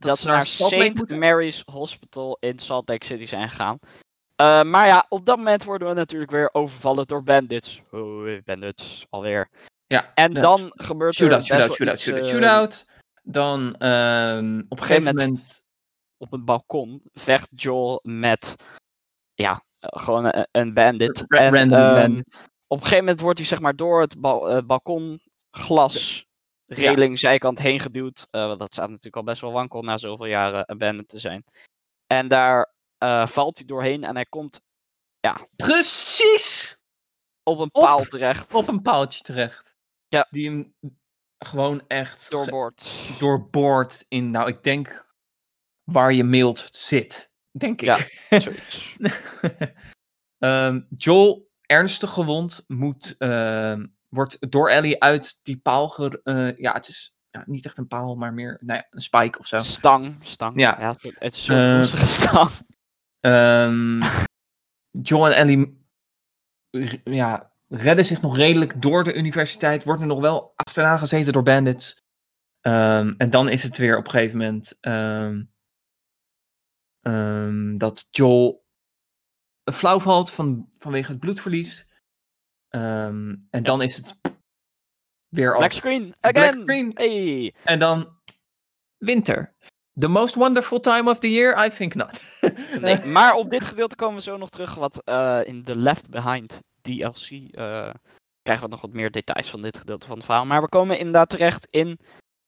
dat, 0.03 0.19
ze 0.19 0.27
naar 0.27 0.45
St. 0.45 1.09
Mary's 1.09 1.63
Hospital 1.65 2.37
in 2.39 2.59
Salt 2.59 2.89
Lake 2.89 3.05
City 3.05 3.25
zijn 3.25 3.49
gegaan. 3.49 3.79
Eh, 4.35 4.63
maar 4.63 4.87
ja, 4.87 5.05
op 5.09 5.25
dat 5.25 5.37
moment 5.37 5.63
worden 5.63 5.87
we 5.87 5.93
natuurlijk 5.93 6.31
weer 6.31 6.49
overvallen 6.51 7.07
door 7.07 7.23
bandits. 7.23 7.81
Oh, 7.91 8.37
bandits, 8.45 9.05
alweer. 9.09 9.49
Ja, 9.87 10.11
En 10.15 10.33
ja, 10.33 10.41
dan 10.41 10.71
gebeurt 10.75 11.13
Shootout, 11.13 11.39
er 11.39 11.45
shootout, 11.45 11.73
shootout, 11.75 11.99
shootout, 11.99 12.23
eh, 12.23 12.29
shootout. 12.29 12.85
Dan 13.23 13.75
ehm, 13.75 14.61
op 14.69 14.79
een 14.79 14.85
gegeven 14.85 15.03
moment- 15.03 15.29
moment. 15.29 15.63
op 16.17 16.31
het 16.31 16.45
balkon 16.45 17.01
vecht 17.13 17.49
Joel 17.61 17.99
met, 18.03 18.55
ja, 19.33 19.63
eh, 19.79 19.89
gewoon 20.03 20.25
een, 20.25 20.47
een 20.51 20.73
bandit. 20.73 21.23
ra- 21.27 21.39
en, 21.39 21.53
random 21.53 21.77
ehm, 21.79 21.93
bandit. 21.93 22.41
Op 22.67 22.77
een 22.77 22.83
gegeven 22.83 23.03
moment 23.03 23.21
wordt 23.21 23.39
hij 23.39 23.47
zeg 23.47 23.59
maar 23.59 23.75
door 23.75 24.01
het 24.01 24.19
bal, 24.21 24.49
eh, 24.49 24.63
balkon 24.65 25.21
glas 25.51 26.25
reling 26.73 27.19
zijkant 27.19 27.59
heen 27.59 27.79
geduwd. 27.79 28.27
Eh, 28.31 28.47
want 28.47 28.59
dat 28.59 28.73
staat 28.73 28.87
natuurlijk 28.89 29.15
al 29.15 29.23
best 29.23 29.41
wel 29.41 29.51
wankel 29.51 29.81
na 29.81 29.97
zoveel 29.97 30.25
jaren 30.25 30.63
een 30.65 30.77
bandit 30.77 31.07
te 31.07 31.19
zijn. 31.19 31.43
En 32.07 32.27
daar 32.27 32.73
eh, 32.97 33.27
valt 33.27 33.57
hij 33.57 33.65
doorheen 33.67 34.03
en 34.03 34.15
hij 34.15 34.25
komt 34.25 34.61
Precies! 35.55 36.77
op 37.43 37.59
een 37.59 37.69
Op- 37.73 37.83
paal 37.83 38.03
terecht. 38.03 38.53
Op 38.53 38.67
een 38.67 38.81
paaltje 38.81 39.23
terecht. 39.23 39.75
Ja. 40.07 40.27
Die 40.29 40.49
hem 40.49 40.73
gewoon 41.37 41.83
echt 41.87 42.29
Doorboord. 42.29 42.91
doorboord 43.19 44.05
in, 44.07 44.31
nou, 44.31 44.47
ik 44.47 44.63
denk 44.63 45.13
waar 45.83 46.13
je 46.13 46.23
mailt 46.23 46.67
zit. 46.71 47.31
Denk 47.51 47.81
ik. 47.81 47.87
Ja. 47.87 47.97
Zoiets. 48.39 48.95
Ehm, 50.37 50.81
Joel, 50.97 51.51
ernstig 51.61 52.09
gewond, 52.09 52.63
moet, 52.67 53.15
ehm, 53.17 53.85
wordt 54.13 54.51
door 54.51 54.69
Ellie 54.69 55.01
uit 55.01 55.39
die 55.43 55.57
paal. 55.57 55.87
Ger- 55.87 56.21
eh, 56.23 56.55
ja, 56.55 56.73
het 56.73 56.87
is 56.87 57.15
ja, 57.27 57.43
niet 57.45 57.65
echt 57.65 57.77
een 57.77 57.87
paal, 57.87 58.15
maar 58.15 58.33
meer 58.33 58.57
nou 58.61 58.79
ja, 58.79 58.87
een 58.89 59.01
spike 59.01 59.39
of 59.39 59.45
zo. 59.47 59.59
Stang. 59.59 60.17
Stang. 60.21 60.59
Ja. 60.59 60.95
het 61.01 61.33
is 61.33 61.47
een 61.47 61.63
soort 61.63 61.77
roestige 61.77 62.05
stang. 62.21 62.51
Ehm, 63.19 64.01
Joel 64.91 65.27
en 65.27 65.35
Ellie 65.35 65.81
ja, 67.03 67.51
redden 67.67 68.05
zich 68.05 68.21
nog 68.21 68.37
redelijk 68.37 68.81
door 68.81 69.03
de 69.03 69.13
universiteit. 69.13 69.83
Worden 69.83 70.07
nog 70.07 70.19
wel 70.19 70.53
achterna 70.55 70.97
gezeten 70.97 71.33
door 71.33 71.43
bandits. 71.43 72.01
Ehm, 72.61 73.13
en 73.17 73.29
dan 73.29 73.49
is 73.49 73.63
het 73.63 73.77
weer 73.77 73.97
op 73.97 74.05
een 74.05 74.11
gegeven 74.11 74.37
moment 74.37 74.77
ehm, 74.79 75.43
dat 77.77 78.07
Joel 78.11 78.65
flauw 79.73 79.99
valt 79.99 80.31
van, 80.31 80.69
vanwege 80.77 81.11
het 81.11 81.19
bloedverlies. 81.19 81.87
Ehm, 82.73 83.35
en 83.49 83.63
dan 83.63 83.81
is 83.81 83.95
het 83.95 84.15
weer 85.29 85.51
Black 85.51 85.63
als... 85.63 85.75
screen. 85.75 86.13
Black 86.19 86.37
Again. 86.37 86.61
screen. 86.61 86.91
Hey. 86.93 87.53
En 87.63 87.79
dan 87.79 88.17
winter. 88.97 89.55
The 89.93 90.07
most 90.07 90.35
wonderful 90.35 90.79
time 90.79 91.09
of 91.09 91.19
the 91.19 91.31
year? 91.31 91.65
I 91.65 91.69
think 91.69 91.95
not. 91.95 92.21
Nee, 92.81 93.05
maar 93.05 93.33
op 93.33 93.49
dit 93.49 93.65
gedeelte 93.65 93.95
komen 93.95 94.15
we 94.15 94.21
zo 94.21 94.37
nog 94.37 94.49
terug. 94.49 94.75
Wat 94.75 95.01
eh, 95.03 95.39
in 95.43 95.63
de 95.63 95.75
Left 95.75 96.09
Behind 96.09 96.59
DLC 96.81 97.29
eh, 97.29 97.89
krijgen 98.41 98.65
we 98.65 98.69
nog 98.69 98.81
wat 98.81 98.93
meer 98.93 99.11
details 99.11 99.49
van 99.49 99.61
dit 99.61 99.77
gedeelte 99.77 100.07
van 100.07 100.15
het 100.15 100.25
verhaal. 100.25 100.45
Maar 100.45 100.61
we 100.61 100.69
komen 100.69 100.97
inderdaad 100.97 101.29
terecht 101.29 101.67
in 101.69 101.99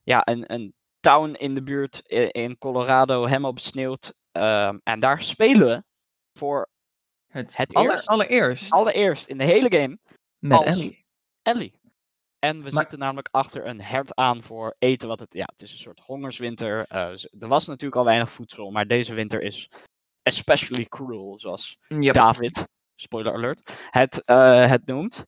ja, 0.04 0.22
een, 0.24 0.54
een 0.54 0.74
town 1.00 1.34
in 1.34 1.56
de 1.56 1.64
buurt 1.64 2.02
in 2.32 2.58
Colorado, 2.58 3.26
helemaal 3.26 3.54
besneeuwd. 3.54 4.14
Ehm, 4.32 4.78
en 4.84 5.00
daar 5.00 5.22
spelen 5.22 5.68
we 5.68 5.84
voor 6.40 6.70
Het, 7.36 7.58
Het 7.58 7.74
aller- 7.74 7.92
eerst- 7.94 8.08
allereerst 8.08 8.72
allereerst 8.72 9.28
in 9.28 9.38
de 9.38 9.44
hele 9.44 9.78
game 9.80 9.98
met 10.40 10.64
Ellie. 10.64 11.06
Ellie. 11.42 11.80
En 12.40 12.58
we 12.64 12.70
Maar- 12.72 12.82
zitten 12.82 13.00
namelijk 13.00 13.28
achter 13.32 13.68
een 13.68 13.82
hert 13.82 14.16
aan 14.16 14.42
voor 14.42 14.76
eten. 14.80 15.08
Wat 15.08 15.20
het, 15.20 15.34
ja, 15.34 15.46
het 15.46 15.62
is 15.62 15.72
een 15.72 15.78
soort 15.78 16.00
hongerswinter. 16.00 16.86
Eh, 16.88 17.12
er 17.40 17.48
was 17.48 17.66
natuurlijk 17.66 17.96
al 17.96 18.06
weinig 18.06 18.32
voedsel, 18.32 18.72
maar 18.72 18.88
deze 18.88 19.14
winter 19.14 19.42
is 19.42 19.70
especially 20.22 20.86
cruel, 20.86 21.40
zoals 21.40 21.78
Yep. 21.88 22.14
David, 22.14 22.64
spoiler 22.96 23.34
alert, 23.34 23.72
het, 23.90 24.26
eh, 24.26 24.70
het 24.70 24.86
noemt. 24.86 25.26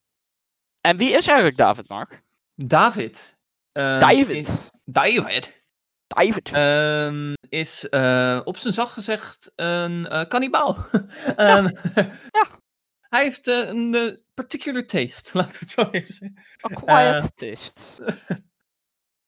En 0.82 0.98
wie 0.98 1.10
is 1.12 1.28
eigenlijk 1.28 1.58
David, 1.58 1.90
Mark? 1.90 2.22
David. 2.56 3.36
eh, 3.72 4.00
David. 4.00 4.72
David. 4.86 5.57
David. 6.08 6.50
ehm, 6.52 7.34
is 7.50 7.90
eh, 7.90 8.42
op 8.44 8.58
zijn 8.58 8.74
zacht 8.74 8.92
gezegd 8.94 9.52
een 9.56 10.08
eh 10.08 10.28
kannibaal. 10.28 10.78
Ehm, 11.36 11.70
Ja. 12.32 12.48
Hij 13.10 13.24
heeft 13.24 13.48
eh, 13.48 13.68
een 13.68 14.20
particular 14.34 14.86
taste, 14.86 15.30
laten 15.38 15.52
we 15.52 15.58
het 15.60 15.70
zo 15.70 15.88
even 15.92 16.14
zeggen. 16.14 16.38
A 16.72 16.74
quiet 17.22 17.38
taste. 17.38 18.18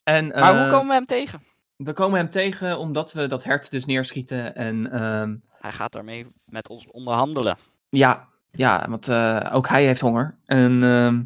En, 0.03 0.27
Maar 0.27 0.61
hoe 0.61 0.69
komen 0.72 0.88
we 0.88 0.93
hem 0.93 1.06
tegen? 1.06 1.43
We 1.76 1.93
komen 1.93 2.19
hem 2.19 2.30
tegen 2.30 2.77
omdat 2.77 3.14
we 3.14 3.27
dat 3.27 3.43
hert 3.43 3.72
dus 3.72 3.85
neerschieten. 3.85 4.56
En 4.56 4.91
ehm, 4.91 5.35
Hij 5.49 5.72
gaat 5.72 5.91
daarmee 5.91 6.27
met 6.45 6.69
ons 6.69 6.88
onderhandelen. 6.88 7.57
ja, 7.89 8.27
ja, 8.51 8.85
want 8.89 9.10
ook 9.53 9.68
hij 9.68 9.85
heeft 9.85 10.01
honger. 10.01 10.38
En 10.45 10.84
ehm, 10.84 11.23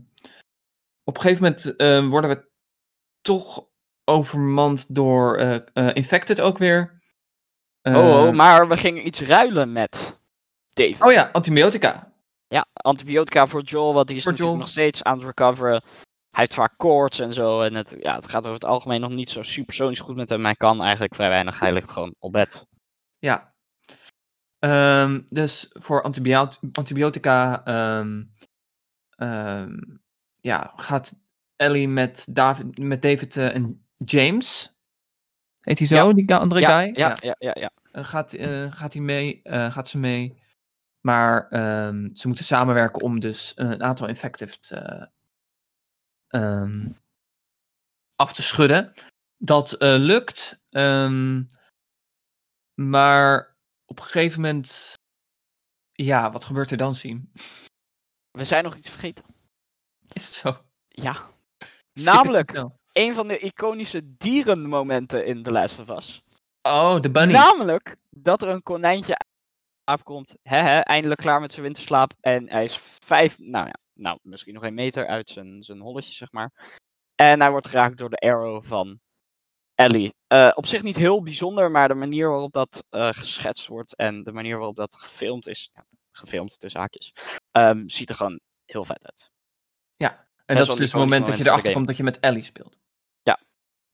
op 1.04 1.16
een 1.16 1.22
gegeven 1.22 1.44
moment 1.44 1.74
worden 2.12 2.30
we 2.30 2.50
toch 3.22 3.68
overmand 4.06 4.96
door 4.96 5.38
eh, 5.38 5.56
eh, 5.74 5.96
Infected 5.96 6.42
ook 6.42 6.58
weer. 6.58 7.02
oh, 7.82 7.96
oh, 7.98 8.28
Eh, 8.28 8.34
maar 8.34 8.68
we 8.68 8.78
gingen 8.78 9.08
iets 9.08 9.22
ruilen 9.22 9.72
met 9.72 10.20
David. 10.70 11.02
oh 11.02 11.12
ja, 11.12 11.30
antibiotica. 11.34 12.12
Ja, 12.48 12.66
antibiotica 12.74 13.48
voor 13.48 13.62
Joel, 13.62 13.94
want 13.94 14.08
die 14.08 14.18
is 14.18 14.24
Voor 14.24 14.32
natuurlijk 14.32 14.58
Joel. 14.58 14.66
nog 14.68 14.74
steeds 14.74 15.04
aan 15.04 15.18
het 15.18 15.26
recoveren. 15.26 15.82
Hij 16.30 16.42
heeft 16.44 16.54
vaak 16.54 16.74
koorts 16.78 17.20
en 17.20 17.34
zo. 17.34 17.62
En 17.62 17.74
het, 17.74 17.96
ja, 18.00 18.16
het 18.16 18.28
gaat 18.28 18.42
over 18.44 18.54
het 18.54 18.66
algemeen 18.66 19.02
nog 19.02 19.12
niet 19.12 19.30
zo 19.30 19.42
supersonisch 19.44 20.00
goed 20.00 20.16
met 20.16 20.30
hem. 20.30 20.44
Hij 20.44 20.56
kan 20.56 20.82
eigenlijk 20.82 21.16
vrij 21.16 21.30
weinig. 21.30 21.60
Hij 21.60 21.74
ligt 21.74 21.92
gewoon 21.92 22.16
op 22.20 22.32
bed. 22.32 22.66
Ja. 23.20 23.54
Ehm, 24.60 25.22
dus 25.26 25.70
voor 25.72 26.02
antibiot- 26.04 26.60
antibiotica 26.72 27.64
ehm, 27.66 28.24
ja, 30.42 30.74
gaat 30.76 31.14
Ellie 31.56 31.88
met 31.88 32.28
David, 32.30 32.78
met 32.78 33.02
David 33.02 33.38
en 33.38 33.83
James. 34.06 34.74
Heet 35.62 35.78
hij 35.78 35.88
zo, 35.88 35.96
Ja. 36.08 36.14
die 36.14 36.36
andere 36.36 36.62
Ja, 36.62 36.82
guy? 36.82 36.92
ja, 36.96 37.18
ja, 37.22 37.36
ja, 37.40 37.52
ja. 37.60 37.72
Eh, 37.92 38.06
gaat, 38.06 38.34
eh, 38.34 38.72
gaat, 38.72 38.94
hij 38.94 39.02
mee, 39.02 39.42
eh, 39.44 39.72
gaat 39.72 39.88
ze 39.88 39.98
mee. 39.98 40.42
Maar 41.02 41.48
ehm, 41.50 42.10
ze 42.16 42.28
moeten 42.28 42.46
samenwerken 42.46 43.02
om 43.02 43.20
dus 43.20 43.52
een 43.56 43.84
aantal 43.84 44.08
infectives 44.08 44.72
eh, 44.72 45.06
ehm, 46.28 46.90
af 48.16 48.34
te 48.34 48.42
schudden. 48.42 48.94
Dat 49.38 49.74
eh, 49.74 49.96
lukt. 49.98 50.60
ehm, 50.70 51.44
maar 52.74 53.56
op 53.86 54.00
een 54.00 54.06
gegeven 54.06 54.42
moment. 54.42 54.94
Ja, 55.92 56.32
wat 56.32 56.44
gebeurt 56.46 56.72
er 56.72 56.78
dan, 56.78 56.96
Siem? 56.96 57.32
We 58.32 58.46
zijn 58.46 58.64
nog 58.64 58.76
iets 58.76 58.90
vergeten. 58.90 59.24
Is 60.14 60.26
het 60.26 60.34
zo? 60.36 60.66
Ja. 60.88 61.14
Skip 61.14 62.06
Namelijk, 62.06 62.50
snel? 62.50 62.80
Een 62.94 63.14
van 63.14 63.28
de 63.28 63.40
iconische 63.40 64.16
dierenmomenten 64.18 65.26
in 65.26 65.44
The 65.44 65.52
Last 65.52 65.80
of 65.80 65.90
Us. 65.90 66.22
Oh, 66.62 67.00
de 67.00 67.12
bunny. 67.12 67.34
Namelijk 67.34 67.96
dat 68.10 68.42
er 68.42 68.48
een 68.48 68.64
konijntje 68.64 69.18
aankomt. 69.84 70.36
Hè, 70.42 70.58
hè, 70.58 70.80
eindelijk 70.80 71.20
klaar 71.20 71.42
met 71.42 71.52
zijn 71.52 71.66
winterslaap. 71.66 72.14
En 72.20 72.50
hij 72.50 72.64
is 72.64 72.78
vijf, 73.06 73.40
nou 73.40 73.66
ja, 73.66 73.76
nou, 73.94 74.20
misschien 74.22 74.54
nog 74.54 74.64
een 74.64 74.74
meter 74.74 75.08
uit 75.08 75.30
zijn, 75.30 75.64
zijn 75.64 75.80
holletje, 75.80 76.14
zeg 76.14 76.32
maar. 76.32 76.52
En 77.16 77.42
hij 77.42 77.52
wordt 77.52 77.68
geraakt 77.68 77.98
door 77.98 78.10
de 78.10 78.18
arrow 78.18 78.64
van 78.64 79.00
Ellie. 79.76 80.14
Eh, 80.28 80.52
op 80.54 80.66
zich 80.66 80.84
niet 80.84 80.96
heel 80.96 81.24
bijzonder, 81.24 81.72
maar 81.72 81.88
de 81.88 81.94
manier 81.94 82.30
waarop 82.30 82.52
dat 82.52 82.84
eh, 82.90 83.10
geschetst 83.12 83.68
wordt 83.68 83.96
en 83.96 84.24
de 84.24 84.32
manier 84.32 84.58
waarop 84.58 84.76
dat 84.76 84.96
gefilmd 84.96 85.48
is, 85.48 85.70
ja, 85.74 85.86
gefilmd 86.12 86.60
tussen 86.60 86.80
haakjes, 86.80 87.14
ehm, 87.52 87.88
ziet 87.88 88.10
er 88.10 88.16
gewoon 88.16 88.40
heel 88.66 88.86
vet 88.86 89.06
uit. 89.06 89.33
En 90.46 90.56
dat 90.56 90.68
is 90.70 90.76
dus 90.76 90.92
het 90.92 91.02
moment 91.02 91.26
dat 91.26 91.38
je 91.38 91.46
erachter 91.46 91.74
komt 91.74 91.88
dat 91.88 91.98
je 91.98 92.04
met 92.04 92.20
Ellie 92.20 92.44
speelt. 92.44 92.78
Ja. 93.24 93.40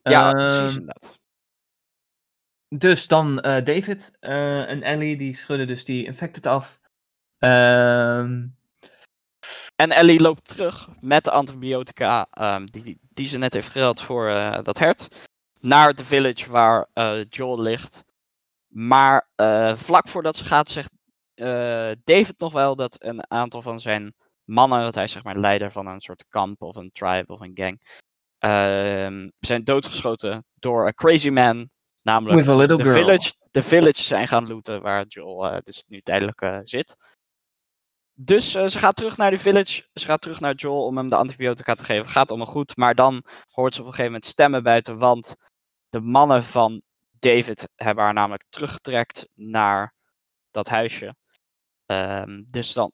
Ja, 0.02 0.34
Ehm, 0.34 0.36
precies 0.58 0.76
inderdaad. 0.78 1.18
Dus 2.76 3.08
dan 3.08 3.40
eh, 3.40 3.66
David 3.66 4.18
eh, 4.20 4.70
en 4.70 4.84
Ellie, 4.84 5.18
die 5.18 5.34
schudden 5.34 5.68
dus 5.68 5.86
die 5.86 6.06
infected 6.06 6.46
af. 6.46 6.80
Ehm, 7.38 8.48
En 9.76 9.92
Ellie 9.92 10.20
loopt 10.22 10.48
terug 10.48 10.90
met 11.00 11.24
de 11.24 11.32
antibiotica 11.32 12.28
ehm, 12.32 12.66
die, 12.66 13.00
die 13.14 13.28
ze 13.28 13.38
net 13.38 13.54
heeft 13.54 13.68
gehaald 13.68 14.02
voor 14.02 14.28
eh, 14.28 14.64
dat 14.64 14.80
hert. 14.80 15.08
Naar 15.60 15.94
de 15.94 16.06
village 16.06 16.52
waar 16.52 16.88
Joel 17.30 17.60
ligt. 17.62 18.04
Maar 18.68 19.28
vlak 19.76 20.08
voordat 20.08 20.36
ze 20.36 20.46
gaat, 20.46 20.70
zegt 20.70 20.92
David 22.04 22.34
nog 22.38 22.52
wel 22.54 22.76
dat 22.76 23.04
een 23.04 23.32
aantal 23.32 23.62
van 23.62 23.80
zijn 23.80 24.16
mannen, 24.50 24.82
want 24.82 24.96
hij 24.96 25.08
zeg 25.08 25.24
maar 25.24 25.38
leider 25.38 25.72
van 25.72 25.88
een 25.88 26.02
soort 26.02 26.26
kamp 26.30 26.62
of 26.62 26.76
een 26.76 26.92
tribe 26.92 27.34
of 27.34 27.40
een 27.40 27.52
gang, 27.54 27.82
ehm, 28.38 29.30
zijn 29.40 29.64
doodgeschoten 29.64 30.46
door 30.54 30.88
een 30.88 30.94
crazy 30.94 31.30
man. 31.30 31.70
Namelijk 32.02 32.40
With 32.40 32.48
a 32.48 32.56
little 32.56 32.84
girl. 32.84 32.94
village, 32.94 33.34
de 33.52 33.64
village 33.64 34.04
zijn 34.04 34.28
gaan 34.28 34.48
looten 34.48 34.82
waar 34.82 35.06
Joel 35.08 35.48
eh, 35.48 35.62
dus 35.64 35.84
nu 35.88 36.00
tijdelijk 36.00 36.42
eh, 36.42 36.60
zit. 36.64 36.96
Dus 38.14 38.56
eh, 38.56 38.68
ze 38.68 38.80
gaat 38.80 38.96
terug 38.96 39.18
naar 39.18 39.32
de 39.32 39.38
village. 39.38 39.88
Ze 39.94 40.06
gaat 40.06 40.22
terug 40.22 40.40
naar 40.40 40.54
Joel 40.54 40.86
om 40.86 40.98
hem 40.98 41.10
de 41.10 41.16
antibiotica 41.16 41.74
te 41.74 41.84
geven. 41.84 42.10
Gaat 42.10 42.30
allemaal 42.30 42.48
goed. 42.48 42.78
Maar 42.78 42.96
dan 42.96 43.24
hoort 43.52 43.74
ze 43.74 43.80
op 43.80 43.86
een 43.86 43.92
gegeven 43.94 44.12
moment 44.12 44.26
stemmen 44.26 44.64
buiten. 44.64 44.98
Want 44.98 45.36
de 45.90 46.00
mannen 46.00 46.44
van 46.44 46.82
David 47.20 47.68
hebben 47.76 48.04
haar 48.04 48.14
namelijk 48.14 48.46
teruggetrekt 48.50 49.30
naar 49.34 49.94
dat 50.52 50.68
huisje. 50.68 51.16
Ehm, 51.86 52.44
dus 52.48 52.74
dan 52.74 52.92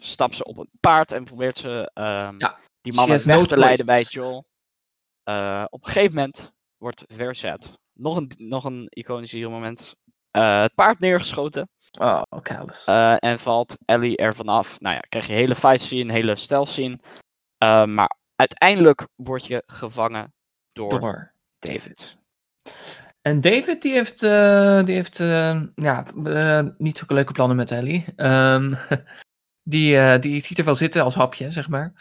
stapt 0.00 0.34
ze 0.34 0.44
op 0.44 0.58
een 0.58 0.70
paard 0.80 1.12
en 1.12 1.24
probeert 1.24 1.58
ze 1.58 1.90
ehm, 1.94 2.34
Ja, 2.38 2.58
die 2.80 2.92
mannen 2.92 3.26
weg 3.26 3.46
te 3.46 3.58
leiden 3.58 3.86
bij. 3.86 4.02
Joel. 4.02 4.44
Eh, 5.22 5.64
op 5.68 5.84
een 5.84 5.92
gegeven 5.92 6.14
moment 6.14 6.52
wordt 6.76 7.04
Verzet, 7.06 7.78
nog 7.92 8.16
een, 8.16 8.32
nog 8.36 8.64
een 8.64 8.86
iconisch 8.88 9.32
moment, 9.32 9.94
eh, 10.30 10.60
het 10.60 10.74
paard 10.74 10.98
neergeschoten. 10.98 11.68
Oh, 11.98 12.22
callous. 12.42 12.84
eh, 12.84 13.16
en 13.18 13.38
valt 13.38 13.76
Ellie 13.84 14.16
er 14.16 14.34
vanaf. 14.36 14.80
Nou 14.80 14.94
ja, 14.94 15.00
krijg 15.00 15.26
je 15.26 15.32
hele 15.32 15.54
fight 15.54 15.80
scene, 15.80 16.02
een 16.02 16.10
hele 16.10 16.36
stealth 16.36 16.68
scene. 16.68 16.98
Maar 17.86 18.16
uiteindelijk 18.36 19.08
word 19.14 19.46
je 19.46 19.62
gevangen 19.64 20.34
door, 20.72 21.00
door 21.00 21.32
David. 21.58 22.18
En 23.22 23.40
David, 23.40 23.82
die 23.82 23.92
heeft, 23.92 24.22
eh, 24.22 24.84
die 24.84 24.94
heeft 24.94 25.16
ja, 25.74 26.04
niet 26.78 26.98
zulke 26.98 27.14
leuke 27.14 27.32
plannen 27.32 27.56
met 27.56 27.70
Ellie. 27.70 28.04
Ehm, 28.16 28.74
die, 29.70 29.96
eh, 29.98 30.20
die 30.20 30.40
ziet 30.40 30.58
er 30.58 30.64
wel 30.64 30.74
zitten 30.74 31.02
als 31.02 31.14
hapje, 31.14 31.50
zeg 31.52 31.68
maar. 31.68 31.92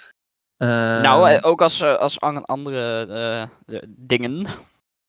nou, 0.58 1.30
Ehm, 1.30 1.38
eh, 1.38 1.50
ook 1.50 1.62
als, 1.62 1.82
eh, 1.82 1.96
als 1.98 2.20
an- 2.20 2.46
andere 2.46 3.50
dingen. 3.88 4.48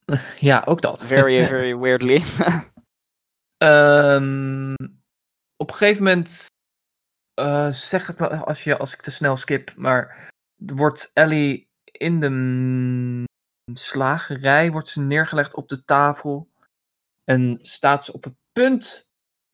ja, 0.50 0.62
ook 0.66 0.80
dat. 0.82 1.06
Very, 1.06 1.44
very 1.54 1.76
weirdly. 1.76 2.22
Ehm, 3.56 4.72
op 5.56 5.68
een 5.68 5.74
gegeven 5.74 6.02
moment, 6.04 6.46
zeg 7.76 8.06
het 8.06 8.18
maar 8.18 8.44
als, 8.44 8.64
je, 8.64 8.76
als 8.78 8.94
ik 8.94 9.00
te 9.00 9.10
snel 9.10 9.36
skip, 9.36 9.74
maar 9.76 10.28
wordt 10.56 11.10
Ellie 11.14 11.68
in 11.84 12.20
de 12.20 13.24
slagerij, 13.78 14.70
wordt 14.70 14.88
ze 14.88 15.00
neergelegd 15.00 15.54
op 15.54 15.68
de 15.68 15.84
tafel 15.84 16.48
en 17.24 17.58
staat 17.62 18.04
ze 18.04 18.12
op 18.12 18.24
het 18.24 18.34
punt 18.52 19.09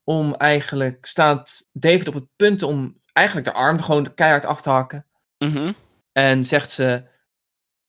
om 0.08 0.34
eigenlijk, 0.34 1.06
staat 1.06 1.68
David 1.72 2.08
op 2.08 2.14
het 2.14 2.26
punt 2.36 2.62
om 2.62 2.94
eigenlijk 3.12 3.46
de 3.46 3.52
arm 3.54 3.80
gewoon 3.82 4.14
keihard 4.14 4.44
af 4.44 4.60
te 4.60 4.70
hakken 4.70 5.06
Mhm. 5.44 5.72
en 6.12 6.44
zegt 6.44 6.70
ze, 6.70 7.08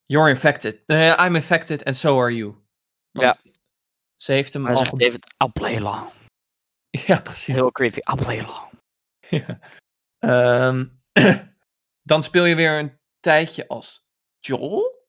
you're 0.06 0.30
infected, 0.30 0.84
Eh, 0.85 1.18
I'm 1.26 1.35
infected 1.35 1.84
and 1.85 1.95
so 1.95 2.22
are 2.22 2.35
you. 2.35 2.56
Want 3.11 3.41
Ze 4.15 4.31
heeft 4.31 4.53
hem 4.53 4.64
dan 4.64 4.72
al... 4.72 4.77
zegt 4.77 4.99
David, 4.99 5.26
I'll 5.38 5.52
play 5.52 5.77
along. 5.77 6.10
Ja, 7.07 7.19
precies. 7.22 7.56
Heel 7.56 7.72
creepy, 7.72 7.99
I'll 7.99 8.23
play 8.23 8.39
along. 8.44 8.69
Ja. 9.30 9.60
Ehm, 10.19 10.85
dan 12.11 12.23
speel 12.23 12.45
je 12.45 12.56
weer 12.56 12.80
een 12.80 12.99
tijdje 13.19 13.68
als 13.68 14.07
Joel. 14.39 15.06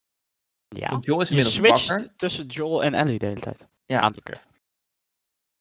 Ja. 0.68 0.90
Want 0.90 1.04
Joel 1.04 1.20
is 1.20 1.28
Je 1.28 1.34
inmiddels 1.34 1.56
switcht 1.64 1.86
wakker. 1.88 2.16
tussen 2.16 2.46
Joel 2.46 2.82
en 2.82 2.94
Ellie 2.94 3.18
de 3.18 3.26
hele 3.26 3.40
tijd. 3.40 3.68
Ja. 3.86 3.96
Een 3.96 4.02
aantal 4.02 4.22
keer. 4.22 4.42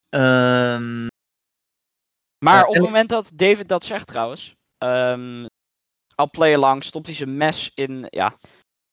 Ehm, 0.10 1.08
Maar 2.40 2.64
Eh, 2.64 2.68
op 2.68 2.74
het 2.74 2.84
moment 2.84 3.10
dat 3.10 3.32
David 3.36 3.70
dat 3.70 3.84
zegt 3.84 4.08
trouwens, 4.08 4.56
ehm 4.78 5.46
I'll 6.16 6.28
play 6.32 6.56
along, 6.56 6.84
stopt 6.84 7.06
hij 7.06 7.16
zijn 7.16 7.38
mes 7.38 7.72
in, 7.74 8.08
ja, 8.10 8.38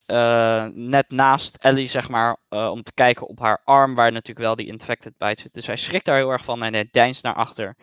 eh, 0.06 0.66
net 0.72 1.10
naast 1.10 1.56
Ellie, 1.56 1.86
zeg 1.86 2.08
maar, 2.08 2.36
eh, 2.48 2.70
om 2.70 2.82
te 2.82 2.92
kijken 2.92 3.26
op 3.26 3.38
haar 3.38 3.60
arm, 3.64 3.94
waar 3.94 4.12
natuurlijk 4.12 4.46
wel 4.46 4.56
die 4.56 4.66
infected 4.66 5.18
bite 5.18 5.42
zit. 5.42 5.54
Dus 5.54 5.66
hij 5.66 5.76
schrikt 5.76 6.04
daar 6.04 6.16
heel 6.16 6.30
erg 6.30 6.44
van 6.44 6.62
en 6.62 6.72
hij 6.72 6.88
deinst 6.90 7.22
naar 7.22 7.34
achter. 7.34 7.76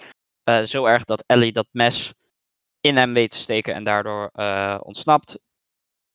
Zo 0.66 0.86
erg 0.86 1.06
dat 1.06 1.24
Ellie 1.28 1.52
dat 1.52 1.68
mes 1.72 2.14
in 2.80 2.98
hem 2.98 3.14
weet 3.14 3.32
te 3.32 3.38
steken 3.38 3.74
en 3.74 3.84
daardoor 3.84 4.32
ontsnapt. 4.84 5.40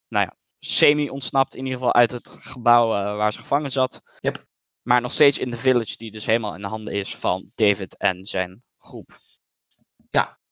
Nou 0.09 0.24
ja, 0.24 0.36
semi-ontsnapt 0.59 1.55
in 1.55 1.64
ieder 1.64 1.78
geval 1.78 1.94
uit 1.94 2.10
het 2.10 2.28
gebouw 2.28 2.89
waar 2.89 3.32
ze 3.32 3.39
gevangen 3.39 3.70
zat. 3.70 4.01
Yep. 4.20 4.44
Maar 4.82 5.01
nog 5.01 5.12
steeds 5.12 5.39
in 5.39 5.51
de 5.51 5.56
village, 5.56 5.97
die 5.97 6.10
dus 6.10 6.27
helemaal 6.27 6.55
in 6.55 6.62
de 6.62 6.68
handen 6.68 6.94
is 6.94 7.16
van 7.16 7.51
David 7.55 7.97
en 7.97 8.27
zijn 8.27 8.62
groep. 8.78 9.16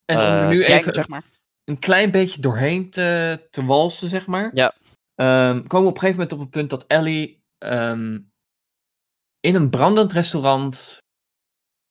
En 0.04 0.16
om 0.16 0.22
er 0.22 0.42
Eh, 0.42 0.48
nu 0.48 0.64
even 0.64 0.94
zeg 0.94 1.08
maar. 1.08 1.22
een 1.64 1.78
klein 1.78 2.10
beetje 2.10 2.40
doorheen 2.40 2.90
te, 2.90 3.46
te 3.50 3.64
walsen, 3.64 4.08
zeg 4.08 4.26
maar. 4.26 4.50
Ja. 4.54 4.74
Ehm, 5.14 5.66
komen 5.66 5.86
we 5.86 5.92
op 5.92 5.94
een 5.94 6.00
gegeven 6.00 6.12
moment 6.20 6.32
op 6.32 6.38
het 6.38 6.50
punt 6.50 6.70
dat 6.70 6.86
Ellie 6.86 7.42
ehm, 7.58 8.18
in 9.40 9.54
een 9.54 9.70
brandend 9.70 10.12
restaurant 10.12 10.98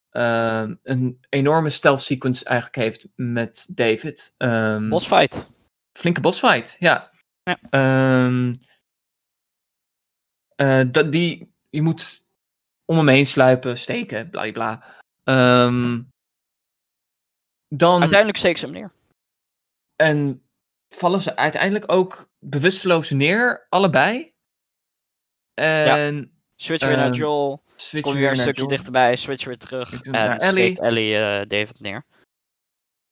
ehm, 0.10 0.76
een 0.84 1.18
enorme 1.30 1.70
stealth 1.70 2.02
sequence 2.02 2.46
eigenlijk 2.46 2.76
heeft 2.78 3.08
met 3.16 3.70
David. 3.76 4.36
Bossfight. 4.90 5.48
Flinke 5.98 6.22
bossfight, 6.22 6.76
ja. 6.80 7.12
Ja. 7.44 7.60
Eh, 10.56 10.82
dat, 10.92 11.12
die, 11.12 11.54
je 11.70 11.82
moet 11.82 12.28
om 12.86 12.98
hem 12.98 13.08
heen 13.08 13.26
sluipen, 13.26 13.78
steken, 13.78 14.30
bla 14.30 14.52
bla. 14.52 14.84
Ehm, 15.24 16.02
dan, 17.78 18.00
Uiteindelijk 18.02 18.38
steekt 18.38 18.60
ze 18.60 18.66
hem 18.66 18.74
neer. 18.74 18.92
en 19.96 20.42
vallen 20.90 21.22
ze 21.22 21.36
uiteindelijk 21.36 21.92
ook 21.92 22.30
bewusteloos 22.40 23.10
neer, 23.10 23.66
allebei. 23.70 24.34
En 25.54 26.34
Switch 26.56 26.86
weer 26.86 26.98
naar 26.98 27.06
Ehm, 27.06 27.14
Joel. 27.16 27.64
switch 27.76 28.04
Kom 28.04 28.14
weer 28.14 28.22
weer 28.22 28.32
een 28.32 28.38
stukje 28.38 28.68
dichterbij. 28.68 29.16
Switch 29.16 29.46
weer 29.46 29.58
terug. 29.58 30.02
En 30.02 30.40
steekt 30.40 30.42
Ellie. 30.42 30.80
Ellie 30.80 31.18
eh, 31.18 31.48
David 31.48 31.80
neer. 31.80 32.06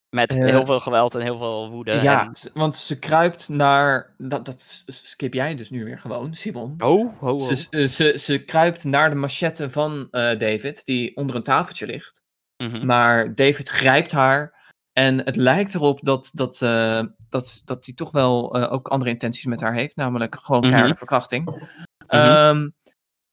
Met 0.10 0.34
Eh, 0.34 0.46
heel 0.46 0.66
veel 0.66 0.80
geweld 0.80 1.16
en 1.16 1.22
heel 1.22 1.38
veel 1.38 1.70
woede. 1.70 1.94
Ja, 1.94 2.26
En... 2.26 2.52
want 2.54 2.76
ze 2.76 3.00
kruipt 3.00 3.50
naar. 3.50 4.14
Dat, 4.18 4.46
dat 4.46 4.84
skip 4.86 5.34
jij 5.34 5.56
dus 5.56 5.70
nu 5.70 5.86
weer 5.86 6.00
gewoon, 6.00 6.36
Simon. 6.36 6.76
Ho, 6.78 7.14
ho. 7.20 7.38
Ze, 7.38 8.18
ze, 8.18 8.44
kruipt 8.44 8.84
naar 8.84 9.10
de 9.10 9.16
machette 9.16 9.70
van 9.70 10.08
eh, 10.12 10.40
David, 10.40 10.86
die 10.86 11.16
onder 11.16 11.36
een 11.36 11.44
tafeltje 11.44 11.86
ligt. 11.86 12.21
Mhm. 12.62 12.86
Maar 12.86 13.36
David 13.36 13.70
grijpt 13.70 14.12
haar. 14.12 14.60
En 14.94 15.18
het 15.26 15.36
lijkt 15.36 15.76
erop 15.76 16.00
dat, 16.04 16.30
dat, 16.34 16.62
eh, 16.62 17.04
dat, 17.30 17.62
dat 17.66 17.86
hij 17.86 17.96
toch 17.96 18.12
wel 18.12 18.56
eh, 18.56 18.72
ook 18.72 18.88
andere 18.88 19.12
intenties 19.12 19.46
met 19.46 19.62
haar 19.62 19.74
heeft. 19.74 19.96
Namelijk 19.96 20.36
gewoon 20.42 20.62
Mhm. 20.62 20.70
keiharde 20.70 20.96
verkrachting. 20.98 21.70
Ehm, 22.08 22.70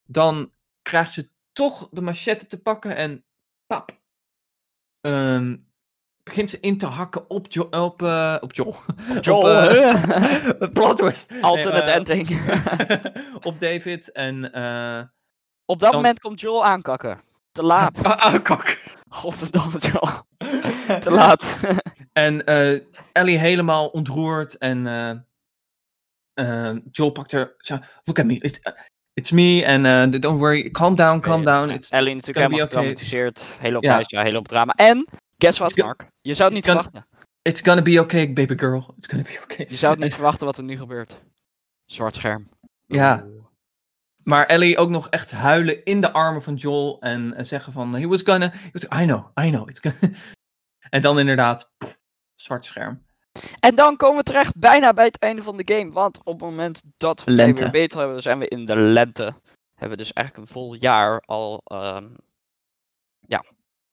dan 0.04 0.52
krijgt 0.82 1.12
ze 1.12 1.30
toch 1.52 1.88
de 1.90 2.00
machette 2.00 2.46
te 2.46 2.60
pakken 2.62 2.96
en 2.96 3.24
pap. 3.66 3.90
Ehm, 5.00 5.56
begint 6.22 6.50
ze 6.50 6.60
in 6.60 6.78
te 6.78 6.86
hakken 6.86 7.30
op, 7.30 7.46
jo 7.48 7.62
op, 7.62 8.02
op 8.40 8.52
Joel. 8.52 8.76
Joel, 9.20 9.66
op. 10.58 10.78
Alternate 11.40 11.84
Nee, 11.84 11.94
ending. 11.94 12.40
op 13.42 13.60
David 13.60 14.12
en... 14.12 14.52
eh 14.52 15.02
Op 15.64 15.80
dat 15.80 15.92
dan- 15.92 16.00
moment 16.00 16.20
komt 16.20 16.40
Joel 16.40 16.64
aankakken. 16.64 17.20
Te 17.52 17.62
laat. 17.62 18.02
ah, 18.02 18.34
Godverdomme 19.08 19.78
Joel. 19.78 20.26
Te 21.00 21.10
laat. 21.10 21.44
En 22.12 22.44
eh, 22.46 22.80
Ellie 23.12 23.38
helemaal 23.38 23.86
ontroerd 23.86 24.58
en 24.58 24.86
eh, 24.86 26.70
eh, 26.70 26.76
Joel 26.90 27.10
pakt 27.10 27.32
haar. 27.32 27.54
Look 28.04 28.18
at 28.18 28.24
me, 28.24 28.34
it's, 28.34 28.60
it's 29.14 29.30
me 29.30 29.66
and 29.66 30.22
don't 30.22 30.38
worry, 30.38 30.70
calm 30.70 30.94
down, 30.94 31.20
calm 31.20 31.44
down. 31.44 31.70
It's, 31.70 31.90
Ellie 31.90 32.14
natuurlijk 32.14 32.36
helemaal 32.46 32.66
okay. 32.66 32.68
getraumatiseerd. 32.68 33.44
Hele 33.60 33.74
hoop 33.74 33.82
Ja. 33.82 33.92
huis, 33.92 34.08
ja, 34.10 34.22
hele 34.22 34.36
hoop 34.36 34.48
drama. 34.48 34.72
En, 34.72 35.06
guess 35.38 35.58
what 35.58 35.76
Mark? 35.76 36.06
Je 36.20 36.34
zou 36.34 36.48
het 36.48 36.56
niet 36.56 36.66
gonna- 36.66 36.82
verwachten. 36.82 37.10
it's 37.42 37.60
gonna 37.60 37.82
be 37.82 38.00
okay, 38.00 38.32
baby 38.32 38.58
girl. 38.58 38.94
It's 38.96 39.08
gonna 39.08 39.24
be 39.24 39.38
okay. 39.42 39.66
Je 39.68 39.76
zou 39.76 39.92
het 39.92 40.02
niet 40.02 40.14
verwachten 40.20 40.46
wat 40.46 40.58
er 40.58 40.64
nu 40.64 40.76
gebeurt. 40.76 41.18
Zwart 41.84 42.14
scherm. 42.14 42.48
Ja. 42.86 43.24
Maar 44.28 44.46
Ellie 44.46 44.78
ook 44.78 44.88
nog 44.88 45.08
echt 45.08 45.30
huilen 45.30 45.84
in 45.84 46.00
de 46.00 46.12
armen 46.12 46.42
van 46.42 46.54
Joel 46.54 47.00
en, 47.00 47.34
en 47.34 47.46
zeggen 47.46 47.72
van, 47.72 47.94
he 47.94 48.06
was 48.06 48.22
gonna, 48.22 48.50
he 48.52 48.70
was, 48.72 48.82
I 48.84 49.04
know, 49.04 49.30
I 49.40 49.50
know. 49.50 49.68
It's 49.68 49.80
gonna... 49.80 50.16
en 50.90 51.02
dan 51.02 51.18
inderdaad, 51.18 51.72
pff, 51.78 51.98
zwart 52.34 52.64
scherm. 52.64 53.06
En 53.60 53.74
dan 53.74 53.96
komen 53.96 54.16
we 54.16 54.22
terecht 54.22 54.56
bijna 54.56 54.92
bij 54.92 55.04
het 55.04 55.18
einde 55.18 55.42
van 55.42 55.56
de 55.56 55.74
game. 55.74 55.90
Want 55.90 56.18
op 56.18 56.40
het 56.40 56.40
moment 56.40 56.82
dat 56.96 57.24
we 57.24 57.30
Lente. 57.30 57.62
weer 57.62 57.70
beter 57.70 57.98
hebben, 57.98 58.22
zijn 58.22 58.38
we 58.38 58.48
in 58.48 58.64
de 58.64 58.76
lente. 58.76 59.34
Hebben 59.74 59.96
we 59.98 60.04
dus 60.04 60.12
eigenlijk 60.12 60.46
een 60.48 60.52
vol 60.54 60.74
jaar 60.74 61.20
al 61.20 61.60
ehm 61.64 62.08
ja, 63.20 63.44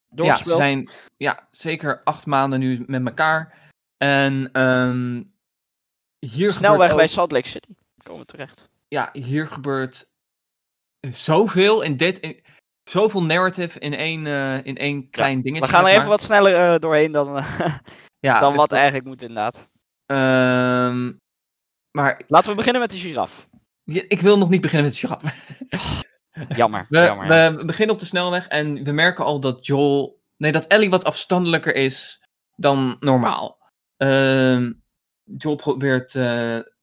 Ja, 0.09 0.35
ze 0.35 0.55
zijn 0.55 0.89
ja, 1.17 1.47
zeker 1.49 2.01
acht 2.03 2.25
maanden 2.25 2.59
nu 2.59 2.83
met 2.87 3.05
elkaar. 3.05 3.71
En 3.97 4.49
ehm 4.51 5.23
hier 6.19 6.53
Snelweg 6.53 6.89
gebeurt 6.89 6.95
bij 6.95 7.07
Salt 7.07 7.31
Lake 7.31 7.47
City 7.47 7.73
komen 8.03 8.21
we 8.21 8.27
terecht. 8.27 8.69
ja, 8.87 9.09
hier 9.13 9.47
gebeurt 9.47 10.13
zoveel 11.11 11.81
in 11.81 11.97
dit. 11.97 12.19
in- 12.19 12.43
zoveel 12.89 13.23
narrative 13.23 13.79
in 13.79 13.93
één, 13.95 14.27
eh, 14.27 14.65
in 14.65 14.77
één 14.77 15.09
klein 15.09 15.41
dingetje. 15.41 15.65
We 15.65 15.71
gaan 15.71 15.83
er 15.83 15.89
even 15.89 16.01
maar. 16.01 16.09
wat 16.09 16.21
sneller 16.23 16.73
eh, 16.73 16.79
doorheen 16.79 17.11
dan, 17.11 17.37
eh, 17.37 17.67
ja, 18.27 18.39
dan 18.39 18.55
wat 18.55 18.71
eigenlijk 18.71 19.05
moet 19.05 19.21
inderdaad. 19.21 19.69
ehm, 20.05 21.11
maar 21.91 22.21
Laten 22.27 22.49
we 22.49 22.55
beginnen 22.55 22.81
met 22.81 22.91
de 22.91 22.97
giraf. 22.97 23.47
ik 23.85 24.21
wil 24.21 24.37
nog 24.37 24.49
niet 24.49 24.61
beginnen 24.61 24.85
met 24.91 24.99
de 24.99 25.07
giraf. 25.07 25.21
Jammer, 26.57 26.85
We, 26.89 26.99
jammer. 26.99 27.33
ja. 27.33 27.55
we 27.55 27.65
beginnen 27.65 27.93
op 27.95 28.01
de 28.01 28.07
snelweg 28.07 28.47
en 28.47 28.83
we 28.83 28.91
merken 28.91 29.25
al 29.25 29.39
dat 29.39 29.65
Joel. 29.65 30.21
Nee, 30.37 30.51
dat 30.51 30.67
Ellie 30.67 30.89
wat 30.89 31.03
afstandelijker 31.03 31.75
is 31.75 32.21
dan 32.55 32.97
normaal. 32.99 33.57
Ehm, 33.97 34.71
Joel 35.37 35.55
probeert 35.55 36.15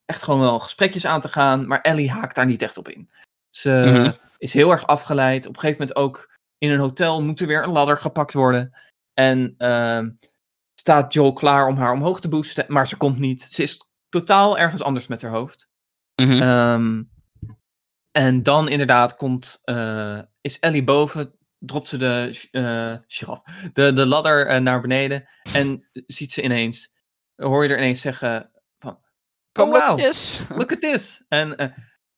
echt 0.04 0.22
gewoon 0.22 0.40
wel 0.40 0.58
gesprekjes 0.58 1.06
aan 1.06 1.20
te 1.20 1.28
gaan, 1.28 1.66
maar 1.66 1.80
Ellie 1.80 2.10
haakt 2.10 2.34
daar 2.34 2.46
niet 2.46 2.62
echt 2.62 2.76
op 2.78 2.88
in. 2.88 3.10
Ze 3.54 3.70
Mhm. 3.86 4.10
is 4.38 4.52
heel 4.52 4.70
erg 4.70 4.86
afgeleid. 4.86 5.46
Op 5.46 5.54
een 5.54 5.60
gegeven 5.60 5.80
moment 5.80 5.98
ook 5.98 6.30
in 6.58 6.70
een 6.70 6.78
hotel 6.78 7.22
moet 7.22 7.40
er 7.40 7.46
weer 7.46 7.62
een 7.62 7.72
ladder 7.72 7.96
gepakt 7.96 8.32
worden. 8.32 8.72
En 9.14 9.54
ehm, 9.58 10.10
staat 10.74 11.12
Joel 11.12 11.32
klaar 11.32 11.66
om 11.66 11.76
haar 11.76 11.92
omhoog 11.92 12.20
te 12.20 12.28
boosten, 12.28 12.64
maar 12.68 12.86
ze 12.88 12.96
komt 12.96 13.18
niet. 13.18 13.42
Ze 13.42 13.62
is 13.62 13.88
totaal 14.08 14.58
ergens 14.58 14.82
anders 14.82 15.06
met 15.06 15.22
haar 15.22 15.30
hoofd. 15.30 15.68
Mhm. 16.22 16.42
Ehm, 16.42 17.02
en 18.10 18.42
dan 18.42 18.68
inderdaad 18.68 19.16
komt, 19.16 19.60
eh, 19.64 20.20
is 20.40 20.58
Ellie 20.58 20.84
boven, 20.84 21.34
dropt 21.58 21.86
ze 21.88 21.96
de 21.96 22.40
eh 22.50 22.96
giraf, 23.06 23.42
de, 23.72 23.92
de 23.92 24.06
ladder 24.06 24.46
eh, 24.46 24.60
naar 24.60 24.80
beneden 24.80 25.28
en 25.52 25.88
ziet 25.92 26.32
ze 26.32 26.42
ineens, 26.42 26.92
hoor 27.34 27.64
je 27.64 27.70
er 27.70 27.78
ineens 27.78 28.00
zeggen 28.00 28.50
van, 28.78 28.98
Kom 29.52 29.74
oh 29.74 29.86
wow, 29.86 29.98
yes. 29.98 30.46
look 30.48 30.72
at 30.72 30.80
this. 30.80 31.24
En, 31.28 31.56
eh, 31.56 31.68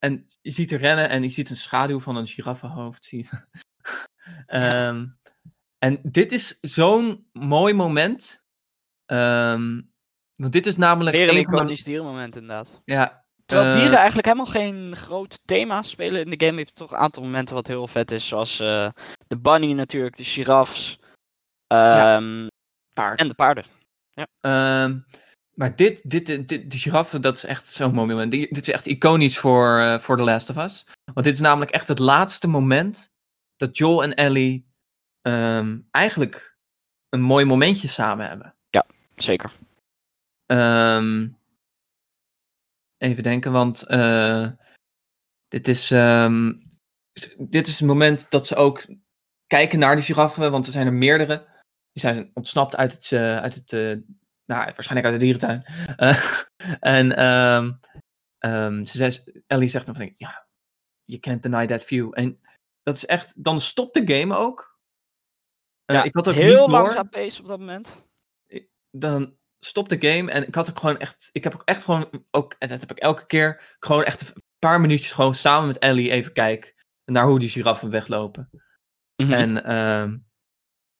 en 0.04 0.26
je 0.40 0.50
ziet 0.50 0.70
haar 0.70 0.80
rennen 0.80 1.08
en 1.08 1.22
je 1.22 1.30
ziet 1.30 1.50
een 1.50 1.56
schaduw 1.56 2.00
van 2.00 2.16
een 2.16 2.26
giraffenhoofd. 2.26 3.04
Zie. 3.04 3.28
Ehm, 4.46 5.06
en 5.78 6.00
dit 6.02 6.32
is 6.32 6.58
zo'n 6.60 7.28
mooi 7.32 7.74
moment. 7.74 8.44
Ehm, 9.06 9.80
want 10.34 10.52
dit 10.52 10.66
is 10.66 10.76
namelijk 10.76 11.16
Weer 11.16 11.28
een 11.28 11.36
een 11.36 11.44
van 11.44 11.54
iconisch 11.54 11.84
dierenmoment 11.84 12.36
inderdaad. 12.36 12.82
ja, 12.84 13.24
Terwijl 13.46 13.70
eh, 13.70 13.76
dieren 13.76 13.96
eigenlijk 13.96 14.26
helemaal 14.26 14.52
geen 14.52 14.96
groot 14.96 15.40
thema 15.44 15.82
spelen 15.82 16.20
in 16.20 16.30
de 16.30 16.46
game, 16.46 16.58
heb 16.58 16.68
je 16.68 16.74
toch 16.74 16.90
een 16.90 16.98
aantal 16.98 17.22
momenten 17.22 17.54
wat 17.54 17.66
heel 17.66 17.86
vet 17.86 18.10
is. 18.10 18.28
Zoals 18.28 18.60
eh, 18.60 18.88
de 19.26 19.38
bunny 19.38 19.72
natuurlijk, 19.72 20.16
de 20.16 20.24
giraffes 20.24 20.98
ehm, 21.66 22.46
paard. 22.92 23.20
en 23.20 23.28
de 23.28 23.34
paarden. 23.34 23.64
Ehm, 24.40 24.98
maar 25.54 25.76
dit, 25.76 26.10
dit, 26.10 26.26
dit, 26.26 26.48
dit- 26.48 26.70
die 26.70 26.80
giraffe, 26.80 27.18
dat 27.18 27.36
is 27.36 27.44
echt 27.44 27.66
zo'n 27.66 27.94
moment. 27.94 28.30
Die- 28.30 28.54
dit 28.54 28.68
is 28.68 28.74
echt 28.74 28.86
iconisch 28.86 29.38
voor, 29.38 29.78
eh, 29.78 29.98
voor 29.98 30.16
The 30.16 30.22
Last 30.22 30.50
of 30.50 30.56
Us. 30.56 30.86
Want 31.04 31.26
dit 31.26 31.34
is 31.34 31.40
namelijk 31.40 31.70
echt 31.70 31.88
het 31.88 31.98
laatste 31.98 32.48
moment 32.48 33.12
dat 33.56 33.76
Joel 33.76 34.02
en 34.02 34.14
Ellie 34.14 34.72
ehm, 35.22 35.78
eigenlijk 35.90 36.56
een 37.08 37.20
mooi 37.20 37.44
momentje 37.44 37.88
samen 37.88 38.28
hebben. 38.28 38.54
Zeker. 39.16 39.52
Ehm, 40.46 41.28
even 42.96 43.22
denken, 43.22 43.52
want 43.52 43.82
eh, 43.82 44.50
dit, 45.48 45.68
is, 45.68 45.90
ehm, 45.90 46.52
dit 47.38 47.66
is 47.66 47.78
het 47.78 47.88
moment 47.88 48.30
dat 48.30 48.46
ze 48.46 48.56
ook 48.56 48.86
kijken 49.46 49.78
naar 49.78 49.96
de 49.96 50.02
giraffen, 50.02 50.50
want 50.50 50.66
er 50.66 50.72
zijn 50.72 50.86
er 50.86 50.92
meerdere. 50.92 51.36
Die 51.92 52.02
zijn 52.02 52.30
ontsnapt 52.34 52.76
uit 52.76 52.92
het, 52.92 53.12
eh, 53.12 53.36
uit 53.36 53.54
het 53.54 53.72
nou, 54.46 54.64
waarschijnlijk 54.64 55.06
uit 55.06 55.20
de 55.20 55.24
dierentuin. 55.24 55.64
Eh, 55.96 56.40
en 56.96 57.16
ehm, 57.16 57.72
ehm, 58.38 58.84
ze 58.84 59.10
zei, 59.10 59.42
Ellie 59.46 59.68
zegt 59.68 59.86
dan 59.86 59.96
van, 59.96 60.12
ja, 60.16 60.46
you 61.04 61.20
can't 61.20 61.42
deny 61.42 61.66
that 61.66 61.84
view. 61.84 62.10
En 62.12 62.40
dat 62.82 62.94
is 62.94 63.06
echt, 63.06 63.44
dan 63.44 63.60
stopt 63.60 63.94
de 63.94 64.18
game 64.18 64.36
ook. 64.36 64.78
Eh, 65.84 65.96
Ja, 65.96 66.02
ik 66.02 66.14
had 66.14 66.28
ook 66.28 66.34
heel 66.34 66.68
langzaam 66.68 67.08
pace 67.08 67.42
op 67.42 67.48
dat 67.48 67.58
moment. 67.58 68.02
dan 68.90 69.36
stopt 69.58 69.90
de 69.90 70.08
game 70.08 70.30
en 70.30 70.46
ik 70.46 70.54
had 70.54 70.70
ook 70.70 70.78
gewoon 70.78 70.98
echt, 70.98 71.28
ik 71.32 71.44
heb 71.44 71.54
ook 71.54 71.62
echt 71.64 71.84
gewoon, 71.84 72.24
ook, 72.30 72.54
en 72.58 72.68
dat 72.68 72.80
heb 72.80 72.90
ik 72.90 72.98
elke 72.98 73.26
keer, 73.26 73.76
gewoon 73.78 74.04
echt 74.04 74.20
een 74.20 74.42
paar 74.58 74.80
minuutjes 74.80 75.12
gewoon 75.12 75.34
samen 75.34 75.66
met 75.66 75.78
Ellie 75.78 76.10
even 76.10 76.32
kijken 76.32 76.74
naar 77.04 77.26
hoe 77.26 77.38
die 77.38 77.48
giraffen 77.48 77.90
weglopen. 77.90 78.50
Mhm. 79.22 79.32
En 79.32 79.64
ehm, 79.64 80.18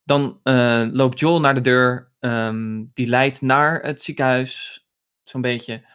dan 0.05 0.41
eh, 0.43 0.85
loopt 0.93 1.19
Joel 1.21 1.41
naar 1.41 1.55
de 1.55 1.61
deur, 1.61 2.13
ehm, 2.21 2.85
die 2.95 3.07
leidt 3.07 3.41
naar 3.41 3.83
het 3.83 4.03
ziekenhuis, 4.03 4.85
zo'n 5.23 5.41
beetje. 5.41 5.87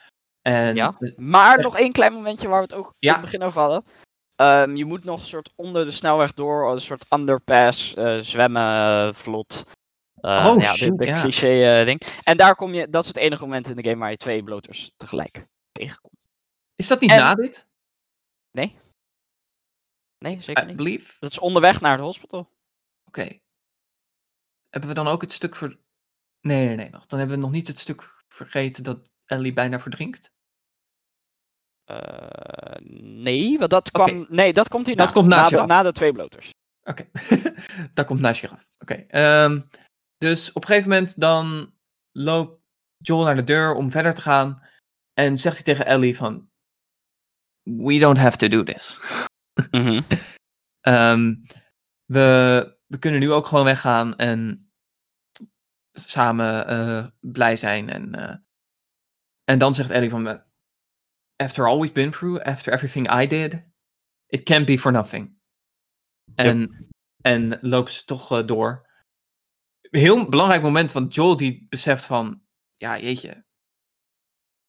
En 0.42 0.76
Ja. 0.76 0.98
Maar 1.16 1.60
nog 1.62 1.78
één 1.78 1.92
klein 1.92 2.14
momentje 2.14 2.48
waar 2.48 2.58
we 2.58 2.64
het 2.64 2.74
ook 2.74 2.94
Ja. 3.00 3.10
in 3.10 3.14
het 3.22 3.24
begin 3.32 3.44
over 3.44 3.62
hadden. 3.62 3.84
Ehm, 4.36 4.76
je 4.76 4.86
moet 4.86 5.04
nog 5.04 5.20
een 5.20 5.26
soort 5.28 5.52
onder 5.56 5.86
de 5.86 5.92
snelweg 5.92 6.34
door, 6.34 6.72
een 6.72 6.82
soort 6.82 7.06
underpass, 7.14 7.94
eh, 7.94 8.18
zwemmen, 8.20 8.62
eh, 9.08 9.14
vlot. 9.14 9.64
Eh, 10.16 10.46
Oh, 10.46 10.62
ja, 10.62 10.72
de, 10.72 10.78
shoot, 10.78 10.98
de 11.00 11.06
ja. 11.06 11.22
cliché 11.22 11.84
ding. 11.86 12.02
En 12.24 12.38
daar 12.38 12.56
kom 12.56 12.74
je, 12.74 12.90
dat 12.90 13.02
is 13.02 13.08
het 13.08 13.18
enige 13.18 13.42
moment 13.44 13.68
in 13.70 13.76
de 13.76 13.84
game 13.84 14.00
waar 14.00 14.12
je 14.12 14.18
twee 14.18 14.44
bloters 14.44 14.92
tegelijk 14.98 15.46
tegenkomt. 15.72 16.14
is 16.76 16.88
dat 16.88 17.00
niet 17.00 17.10
en- 17.12 17.18
na 17.18 17.34
dit? 17.34 17.68
Nee, 20.20 20.42
zeker 20.42 20.64
I 20.64 20.66
niet. 20.66 20.76
believe. 20.76 21.16
Dat 21.20 21.32
is 21.32 21.40
onderweg 21.40 21.82
naar 21.82 21.92
het 21.92 22.02
hospital. 22.02 22.50
Oké. 23.08 23.40
Hebben 24.70 24.90
we 24.90 24.96
dan 24.96 25.08
ook 25.08 25.22
het 25.22 25.32
stuk 25.32 25.56
ver... 25.56 25.80
Nee, 26.42 26.68
nee, 26.68 26.76
nee, 26.76 26.90
wacht. 26.90 27.10
Dan 27.10 27.20
hebben 27.20 27.38
we 27.38 27.44
nog 27.44 27.52
niet 27.52 27.68
het 27.68 27.80
stuk 27.80 28.24
vergeten 28.28 28.84
dat 28.84 29.10
Ellie 29.26 29.54
bijna 29.54 29.80
verdrinkt. 29.80 30.32
Eh, 31.84 32.76
nee, 33.02 33.58
want 33.58 33.72
dat 33.72 33.92
kwam. 33.92 34.26
Nee, 34.30 34.54
dat 34.54 34.70
komt 34.70 34.86
hierna. 34.86 35.04
Dat 35.04 35.14
komt 35.14 35.28
na 35.28 35.50
de, 35.50 35.66
na 35.66 35.84
de 35.84 35.92
twee 35.92 36.12
bloters. 36.12 36.54
Oké, 36.84 37.10
daar 37.94 38.06
komt 38.06 38.26
af. 38.26 38.66
Oké, 38.80 38.94
ehm, 38.94 39.62
dus 40.18 40.52
op 40.52 40.62
een 40.62 40.68
gegeven 40.68 40.90
moment 40.90 41.20
dan 41.20 41.74
loopt 42.12 42.62
Joel 42.98 43.24
naar 43.24 43.36
de 43.36 43.44
deur 43.44 43.74
om 43.74 43.90
verder 43.90 44.14
te 44.14 44.22
gaan. 44.22 44.68
En 45.14 45.38
zegt 45.38 45.56
hij 45.56 45.64
tegen 45.64 45.86
Ellie 45.86 46.16
van... 46.16 46.50
We 47.64 48.00
don't 48.00 48.18
have 48.18 48.38
to 48.38 48.48
do 48.48 48.64
this. 48.64 49.00
Ehm, 50.80 51.36
we, 52.06 52.79
we 52.90 53.00
kunnen 53.00 53.20
nu 53.20 53.32
ook 53.32 53.46
gewoon 53.46 53.66
weggaan 53.66 54.16
en 54.16 54.72
samen 55.94 56.68
eh, 56.68 57.06
blij 57.20 57.56
zijn. 57.56 57.90
En, 57.90 58.16
eh, 58.16 58.36
en 59.44 59.60
dan 59.60 59.74
zegt 59.74 59.90
Ellie 59.90 60.10
van... 60.10 60.48
After 61.36 61.68
all 61.68 61.80
we've 61.80 61.94
been 61.94 62.12
through, 62.12 62.44
after 62.44 62.74
everything 62.74 63.22
I 63.22 63.28
did, 63.28 63.64
it 64.28 64.44
can't 64.44 64.66
be 64.66 64.80
for 64.80 64.92
nothing. 64.92 65.38
En, 66.36 66.90
en 67.22 67.60
lopen 67.62 67.94
ze 67.94 68.06
toch 68.06 68.32
eh, 68.32 68.48
door. 68.48 68.88
Heel 69.82 70.30
belangrijk 70.30 70.62
moment, 70.62 70.92
want 70.92 71.16
Joel 71.16 71.38
die 71.38 71.66
beseft 71.70 72.06
van... 72.06 72.42
Ja, 72.76 73.00
jeetje. 73.00 73.46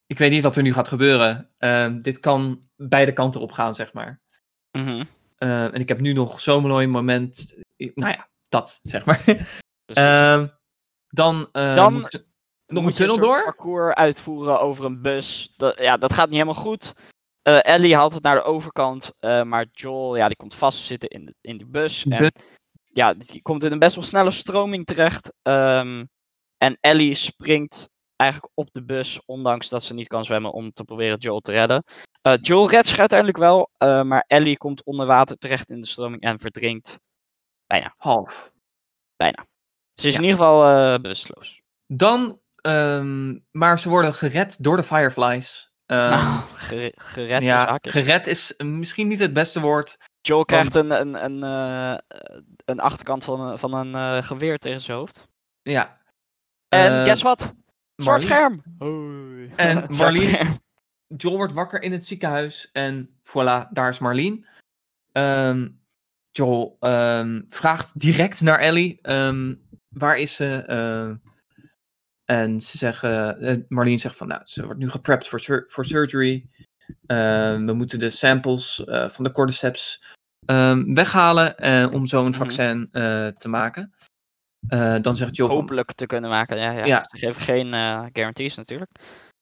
Ik 0.06 0.18
weet 0.18 0.30
niet 0.30 0.42
wat 0.42 0.56
er 0.56 0.62
nu 0.62 0.72
gaat 0.72 0.88
gebeuren. 0.88 1.50
Ehm, 1.58 2.00
dit 2.00 2.20
kan 2.20 2.68
beide 2.76 3.12
kanten 3.12 3.40
op 3.40 3.52
gaan, 3.52 3.74
zeg 3.74 3.92
maar. 3.92 4.22
Mhm. 4.70 5.04
En 5.36 5.74
ik 5.74 5.88
heb 5.88 6.00
nu 6.00 6.12
nog 6.12 6.40
zo'n 6.40 6.66
mooi 6.66 6.86
moment. 6.86 7.54
Nou 7.94 8.12
ja, 8.12 8.28
dat, 8.48 8.80
zeg 8.82 9.04
maar. 9.04 9.24
Ehm, 9.90 10.46
dan 11.08 11.48
eh, 11.52 11.74
Dan 11.74 11.92
nog 12.66 12.82
moet 12.82 12.92
een 12.92 12.92
tunnel 12.96 13.14
soort 13.14 13.26
door? 13.26 13.42
parcours 13.42 13.94
uitvoeren 13.94 14.60
over 14.60 14.84
een 14.84 15.02
bus. 15.02 15.54
Dat, 15.56 15.78
ja, 15.78 15.96
dat 15.96 16.12
gaat 16.12 16.28
niet 16.28 16.38
helemaal 16.40 16.62
goed. 16.62 16.92
Eh, 17.42 17.64
Ellie 17.64 17.96
haalt 17.96 18.14
het 18.14 18.22
naar 18.22 18.34
de 18.34 18.42
overkant, 18.42 19.12
eh, 19.18 19.42
maar 19.42 19.66
Joel 19.72 20.16
ja, 20.16 20.26
die 20.26 20.36
komt 20.36 20.54
vast 20.54 20.78
te 20.78 20.84
zitten 20.84 21.08
in 21.08 21.24
de, 21.24 21.34
in 21.40 21.56
die 21.56 21.66
bus. 21.66 22.02
De 22.02 22.14
En, 22.14 22.32
ja, 22.84 23.14
die 23.14 23.42
komt 23.42 23.64
in 23.64 23.72
een 23.72 23.78
best 23.78 23.94
wel 23.94 24.04
snelle 24.04 24.30
stroming 24.30 24.86
terecht. 24.86 25.32
Ehm, 25.42 26.04
en 26.56 26.78
Ellie 26.80 27.14
springt 27.14 27.90
eigenlijk 28.16 28.52
op 28.54 28.68
de 28.72 28.84
bus, 28.84 29.20
ondanks 29.24 29.68
dat 29.68 29.82
ze 29.82 29.94
niet 29.94 30.08
kan 30.08 30.24
zwemmen, 30.24 30.52
om 30.52 30.72
te 30.72 30.84
proberen 30.84 31.18
Joel 31.18 31.40
te 31.40 31.52
redden. 31.52 31.84
Eh, 32.22 32.34
Joel 32.40 32.70
redt 32.70 32.88
zich 32.88 32.98
uiteindelijk 32.98 33.38
wel, 33.38 33.70
eh, 33.76 34.02
maar 34.02 34.24
Ellie 34.26 34.56
komt 34.56 34.84
onder 34.84 35.06
water 35.06 35.36
terecht 35.36 35.68
in 35.68 35.80
de 35.80 35.86
stroming 35.86 36.22
en 36.22 36.38
verdrinkt. 36.38 36.98
Half. 37.96 38.52
Ze 39.94 40.06
is 40.08 40.12
Ja. 40.14 40.18
in 40.18 40.24
ieder 40.24 40.38
geval 40.38 40.68
eh 40.94 41.00
bewusteloos. 41.00 41.62
Dan, 41.86 42.40
ehm, 42.56 43.38
maar 43.50 43.78
ze 43.78 43.88
worden 43.88 44.14
gered 44.14 44.62
door 44.62 44.76
de 44.76 44.82
Fireflies. 44.82 45.72
Ehm, 45.86 46.10
Nou, 46.10 46.42
gere- 46.68 46.92
gered 46.96 47.42
ja, 47.42 47.78
gered 47.82 48.26
is 48.26 48.56
eh, 48.56 48.66
misschien 48.66 49.08
niet 49.08 49.18
het 49.20 49.32
beste 49.32 49.60
woord. 49.60 49.96
Joel 50.20 50.44
krijgt 50.44 50.74
Want- 50.74 50.90
een, 50.90 51.00
een, 51.00 51.24
een, 51.24 51.42
eh, 51.42 51.92
eh, 51.92 52.40
een 52.64 52.80
achterkant 52.80 53.24
van 53.24 53.40
een, 53.40 53.58
van 53.58 53.72
een 53.74 53.94
eh, 53.94 54.22
geweer 54.26 54.58
tegen 54.58 54.80
zijn 54.80 54.98
hoofd. 54.98 55.28
Ja. 55.62 55.98
En 56.68 56.92
Eh, 56.98 57.04
guess 57.04 57.22
what? 57.22 57.52
Zwart 57.96 58.22
scherm! 58.22 58.60
Hoi. 58.78 59.50
En 59.56 59.94
Marlene-. 59.94 60.58
Joel 61.16 61.36
wordt 61.36 61.52
wakker 61.52 61.82
in 61.82 61.92
het 61.92 62.06
ziekenhuis 62.06 62.68
en 62.72 63.20
voilà, 63.22 63.68
daar 63.70 63.88
is 63.88 63.98
Marlene. 63.98 64.46
Ehm, 65.12 65.68
Joel 66.32 66.76
ehm, 66.80 67.42
vraagt 67.48 68.00
direct 68.00 68.40
naar 68.40 68.58
Ellie. 68.58 68.98
ehm, 69.02 69.54
waar 69.88 70.18
is 70.18 70.34
ze? 70.36 70.54
Ehm, 70.66 71.14
en 72.24 72.60
ze 72.60 72.78
zeggen, 72.78 73.38
eh, 73.40 73.56
Marlene 73.68 73.98
zegt 73.98 74.16
van, 74.16 74.28
nou, 74.28 74.40
ze 74.44 74.64
wordt 74.64 74.78
nu 74.80 74.90
geprept 74.90 75.28
voor, 75.28 75.40
sur- 75.40 75.64
voor 75.68 75.84
surgery. 75.84 76.48
Ehm, 77.06 77.66
we 77.66 77.72
moeten 77.72 77.98
de 77.98 78.10
samples 78.10 78.84
eh, 78.84 79.08
van 79.08 79.24
de 79.24 79.32
cordyceps 79.32 80.02
weghalen 80.86 81.56
eh, 81.58 81.88
om 81.92 82.06
zo 82.06 82.20
een 82.24 82.28
Mhm. 82.30 82.38
vaccin 82.38 82.88
eh, 82.92 83.26
te 83.26 83.48
maken. 83.48 83.94
Eh, 84.68 84.96
dan 85.00 85.16
zegt 85.16 85.36
Joel 85.36 85.48
van... 85.50 85.58
Hopelijk 85.58 85.92
te 85.92 86.06
kunnen 86.06 86.30
maken. 86.30 86.58
Ja, 86.58 86.70
ja. 86.72 86.84
Ja. 86.84 87.06
Ze 87.10 87.18
geven 87.18 87.42
geen 87.42 87.74
eh, 87.74 88.04
guarantees 88.12 88.54
natuurlijk. 88.56 88.90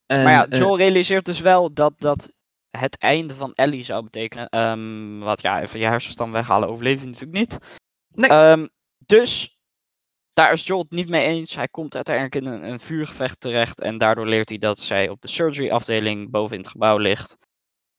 en, 0.06 0.23
maar 0.23 0.32
ja, 0.32 0.48
eh, 0.48 0.59
Joel 0.59 0.77
realiseert 0.77 1.24
dus 1.24 1.40
wel 1.40 1.73
dat 1.73 1.94
dat 1.98 2.31
het 2.79 2.99
einde 2.99 3.35
van 3.35 3.53
Ellie 3.53 3.85
zou 3.85 4.03
betekenen. 4.05 4.49
Ehm, 4.49 5.19
wat 5.19 5.43
ja, 5.43 5.61
even 5.63 5.79
je 5.79 5.87
hersenstam 5.87 6.33
weghalen 6.33 6.69
overleef 6.69 7.01
je 7.01 7.07
natuurlijk 7.07 7.39
niet. 7.39 7.59
Nee. 8.15 8.31
Ehm, 8.31 8.67
dus 9.07 9.59
daar 10.33 10.53
is 10.53 10.67
Joel 10.67 10.83
het 10.83 10.91
niet 10.91 11.09
mee 11.09 11.27
eens. 11.27 11.55
Hij 11.55 11.69
komt 11.69 11.95
uiteindelijk 11.95 12.35
in 12.35 12.47
een, 12.47 12.63
een 12.63 12.81
vuurgevecht 12.81 13.41
terecht. 13.41 13.81
En 13.81 13.99
daardoor 13.99 14.27
leert 14.27 14.49
hij 14.49 14.59
dat 14.59 14.79
zij 14.79 15.09
op 15.09 15.21
de 15.21 15.29
surgery 15.29 15.71
afdeling 15.71 16.31
boven 16.31 16.57
in 16.57 16.63
het 16.63 16.71
gebouw 16.71 16.97
ligt. 16.97 17.37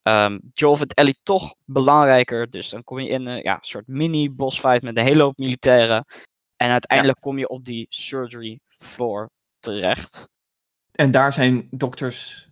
Ehm, 0.02 0.40
Joel 0.54 0.76
vindt 0.76 0.94
Ellie 0.94 1.20
toch 1.24 1.56
belangrijker. 1.66 2.50
Dus 2.50 2.70
dan 2.70 2.84
kom 2.84 3.00
je 3.00 3.10
in 3.10 3.26
een 3.26 3.42
ja, 3.44 3.58
soort 3.62 3.88
mini 3.88 4.36
boss 4.36 4.60
fight 4.60 4.82
met 4.82 4.98
een 4.98 5.04
hele 5.04 5.24
hoop 5.24 5.38
militairen. 5.38 6.06
En 6.56 6.70
uiteindelijk 6.70 7.20
kom 7.22 7.38
je 7.38 7.48
op 7.48 7.66
die 7.66 7.86
surgery 7.90 8.60
floor 8.68 9.30
terecht. 9.60 10.30
en 10.92 11.12
daar 11.12 11.34
zijn 11.34 11.68
dokters... 11.72 12.49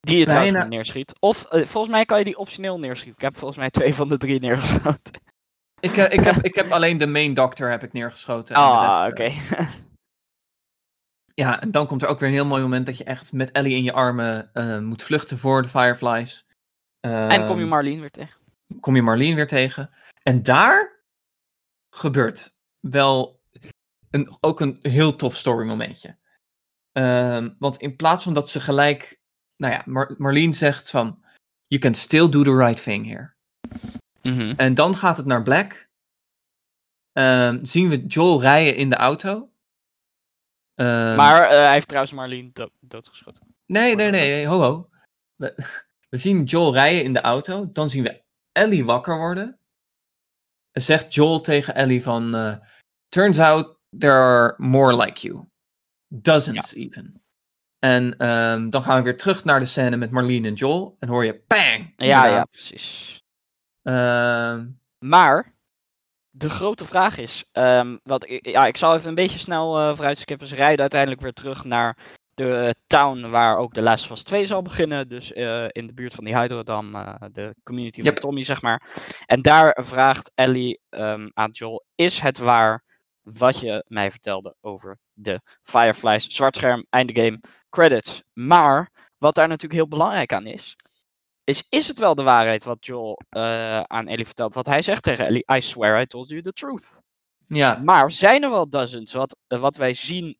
Die 0.00 0.18
je 0.18 0.24
trouwens 0.24 0.52
Bijna- 0.52 0.66
neerschiet. 0.68 1.14
Of 1.20 1.44
eh, 1.44 1.66
volgens 1.66 1.92
mij 1.92 2.04
kan 2.04 2.18
je 2.18 2.24
die 2.24 2.38
optioneel 2.38 2.78
neerschieten. 2.78 3.14
Ik 3.16 3.24
heb 3.24 3.36
volgens 3.36 3.58
mij 3.58 3.70
twee 3.70 3.94
van 3.94 4.08
de 4.08 4.18
drie 4.18 4.40
neergeschoten. 4.40 5.20
Ik, 5.80 5.96
eh, 5.96 6.12
ik, 6.18 6.20
heb, 6.20 6.36
ik 6.36 6.54
heb 6.54 6.72
alleen 6.72 6.98
de 6.98 7.06
main 7.06 7.34
doctor 7.34 7.70
heb 7.70 7.82
ik 7.82 7.92
neergeschoten. 7.92 8.56
Ah, 8.56 9.06
rest, 9.08 9.12
oké. 9.12 9.54
eh, 9.56 9.70
Ja, 11.34 11.60
en 11.60 11.70
dan 11.70 11.86
komt 11.86 12.02
er 12.02 12.08
ook 12.08 12.18
weer 12.18 12.28
een 12.28 12.34
heel 12.34 12.46
mooi 12.46 12.62
moment 12.62 12.86
dat 12.86 12.96
je 12.98 13.04
echt 13.04 13.32
met 13.32 13.50
Ellie 13.50 13.74
in 13.76 13.82
je 13.82 13.92
armen 13.92 14.50
eh, 14.54 14.78
moet 14.78 15.02
vluchten 15.02 15.38
voor 15.38 15.62
de 15.62 15.68
Fireflies. 15.68 16.48
en 17.00 17.46
kom 17.46 17.56
je 17.56 17.60
Ehm, 17.62 17.68
Marlene 17.68 18.00
weer 18.00 18.10
tegen. 18.10 18.40
kom 18.80 18.96
je 18.96 19.02
Marlene 19.02 19.34
weer 19.34 19.46
tegen. 19.46 19.90
En 20.22 20.42
daar 20.42 21.02
gebeurt 21.94 22.54
wel 22.80 23.40
een, 24.10 24.36
ook 24.40 24.60
een 24.60 24.78
heel 24.82 25.16
tof 25.16 25.36
story 25.36 25.66
momentje. 25.66 26.16
Ehm, 26.92 27.50
want 27.58 27.76
in 27.76 27.96
plaats 27.96 28.24
van 28.24 28.32
dat 28.34 28.48
ze 28.48 28.60
gelijk, 28.60 29.20
nou 29.58 29.72
ja, 29.72 29.82
Mar- 29.86 30.14
Marlene 30.18 30.52
zegt 30.52 30.90
van, 30.90 31.24
you 31.66 31.80
can 31.80 31.94
still 31.94 32.28
do 32.28 32.42
the 32.42 32.56
right 32.56 32.82
thing 32.82 33.06
here. 33.06 33.34
Mhm. 34.22 34.54
En 34.56 34.74
dan 34.74 34.96
gaat 34.96 35.16
het 35.16 35.26
naar 35.26 35.42
Black. 35.42 35.88
Ehm, 37.12 37.64
zien 37.64 37.88
we 37.88 38.06
Joel 38.06 38.40
rijden 38.40 38.76
in 38.76 38.88
de 38.88 38.96
auto. 38.96 39.50
Ehm, 40.74 41.16
maar 41.16 41.42
eh, 41.42 41.48
hij 41.64 41.72
heeft 41.72 41.86
trouwens 41.88 42.14
Marlene 42.14 42.50
do- 42.52 42.70
doodgeschoten. 42.80 43.54
Nee, 43.66 43.94
nee, 43.94 44.10
nee, 44.10 44.30
nee, 44.30 44.46
ho, 44.46 44.60
ho. 44.60 44.90
We, 45.36 45.54
we 46.10 46.18
zien 46.18 46.44
Joel 46.44 46.72
rijden 46.72 47.04
in 47.04 47.12
de 47.12 47.20
auto. 47.20 47.72
Dan 47.72 47.90
zien 47.90 48.02
we 48.02 48.22
Ellie 48.52 48.84
wakker 48.84 49.16
worden. 49.16 49.58
En 50.70 50.82
zegt 50.82 51.14
Joel 51.14 51.40
tegen 51.40 51.74
Ellie 51.74 52.02
van... 52.02 52.34
eh, 52.34 52.56
Turns 53.08 53.38
out 53.38 53.78
there 53.98 54.12
are 54.12 54.54
more 54.58 54.96
like 54.96 55.20
you. 55.28 55.44
Dozens 56.08 56.74
even. 56.74 57.22
En 57.78 58.16
ehm, 58.16 58.70
dan 58.70 58.82
gaan 58.82 58.96
we 58.96 59.02
weer 59.02 59.16
terug 59.16 59.44
naar 59.44 59.60
de 59.60 59.66
scène 59.66 59.96
met 59.96 60.10
Marlene 60.10 60.48
en 60.48 60.54
Joel. 60.54 60.96
En 60.98 61.08
hoor 61.08 61.24
je 61.24 61.42
bang! 61.46 61.92
Ja, 61.96 62.26
ja, 62.26 62.44
precies. 62.44 63.22
Ehm, 63.82 64.66
Maar, 64.98 65.54
de 66.30 66.50
grote 66.50 66.84
vraag 66.84 67.18
is, 67.18 67.44
ehm, 67.52 67.96
wat, 68.02 68.24
ja, 68.28 68.66
ik 68.66 68.76
zal 68.76 68.94
even 68.94 69.08
een 69.08 69.14
beetje 69.14 69.38
snel 69.38 69.78
eh 69.78 69.94
vooruit 69.96 70.18
skippen. 70.18 70.46
Ze 70.46 70.54
rijden 70.54 70.80
uiteindelijk 70.80 71.20
weer 71.20 71.32
terug 71.32 71.64
naar 71.64 71.96
de 72.34 72.54
eh, 72.54 72.70
town 72.86 73.28
waar 73.30 73.56
ook 73.56 73.74
de 73.74 73.82
Last 73.82 74.04
of 74.04 74.10
Us 74.10 74.22
2 74.22 74.46
zal 74.46 74.62
beginnen. 74.62 75.08
Dus 75.08 75.32
eh, 75.32 75.64
in 75.68 75.86
de 75.86 75.92
buurt 75.94 76.14
van 76.14 76.24
die 76.24 76.38
Hydrodam, 76.38 76.92
de 77.32 77.54
community 77.62 78.00
Yep. 78.00 78.12
van 78.12 78.22
Tommy, 78.22 78.42
zeg 78.42 78.62
maar. 78.62 78.82
En 79.26 79.42
daar 79.42 79.78
vraagt 79.84 80.32
Ellie 80.34 80.80
aan 81.34 81.50
Joel, 81.52 81.84
is 81.94 82.20
het 82.20 82.38
waar 82.38 82.84
wat 83.36 83.60
je 83.60 83.84
mij 83.88 84.10
vertelde 84.10 84.54
over 84.60 84.98
de 85.12 85.40
Fireflies? 85.62 86.26
Zwart 86.26 86.56
scherm, 86.56 86.86
einde 86.90 87.22
game, 87.22 87.40
credits. 87.70 88.22
Maar, 88.32 88.90
wat 89.18 89.34
daar 89.34 89.48
natuurlijk 89.48 89.80
heel 89.80 89.88
belangrijk 89.88 90.32
aan 90.32 90.46
is, 90.46 90.76
is, 91.44 91.64
is 91.68 91.88
het 91.88 91.98
wel 91.98 92.14
de 92.14 92.22
waarheid 92.22 92.64
wat 92.64 92.86
Joel 92.86 93.20
eh, 93.28 93.80
aan 93.80 94.08
Ellie 94.08 94.26
vertelt? 94.26 94.54
Wat 94.54 94.66
hij 94.66 94.82
zegt 94.82 95.02
tegen 95.02 95.26
Ellie, 95.26 95.44
I 95.52 95.60
swear 95.60 96.00
I 96.00 96.06
told 96.06 96.28
you 96.28 96.42
the 96.42 96.52
truth. 96.52 97.00
ja, 97.46 97.80
Maar 97.84 98.10
zijn 98.10 98.42
er 98.42 98.50
wel 98.50 98.68
dozens? 98.68 99.12
Wat, 99.12 99.36
eh, 99.46 99.60
wat 99.60 99.76
wij 99.76 99.94
zien 99.94 100.38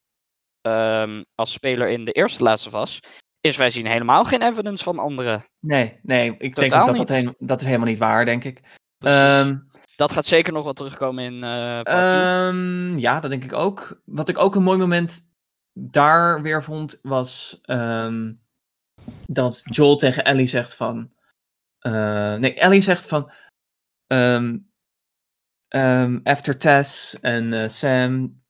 ehm, 0.60 1.22
als 1.34 1.52
speler 1.52 1.88
in 1.88 2.04
de 2.04 2.12
eerste 2.12 2.42
Last 2.42 2.66
of 2.66 2.82
Us, 2.82 3.00
is 3.40 3.56
wij 3.56 3.70
zien 3.70 3.86
helemaal 3.86 4.24
geen 4.24 4.42
evidence 4.42 4.84
van 4.84 4.98
anderen. 4.98 5.44
nee, 5.58 5.98
nee. 6.02 6.34
Ik 6.38 6.54
denk 6.54 6.74
ook 6.74 6.96
dat 6.96 7.08
dat, 7.08 7.34
dat 7.38 7.60
is 7.60 7.66
helemaal 7.66 7.88
niet 7.88 7.98
waar, 7.98 8.24
denk 8.24 8.44
ik. 8.44 8.60
Ehm, 8.98 9.56
dat 9.96 10.12
gaat 10.12 10.26
zeker 10.26 10.52
nog 10.52 10.64
wel 10.64 10.72
terugkomen 10.72 11.24
in 11.24 11.42
eh. 11.44 11.80
Ehm, 11.86 12.96
ja, 12.96 13.20
dat 13.20 13.30
denk 13.30 13.44
ik 13.44 13.52
ook. 13.52 14.00
Wat 14.04 14.28
ik 14.28 14.38
ook 14.38 14.54
een 14.54 14.62
mooi 14.62 14.78
moment 14.78 15.20
daar 15.72 16.42
weer 16.42 16.62
vond, 16.62 16.98
was 17.02 17.58
ehm, 17.62 18.32
dat 19.26 19.62
Joel 19.64 19.96
tegen 19.96 20.24
Ellie 20.24 20.46
zegt 20.46 20.74
van... 20.74 21.12
eh, 21.78 22.34
nee, 22.34 22.54
Ellie 22.54 22.80
zegt 22.80 23.08
van... 23.08 23.30
after 26.22 26.58
Tess 26.58 27.20
en 27.20 27.52
eh, 27.52 27.68
Sam, 27.68 28.42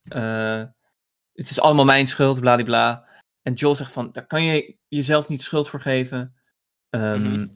het 1.32 1.50
is 1.50 1.60
allemaal 1.60 1.84
mijn 1.84 2.06
schuld, 2.06 2.40
bladibla. 2.40 3.06
En 3.42 3.52
Joel 3.54 3.74
zegt 3.74 3.92
van, 3.92 4.12
daar 4.12 4.26
kan 4.26 4.44
je 4.44 4.76
jezelf 4.88 5.28
niet 5.28 5.42
schuld 5.42 5.68
voor 5.68 5.80
geven. 5.80 6.34
Mhm. 6.90 7.46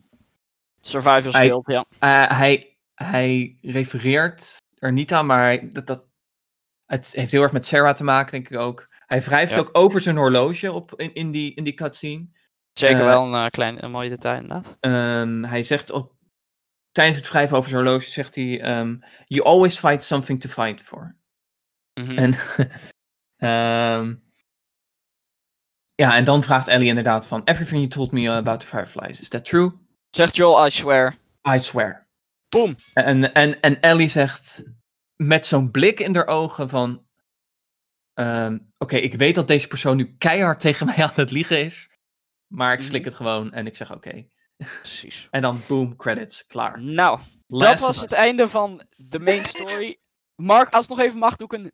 Survival 0.81 1.33
skill, 1.33 1.63
ja. 1.65 1.87
hij, 2.35 2.72
hij 3.05 3.59
refereert 3.61 4.57
er 4.79 4.93
niet 4.93 5.13
aan, 5.13 5.27
maar 5.27 5.43
hij- 5.43 5.69
dat, 5.71 5.87
dat, 5.87 6.05
het 6.87 7.13
heeft 7.13 7.33
heel 7.33 7.43
erg 7.43 7.53
met 7.53 7.67
Sarah 7.67 7.95
te 7.95 8.05
maken, 8.05 8.33
denk 8.33 8.49
ik 8.49 8.59
ook. 8.59 8.89
Hij 9.07 9.23
wrijft 9.23 9.53
Ja. 9.55 9.59
ook 9.59 9.69
over 9.73 10.01
zijn 10.01 10.17
horloge 10.17 10.73
op, 10.73 10.95
in, 11.01 11.15
in, 11.15 11.31
die, 11.31 11.55
in 11.55 11.65
die 11.65 11.75
cutscene. 11.75 12.27
Zeker 12.73 12.99
eh, 13.01 13.05
wel 13.07 13.25
een 13.27 13.45
eh, 13.45 13.51
klein, 13.51 13.85
een 13.85 13.91
mooi 13.91 14.09
detail 14.09 14.41
inderdaad. 14.41 14.77
Ehm, 14.81 15.43
hij 15.43 15.63
zegt 15.63 15.93
ook, 15.93 16.17
tijdens 16.93 17.17
het 17.19 17.29
wrijven 17.29 17.57
over 17.57 17.71
zijn 17.71 17.83
horloge, 17.83 18.11
zegt 18.11 18.35
hij, 18.35 18.61
ehm, 18.61 18.97
you 19.27 19.47
always 19.47 19.79
find 19.79 20.05
something 20.05 20.41
to 20.41 20.49
fight 20.49 20.83
for. 20.83 21.17
Mhm. 22.01 22.19
En, 22.19 22.35
ehm, 23.37 24.15
ja, 25.95 26.17
en 26.17 26.25
dan 26.25 26.43
vraagt 26.43 26.69
Ellie 26.69 26.89
inderdaad 26.89 27.27
van, 27.27 27.45
everything 27.45 27.79
you 27.79 27.89
told 27.89 28.13
me 28.13 28.31
about 28.31 28.61
the 28.61 28.67
fireflies, 28.67 29.21
is 29.21 29.29
that 29.29 29.45
true? 29.45 29.73
Zegt 30.11 30.37
Joel, 30.37 30.67
I 30.67 30.71
swear. 30.71 31.17
I 31.55 31.59
swear. 31.59 32.07
Boom. 32.57 32.75
En, 32.95 33.33
en, 33.35 33.61
en 33.61 33.81
Ellie 33.81 34.09
zegt 34.09 34.63
met 35.17 35.47
zo'n 35.47 35.71
blik 35.71 36.01
in 36.01 36.15
haar 36.15 36.27
ogen 36.27 36.69
van... 36.69 37.07
ehm, 38.15 38.59
Oké, 38.79 38.97
ik 38.97 39.15
weet 39.15 39.35
dat 39.35 39.47
deze 39.47 39.69
persoon 39.69 39.97
nu 39.97 40.15
keihard 40.19 40.61
tegen 40.67 40.87
mij 40.87 40.97
aan 40.97 41.11
het 41.15 41.31
liegen 41.31 41.65
is. 41.65 41.91
Maar 42.47 42.73
ik 42.73 42.83
slik 42.83 43.01
Mhm. 43.01 43.09
het 43.09 43.15
gewoon 43.17 43.53
en 43.53 43.67
ik 43.67 43.77
zeg 43.77 43.93
oké. 43.93 44.27
Precies. 44.79 45.27
En 45.31 45.43
dan 45.43 45.61
boom, 45.69 45.97
credits, 45.97 46.47
klaar. 46.47 46.81
Nou, 46.83 47.21
Last 47.47 47.71
dat 47.71 47.81
was 47.87 48.01
het 48.01 48.13
einde 48.13 48.49
van 48.49 48.83
de 48.97 49.19
main 49.19 49.45
story. 49.45 49.99
Mark, 50.35 50.73
als 50.75 50.89
het 50.89 50.97
nog 50.97 51.07
even 51.07 51.19
mag, 51.19 51.37
doe 51.37 51.47
ik 51.47 51.53
een, 51.53 51.73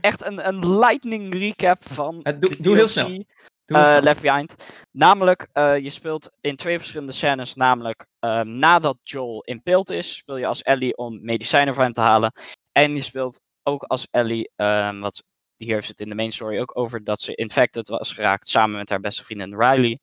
echt 0.00 0.24
een, 0.24 0.46
een 0.48 0.78
lightning 0.78 1.34
recap 1.34 1.88
van 1.92 2.22
Eh, 2.22 2.38
doe- 2.38 2.50
de 2.56 2.62
doe 2.62 2.76
heel 2.76 2.88
snel. 2.88 3.24
Eh. 3.70 3.98
Left 4.00 4.20
Behind. 4.20 4.54
Namelijk, 4.90 5.48
eh, 5.52 5.78
je 5.78 5.90
speelt 5.90 6.30
in 6.40 6.56
twee 6.56 6.78
verschillende 6.78 7.12
scènes. 7.12 7.54
Namelijk, 7.54 8.06
eh, 8.18 8.40
nadat 8.40 8.98
Joel 9.02 9.42
impeeld 9.42 9.90
is, 9.90 10.16
speel 10.16 10.36
je 10.36 10.46
als 10.46 10.62
Ellie 10.62 10.96
om 10.96 11.24
medicijnen 11.24 11.74
voor 11.74 11.82
hem 11.82 11.92
te 11.92 12.00
halen. 12.00 12.32
En 12.72 12.94
je 12.94 13.02
speelt 13.02 13.40
ook 13.62 13.82
als 13.82 14.06
Ellie, 14.10 14.50
ehm, 14.56 15.00
wat 15.00 15.22
hier 15.56 15.74
heeft 15.74 15.88
het 15.88 16.00
in 16.00 16.08
de 16.08 16.14
main 16.14 16.32
story 16.32 16.58
ook 16.58 16.78
over, 16.78 17.04
dat 17.04 17.20
ze 17.20 17.34
infected 17.34 17.88
was 17.88 18.12
geraakt 18.12 18.48
samen 18.48 18.76
met 18.76 18.88
haar 18.88 19.00
beste 19.00 19.24
vriendin 19.24 19.60
Riley. 19.60 19.98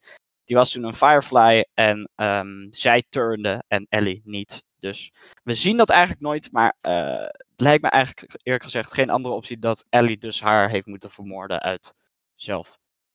Die 0.46 0.56
was 0.56 0.72
toen 0.72 0.84
een 0.84 0.94
Firefly 0.94 1.66
en 1.74 2.10
ehm, 2.16 2.68
zij 2.70 3.04
turnde 3.10 3.64
en 3.68 3.86
Ellie 3.90 4.22
niet. 4.24 4.66
Dus 4.80 5.12
we 5.44 5.54
zien 5.54 5.78
dat 5.78 5.90
eigenlijk 5.90 6.22
nooit, 6.22 6.52
maar 6.52 6.76
het 6.82 7.62
lijkt 7.62 7.82
me 7.82 7.90
eigenlijk 7.90 8.40
eerlijk 8.44 8.64
gezegd 8.64 8.94
geen 8.94 9.10
andere 9.10 9.36
optie 9.36 9.60
dat 9.60 9.86
Ellie 9.90 10.18
dus 10.18 10.42
haar 10.42 10.70
heeft 10.70 10.86
moeten 10.86 11.12
vermoorden 11.12 11.60
uit 11.62 11.94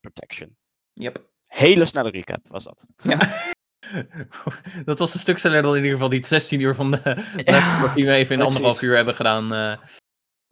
self-protection. 0.02 0.56
Yep. 0.92 1.30
Hele 1.46 1.84
snelle 1.84 2.10
recap 2.10 2.48
was 2.48 2.64
dat. 2.64 2.84
Ja. 3.02 3.18
dat 4.84 4.98
was 4.98 5.14
een 5.14 5.20
stuk 5.20 5.38
sneller 5.38 5.62
dan 5.62 5.70
in 5.76 5.76
ieder 5.82 5.92
geval 5.92 6.08
die 6.08 6.26
16 6.26 6.60
uur 6.60 6.74
van 6.74 6.90
de 6.90 7.00
les 7.44 7.94
die 7.94 8.04
we 8.06 8.12
even 8.12 8.36
in 8.36 8.42
anderhalf 8.42 8.82
uur 8.82 8.96
hebben 8.96 9.14
gedaan. 9.14 9.52
eh. 9.52 9.76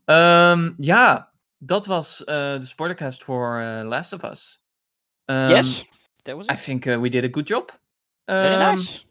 Ehm, 0.04 0.72
ja, 0.76 1.32
dat 1.58 1.86
was 1.86 2.24
eh, 2.24 2.34
de 2.34 2.66
spoilercast 2.66 3.22
voor 3.24 3.58
eh, 3.60 3.80
Last 3.88 4.12
of 4.12 4.22
Us. 4.22 4.60
Ehm, 5.24 5.48
yes, 5.50 5.86
that 6.22 6.36
was 6.36 6.46
I 6.46 6.52
it. 6.52 6.62
think 6.64 6.84
uh, 6.84 6.98
we 7.00 7.08
did 7.08 7.24
a 7.24 7.28
good 7.30 7.48
job. 7.48 7.80
Very 8.24 8.54
Ehm, 8.54 8.74
nice. 8.74 9.04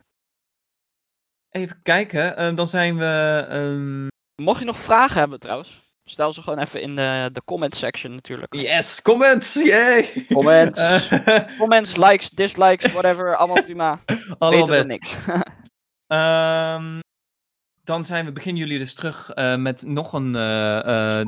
Even 1.50 1.82
kijken, 1.82 2.38
ehm, 2.38 2.56
dan 2.56 2.68
zijn 2.68 2.98
we. 2.98 3.46
ehm, 3.50 4.08
Mocht 4.42 4.60
je 4.60 4.66
nog 4.66 4.78
vragen 4.80 5.20
hebben 5.20 5.40
trouwens, 5.40 5.89
stel 6.10 6.34
ze 6.34 6.42
gewoon 6.42 6.60
even 6.60 6.82
in 6.82 6.96
de, 6.96 7.30
de 7.34 7.42
comment 7.46 7.76
section 7.76 8.14
natuurlijk. 8.16 8.54
Yes, 8.54 9.02
comments! 9.02 9.54
Yay! 9.64 10.26
Comments. 10.28 11.08
Comments, 11.58 11.96
likes, 11.96 12.30
dislikes, 12.30 12.92
whatever, 12.92 13.36
allemaal 13.36 13.64
prima. 13.64 14.00
allemaal 14.40 14.68
best. 14.68 14.86
niks. 14.86 15.18
Ehm, 16.08 17.00
dan 17.84 18.06
zijn 18.06 18.26
we 18.26 18.32
begin 18.32 18.56
juli 18.56 18.78
dus 18.78 18.94
terug 18.94 19.30
eh, 19.30 19.56
met 19.56 19.84
nog 19.86 20.14
een 20.14 20.36
eh, 20.36 21.20
eh, 21.20 21.28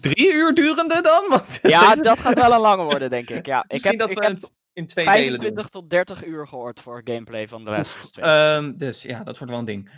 drie 0.00 0.32
uur 0.32 0.54
durende 0.54 1.02
dan. 1.02 1.26
Want 1.28 1.58
Ja, 1.62 1.88
deze- 1.90 2.02
dat 2.02 2.20
gaat 2.20 2.34
wel 2.40 2.52
een 2.52 2.60
lange 2.60 2.82
worden, 2.82 3.10
denk 3.10 3.30
ik. 3.30 3.46
Ja, 3.46 3.58
ik 3.66 3.72
Misschien 3.72 3.90
heb, 3.98 4.00
dat 4.00 4.10
ik 4.10 4.18
we 4.18 4.24
heb 4.26 4.50
in 4.72 4.86
twee 4.86 5.04
delen 5.04 5.16
doen. 5.26 5.38
25 5.38 5.68
tot 5.68 5.90
30 5.90 6.24
uur 6.24 6.48
gehoord 6.48 6.80
voor 6.80 7.00
gameplay 7.04 7.48
van 7.48 7.64
de 7.64 7.70
Last 7.70 7.94
of 7.94 8.02
Us 8.02 8.10
2. 8.10 8.24
Ehm, 8.24 8.76
dus 8.76 9.02
ja, 9.02 9.24
dat 9.24 9.38
wordt 9.38 9.50
wel 9.52 9.58
een 9.58 9.64
ding. 9.64 9.90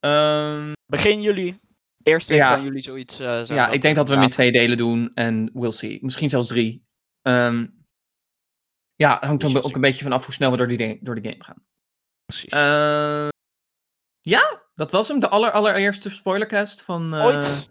Ehm, 0.00 0.72
Begin 0.86 1.22
juli. 1.22 1.58
Eerste 2.02 2.34
ja. 2.34 2.54
van 2.54 2.62
juli 2.62 2.80
zoiets. 2.80 3.16
zo 3.16 3.44
ja, 3.46 3.68
ik 3.68 3.82
denk 3.82 3.96
dat 3.96 4.08
we 4.08 4.14
hem 4.14 4.22
in 4.22 4.28
twee 4.30 4.52
delen 4.52 4.76
doen 4.76 5.10
en 5.14 5.50
we'll 5.52 5.70
see. 5.70 5.98
Misschien 6.02 6.30
zelfs 6.30 6.48
drie. 6.48 6.86
Ehm, 7.22 7.66
ja, 8.94 9.14
het 9.14 9.24
hangt 9.24 9.42
er 9.42 9.64
ook 9.64 9.74
een 9.74 9.80
beetje 9.80 10.02
van 10.02 10.12
af 10.12 10.24
hoe 10.24 10.34
snel 10.34 10.50
we 10.50 10.56
door, 10.56 10.68
die 10.68 10.76
de- 10.76 10.98
door 11.00 11.14
de 11.20 11.28
game 11.30 11.44
gaan. 11.44 11.64
Precies. 12.24 12.50
Ehm, 12.52 13.28
ja, 14.20 14.62
dat 14.74 14.90
was 14.90 15.08
hem. 15.08 15.20
De 15.20 15.28
aller, 15.28 15.50
allereerste 15.50 16.10
spoilercast 16.10 16.82
van, 16.82 17.14
eh 17.14 17.24
Ooit 17.24 17.70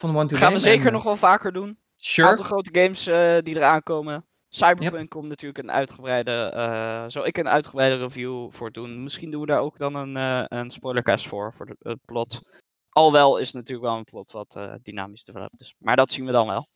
van 0.00 0.16
One 0.16 0.26
to 0.28 0.36
gaan 0.36 0.52
we 0.52 0.58
zeker 0.58 0.86
En, 0.86 0.92
nog 0.92 1.02
wel 1.02 1.16
vaker 1.16 1.52
doen. 1.52 1.68
Een 1.68 1.78
Sure. 1.96 2.28
aantal 2.28 2.44
grote 2.44 2.70
games 2.80 3.06
eh, 3.06 3.38
die 3.42 3.56
eraan 3.56 3.82
komen. 3.82 4.26
Cyberpunk 4.48 5.10
komt 5.10 5.28
natuurlijk 5.28 5.58
een 5.58 5.70
uitgebreide. 5.72 6.52
zal 7.08 7.26
ik 7.26 7.36
een 7.38 7.48
uitgebreide 7.48 7.96
review 7.96 8.50
voor 8.50 8.70
doen. 8.72 9.02
Misschien 9.02 9.30
doen 9.30 9.40
we 9.40 9.46
daar 9.46 9.60
ook 9.60 9.78
dan 9.78 9.94
een, 9.94 10.16
een 10.58 10.70
spoilercast 10.70 11.28
voor, 11.28 11.54
voor 11.54 11.66
de- 11.66 11.76
het 11.78 12.04
plot. 12.04 12.40
Alwel 12.94 13.38
is 13.38 13.46
het 13.46 13.56
natuurlijk 13.56 13.86
wel 13.86 13.96
een 13.96 14.04
plot 14.04 14.30
wat 14.30 14.54
eh, 14.56 14.72
dynamisch 14.82 15.24
developed 15.24 15.60
is. 15.60 15.74
Maar 15.78 15.96
dat 15.96 16.10
zien 16.10 16.26
we 16.26 16.32
dan 16.32 16.46
wel. 16.46 16.66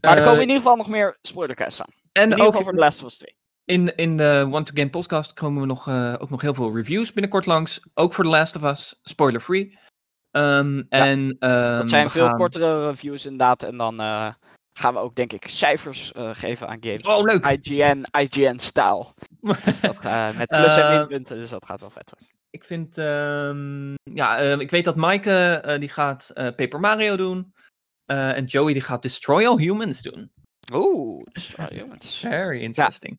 Maar 0.00 0.12
er 0.16 0.18
Eh, 0.18 0.24
komen 0.24 0.40
in 0.42 0.48
ieder 0.48 0.62
geval 0.62 0.76
nog 0.76 0.88
meer 0.88 1.18
spoilercasts 1.22 1.80
aan. 1.80 1.92
En 2.12 2.40
ook 2.40 2.54
voor 2.56 2.72
The 2.72 2.78
Last 2.78 3.02
of 3.02 3.06
Us 3.08 3.16
2. 3.18 3.34
in, 3.64 3.96
in 3.96 4.16
de 4.16 4.48
One 4.50 4.62
to 4.62 4.72
Game 4.74 4.90
podcast 4.90 5.32
komen 5.32 5.60
we 5.60 5.66
nog, 5.66 5.88
eh, 5.88 6.14
ook 6.18 6.30
nog 6.30 6.40
heel 6.40 6.54
veel 6.54 6.74
reviews 6.74 7.12
binnenkort 7.12 7.46
langs. 7.46 7.80
Ook 7.94 8.12
voor 8.12 8.24
The 8.24 8.30
Last 8.30 8.56
of 8.56 8.62
Us, 8.64 8.98
spoiler 9.02 9.40
free. 9.40 9.78
Ehm, 10.30 10.82
en, 10.88 11.36
ehm, 11.38 11.78
Dat 11.78 11.88
zijn 11.88 12.10
veel 12.10 12.26
gaan- 12.26 12.36
kortere 12.36 12.86
reviews 12.86 13.24
inderdaad. 13.24 13.62
En 13.62 13.76
dan 13.76 14.00
eh, 14.00 14.34
gaan 14.72 14.94
we 14.94 15.00
ook 15.00 15.14
denk 15.14 15.32
ik 15.32 15.48
cijfers 15.48 16.12
eh, 16.12 16.30
geven 16.32 16.68
aan 16.68 16.78
games. 16.80 17.02
Oh, 17.02 17.22
leuk! 17.22 17.46
IGN, 17.46 18.04
IGN-stijl. 18.20 19.12
Dus 19.64 19.80
dat 19.80 20.02
met 20.36 20.46
plus 20.48 20.76
en 20.76 20.82
Eh, 20.82 20.98
minpunten, 20.98 21.36
dus 21.36 21.50
dat 21.50 21.66
gaat 21.66 21.80
wel 21.80 21.90
vet 21.90 22.10
worden. 22.10 22.28
Ik 22.50 22.64
vind, 22.64 22.98
ehm, 22.98 23.92
ja, 24.02 24.38
eh, 24.38 24.58
ik 24.58 24.70
weet 24.70 24.84
dat 24.84 24.96
Maaike, 24.96 25.30
eh, 25.64 25.78
die 25.78 25.88
gaat 25.88 26.30
eh, 26.30 26.44
Paper 26.54 26.80
Mario 26.80 27.16
doen. 27.16 27.54
Eh, 28.06 28.36
en 28.36 28.44
Joey, 28.44 28.72
die 28.72 28.82
gaat 28.82 29.02
Destroy 29.02 29.44
All 29.46 29.56
Humans 29.58 30.02
doen. 30.02 30.32
Oeh, 30.72 31.24
Destroy 31.32 31.68
Humans. 31.78 32.18
Very 32.20 32.60
interesting. 32.62 33.18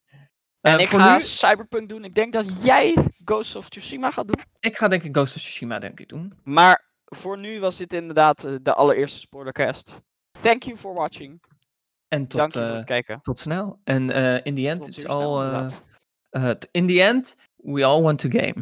En 0.61 0.75
Eh, 0.75 0.79
ik 0.81 0.89
ga 0.89 1.15
nu, 1.15 1.21
Cyberpunk 1.21 1.89
doen. 1.89 2.03
Ik 2.03 2.13
denk 2.15 2.33
dat 2.33 2.63
jij 2.63 2.95
Ghost 3.25 3.55
of 3.55 3.69
Tsushima 3.69 4.11
gaat 4.11 4.27
doen. 4.27 4.41
ik 4.59 4.77
ga 4.77 4.87
denk 4.87 5.03
ik 5.03 5.15
Ghost 5.15 5.35
of 5.35 5.41
Tsushima 5.41 5.79
denk 5.79 5.99
ik 5.99 6.07
doen. 6.09 6.33
Maar 6.43 6.89
voor 7.05 7.37
nu 7.37 7.59
was 7.59 7.77
dit 7.77 7.93
inderdaad 7.93 8.47
de 8.61 8.73
allereerste 8.73 9.19
spoilercast. 9.19 9.99
Thank 10.41 10.63
you 10.63 10.77
for 10.77 10.93
watching. 10.93 11.41
En 12.07 12.27
tot, 12.27 12.39
Dank 12.39 12.53
je 12.53 12.59
voor 12.59 12.75
het 12.75 12.85
kijken. 12.85 13.21
tot 13.21 13.39
snel. 13.39 13.79
En 13.83 14.09
in 14.43 14.55
the 14.55 14.67
end, 14.69 14.77
Tot 14.83 14.87
it's 14.87 15.05
all, 15.05 15.69
in 16.71 16.87
the 16.87 17.01
end, 17.03 17.35
we 17.55 17.85
all 17.85 18.01
want 18.01 18.19
to 18.19 18.29
game. 18.29 18.55